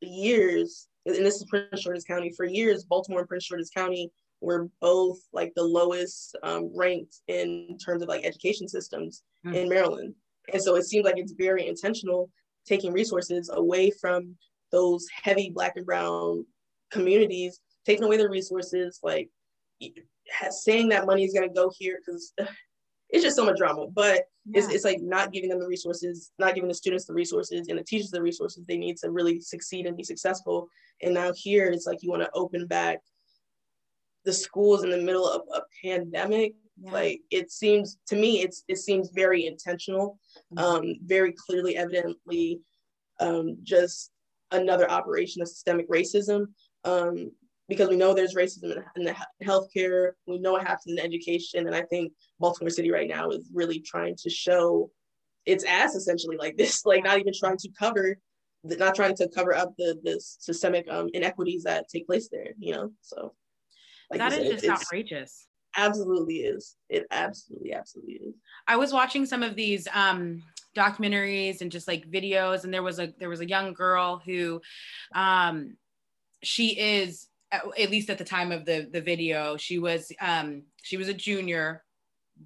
years 0.00 0.88
and 1.06 1.16
this 1.16 1.36
is 1.36 1.44
prince 1.48 1.82
george's 1.82 2.04
county 2.04 2.32
for 2.36 2.44
years 2.44 2.84
baltimore 2.84 3.20
and 3.20 3.28
prince 3.28 3.48
george's 3.48 3.70
county 3.70 4.10
were 4.40 4.68
both 4.80 5.18
like 5.32 5.52
the 5.56 5.62
lowest 5.62 6.36
um, 6.42 6.70
ranked 6.76 7.16
in 7.26 7.76
terms 7.84 8.02
of 8.02 8.08
like 8.08 8.24
education 8.24 8.68
systems 8.68 9.22
mm-hmm. 9.44 9.56
in 9.56 9.68
maryland 9.68 10.14
and 10.52 10.62
so 10.62 10.76
it 10.76 10.84
seems 10.84 11.04
like 11.04 11.18
it's 11.18 11.32
very 11.32 11.66
intentional 11.66 12.30
taking 12.66 12.92
resources 12.92 13.50
away 13.52 13.90
from 13.90 14.36
those 14.70 15.06
heavy 15.22 15.50
black 15.50 15.72
and 15.76 15.86
brown 15.86 16.44
communities 16.90 17.60
taking 17.84 18.04
away 18.04 18.16
the 18.16 18.28
resources 18.28 19.00
like 19.02 19.28
saying 20.50 20.88
that 20.88 21.06
money 21.06 21.24
is 21.24 21.32
going 21.32 21.48
to 21.48 21.54
go 21.54 21.70
here 21.76 21.98
because 22.04 22.32
it's 23.10 23.24
just 23.24 23.36
so 23.36 23.44
much 23.44 23.56
drama. 23.56 23.86
But 23.92 24.24
yeah. 24.44 24.60
it's, 24.60 24.68
it's 24.68 24.84
like 24.84 25.00
not 25.00 25.32
giving 25.32 25.48
them 25.48 25.60
the 25.60 25.66
resources, 25.66 26.30
not 26.38 26.54
giving 26.54 26.68
the 26.68 26.74
students 26.74 27.06
the 27.06 27.14
resources 27.14 27.68
and 27.68 27.78
the 27.78 27.84
teachers 27.84 28.10
the 28.10 28.22
resources 28.22 28.64
they 28.66 28.76
need 28.76 28.96
to 28.98 29.10
really 29.10 29.40
succeed 29.40 29.86
and 29.86 29.96
be 29.96 30.04
successful. 30.04 30.68
And 31.02 31.14
now 31.14 31.32
here 31.34 31.66
it's 31.66 31.86
like 31.86 32.02
you 32.02 32.10
want 32.10 32.22
to 32.22 32.30
open 32.34 32.66
back 32.66 32.98
the 34.24 34.32
schools 34.32 34.84
in 34.84 34.90
the 34.90 34.98
middle 34.98 35.28
of 35.28 35.42
a 35.54 35.60
pandemic. 35.84 36.54
Yeah. 36.80 36.92
Like 36.92 37.20
it 37.30 37.50
seems 37.50 37.98
to 38.08 38.16
me, 38.16 38.42
it's 38.42 38.62
it 38.68 38.76
seems 38.76 39.10
very 39.10 39.46
intentional, 39.46 40.18
mm-hmm. 40.54 40.58
um, 40.58 40.94
very 41.04 41.32
clearly, 41.32 41.76
evidently, 41.76 42.60
um, 43.20 43.56
just 43.62 44.12
another 44.52 44.90
operation 44.90 45.42
of 45.42 45.48
systemic 45.48 45.88
racism. 45.90 46.46
Um, 46.84 47.32
because 47.68 47.88
we 47.88 47.96
know 47.96 48.14
there's 48.14 48.34
racism 48.34 48.76
in, 48.76 48.84
in 48.96 49.04
the 49.04 49.14
healthcare. 49.44 50.12
We 50.26 50.38
know 50.38 50.56
it 50.56 50.66
happens 50.66 50.98
in 50.98 50.98
education, 50.98 51.66
and 51.66 51.76
I 51.76 51.82
think 51.82 52.12
Baltimore 52.40 52.70
City 52.70 52.90
right 52.90 53.08
now 53.08 53.28
is 53.30 53.50
really 53.52 53.80
trying 53.80 54.16
to 54.22 54.30
show 54.30 54.90
its 55.46 55.64
ass 55.64 55.94
essentially 55.94 56.36
like 56.36 56.56
this, 56.56 56.84
like 56.86 57.04
not 57.04 57.18
even 57.18 57.32
trying 57.38 57.58
to 57.58 57.68
cover, 57.78 58.16
not 58.64 58.94
trying 58.94 59.16
to 59.16 59.28
cover 59.28 59.54
up 59.54 59.74
the 59.78 59.98
the 60.02 60.18
systemic 60.20 60.86
um, 60.90 61.08
inequities 61.12 61.64
that 61.64 61.88
take 61.88 62.06
place 62.06 62.28
there. 62.30 62.52
You 62.58 62.74
know, 62.74 62.92
so 63.02 63.34
like 64.10 64.18
that 64.18 64.32
is 64.32 64.60
said, 64.60 64.68
just 64.68 64.82
outrageous. 64.82 65.46
Absolutely 65.76 66.36
is. 66.36 66.76
It 66.88 67.06
absolutely, 67.10 67.72
absolutely 67.72 68.14
is. 68.14 68.34
I 68.66 68.76
was 68.76 68.92
watching 68.92 69.26
some 69.26 69.42
of 69.42 69.54
these 69.54 69.86
um, 69.94 70.42
documentaries 70.76 71.60
and 71.60 71.70
just 71.70 71.86
like 71.86 72.10
videos, 72.10 72.64
and 72.64 72.72
there 72.72 72.82
was 72.82 72.98
a 72.98 73.12
there 73.18 73.28
was 73.28 73.40
a 73.40 73.48
young 73.48 73.74
girl 73.74 74.20
who, 74.24 74.60
um, 75.14 75.76
she 76.42 76.78
is 76.78 77.28
at 77.52 77.90
least 77.90 78.10
at 78.10 78.18
the 78.18 78.24
time 78.24 78.52
of 78.52 78.64
the 78.64 78.88
the 78.92 79.00
video 79.00 79.56
she 79.56 79.78
was 79.78 80.12
um 80.20 80.62
she 80.82 80.96
was 80.96 81.08
a 81.08 81.14
junior 81.14 81.82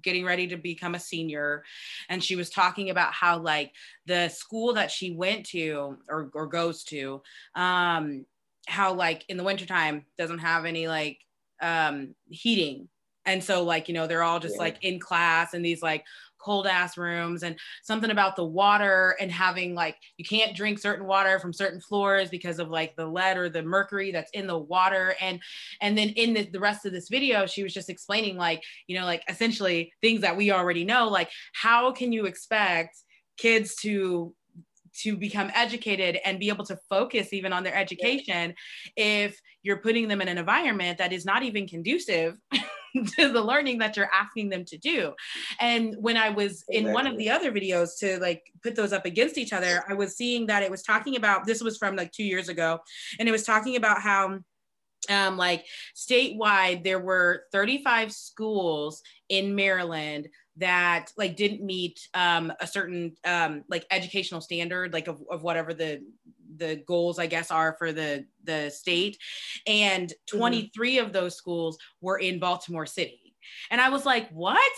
getting 0.01 0.25
ready 0.25 0.47
to 0.47 0.57
become 0.57 0.95
a 0.95 0.99
senior 0.99 1.63
and 2.09 2.23
she 2.23 2.35
was 2.35 2.49
talking 2.49 2.89
about 2.89 3.13
how 3.13 3.37
like 3.37 3.71
the 4.05 4.27
school 4.29 4.73
that 4.73 4.89
she 4.89 5.11
went 5.11 5.45
to 5.45 5.97
or, 6.09 6.31
or 6.33 6.47
goes 6.47 6.83
to 6.83 7.21
um 7.55 8.25
how 8.67 8.93
like 8.93 9.25
in 9.29 9.37
the 9.37 9.43
wintertime 9.43 10.05
doesn't 10.17 10.39
have 10.39 10.65
any 10.65 10.87
like 10.87 11.19
um 11.63 12.13
heating 12.29 12.87
and 13.25 13.43
so 13.43 13.63
like 13.63 13.87
you 13.87 13.93
know 13.93 14.05
they're 14.05 14.23
all 14.23 14.39
just 14.39 14.55
yeah. 14.55 14.61
like 14.61 14.77
in 14.81 14.99
class 14.99 15.53
and 15.53 15.65
these 15.65 15.81
like 15.81 16.03
cold 16.43 16.67
ass 16.67 16.97
rooms 16.97 17.43
and 17.43 17.57
something 17.83 18.11
about 18.11 18.35
the 18.35 18.43
water 18.43 19.15
and 19.21 19.31
having 19.31 19.73
like 19.73 19.95
you 20.17 20.25
can't 20.25 20.55
drink 20.55 20.77
certain 20.77 21.05
water 21.05 21.39
from 21.39 21.53
certain 21.53 21.79
floors 21.79 22.29
because 22.29 22.59
of 22.59 22.69
like 22.69 22.95
the 22.97 23.05
lead 23.05 23.37
or 23.37 23.47
the 23.47 23.63
mercury 23.63 24.11
that's 24.11 24.31
in 24.31 24.45
the 24.45 24.57
water 24.57 25.15
and 25.21 25.39
and 25.81 25.97
then 25.97 26.09
in 26.09 26.33
the, 26.33 26.43
the 26.51 26.59
rest 26.59 26.85
of 26.85 26.91
this 26.91 27.07
video 27.07 27.45
she 27.45 27.63
was 27.63 27.73
just 27.73 27.89
explaining 27.89 28.35
like 28.35 28.61
you 28.87 28.99
know 28.99 29.05
like 29.05 29.23
essentially 29.29 29.91
things 30.01 30.21
that 30.21 30.35
we 30.35 30.51
already 30.51 30.83
know 30.83 31.07
like 31.07 31.29
how 31.53 31.91
can 31.91 32.11
you 32.11 32.25
expect 32.25 32.97
kids 33.37 33.75
to 33.75 34.35
to 35.01 35.17
become 35.17 35.51
educated 35.53 36.19
and 36.25 36.39
be 36.39 36.49
able 36.49 36.65
to 36.65 36.77
focus 36.89 37.33
even 37.33 37.53
on 37.53 37.63
their 37.63 37.75
education 37.75 38.53
if 38.95 39.39
you're 39.63 39.77
putting 39.77 40.07
them 40.07 40.21
in 40.21 40.27
an 40.27 40.37
environment 40.37 40.97
that 40.97 41.13
is 41.13 41.25
not 41.25 41.43
even 41.43 41.67
conducive 41.67 42.35
to 43.17 43.31
the 43.31 43.41
learning 43.41 43.79
that 43.79 43.97
you're 43.97 44.09
asking 44.13 44.49
them 44.49 44.63
to 44.65 44.77
do. 44.77 45.13
And 45.59 45.95
when 45.99 46.17
I 46.17 46.29
was 46.29 46.63
in 46.69 46.91
one 46.91 47.07
of 47.07 47.17
the 47.17 47.29
other 47.29 47.51
videos 47.51 47.97
to 47.99 48.19
like 48.19 48.43
put 48.61 48.75
those 48.75 48.93
up 48.93 49.05
against 49.05 49.37
each 49.37 49.53
other, 49.53 49.83
I 49.89 49.93
was 49.93 50.15
seeing 50.15 50.45
that 50.47 50.63
it 50.63 50.71
was 50.71 50.83
talking 50.83 51.15
about 51.15 51.45
this 51.45 51.63
was 51.63 51.77
from 51.77 51.95
like 51.95 52.11
two 52.11 52.23
years 52.23 52.49
ago, 52.49 52.79
and 53.19 53.27
it 53.27 53.31
was 53.31 53.43
talking 53.43 53.75
about 53.75 54.01
how 54.01 54.39
um, 55.09 55.37
like 55.37 55.65
statewide 55.95 56.83
there 56.83 56.99
were 56.99 57.43
35 57.51 58.11
schools 58.13 59.01
in 59.29 59.55
Maryland 59.55 60.27
that 60.57 61.11
like 61.17 61.35
didn't 61.35 61.65
meet 61.65 62.07
um, 62.13 62.53
a 62.59 62.67
certain 62.67 63.15
um, 63.25 63.63
like 63.69 63.85
educational 63.91 64.41
standard 64.41 64.93
like 64.93 65.07
of, 65.07 65.21
of 65.29 65.43
whatever 65.43 65.73
the 65.73 66.01
the 66.57 66.75
goals 66.87 67.17
i 67.17 67.25
guess 67.25 67.49
are 67.49 67.75
for 67.79 67.91
the 67.91 68.25
the 68.43 68.69
state 68.69 69.17
and 69.65 70.09
mm-hmm. 70.09 70.37
23 70.37 70.95
mm-hmm. 70.95 71.05
of 71.05 71.11
those 71.11 71.35
schools 71.35 71.77
were 72.01 72.19
in 72.19 72.37
baltimore 72.37 72.85
city 72.85 73.35
and 73.71 73.81
i 73.81 73.89
was 73.89 74.05
like 74.05 74.29
what 74.29 74.71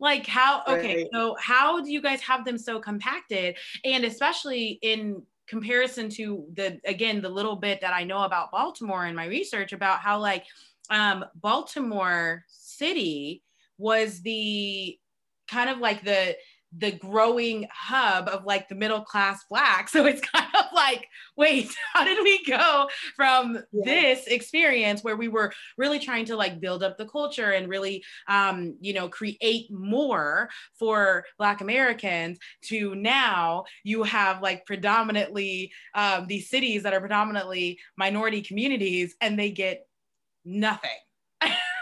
like 0.00 0.26
how 0.26 0.62
okay 0.66 0.96
right. 0.96 1.06
so 1.12 1.36
how 1.38 1.82
do 1.82 1.90
you 1.90 2.00
guys 2.00 2.20
have 2.22 2.44
them 2.44 2.56
so 2.56 2.80
compacted 2.80 3.56
and 3.84 4.04
especially 4.04 4.78
in 4.82 5.22
comparison 5.46 6.08
to 6.08 6.46
the 6.54 6.80
again 6.84 7.20
the 7.20 7.28
little 7.28 7.56
bit 7.56 7.80
that 7.80 7.92
i 7.92 8.04
know 8.04 8.22
about 8.22 8.50
baltimore 8.50 9.06
in 9.06 9.14
my 9.14 9.26
research 9.26 9.72
about 9.72 9.98
how 9.98 10.18
like 10.18 10.44
um 10.90 11.24
baltimore 11.34 12.44
city 12.48 13.42
was 13.76 14.20
the 14.22 14.98
kind 15.48 15.70
of 15.70 15.78
like 15.78 16.04
the 16.04 16.36
the 16.76 16.92
growing 16.92 17.66
hub 17.72 18.28
of 18.28 18.44
like 18.44 18.68
the 18.68 18.74
middle 18.74 19.00
class 19.00 19.44
black. 19.48 19.88
So 19.98 20.04
it's 20.06 20.20
kind 20.20 20.46
of 20.54 20.66
like, 20.74 21.08
wait, 21.36 21.74
how 21.94 22.04
did 22.04 22.22
we 22.22 22.44
go 22.44 22.88
from 23.16 23.58
yeah. 23.72 23.84
this 23.84 24.26
experience 24.26 25.02
where 25.02 25.16
we 25.16 25.28
were 25.28 25.52
really 25.78 25.98
trying 25.98 26.26
to 26.26 26.36
like 26.36 26.60
build 26.60 26.82
up 26.82 26.98
the 26.98 27.06
culture 27.06 27.52
and 27.52 27.68
really, 27.68 28.04
um, 28.28 28.76
you 28.80 28.92
know, 28.92 29.08
create 29.08 29.70
more 29.70 30.50
for 30.78 31.24
Black 31.38 31.62
Americans 31.62 32.38
to 32.64 32.94
now 32.94 33.64
you 33.82 34.02
have 34.02 34.42
like 34.42 34.66
predominantly 34.66 35.72
um, 35.94 36.26
these 36.26 36.50
cities 36.50 36.82
that 36.82 36.92
are 36.92 37.00
predominantly 37.00 37.78
minority 37.96 38.42
communities 38.42 39.16
and 39.20 39.38
they 39.38 39.50
get 39.50 39.86
nothing 40.44 40.90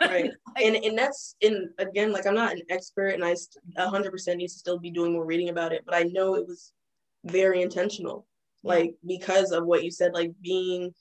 right. 0.00 0.30
And 0.62 0.76
and 0.76 0.96
that's 0.96 1.36
and 1.42 1.68
again 1.78 2.12
like 2.12 2.26
i'm 2.26 2.34
not 2.34 2.52
an 2.52 2.62
expert 2.70 3.08
and 3.08 3.22
i 3.22 3.34
100% 3.78 4.36
need 4.36 4.48
to 4.48 4.52
still 4.54 4.78
be 4.78 4.90
doing 4.90 5.12
more 5.12 5.26
reading 5.26 5.50
about 5.50 5.72
it 5.72 5.82
but 5.84 5.94
i 5.94 6.04
know 6.04 6.34
it 6.34 6.46
was 6.46 6.72
very 7.26 7.62
intentional. 7.62 8.26
Like 8.62 8.94
because 9.06 9.52
of 9.52 9.64
what 9.64 9.84
you 9.84 9.90
said 9.90 10.12
like 10.12 10.32
being 10.42 10.92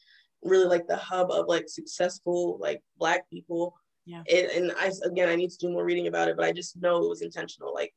really 0.44 0.66
like 0.66 0.88
the 0.88 0.98
hub 0.98 1.32
of 1.32 1.48
like 1.48 1.68
successful 1.68 2.58
like 2.60 2.82
black 2.98 3.28
people. 3.30 3.74
Yeah. 4.06 4.22
It, 4.28 4.56
and 4.56 4.72
i 4.78 4.92
again 5.04 5.30
i 5.30 5.36
need 5.36 5.50
to 5.50 5.58
do 5.58 5.72
more 5.72 5.84
reading 5.84 6.06
about 6.06 6.28
it 6.28 6.38
but 6.38 6.46
i 6.46 6.52
just 6.52 6.80
know 6.80 7.04
it 7.04 7.10
was 7.10 7.24
intentional 7.24 7.74
like 7.74 7.92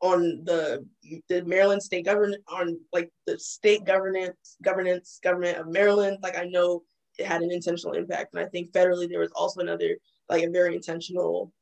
on 0.00 0.42
the 0.42 0.84
the 1.28 1.44
Maryland 1.44 1.80
state 1.80 2.04
government 2.04 2.42
on 2.48 2.80
like 2.92 3.08
the 3.28 3.38
state 3.38 3.84
governance 3.84 4.56
governance 4.60 5.20
government 5.22 5.58
of 5.58 5.68
Maryland. 5.68 6.18
Like 6.20 6.36
I 6.36 6.46
know 6.46 6.82
it 7.16 7.26
had 7.26 7.42
an 7.42 7.52
intentional 7.52 7.94
impact 7.94 8.34
and 8.34 8.44
I 8.44 8.48
think 8.48 8.72
federally 8.72 9.08
there 9.08 9.20
was 9.20 9.30
also 9.36 9.60
another 9.60 9.96
like 10.28 10.44
a 10.44 10.50
very 10.50 10.74
intentional 10.74 11.52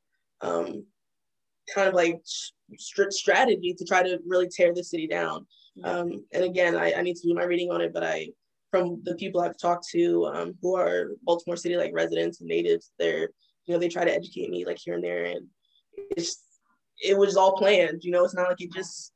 um, 0.40 0.84
kind 1.74 1.88
of 1.88 1.94
like 1.94 2.20
strategy 2.78 3.74
to 3.74 3.84
try 3.84 4.02
to 4.02 4.18
really 4.26 4.48
tear 4.48 4.72
the 4.74 4.84
city 4.84 5.06
down. 5.06 5.46
Um, 5.84 6.24
and 6.32 6.44
again, 6.44 6.76
I, 6.76 6.94
I, 6.94 7.02
need 7.02 7.16
to 7.16 7.28
do 7.28 7.34
my 7.34 7.44
reading 7.44 7.70
on 7.70 7.80
it, 7.80 7.92
but 7.92 8.04
I, 8.04 8.28
from 8.70 9.00
the 9.04 9.14
people 9.14 9.40
I've 9.40 9.58
talked 9.58 9.88
to 9.90 10.26
um, 10.26 10.54
who 10.60 10.76
are 10.76 11.12
Baltimore 11.22 11.56
City 11.56 11.76
like 11.76 11.92
residents 11.94 12.40
and 12.40 12.48
natives, 12.48 12.92
they're, 12.98 13.30
you 13.66 13.74
know, 13.74 13.78
they 13.78 13.88
try 13.88 14.04
to 14.04 14.14
educate 14.14 14.50
me 14.50 14.64
like 14.64 14.78
here 14.78 14.94
and 14.94 15.04
there, 15.04 15.24
and 15.24 15.46
it's, 16.16 16.42
it 17.02 17.16
was 17.16 17.36
all 17.36 17.56
planned. 17.56 18.02
You 18.02 18.10
know, 18.10 18.24
it's 18.24 18.34
not 18.34 18.48
like 18.48 18.60
it 18.60 18.72
just 18.72 19.12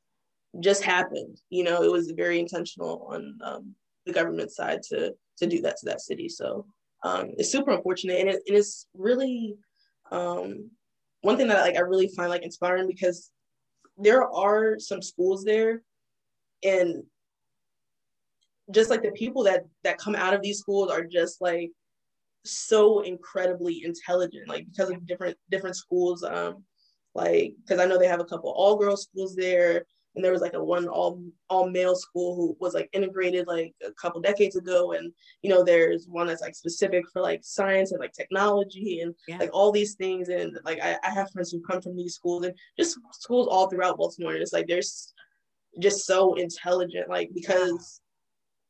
just 0.61 0.83
happened. 0.83 1.37
You 1.49 1.63
know, 1.63 1.83
it 1.83 1.91
was 1.91 2.11
very 2.11 2.39
intentional 2.39 3.07
on 3.11 3.37
um, 3.43 3.75
the 4.05 4.13
government 4.13 4.51
side 4.51 4.81
to 4.89 5.13
to 5.37 5.47
do 5.47 5.61
that 5.61 5.77
to 5.77 5.85
that 5.87 6.01
city. 6.01 6.29
So 6.29 6.65
um, 7.05 7.29
it's 7.37 7.51
super 7.51 7.69
unfortunate. 7.69 8.19
And 8.19 8.29
it, 8.29 8.41
it 8.47 8.55
is 8.55 8.87
really 8.95 9.55
um, 10.11 10.71
one 11.21 11.37
thing 11.37 11.47
that 11.47 11.61
like 11.61 11.77
I 11.77 11.81
really 11.81 12.07
find 12.07 12.31
like 12.31 12.41
inspiring 12.41 12.87
because 12.87 13.29
there 13.97 14.23
are 14.23 14.79
some 14.79 15.03
schools 15.03 15.43
there 15.43 15.83
and 16.63 17.03
just 18.71 18.89
like 18.89 19.03
the 19.03 19.11
people 19.11 19.43
that 19.43 19.65
that 19.83 19.99
come 19.99 20.15
out 20.15 20.33
of 20.33 20.41
these 20.41 20.57
schools 20.57 20.89
are 20.89 21.03
just 21.03 21.41
like 21.41 21.71
so 22.43 23.01
incredibly 23.01 23.83
intelligent 23.83 24.47
like 24.47 24.65
because 24.65 24.89
of 24.89 25.05
different 25.05 25.37
different 25.49 25.75
schools 25.75 26.23
um 26.23 26.63
like 27.13 27.53
because 27.61 27.79
I 27.79 27.85
know 27.85 27.97
they 27.97 28.07
have 28.07 28.19
a 28.19 28.25
couple 28.25 28.49
all 28.51 28.77
girls 28.77 29.03
schools 29.03 29.35
there 29.35 29.85
and 30.15 30.23
there 30.23 30.31
was 30.31 30.41
like 30.41 30.53
a 30.53 30.63
one 30.63 30.87
all 30.87 31.21
all 31.49 31.69
male 31.69 31.95
school 31.95 32.35
who 32.35 32.57
was 32.59 32.73
like 32.73 32.89
integrated 32.93 33.47
like 33.47 33.73
a 33.85 33.91
couple 33.93 34.21
decades 34.21 34.55
ago 34.55 34.93
and 34.93 35.11
you 35.41 35.49
know 35.49 35.63
there's 35.63 36.07
one 36.07 36.27
that's 36.27 36.41
like 36.41 36.55
specific 36.55 37.03
for 37.11 37.21
like 37.21 37.41
science 37.43 37.91
and 37.91 37.99
like 37.99 38.13
technology 38.13 39.01
and 39.01 39.13
yeah. 39.27 39.37
like 39.37 39.49
all 39.53 39.71
these 39.71 39.95
things 39.95 40.29
and 40.29 40.57
like 40.63 40.79
I, 40.81 40.97
I 41.03 41.09
have 41.09 41.31
friends 41.31 41.51
who 41.51 41.61
come 41.61 41.81
from 41.81 41.95
these 41.95 42.15
schools 42.15 42.45
and 42.45 42.55
just 42.77 42.97
schools 43.13 43.47
all 43.47 43.69
throughout 43.69 43.97
baltimore 43.97 44.33
and 44.33 44.41
it's 44.41 44.53
like 44.53 44.67
there's 44.67 45.13
just 45.79 46.05
so 46.05 46.35
intelligent 46.35 47.09
like 47.09 47.29
because 47.33 48.01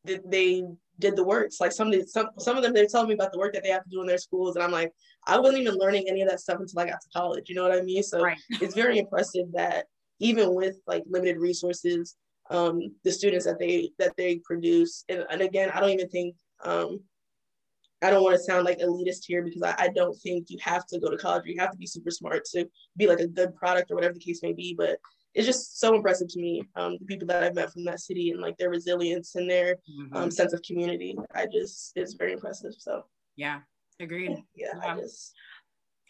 they 0.05 0.63
did 0.99 1.15
the 1.15 1.23
works 1.23 1.59
like 1.59 1.71
some 1.71 1.87
of 1.87 1.93
the, 1.93 2.07
some, 2.07 2.27
some 2.37 2.57
of 2.57 2.63
them 2.63 2.73
they're 2.73 2.87
telling 2.87 3.07
me 3.07 3.13
about 3.13 3.31
the 3.31 3.37
work 3.37 3.53
that 3.53 3.63
they 3.63 3.69
have 3.69 3.83
to 3.83 3.89
do 3.89 4.01
in 4.01 4.07
their 4.07 4.17
schools 4.17 4.55
and 4.55 4.63
i'm 4.63 4.71
like 4.71 4.91
i 5.27 5.37
wasn't 5.37 5.59
even 5.59 5.75
learning 5.75 6.05
any 6.07 6.21
of 6.21 6.29
that 6.29 6.39
stuff 6.39 6.59
until 6.59 6.79
i 6.79 6.85
got 6.85 7.01
to 7.01 7.09
college 7.13 7.49
you 7.49 7.55
know 7.55 7.63
what 7.63 7.77
i 7.77 7.81
mean 7.81 8.01
so 8.01 8.21
right. 8.21 8.37
it's 8.61 8.75
very 8.75 8.97
impressive 8.97 9.45
that 9.51 9.85
even 10.19 10.53
with 10.53 10.77
like 10.87 11.03
limited 11.07 11.37
resources, 11.37 12.15
um, 12.49 12.79
the 13.03 13.11
students 13.11 13.45
that 13.45 13.59
they 13.59 13.91
that 13.99 14.13
they 14.17 14.37
produce. 14.45 15.03
And, 15.09 15.25
and 15.29 15.41
again, 15.41 15.71
I 15.73 15.79
don't 15.79 15.89
even 15.89 16.09
think 16.09 16.35
um, 16.63 16.99
I 18.01 18.11
don't 18.11 18.23
want 18.23 18.35
to 18.35 18.43
sound 18.43 18.65
like 18.65 18.79
elitist 18.79 19.25
here 19.25 19.43
because 19.43 19.61
I, 19.63 19.75
I 19.77 19.87
don't 19.89 20.15
think 20.21 20.47
you 20.49 20.57
have 20.61 20.85
to 20.87 20.99
go 20.99 21.09
to 21.09 21.17
college 21.17 21.45
or 21.45 21.49
you 21.49 21.59
have 21.59 21.71
to 21.71 21.77
be 21.77 21.87
super 21.87 22.11
smart 22.11 22.45
to 22.51 22.67
be 22.97 23.07
like 23.07 23.19
a 23.19 23.27
good 23.27 23.55
product 23.55 23.91
or 23.91 23.95
whatever 23.95 24.13
the 24.13 24.19
case 24.19 24.43
may 24.43 24.53
be. 24.53 24.75
But 24.77 24.99
it's 25.33 25.45
just 25.45 25.79
so 25.79 25.95
impressive 25.95 26.29
to 26.29 26.39
me, 26.39 26.63
um, 26.75 26.97
the 26.99 27.05
people 27.05 27.27
that 27.27 27.43
I've 27.43 27.55
met 27.55 27.71
from 27.71 27.83
that 27.85 27.99
city 27.99 28.31
and 28.31 28.41
like 28.41 28.57
their 28.57 28.69
resilience 28.69 29.35
and 29.35 29.49
their 29.49 29.75
mm-hmm. 29.75 30.15
um, 30.15 30.31
sense 30.31 30.53
of 30.53 30.61
community. 30.61 31.17
I 31.33 31.45
just 31.51 31.91
it's 31.95 32.13
very 32.13 32.33
impressive. 32.33 32.73
So 32.77 33.05
yeah, 33.35 33.59
agreed. 33.99 34.31
Yeah, 34.55 34.67
yeah. 34.73 34.93
I 34.93 34.99
just 34.99 35.33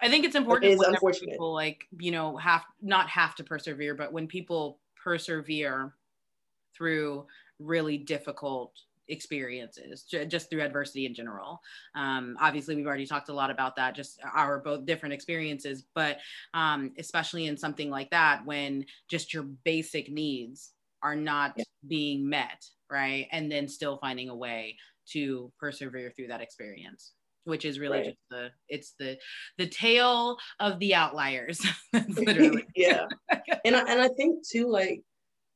I 0.02 0.10
think 0.10 0.26
it's 0.26 0.36
important. 0.36 0.72
It 0.72 0.76
is 0.76 0.82
unfortunate. 0.82 1.32
People 1.32 1.54
like 1.54 1.88
you 2.00 2.12
know 2.12 2.38
have 2.38 2.64
not 2.82 3.10
have 3.10 3.36
to 3.36 3.44
persevere, 3.44 3.96
but 3.96 4.12
when 4.12 4.28
people 4.28 4.80
persevere 5.02 5.94
through 6.76 7.26
really 7.60 7.98
difficult 7.98 8.74
experiences 9.08 10.04
just 10.04 10.50
through 10.50 10.64
adversity 10.64 11.06
in 11.06 11.14
general 11.14 11.62
um, 11.94 12.36
obviously 12.42 12.76
we've 12.76 12.88
already 12.88 13.06
talked 13.06 13.30
a 13.30 13.34
lot 13.34 13.52
about 13.52 13.76
that 13.76 13.96
just 13.96 14.20
our 14.34 14.60
both 14.60 14.86
different 14.86 15.14
experiences 15.14 15.84
but 15.94 16.18
um, 16.54 16.92
especially 16.98 17.46
in 17.46 17.56
something 17.56 17.90
like 17.90 18.10
that 18.10 18.44
when 18.46 18.84
just 19.08 19.34
your 19.34 19.44
basic 19.44 20.12
needs 20.12 20.72
are 21.04 21.16
not 21.16 21.54
yeah. 21.56 21.64
being 21.88 22.28
met 22.28 22.66
right 22.90 23.28
and 23.32 23.52
then 23.52 23.68
still 23.68 23.98
finding 23.98 24.30
a 24.30 24.36
way 24.36 24.76
to 25.06 25.52
persevere 25.60 26.10
through 26.10 26.28
that 26.28 26.42
experience 26.42 27.12
which 27.46 27.64
is 27.64 27.80
really 27.80 27.98
right. 27.98 28.06
just 28.06 28.18
the 28.30 28.50
it's 28.68 28.94
the 29.00 29.18
the 29.58 29.68
tale 29.68 30.38
of 30.60 30.78
the 30.80 30.94
outliers. 30.94 31.66
Literally 32.10 32.66
yeah. 32.76 33.06
And 33.64 33.76
I, 33.76 33.80
and 33.80 34.00
I 34.00 34.10
think 34.10 34.48
too 34.48 34.70
like 34.70 35.02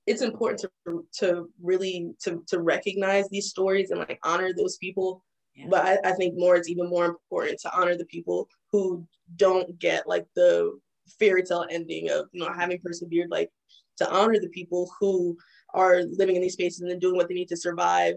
it's 0.07 0.21
important 0.21 0.65
to 0.87 1.05
to 1.19 1.49
really 1.61 2.11
to 2.23 2.43
to 2.47 2.59
recognize 2.59 3.29
these 3.29 3.49
stories 3.49 3.91
and 3.91 3.99
like 3.99 4.19
honor 4.23 4.53
those 4.53 4.77
people. 4.77 5.23
Yeah. 5.55 5.65
but 5.69 5.85
I, 5.85 6.11
I 6.11 6.11
think 6.13 6.35
more 6.37 6.55
it's 6.55 6.69
even 6.69 6.89
more 6.89 7.05
important 7.05 7.59
to 7.61 7.75
honor 7.75 7.97
the 7.97 8.05
people 8.05 8.47
who 8.71 9.05
don't 9.35 9.77
get 9.77 10.07
like 10.07 10.25
the 10.35 10.79
fairy 11.19 11.43
tale 11.43 11.65
ending 11.69 12.09
of 12.11 12.27
you 12.31 12.39
know 12.39 12.53
having 12.53 12.79
persevered 12.79 13.29
like 13.29 13.49
to 13.97 14.09
honor 14.09 14.39
the 14.39 14.49
people 14.49 14.89
who 14.99 15.37
are 15.73 16.03
living 16.03 16.35
in 16.35 16.41
these 16.41 16.53
spaces 16.53 16.81
and 16.81 17.01
doing 17.01 17.15
what 17.15 17.27
they 17.27 17.33
need 17.33 17.49
to 17.49 17.57
survive 17.57 18.15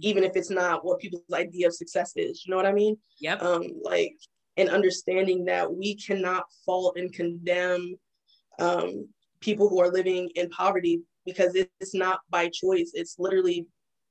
even 0.00 0.24
if 0.24 0.32
it's 0.36 0.50
not 0.50 0.84
what 0.84 1.00
people's 1.00 1.22
idea 1.32 1.66
of 1.66 1.74
success 1.74 2.12
is. 2.16 2.44
You 2.44 2.50
know 2.50 2.56
what 2.56 2.66
I 2.66 2.72
mean? 2.72 2.96
Yep. 3.20 3.42
Um, 3.42 3.64
like, 3.82 4.16
and 4.56 4.68
understanding 4.68 5.44
that 5.46 5.72
we 5.72 5.96
cannot 5.96 6.44
fault 6.64 6.96
and 6.96 7.12
condemn 7.12 7.96
um, 8.58 9.08
people 9.40 9.68
who 9.68 9.80
are 9.80 9.90
living 9.90 10.30
in 10.36 10.48
poverty 10.50 11.02
because 11.26 11.54
it's 11.54 11.94
not 11.94 12.20
by 12.30 12.48
choice. 12.48 12.92
It's 12.94 13.16
literally 13.18 13.66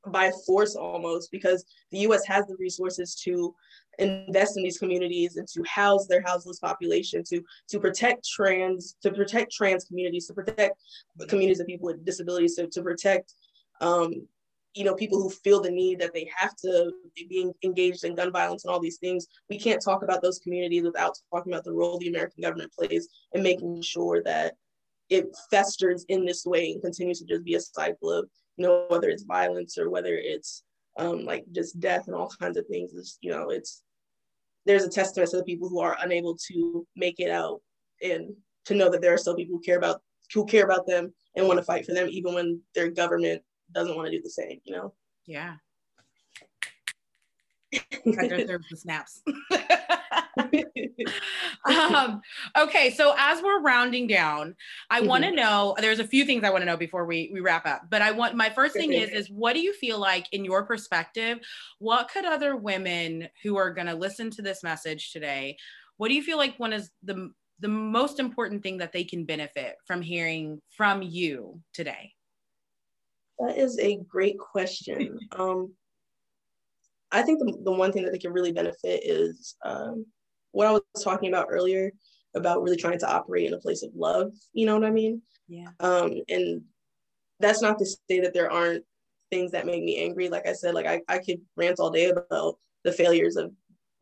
by 0.08 0.32
force 0.46 0.76
almost 0.76 1.32
because 1.32 1.66
the 1.92 2.00
US 2.00 2.26
has 2.26 2.46
the 2.48 2.58
resources 2.60 3.16
to 3.24 3.56
invest 4.00 4.58
in 4.58 4.64
these 4.64 4.78
communities 4.78 5.38
and 5.38 5.48
to 5.48 5.64
house 5.64 6.08
their 6.08 6.22
houseless 6.26 6.60
population 6.60 7.24
to 7.24 7.42
to 7.70 7.80
protect 7.80 8.28
trans 8.28 8.96
to 9.04 9.12
protect 9.12 9.52
trans 9.52 9.86
communities 9.86 10.26
to 10.26 10.34
protect 10.34 10.82
communities 11.28 11.60
of 11.60 11.68
people 11.68 11.86
with 11.86 12.04
disabilities 12.04 12.56
to, 12.56 12.68
to 12.68 12.82
protect 12.82 13.36
um, 13.82 14.28
you 14.74 14.84
know, 14.84 14.96
people 14.96 15.22
who 15.22 15.30
feel 15.30 15.62
the 15.62 15.70
need 15.70 16.00
that 16.00 16.14
they 16.14 16.30
have 16.36 16.56
to 16.58 16.92
be 17.16 17.52
engaged 17.64 18.04
in 18.04 18.16
gun 18.16 18.32
violence 18.32 18.66
and 18.66 18.74
all 18.74 18.80
these 18.80 18.98
things, 18.98 19.28
we 19.50 19.60
can't 19.60 19.82
talk 19.82 20.04
about 20.04 20.22
those 20.22 20.40
communities 20.40 20.84
without 20.84 21.18
talking 21.32 21.54
about 21.54 21.64
the 21.64 21.72
role 21.72 22.00
the 22.00 22.10
American 22.10 22.42
government 22.42 22.74
plays 22.74 23.08
in 23.34 23.44
making 23.44 23.82
sure 23.82 24.24
that 24.24 24.56
it 25.10 25.28
festers 25.52 26.06
in 26.10 26.26
this 26.26 26.46
way 26.46 26.72
and 26.72 26.82
continues 26.82 27.20
to 27.20 27.26
just 27.26 27.44
be 27.44 27.56
a 27.56 27.60
cycle 27.60 28.12
of, 28.12 28.28
you 28.58 28.66
know, 28.66 28.86
whether 28.88 29.10
it's 29.10 29.24
violence 29.24 29.78
or 29.78 29.90
whether 29.90 30.16
it's 30.16 30.64
um, 30.98 31.24
like 31.24 31.46
just 31.52 31.80
death 31.80 32.08
and 32.08 32.16
all 32.16 32.32
kinds 32.40 32.58
of 32.58 32.66
things. 32.68 32.94
It's, 32.96 33.18
you 33.22 33.32
know, 33.32 33.50
it's 33.50 33.84
there's 34.66 34.84
a 34.84 34.90
testament 34.90 35.30
to 35.32 35.38
the 35.38 35.44
people 35.44 35.70
who 35.70 35.82
are 35.82 35.98
unable 36.02 36.36
to 36.48 36.88
make 36.96 37.20
it 37.20 37.30
out 37.30 37.62
and 38.02 38.34
to 38.66 38.76
know 38.76 38.90
that 38.90 39.02
there 39.02 39.14
are 39.14 39.18
still 39.18 39.36
people 39.36 39.58
who 39.58 39.62
care 39.62 39.78
about 39.78 40.02
who 40.34 40.46
care 40.46 40.64
about 40.64 40.88
them 40.88 41.14
and 41.36 41.48
want 41.48 41.60
to 41.60 41.66
fight 41.66 41.86
for 41.86 41.94
them 41.94 42.08
even 42.10 42.34
when 42.34 42.60
their 42.74 42.90
government 42.90 43.42
doesn't 43.74 43.96
want 43.96 44.08
to 44.08 44.18
do 44.18 44.22
the 44.22 44.30
same, 44.30 44.60
you 44.64 44.76
know? 44.76 44.94
Yeah. 45.26 45.56
I 47.74 48.28
deserve 48.28 48.62
the 48.70 48.78
snaps. 48.78 49.24
um, 51.66 52.22
okay, 52.58 52.92
so 52.92 53.16
as 53.18 53.42
we're 53.42 53.62
rounding 53.62 54.08
down, 54.08 54.56
I 54.90 55.00
mm-hmm. 55.00 55.10
want 55.10 55.24
to 55.24 55.32
know. 55.32 55.76
There's 55.80 56.00
a 56.00 56.08
few 56.08 56.26
things 56.26 56.44
I 56.44 56.50
want 56.50 56.62
to 56.62 56.66
know 56.66 56.78
before 56.78 57.06
we 57.06 57.30
we 57.34 57.40
wrap 57.40 57.66
up. 57.66 57.84
But 57.90 58.02
I 58.02 58.12
want 58.12 58.36
my 58.36 58.50
first 58.50 58.74
thing 58.74 58.94
is 58.94 59.10
is 59.10 59.30
what 59.30 59.54
do 59.54 59.60
you 59.60 59.74
feel 59.74 60.00
like 60.00 60.28
in 60.32 60.46
your 60.46 60.64
perspective? 60.64 61.40
What 61.80 62.10
could 62.10 62.26
other 62.26 62.56
women 62.56 63.30
who 63.42 63.58
are 63.58 63.74
going 63.74 63.88
to 63.88 63.96
listen 63.96 64.30
to 64.32 64.42
this 64.42 64.64
message 64.64 65.12
today? 65.12 65.58
What 65.98 66.10
do 66.10 66.16
you 66.16 66.24
feel 66.24 66.38
like 66.38 66.60
one 66.60 66.74
is 66.74 66.92
the 67.04 67.32
the 67.60 67.68
most 67.68 68.20
important 68.20 68.64
thing 68.64 68.78
that 68.78 68.92
they 68.92 69.04
can 69.04 69.26
benefit 69.26 69.76
from 69.86 70.02
hearing 70.02 70.62
from 70.70 71.02
you 71.02 71.62
today? 71.74 72.14
That 73.46 73.58
is 73.58 73.78
a 73.80 73.98
great 74.08 74.38
question. 74.40 75.20
Um, 75.38 75.74
I 77.12 77.22
think 77.22 77.40
the, 77.40 77.56
the 77.64 77.72
one 77.72 77.92
thing 77.92 78.04
that 78.04 78.12
they 78.12 78.18
can 78.18 78.34
really 78.34 78.52
benefit 78.52 79.02
is 79.04 79.56
um, 79.64 80.06
what 80.52 80.66
I 80.66 80.72
was 80.72 80.82
talking 81.04 81.30
about 81.30 81.48
earlier 81.50 81.92
about 82.36 82.64
really 82.64 82.78
trying 82.78 82.98
to 83.00 83.12
operate 83.12 83.46
in 83.46 83.54
a 83.54 83.60
place 83.60 83.84
of 83.84 83.92
love. 83.96 84.32
You 84.54 84.66
know 84.66 84.76
what 84.76 84.88
I 84.88 84.90
mean? 84.90 85.22
Yeah. 85.48 85.70
Um, 85.80 86.14
and 86.30 86.64
that's 87.40 87.62
not 87.62 87.78
to 87.80 87.86
say 87.86 88.20
that 88.22 88.34
there 88.34 88.52
aren't 88.52 88.84
things 89.30 89.52
that 89.52 89.68
make 89.68 89.84
me 89.84 90.04
angry. 90.04 90.30
Like 90.30 90.48
I 90.48 90.54
said, 90.54 90.74
like 90.74 90.88
I, 90.88 91.02
I 91.08 91.20
could 91.20 91.42
rant 91.56 91.80
all 91.80 91.92
day 91.92 92.10
about 92.10 92.58
the 92.84 92.92
failures 92.92 93.36
of 93.36 93.52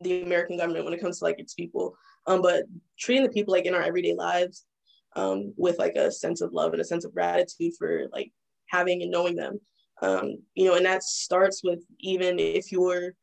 the 0.00 0.22
American 0.22 0.56
government 0.56 0.86
when 0.86 0.94
it 0.94 1.00
comes 1.00 1.18
to 1.18 1.24
like 1.24 1.38
its 1.38 1.54
people. 1.54 1.94
Um, 2.26 2.40
but 2.40 2.64
treating 2.98 3.24
the 3.24 3.30
people 3.30 3.52
like 3.52 3.66
in 3.66 3.74
our 3.74 3.82
everyday 3.82 4.14
lives 4.14 4.64
um, 5.16 5.52
with 5.56 5.78
like 5.78 5.96
a 5.96 6.10
sense 6.10 6.40
of 6.40 6.52
love 6.52 6.72
and 6.72 6.80
a 6.80 6.84
sense 6.84 7.04
of 7.04 7.12
gratitude 7.12 7.74
for 7.78 8.06
like 8.12 8.32
having 8.72 9.02
and 9.02 9.10
knowing 9.10 9.36
them. 9.36 9.60
Um, 10.00 10.38
you 10.54 10.64
know, 10.64 10.74
and 10.74 10.86
that 10.86 11.04
starts 11.04 11.62
with 11.62 11.80
even 12.00 12.38
if 12.38 12.72
you're 12.72 13.14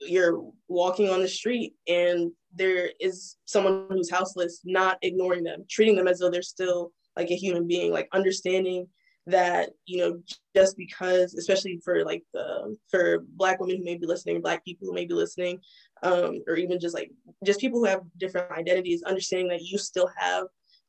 you're 0.00 0.42
walking 0.68 1.10
on 1.10 1.20
the 1.20 1.28
street 1.28 1.74
and 1.86 2.32
there 2.54 2.90
is 3.00 3.36
someone 3.44 3.86
who's 3.90 4.10
houseless, 4.10 4.62
not 4.64 4.96
ignoring 5.02 5.44
them, 5.44 5.64
treating 5.68 5.94
them 5.94 6.08
as 6.08 6.20
though 6.20 6.30
they're 6.30 6.40
still 6.40 6.90
like 7.16 7.30
a 7.30 7.36
human 7.36 7.66
being, 7.66 7.92
like 7.92 8.08
understanding 8.12 8.88
that 9.26 9.70
you 9.86 9.98
know 9.98 10.20
just 10.56 10.76
because 10.76 11.34
especially 11.34 11.78
for 11.84 12.04
like 12.04 12.22
the 12.32 12.76
for 12.90 13.18
black 13.36 13.60
women 13.60 13.76
who 13.76 13.84
may 13.84 13.96
be 13.96 14.06
listening 14.06 14.40
black 14.40 14.64
people 14.64 14.88
who 14.88 14.94
may 14.94 15.04
be 15.04 15.14
listening 15.14 15.60
um, 16.02 16.42
or 16.48 16.56
even 16.56 16.80
just 16.80 16.94
like 16.94 17.10
just 17.44 17.60
people 17.60 17.78
who 17.78 17.84
have 17.84 18.00
different 18.16 18.50
identities 18.52 19.02
understanding 19.02 19.48
that 19.48 19.60
you 19.60 19.76
still 19.76 20.10
have 20.16 20.46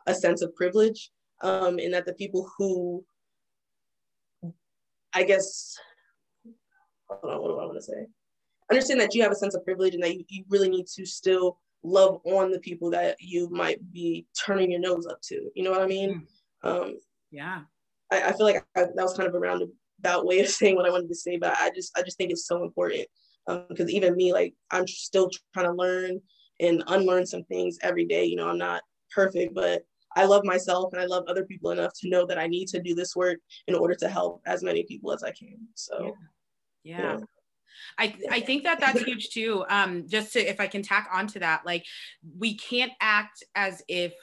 a 0.07 0.13
sense 0.13 0.41
of 0.41 0.55
privilege 0.55 1.11
um, 1.43 1.77
and 1.79 1.93
that 1.93 2.05
the 2.05 2.13
people 2.13 2.49
who 2.57 3.03
I 5.13 5.23
guess, 5.23 5.75
hold 7.09 7.33
on, 7.33 7.41
what 7.41 7.47
do 7.49 7.59
I 7.59 7.65
want 7.65 7.77
to 7.77 7.81
say? 7.81 8.05
Understand 8.69 9.01
that 9.01 9.13
you 9.13 9.21
have 9.23 9.31
a 9.31 9.35
sense 9.35 9.55
of 9.55 9.65
privilege 9.65 9.93
and 9.93 10.03
that 10.03 10.15
you, 10.15 10.23
you 10.29 10.45
really 10.49 10.69
need 10.69 10.87
to 10.95 11.05
still 11.05 11.57
love 11.83 12.19
on 12.25 12.51
the 12.51 12.59
people 12.59 12.89
that 12.91 13.17
you 13.19 13.49
might 13.49 13.79
be 13.91 14.25
turning 14.45 14.71
your 14.71 14.79
nose 14.79 15.07
up 15.07 15.21
to. 15.23 15.49
You 15.55 15.63
know 15.63 15.71
what 15.71 15.81
I 15.81 15.87
mean? 15.87 16.27
Mm. 16.63 16.69
Um, 16.69 16.97
yeah. 17.31 17.61
I, 18.11 18.29
I 18.29 18.31
feel 18.33 18.45
like 18.45 18.65
I, 18.75 18.81
that 18.83 18.95
was 18.95 19.15
kind 19.15 19.27
of 19.27 19.35
a 19.35 19.39
roundabout 19.39 20.25
way 20.25 20.39
of 20.39 20.47
saying 20.49 20.75
what 20.75 20.85
I 20.85 20.91
wanted 20.91 21.09
to 21.09 21.15
say, 21.15 21.37
but 21.37 21.55
I 21.59 21.71
just 21.75 21.97
I 21.97 22.03
just 22.03 22.17
think 22.17 22.31
it's 22.31 22.47
so 22.47 22.63
important 22.63 23.07
because 23.47 23.85
um, 23.85 23.89
even 23.89 24.15
me, 24.15 24.33
like 24.33 24.53
I'm 24.69 24.87
still 24.87 25.29
trying 25.53 25.67
to 25.67 25.73
learn 25.73 26.21
and 26.59 26.83
unlearn 26.87 27.25
some 27.25 27.43
things 27.45 27.77
every 27.81 28.05
day. 28.05 28.25
You 28.25 28.35
know, 28.35 28.47
I'm 28.47 28.57
not 28.57 28.83
perfect, 29.11 29.53
but 29.53 29.83
I 30.15 30.25
love 30.25 30.43
myself 30.43 30.93
and 30.93 31.01
I 31.01 31.05
love 31.05 31.23
other 31.27 31.45
people 31.45 31.71
enough 31.71 31.93
to 32.01 32.09
know 32.09 32.25
that 32.25 32.37
I 32.37 32.47
need 32.47 32.67
to 32.69 32.81
do 32.81 32.95
this 32.95 33.15
work 33.15 33.39
in 33.67 33.75
order 33.75 33.95
to 33.95 34.09
help 34.09 34.41
as 34.45 34.63
many 34.63 34.83
people 34.83 35.11
as 35.13 35.23
I 35.23 35.31
can. 35.31 35.57
So, 35.75 36.15
yeah. 36.83 36.99
yeah. 36.99 37.19
I, 37.97 38.15
I 38.29 38.39
think 38.41 38.63
that 38.63 38.79
that's 38.79 39.01
huge 39.01 39.29
too. 39.29 39.65
Um, 39.69 40.05
just 40.07 40.33
to, 40.33 40.39
if 40.39 40.59
I 40.59 40.67
can 40.67 40.83
tack 40.83 41.09
onto 41.11 41.39
that, 41.39 41.65
like 41.65 41.85
we 42.37 42.57
can't 42.57 42.91
act 42.99 43.43
as 43.55 43.81
if 43.87 44.13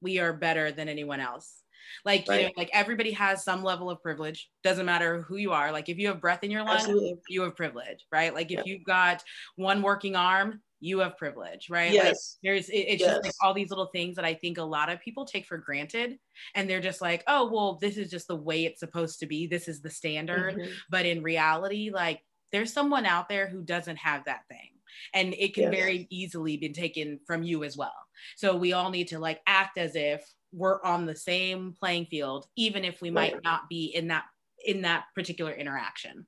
we 0.00 0.18
are 0.18 0.32
better 0.32 0.72
than 0.72 0.88
anyone 0.88 1.20
else. 1.20 1.62
Like, 2.04 2.26
right. 2.28 2.40
you 2.40 2.46
know, 2.46 2.52
like 2.56 2.70
everybody 2.72 3.12
has 3.12 3.42
some 3.42 3.64
level 3.64 3.90
of 3.90 4.02
privilege. 4.02 4.50
Doesn't 4.62 4.86
matter 4.86 5.22
who 5.22 5.36
you 5.36 5.52
are. 5.52 5.72
Like 5.72 5.88
if 5.88 5.98
you 5.98 6.08
have 6.08 6.20
breath 6.20 6.44
in 6.44 6.50
your 6.50 6.62
lungs, 6.62 6.82
Absolutely. 6.82 7.16
you 7.28 7.42
have 7.42 7.56
privilege, 7.56 8.04
right? 8.12 8.34
Like 8.34 8.50
if 8.52 8.66
you've 8.66 8.84
got 8.84 9.22
one 9.56 9.82
working 9.82 10.14
arm, 10.14 10.60
you 10.80 11.00
have 11.00 11.16
privilege, 11.16 11.68
right? 11.70 11.92
Yes. 11.92 12.06
Like 12.06 12.16
there's 12.42 12.68
it, 12.68 12.76
it's 12.76 13.00
yes. 13.00 13.14
just 13.14 13.24
like 13.24 13.34
all 13.42 13.54
these 13.54 13.70
little 13.70 13.90
things 13.92 14.16
that 14.16 14.24
I 14.24 14.34
think 14.34 14.58
a 14.58 14.62
lot 14.62 14.90
of 14.90 15.00
people 15.00 15.24
take 15.24 15.46
for 15.46 15.58
granted. 15.58 16.18
And 16.54 16.68
they're 16.68 16.80
just 16.80 17.00
like, 17.00 17.24
oh, 17.26 17.50
well, 17.50 17.78
this 17.80 17.96
is 17.96 18.10
just 18.10 18.28
the 18.28 18.36
way 18.36 18.64
it's 18.64 18.80
supposed 18.80 19.20
to 19.20 19.26
be. 19.26 19.46
This 19.46 19.68
is 19.68 19.80
the 19.80 19.90
standard. 19.90 20.56
Mm-hmm. 20.56 20.70
But 20.90 21.06
in 21.06 21.22
reality, 21.22 21.90
like 21.92 22.22
there's 22.52 22.72
someone 22.72 23.06
out 23.06 23.28
there 23.28 23.48
who 23.48 23.62
doesn't 23.62 23.96
have 23.96 24.24
that 24.24 24.42
thing. 24.48 24.70
And 25.14 25.34
it 25.34 25.54
can 25.54 25.64
yes. 25.64 25.74
very 25.74 26.06
easily 26.10 26.56
be 26.56 26.70
taken 26.70 27.20
from 27.26 27.42
you 27.42 27.64
as 27.64 27.76
well. 27.76 27.92
So 28.36 28.56
we 28.56 28.72
all 28.72 28.90
need 28.90 29.08
to 29.08 29.18
like 29.18 29.40
act 29.46 29.78
as 29.78 29.94
if 29.94 30.24
we're 30.52 30.82
on 30.82 31.06
the 31.06 31.14
same 31.14 31.74
playing 31.78 32.06
field, 32.06 32.46
even 32.56 32.84
if 32.84 33.00
we 33.02 33.10
might 33.10 33.42
not 33.44 33.68
be 33.68 33.86
in 33.86 34.08
that 34.08 34.24
in 34.64 34.82
that 34.82 35.04
particular 35.14 35.52
interaction. 35.52 36.26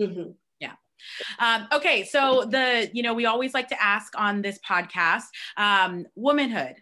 Mm-hmm. 0.00 0.30
Um, 1.38 1.68
okay, 1.72 2.04
so 2.04 2.44
the 2.48 2.90
you 2.92 3.02
know 3.02 3.14
we 3.14 3.26
always 3.26 3.54
like 3.54 3.68
to 3.68 3.82
ask 3.82 4.12
on 4.18 4.42
this 4.42 4.58
podcast, 4.68 5.24
um, 5.56 6.06
womanhood, 6.14 6.76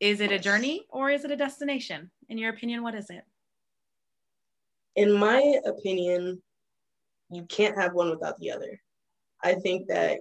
is 0.00 0.20
it 0.20 0.32
a 0.32 0.38
journey 0.38 0.84
or 0.88 1.10
is 1.10 1.24
it 1.24 1.30
a 1.30 1.36
destination? 1.36 2.10
In 2.28 2.38
your 2.38 2.50
opinion, 2.50 2.82
what 2.82 2.94
is 2.94 3.10
it? 3.10 3.24
In 4.96 5.12
my 5.12 5.58
opinion, 5.64 6.42
you 7.30 7.44
can't 7.44 7.78
have 7.78 7.94
one 7.94 8.10
without 8.10 8.38
the 8.38 8.50
other. 8.50 8.80
I 9.42 9.54
think 9.54 9.88
that 9.88 10.20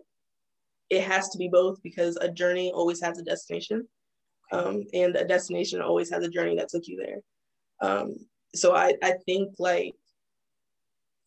it 0.91 1.03
has 1.03 1.30
to 1.30 1.38
be 1.38 1.47
both 1.47 1.81
because 1.81 2.18
a 2.18 2.30
journey 2.30 2.72
always 2.72 3.01
has 3.01 3.18
a 3.18 3.23
destination 3.23 3.88
um, 4.51 4.84
and 4.93 5.15
a 5.15 5.26
destination 5.26 5.81
always 5.81 6.11
has 6.11 6.23
a 6.23 6.30
journey 6.30 6.55
that 6.57 6.69
took 6.69 6.84
you 6.85 6.97
there 6.97 7.22
um, 7.81 8.15
so 8.53 8.76
I, 8.76 8.93
I 9.01 9.13
think 9.26 9.55
like 9.57 9.95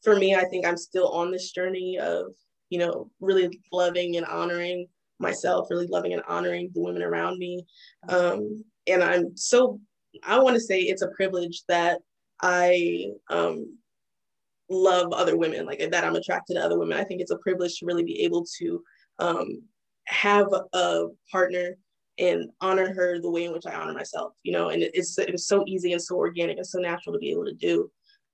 for 0.04 0.16
me 0.16 0.34
i 0.34 0.44
think 0.44 0.66
i'm 0.66 0.76
still 0.76 1.08
on 1.08 1.30
this 1.30 1.50
journey 1.50 1.98
of 1.98 2.26
you 2.70 2.78
know 2.78 3.10
really 3.20 3.60
loving 3.72 4.16
and 4.16 4.26
honoring 4.26 4.86
myself 5.18 5.68
really 5.70 5.86
loving 5.86 6.12
and 6.12 6.22
honoring 6.28 6.70
the 6.74 6.80
women 6.80 7.02
around 7.02 7.38
me 7.38 7.64
um, 8.08 8.64
and 8.86 9.02
i'm 9.02 9.36
so 9.36 9.80
i 10.24 10.38
want 10.38 10.54
to 10.54 10.60
say 10.60 10.80
it's 10.80 11.02
a 11.02 11.10
privilege 11.16 11.62
that 11.68 12.00
i 12.42 13.06
um, 13.30 13.76
love 14.70 15.12
other 15.12 15.36
women 15.36 15.66
like 15.66 15.78
that 15.90 16.04
i'm 16.04 16.16
attracted 16.16 16.54
to 16.54 16.60
other 16.60 16.78
women 16.78 16.98
i 16.98 17.04
think 17.04 17.20
it's 17.20 17.30
a 17.30 17.38
privilege 17.38 17.78
to 17.78 17.86
really 17.86 18.04
be 18.04 18.22
able 18.22 18.44
to 18.58 18.82
um, 19.20 19.62
have 20.06 20.48
a 20.72 21.06
partner 21.30 21.76
and 22.18 22.48
honor 22.60 22.92
her 22.94 23.20
the 23.20 23.30
way 23.30 23.44
in 23.44 23.52
which 23.52 23.66
I 23.66 23.74
honor 23.74 23.92
myself, 23.92 24.34
you 24.42 24.52
know, 24.52 24.68
and 24.68 24.82
it's 24.82 25.18
it's 25.18 25.46
so 25.46 25.64
easy 25.66 25.92
and 25.92 26.02
so 26.02 26.16
organic 26.16 26.58
and 26.58 26.66
so 26.66 26.78
natural 26.78 27.12
to 27.12 27.18
be 27.18 27.30
able 27.30 27.44
to 27.44 27.54
do. 27.54 27.90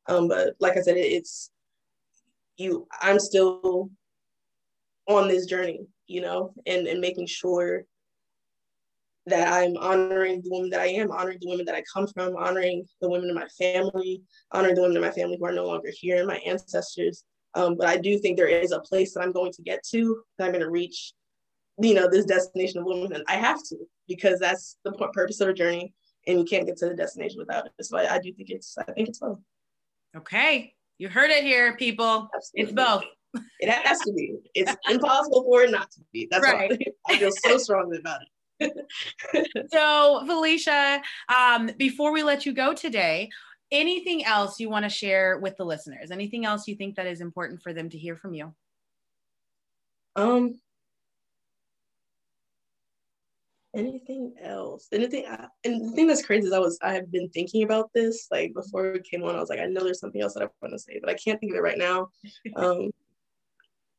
Um, 0.07 0.29
but 0.29 0.55
like 0.61 0.77
I 0.77 0.83
said, 0.83 0.97
it, 0.97 1.07
it's 1.07 1.51
you. 2.61 2.87
I'm 3.01 3.19
still 3.19 3.91
on 5.09 5.29
this 5.29 5.47
journey, 5.47 5.87
you 6.07 6.21
know, 6.21 6.53
and 6.67 6.87
and 6.87 7.01
making 7.01 7.27
sure 7.27 7.85
that 9.27 9.53
I'm 9.53 9.77
honoring 9.77 10.43
the 10.43 10.51
woman 10.51 10.71
that 10.71 10.81
I 10.81 10.87
am, 10.87 11.11
honoring 11.11 11.39
the 11.41 11.51
women 11.51 11.67
that 11.67 11.75
I 11.75 11.83
come 11.93 12.07
from, 12.07 12.37
honoring 12.37 12.85
the 13.01 13.09
women 13.09 13.29
in 13.29 13.35
my 13.35 13.49
family, 13.59 14.23
honoring 14.53 14.75
the 14.75 14.83
women 14.83 14.97
in 14.97 15.03
my 15.03 15.11
family 15.11 15.37
who 15.39 15.47
are 15.47 15.53
no 15.53 15.67
longer 15.67 15.91
here, 15.93 16.17
and 16.17 16.27
my 16.27 16.39
ancestors. 16.47 17.25
Um, 17.55 17.77
but 17.77 17.89
I 17.89 17.97
do 17.97 18.19
think 18.19 18.37
there 18.37 18.47
is 18.47 18.73
a 18.73 18.81
place 18.81 19.15
that 19.15 19.23
I'm 19.23 19.33
going 19.33 19.53
to 19.53 19.63
get 19.63 19.83
to 19.91 20.23
that 20.39 20.45
I'm 20.45 20.53
going 20.53 20.65
to 20.65 20.71
reach 20.71 21.13
you 21.83 21.95
know, 21.95 22.09
this 22.09 22.27
destination 22.27 22.81
of 22.81 22.85
womanhood. 22.85 23.25
I 23.27 23.37
have 23.37 23.63
to 23.69 23.77
because 24.07 24.39
that's 24.39 24.77
the 24.85 24.93
purpose 24.93 25.41
of 25.41 25.49
the 25.49 25.55
journey, 25.55 25.95
and 26.27 26.39
you 26.39 26.45
can't 26.45 26.67
get 26.67 26.77
to 26.79 26.89
the 26.89 26.95
destination 26.95 27.39
without 27.39 27.67
it. 27.67 27.85
So 27.85 27.97
I, 27.97 28.15
I 28.15 28.19
do 28.19 28.33
think 28.33 28.51
it's, 28.51 28.77
I 28.77 28.85
think 28.85 29.09
it's 29.09 29.19
both. 29.19 29.39
Okay, 30.17 30.75
you 31.01 31.09
heard 31.09 31.31
it 31.31 31.43
here, 31.43 31.77
people. 31.77 32.29
Absolutely. 32.35 32.63
It's 32.63 32.73
both. 32.73 33.05
It 33.61 33.71
has 33.71 33.99
to 34.01 34.13
be. 34.13 34.37
It's 34.55 34.77
impossible 34.87 35.45
for 35.45 35.63
it 35.63 35.71
not 35.71 35.91
to 35.93 36.01
be. 36.13 36.29
That's 36.31 36.45
right. 36.45 36.71
why 36.71 37.15
I 37.15 37.19
feel 37.19 37.31
so 37.33 37.57
strongly 37.57 37.97
about 37.97 38.21
it. 38.61 39.71
so 39.73 40.23
Felicia, 40.27 41.01
um, 41.35 41.71
before 41.79 42.13
we 42.13 42.23
let 42.23 42.45
you 42.45 42.53
go 42.53 42.75
today, 42.75 43.31
anything 43.73 44.27
else 44.27 44.61
you 44.61 44.69
want 44.69 44.85
to 44.85 44.91
share 44.91 45.39
with 45.39 45.57
the 45.57 45.65
listeners? 45.65 46.11
Anything 46.11 46.45
else 46.45 46.69
you 46.69 46.75
think 46.75 46.97
that 46.97 47.07
is 47.07 47.23
important 47.23 47.63
for 47.63 47.73
them 47.73 47.89
to 47.89 47.97
hear 47.97 48.15
from 48.15 48.35
you? 48.35 48.55
Um, 50.17 50.61
anything 53.75 54.35
else? 54.43 54.89
Anything 54.93 55.27
I, 55.29 55.47
and 55.65 55.89
the 55.89 55.93
thing 55.93 56.07
that's 56.07 56.25
crazy 56.25 56.47
is 56.47 56.53
i 56.53 56.59
was 56.59 56.79
i 56.83 56.93
have 56.93 57.11
been 57.11 57.29
thinking 57.31 57.63
about 57.63 57.91
this 57.95 58.27
like 58.31 58.53
before 58.55 58.93
we 58.93 59.01
came 59.01 59.23
on. 59.23 59.37
I 59.37 59.41
was 59.41 59.49
like 59.49 59.61
i 59.61 59.67
know 59.67 59.85
there's 59.85 60.01
something 60.01 60.21
else 60.21 60.35
that 60.35 60.43
i 60.43 60.49
want 60.61 60.75
to 60.75 60.79
say 60.79 60.99
but 61.01 61.11
i 61.11 61.15
can't 61.15 61.39
think 61.41 61.53
of 61.53 61.59
it 61.59 61.63
right 61.63 61.79
now. 61.79 62.09
Um 62.57 62.91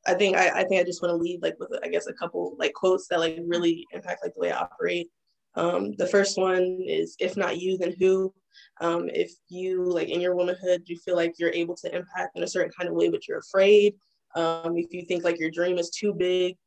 i 0.07 0.15
think 0.15 0.35
i, 0.35 0.49
I 0.49 0.63
think 0.63 0.81
i 0.81 0.83
just 0.83 1.01
want 1.01 1.11
to 1.11 1.15
leave 1.23 1.43
like 1.43 1.55
with 1.59 1.69
i 1.83 1.87
guess 1.87 2.07
a 2.07 2.13
couple 2.13 2.55
like 2.57 2.73
quotes 2.73 3.07
that 3.07 3.19
like 3.19 3.37
really 3.45 3.85
impact 3.91 4.23
like 4.23 4.33
the 4.33 4.39
way 4.41 4.51
i 4.51 4.59
operate. 4.59 5.09
Um 5.55 5.93
the 5.97 6.07
first 6.07 6.37
one 6.37 6.79
is 6.85 7.15
if 7.19 7.37
not 7.37 7.59
you 7.59 7.77
then 7.77 7.93
who? 7.99 8.33
Um 8.81 9.09
if 9.13 9.31
you 9.47 9.85
like 9.85 10.09
in 10.09 10.21
your 10.21 10.35
womanhood 10.35 10.83
you 10.85 10.97
feel 10.97 11.15
like 11.15 11.35
you're 11.37 11.51
able 11.53 11.75
to 11.77 11.95
impact 11.95 12.35
in 12.35 12.43
a 12.43 12.47
certain 12.47 12.71
kind 12.77 12.89
of 12.89 12.95
way 12.95 13.09
but 13.09 13.27
you're 13.27 13.39
afraid 13.39 13.95
um 14.35 14.77
if 14.77 14.93
you 14.93 15.05
think 15.05 15.23
like 15.23 15.39
your 15.39 15.51
dream 15.51 15.77
is 15.77 15.89
too 15.89 16.13
big 16.13 16.57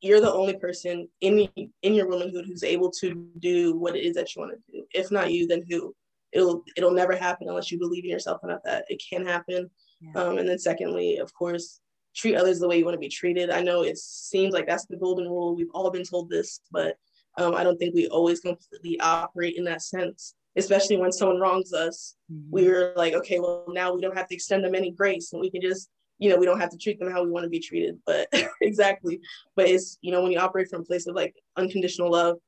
you're 0.00 0.20
the 0.20 0.32
only 0.32 0.56
person 0.56 1.08
in 1.20 1.48
in 1.82 1.94
your 1.94 2.08
womanhood 2.08 2.44
who's 2.46 2.62
able 2.62 2.90
to 3.00 3.28
do 3.38 3.76
what 3.76 3.96
it 3.96 4.00
is 4.00 4.14
that 4.14 4.34
you 4.34 4.40
want 4.40 4.52
to 4.52 4.72
do. 4.72 4.84
If 4.94 5.10
not 5.10 5.32
you, 5.32 5.46
then 5.46 5.64
who? 5.68 5.94
It'll 6.32 6.62
it'll 6.76 6.92
never 6.92 7.16
happen 7.16 7.48
unless 7.48 7.72
you 7.72 7.78
believe 7.78 8.04
in 8.04 8.10
yourself 8.10 8.40
enough 8.44 8.60
that 8.64 8.84
it 8.88 9.02
can 9.08 9.26
happen. 9.26 9.70
Yeah. 10.00 10.20
Um, 10.20 10.38
and 10.38 10.48
then 10.48 10.58
secondly, 10.58 11.16
of 11.16 11.32
course, 11.34 11.80
treat 12.14 12.36
others 12.36 12.60
the 12.60 12.68
way 12.68 12.78
you 12.78 12.84
want 12.84 12.94
to 12.94 13.00
be 13.00 13.08
treated. 13.08 13.50
I 13.50 13.62
know 13.62 13.82
it 13.82 13.98
seems 13.98 14.52
like 14.52 14.66
that's 14.66 14.86
the 14.86 14.96
golden 14.96 15.26
rule. 15.26 15.56
We've 15.56 15.70
all 15.72 15.90
been 15.90 16.04
told 16.04 16.28
this, 16.28 16.60
but 16.70 16.96
um, 17.38 17.54
I 17.54 17.64
don't 17.64 17.78
think 17.78 17.94
we 17.94 18.08
always 18.08 18.40
completely 18.40 19.00
operate 19.00 19.56
in 19.56 19.64
that 19.64 19.82
sense. 19.82 20.34
Especially 20.56 20.96
when 20.96 21.12
someone 21.12 21.38
wrongs 21.38 21.72
us, 21.72 22.16
mm-hmm. 22.32 22.50
we're 22.50 22.92
like, 22.96 23.14
okay, 23.14 23.38
well 23.38 23.64
now 23.68 23.94
we 23.94 24.00
don't 24.00 24.16
have 24.16 24.26
to 24.28 24.34
extend 24.34 24.64
them 24.64 24.74
any 24.74 24.90
grace, 24.90 25.32
and 25.32 25.40
we 25.40 25.50
can 25.50 25.60
just 25.60 25.88
you 26.18 26.28
know, 26.28 26.36
we 26.36 26.46
don't 26.46 26.60
have 26.60 26.70
to 26.70 26.78
treat 26.78 26.98
them 26.98 27.10
how 27.10 27.22
we 27.22 27.30
want 27.30 27.44
to 27.44 27.50
be 27.50 27.60
treated, 27.60 27.98
but 28.04 28.28
exactly. 28.60 29.20
But 29.54 29.68
it's, 29.68 29.98
you 30.00 30.12
know, 30.12 30.22
when 30.22 30.32
you 30.32 30.38
operate 30.38 30.68
from 30.68 30.82
a 30.82 30.84
place 30.84 31.06
of 31.06 31.14
like 31.14 31.34
unconditional 31.56 32.10
love, 32.10 32.38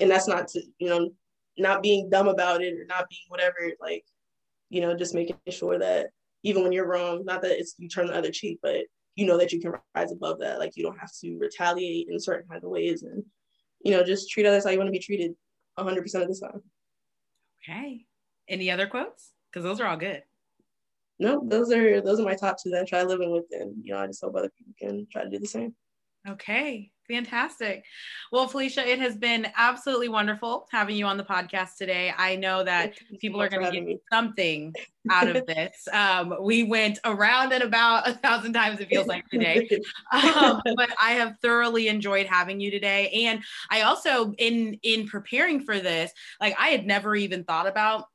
and 0.00 0.10
that's 0.10 0.28
not 0.28 0.48
to, 0.48 0.62
you 0.78 0.88
know, 0.88 1.10
not 1.56 1.82
being 1.82 2.10
dumb 2.10 2.28
about 2.28 2.62
it 2.62 2.74
or 2.74 2.84
not 2.86 3.08
being 3.08 3.22
whatever, 3.28 3.72
like, 3.80 4.04
you 4.68 4.80
know, 4.80 4.94
just 4.96 5.14
making 5.14 5.36
sure 5.48 5.78
that 5.78 6.08
even 6.42 6.62
when 6.62 6.72
you're 6.72 6.88
wrong, 6.88 7.24
not 7.24 7.42
that 7.42 7.58
it's 7.58 7.74
you 7.78 7.88
turn 7.88 8.08
the 8.08 8.16
other 8.16 8.30
cheek, 8.30 8.58
but 8.62 8.84
you 9.14 9.24
know 9.24 9.38
that 9.38 9.52
you 9.52 9.60
can 9.60 9.72
rise 9.94 10.12
above 10.12 10.40
that. 10.40 10.58
Like 10.58 10.76
you 10.76 10.82
don't 10.82 10.98
have 10.98 11.12
to 11.22 11.38
retaliate 11.38 12.08
in 12.10 12.20
certain 12.20 12.48
kinds 12.48 12.64
of 12.64 12.70
ways 12.70 13.02
and, 13.02 13.24
you 13.82 13.92
know, 13.92 14.02
just 14.02 14.28
treat 14.30 14.46
others 14.46 14.64
how 14.64 14.70
you 14.70 14.78
want 14.78 14.88
to 14.88 14.92
be 14.92 14.98
treated 14.98 15.32
100% 15.78 15.96
of 15.96 16.28
the 16.28 16.40
time. 16.40 16.62
Okay. 17.62 18.04
Any 18.48 18.70
other 18.70 18.86
quotes? 18.86 19.32
Because 19.50 19.64
those 19.64 19.80
are 19.80 19.86
all 19.86 19.96
good 19.96 20.22
no, 21.18 21.42
those 21.46 21.72
are 21.72 22.00
those 22.00 22.20
are 22.20 22.24
my 22.24 22.34
top 22.34 22.56
two 22.62 22.70
that 22.70 22.82
I 22.82 22.84
try 22.84 23.02
living 23.02 23.30
with, 23.30 23.46
and 23.52 23.74
you 23.82 23.92
know, 23.94 24.00
I 24.00 24.06
just 24.06 24.22
hope 24.22 24.34
other 24.36 24.50
people 24.56 24.74
can 24.78 25.06
try 25.10 25.24
to 25.24 25.30
do 25.30 25.38
the 25.38 25.46
same. 25.46 25.74
Okay, 26.28 26.90
fantastic. 27.08 27.84
Well, 28.32 28.48
Felicia, 28.48 28.86
it 28.86 28.98
has 28.98 29.16
been 29.16 29.46
absolutely 29.56 30.08
wonderful 30.08 30.66
having 30.72 30.96
you 30.96 31.06
on 31.06 31.16
the 31.16 31.24
podcast 31.24 31.76
today. 31.78 32.12
I 32.16 32.34
know 32.34 32.64
that 32.64 32.94
people 33.20 33.40
are 33.40 33.48
going 33.48 33.64
to 33.64 33.70
get 33.70 33.84
me. 33.84 33.98
something 34.12 34.74
out 35.10 35.28
of 35.28 35.46
this. 35.46 35.86
Um, 35.92 36.34
we 36.42 36.64
went 36.64 36.98
around 37.04 37.52
and 37.52 37.62
about 37.62 38.08
a 38.08 38.12
thousand 38.12 38.52
times, 38.52 38.80
it 38.80 38.88
feels 38.88 39.06
like 39.06 39.26
today. 39.28 39.68
Um, 40.12 40.60
but 40.76 40.90
I 41.00 41.12
have 41.12 41.36
thoroughly 41.40 41.88
enjoyed 41.88 42.26
having 42.26 42.60
you 42.60 42.70
today. 42.70 43.08
And 43.26 43.42
I 43.70 43.82
also, 43.82 44.32
in 44.38 44.78
in 44.82 45.06
preparing 45.06 45.60
for 45.60 45.78
this, 45.78 46.12
like 46.40 46.54
I 46.58 46.68
had 46.68 46.86
never 46.86 47.14
even 47.14 47.44
thought 47.44 47.66
about 47.66 48.06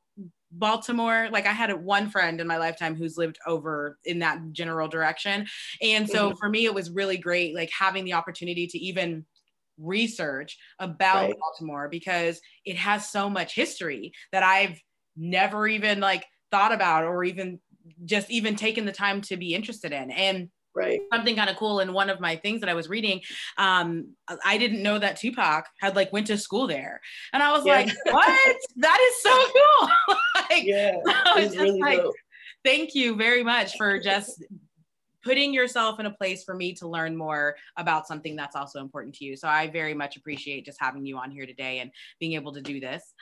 Baltimore. 0.52 1.28
Like 1.32 1.46
I 1.46 1.52
had 1.52 1.72
one 1.72 2.10
friend 2.10 2.40
in 2.40 2.46
my 2.46 2.58
lifetime 2.58 2.94
who's 2.94 3.16
lived 3.16 3.38
over 3.46 3.98
in 4.04 4.18
that 4.20 4.52
general 4.52 4.88
direction. 4.88 5.46
And 5.80 6.08
so 6.08 6.28
mm-hmm. 6.28 6.36
for 6.38 6.48
me, 6.48 6.64
it 6.66 6.74
was 6.74 6.90
really 6.90 7.16
great, 7.16 7.54
like 7.54 7.70
having 7.76 8.04
the 8.04 8.12
opportunity 8.12 8.66
to 8.66 8.78
even 8.78 9.24
research 9.78 10.58
about 10.78 11.28
right. 11.28 11.34
Baltimore 11.38 11.88
because 11.88 12.40
it 12.64 12.76
has 12.76 13.10
so 13.10 13.28
much 13.30 13.54
history 13.54 14.12
that 14.30 14.42
I've 14.42 14.78
never 15.16 15.66
even 15.66 16.00
like 16.00 16.24
thought 16.50 16.72
about 16.72 17.04
or 17.04 17.24
even 17.24 17.58
just 18.04 18.30
even 18.30 18.56
taken 18.56 18.84
the 18.84 18.92
time 18.92 19.20
to 19.22 19.36
be 19.36 19.54
interested 19.54 19.92
in. 19.92 20.10
And 20.10 20.48
right 20.74 21.00
something 21.12 21.36
kind 21.36 21.50
of 21.50 21.56
cool 21.56 21.80
in 21.80 21.92
one 21.92 22.10
of 22.10 22.20
my 22.20 22.36
things 22.36 22.60
that 22.60 22.68
i 22.68 22.74
was 22.74 22.88
reading 22.88 23.20
um 23.58 24.06
i 24.44 24.56
didn't 24.56 24.82
know 24.82 24.98
that 24.98 25.16
tupac 25.16 25.66
had 25.80 25.96
like 25.96 26.12
went 26.12 26.26
to 26.26 26.36
school 26.36 26.66
there 26.66 27.00
and 27.32 27.42
i 27.42 27.52
was 27.52 27.64
yeah. 27.64 27.76
like 27.76 27.90
what 28.10 28.56
that 28.76 28.98
is 29.00 29.22
so 29.22 29.44
cool 29.80 30.16
like, 30.50 30.64
yeah 30.64 30.96
I 31.06 31.34
was 31.36 31.46
just 31.46 31.58
really 31.58 31.80
like 31.80 31.98
dope. 31.98 32.14
thank 32.64 32.94
you 32.94 33.16
very 33.16 33.42
much 33.42 33.76
for 33.76 33.98
just 33.98 34.42
putting 35.22 35.54
yourself 35.54 36.00
in 36.00 36.06
a 36.06 36.10
place 36.10 36.44
for 36.44 36.54
me 36.54 36.74
to 36.74 36.88
learn 36.88 37.16
more 37.16 37.56
about 37.76 38.06
something 38.06 38.36
that's 38.36 38.56
also 38.56 38.80
important 38.80 39.14
to 39.14 39.24
you. 39.24 39.36
So 39.36 39.48
I 39.48 39.68
very 39.68 39.94
much 39.94 40.16
appreciate 40.16 40.64
just 40.64 40.80
having 40.80 41.06
you 41.06 41.16
on 41.16 41.30
here 41.30 41.46
today 41.46 41.78
and 41.78 41.90
being 42.18 42.32
able 42.32 42.52
to 42.52 42.60
do 42.60 42.80
this. 42.80 43.14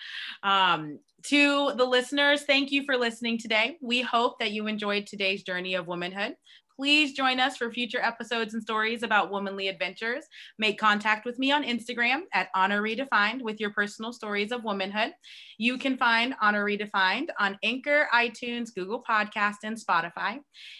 Um, 0.42 0.98
to 1.24 1.72
the 1.76 1.84
listeners, 1.84 2.42
thank 2.42 2.72
you 2.72 2.84
for 2.84 2.96
listening 2.96 3.38
today. 3.38 3.76
We 3.80 4.02
hope 4.02 4.38
that 4.38 4.52
you 4.52 4.66
enjoyed 4.66 5.06
today's 5.06 5.42
journey 5.42 5.74
of 5.74 5.86
womanhood. 5.86 6.34
Please 6.80 7.12
join 7.12 7.38
us 7.40 7.58
for 7.58 7.70
future 7.70 8.00
episodes 8.00 8.54
and 8.54 8.62
stories 8.62 9.02
about 9.02 9.30
womanly 9.30 9.68
adventures. 9.68 10.24
Make 10.58 10.78
contact 10.78 11.26
with 11.26 11.38
me 11.38 11.52
on 11.52 11.62
Instagram 11.62 12.22
at 12.32 12.48
Honor 12.54 12.80
Redefined 12.80 13.42
with 13.42 13.60
your 13.60 13.68
personal 13.68 14.14
stories 14.14 14.50
of 14.50 14.64
womanhood. 14.64 15.12
You 15.58 15.76
can 15.76 15.98
find 15.98 16.34
Honor 16.40 16.64
Redefined 16.64 17.26
on 17.38 17.58
Anchor, 17.62 18.08
iTunes, 18.14 18.74
Google 18.74 19.04
Podcast, 19.06 19.56
and 19.62 19.76
Spotify. 19.76 20.38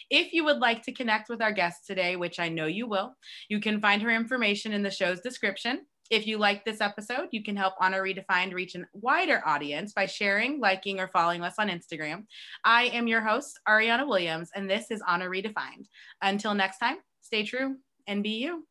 If 0.08 0.32
you 0.32 0.42
would 0.46 0.56
like 0.56 0.82
to 0.84 0.92
connect 0.92 1.28
with 1.28 1.42
our 1.42 1.52
guest 1.52 1.86
today, 1.86 2.16
which 2.16 2.40
I 2.40 2.48
know 2.48 2.64
you 2.64 2.88
will, 2.88 3.14
you 3.50 3.60
can 3.60 3.78
find 3.78 4.00
her 4.00 4.10
information 4.10 4.72
in 4.72 4.82
the 4.82 4.90
show's 4.90 5.20
description. 5.20 5.82
If 6.10 6.26
you 6.26 6.38
like 6.38 6.64
this 6.64 6.80
episode, 6.80 7.28
you 7.30 7.44
can 7.44 7.54
help 7.54 7.74
Honor 7.80 8.02
Redefined 8.02 8.52
reach 8.52 8.74
a 8.74 8.84
wider 8.92 9.40
audience 9.46 9.92
by 9.92 10.06
sharing, 10.06 10.58
liking, 10.58 10.98
or 10.98 11.06
following 11.06 11.42
us 11.42 11.54
on 11.56 11.68
Instagram. 11.68 12.24
I 12.64 12.86
am 12.86 13.06
your 13.06 13.20
host, 13.20 13.60
Ariana 13.68 14.08
Williams, 14.08 14.50
and 14.56 14.68
this 14.68 14.90
is 14.90 15.00
Honor 15.06 15.30
Redefined. 15.30 15.86
Until 16.20 16.52
next 16.52 16.78
time, 16.78 16.96
stay 17.20 17.44
true 17.44 17.76
and 18.08 18.24
be 18.24 18.30
you. 18.30 18.66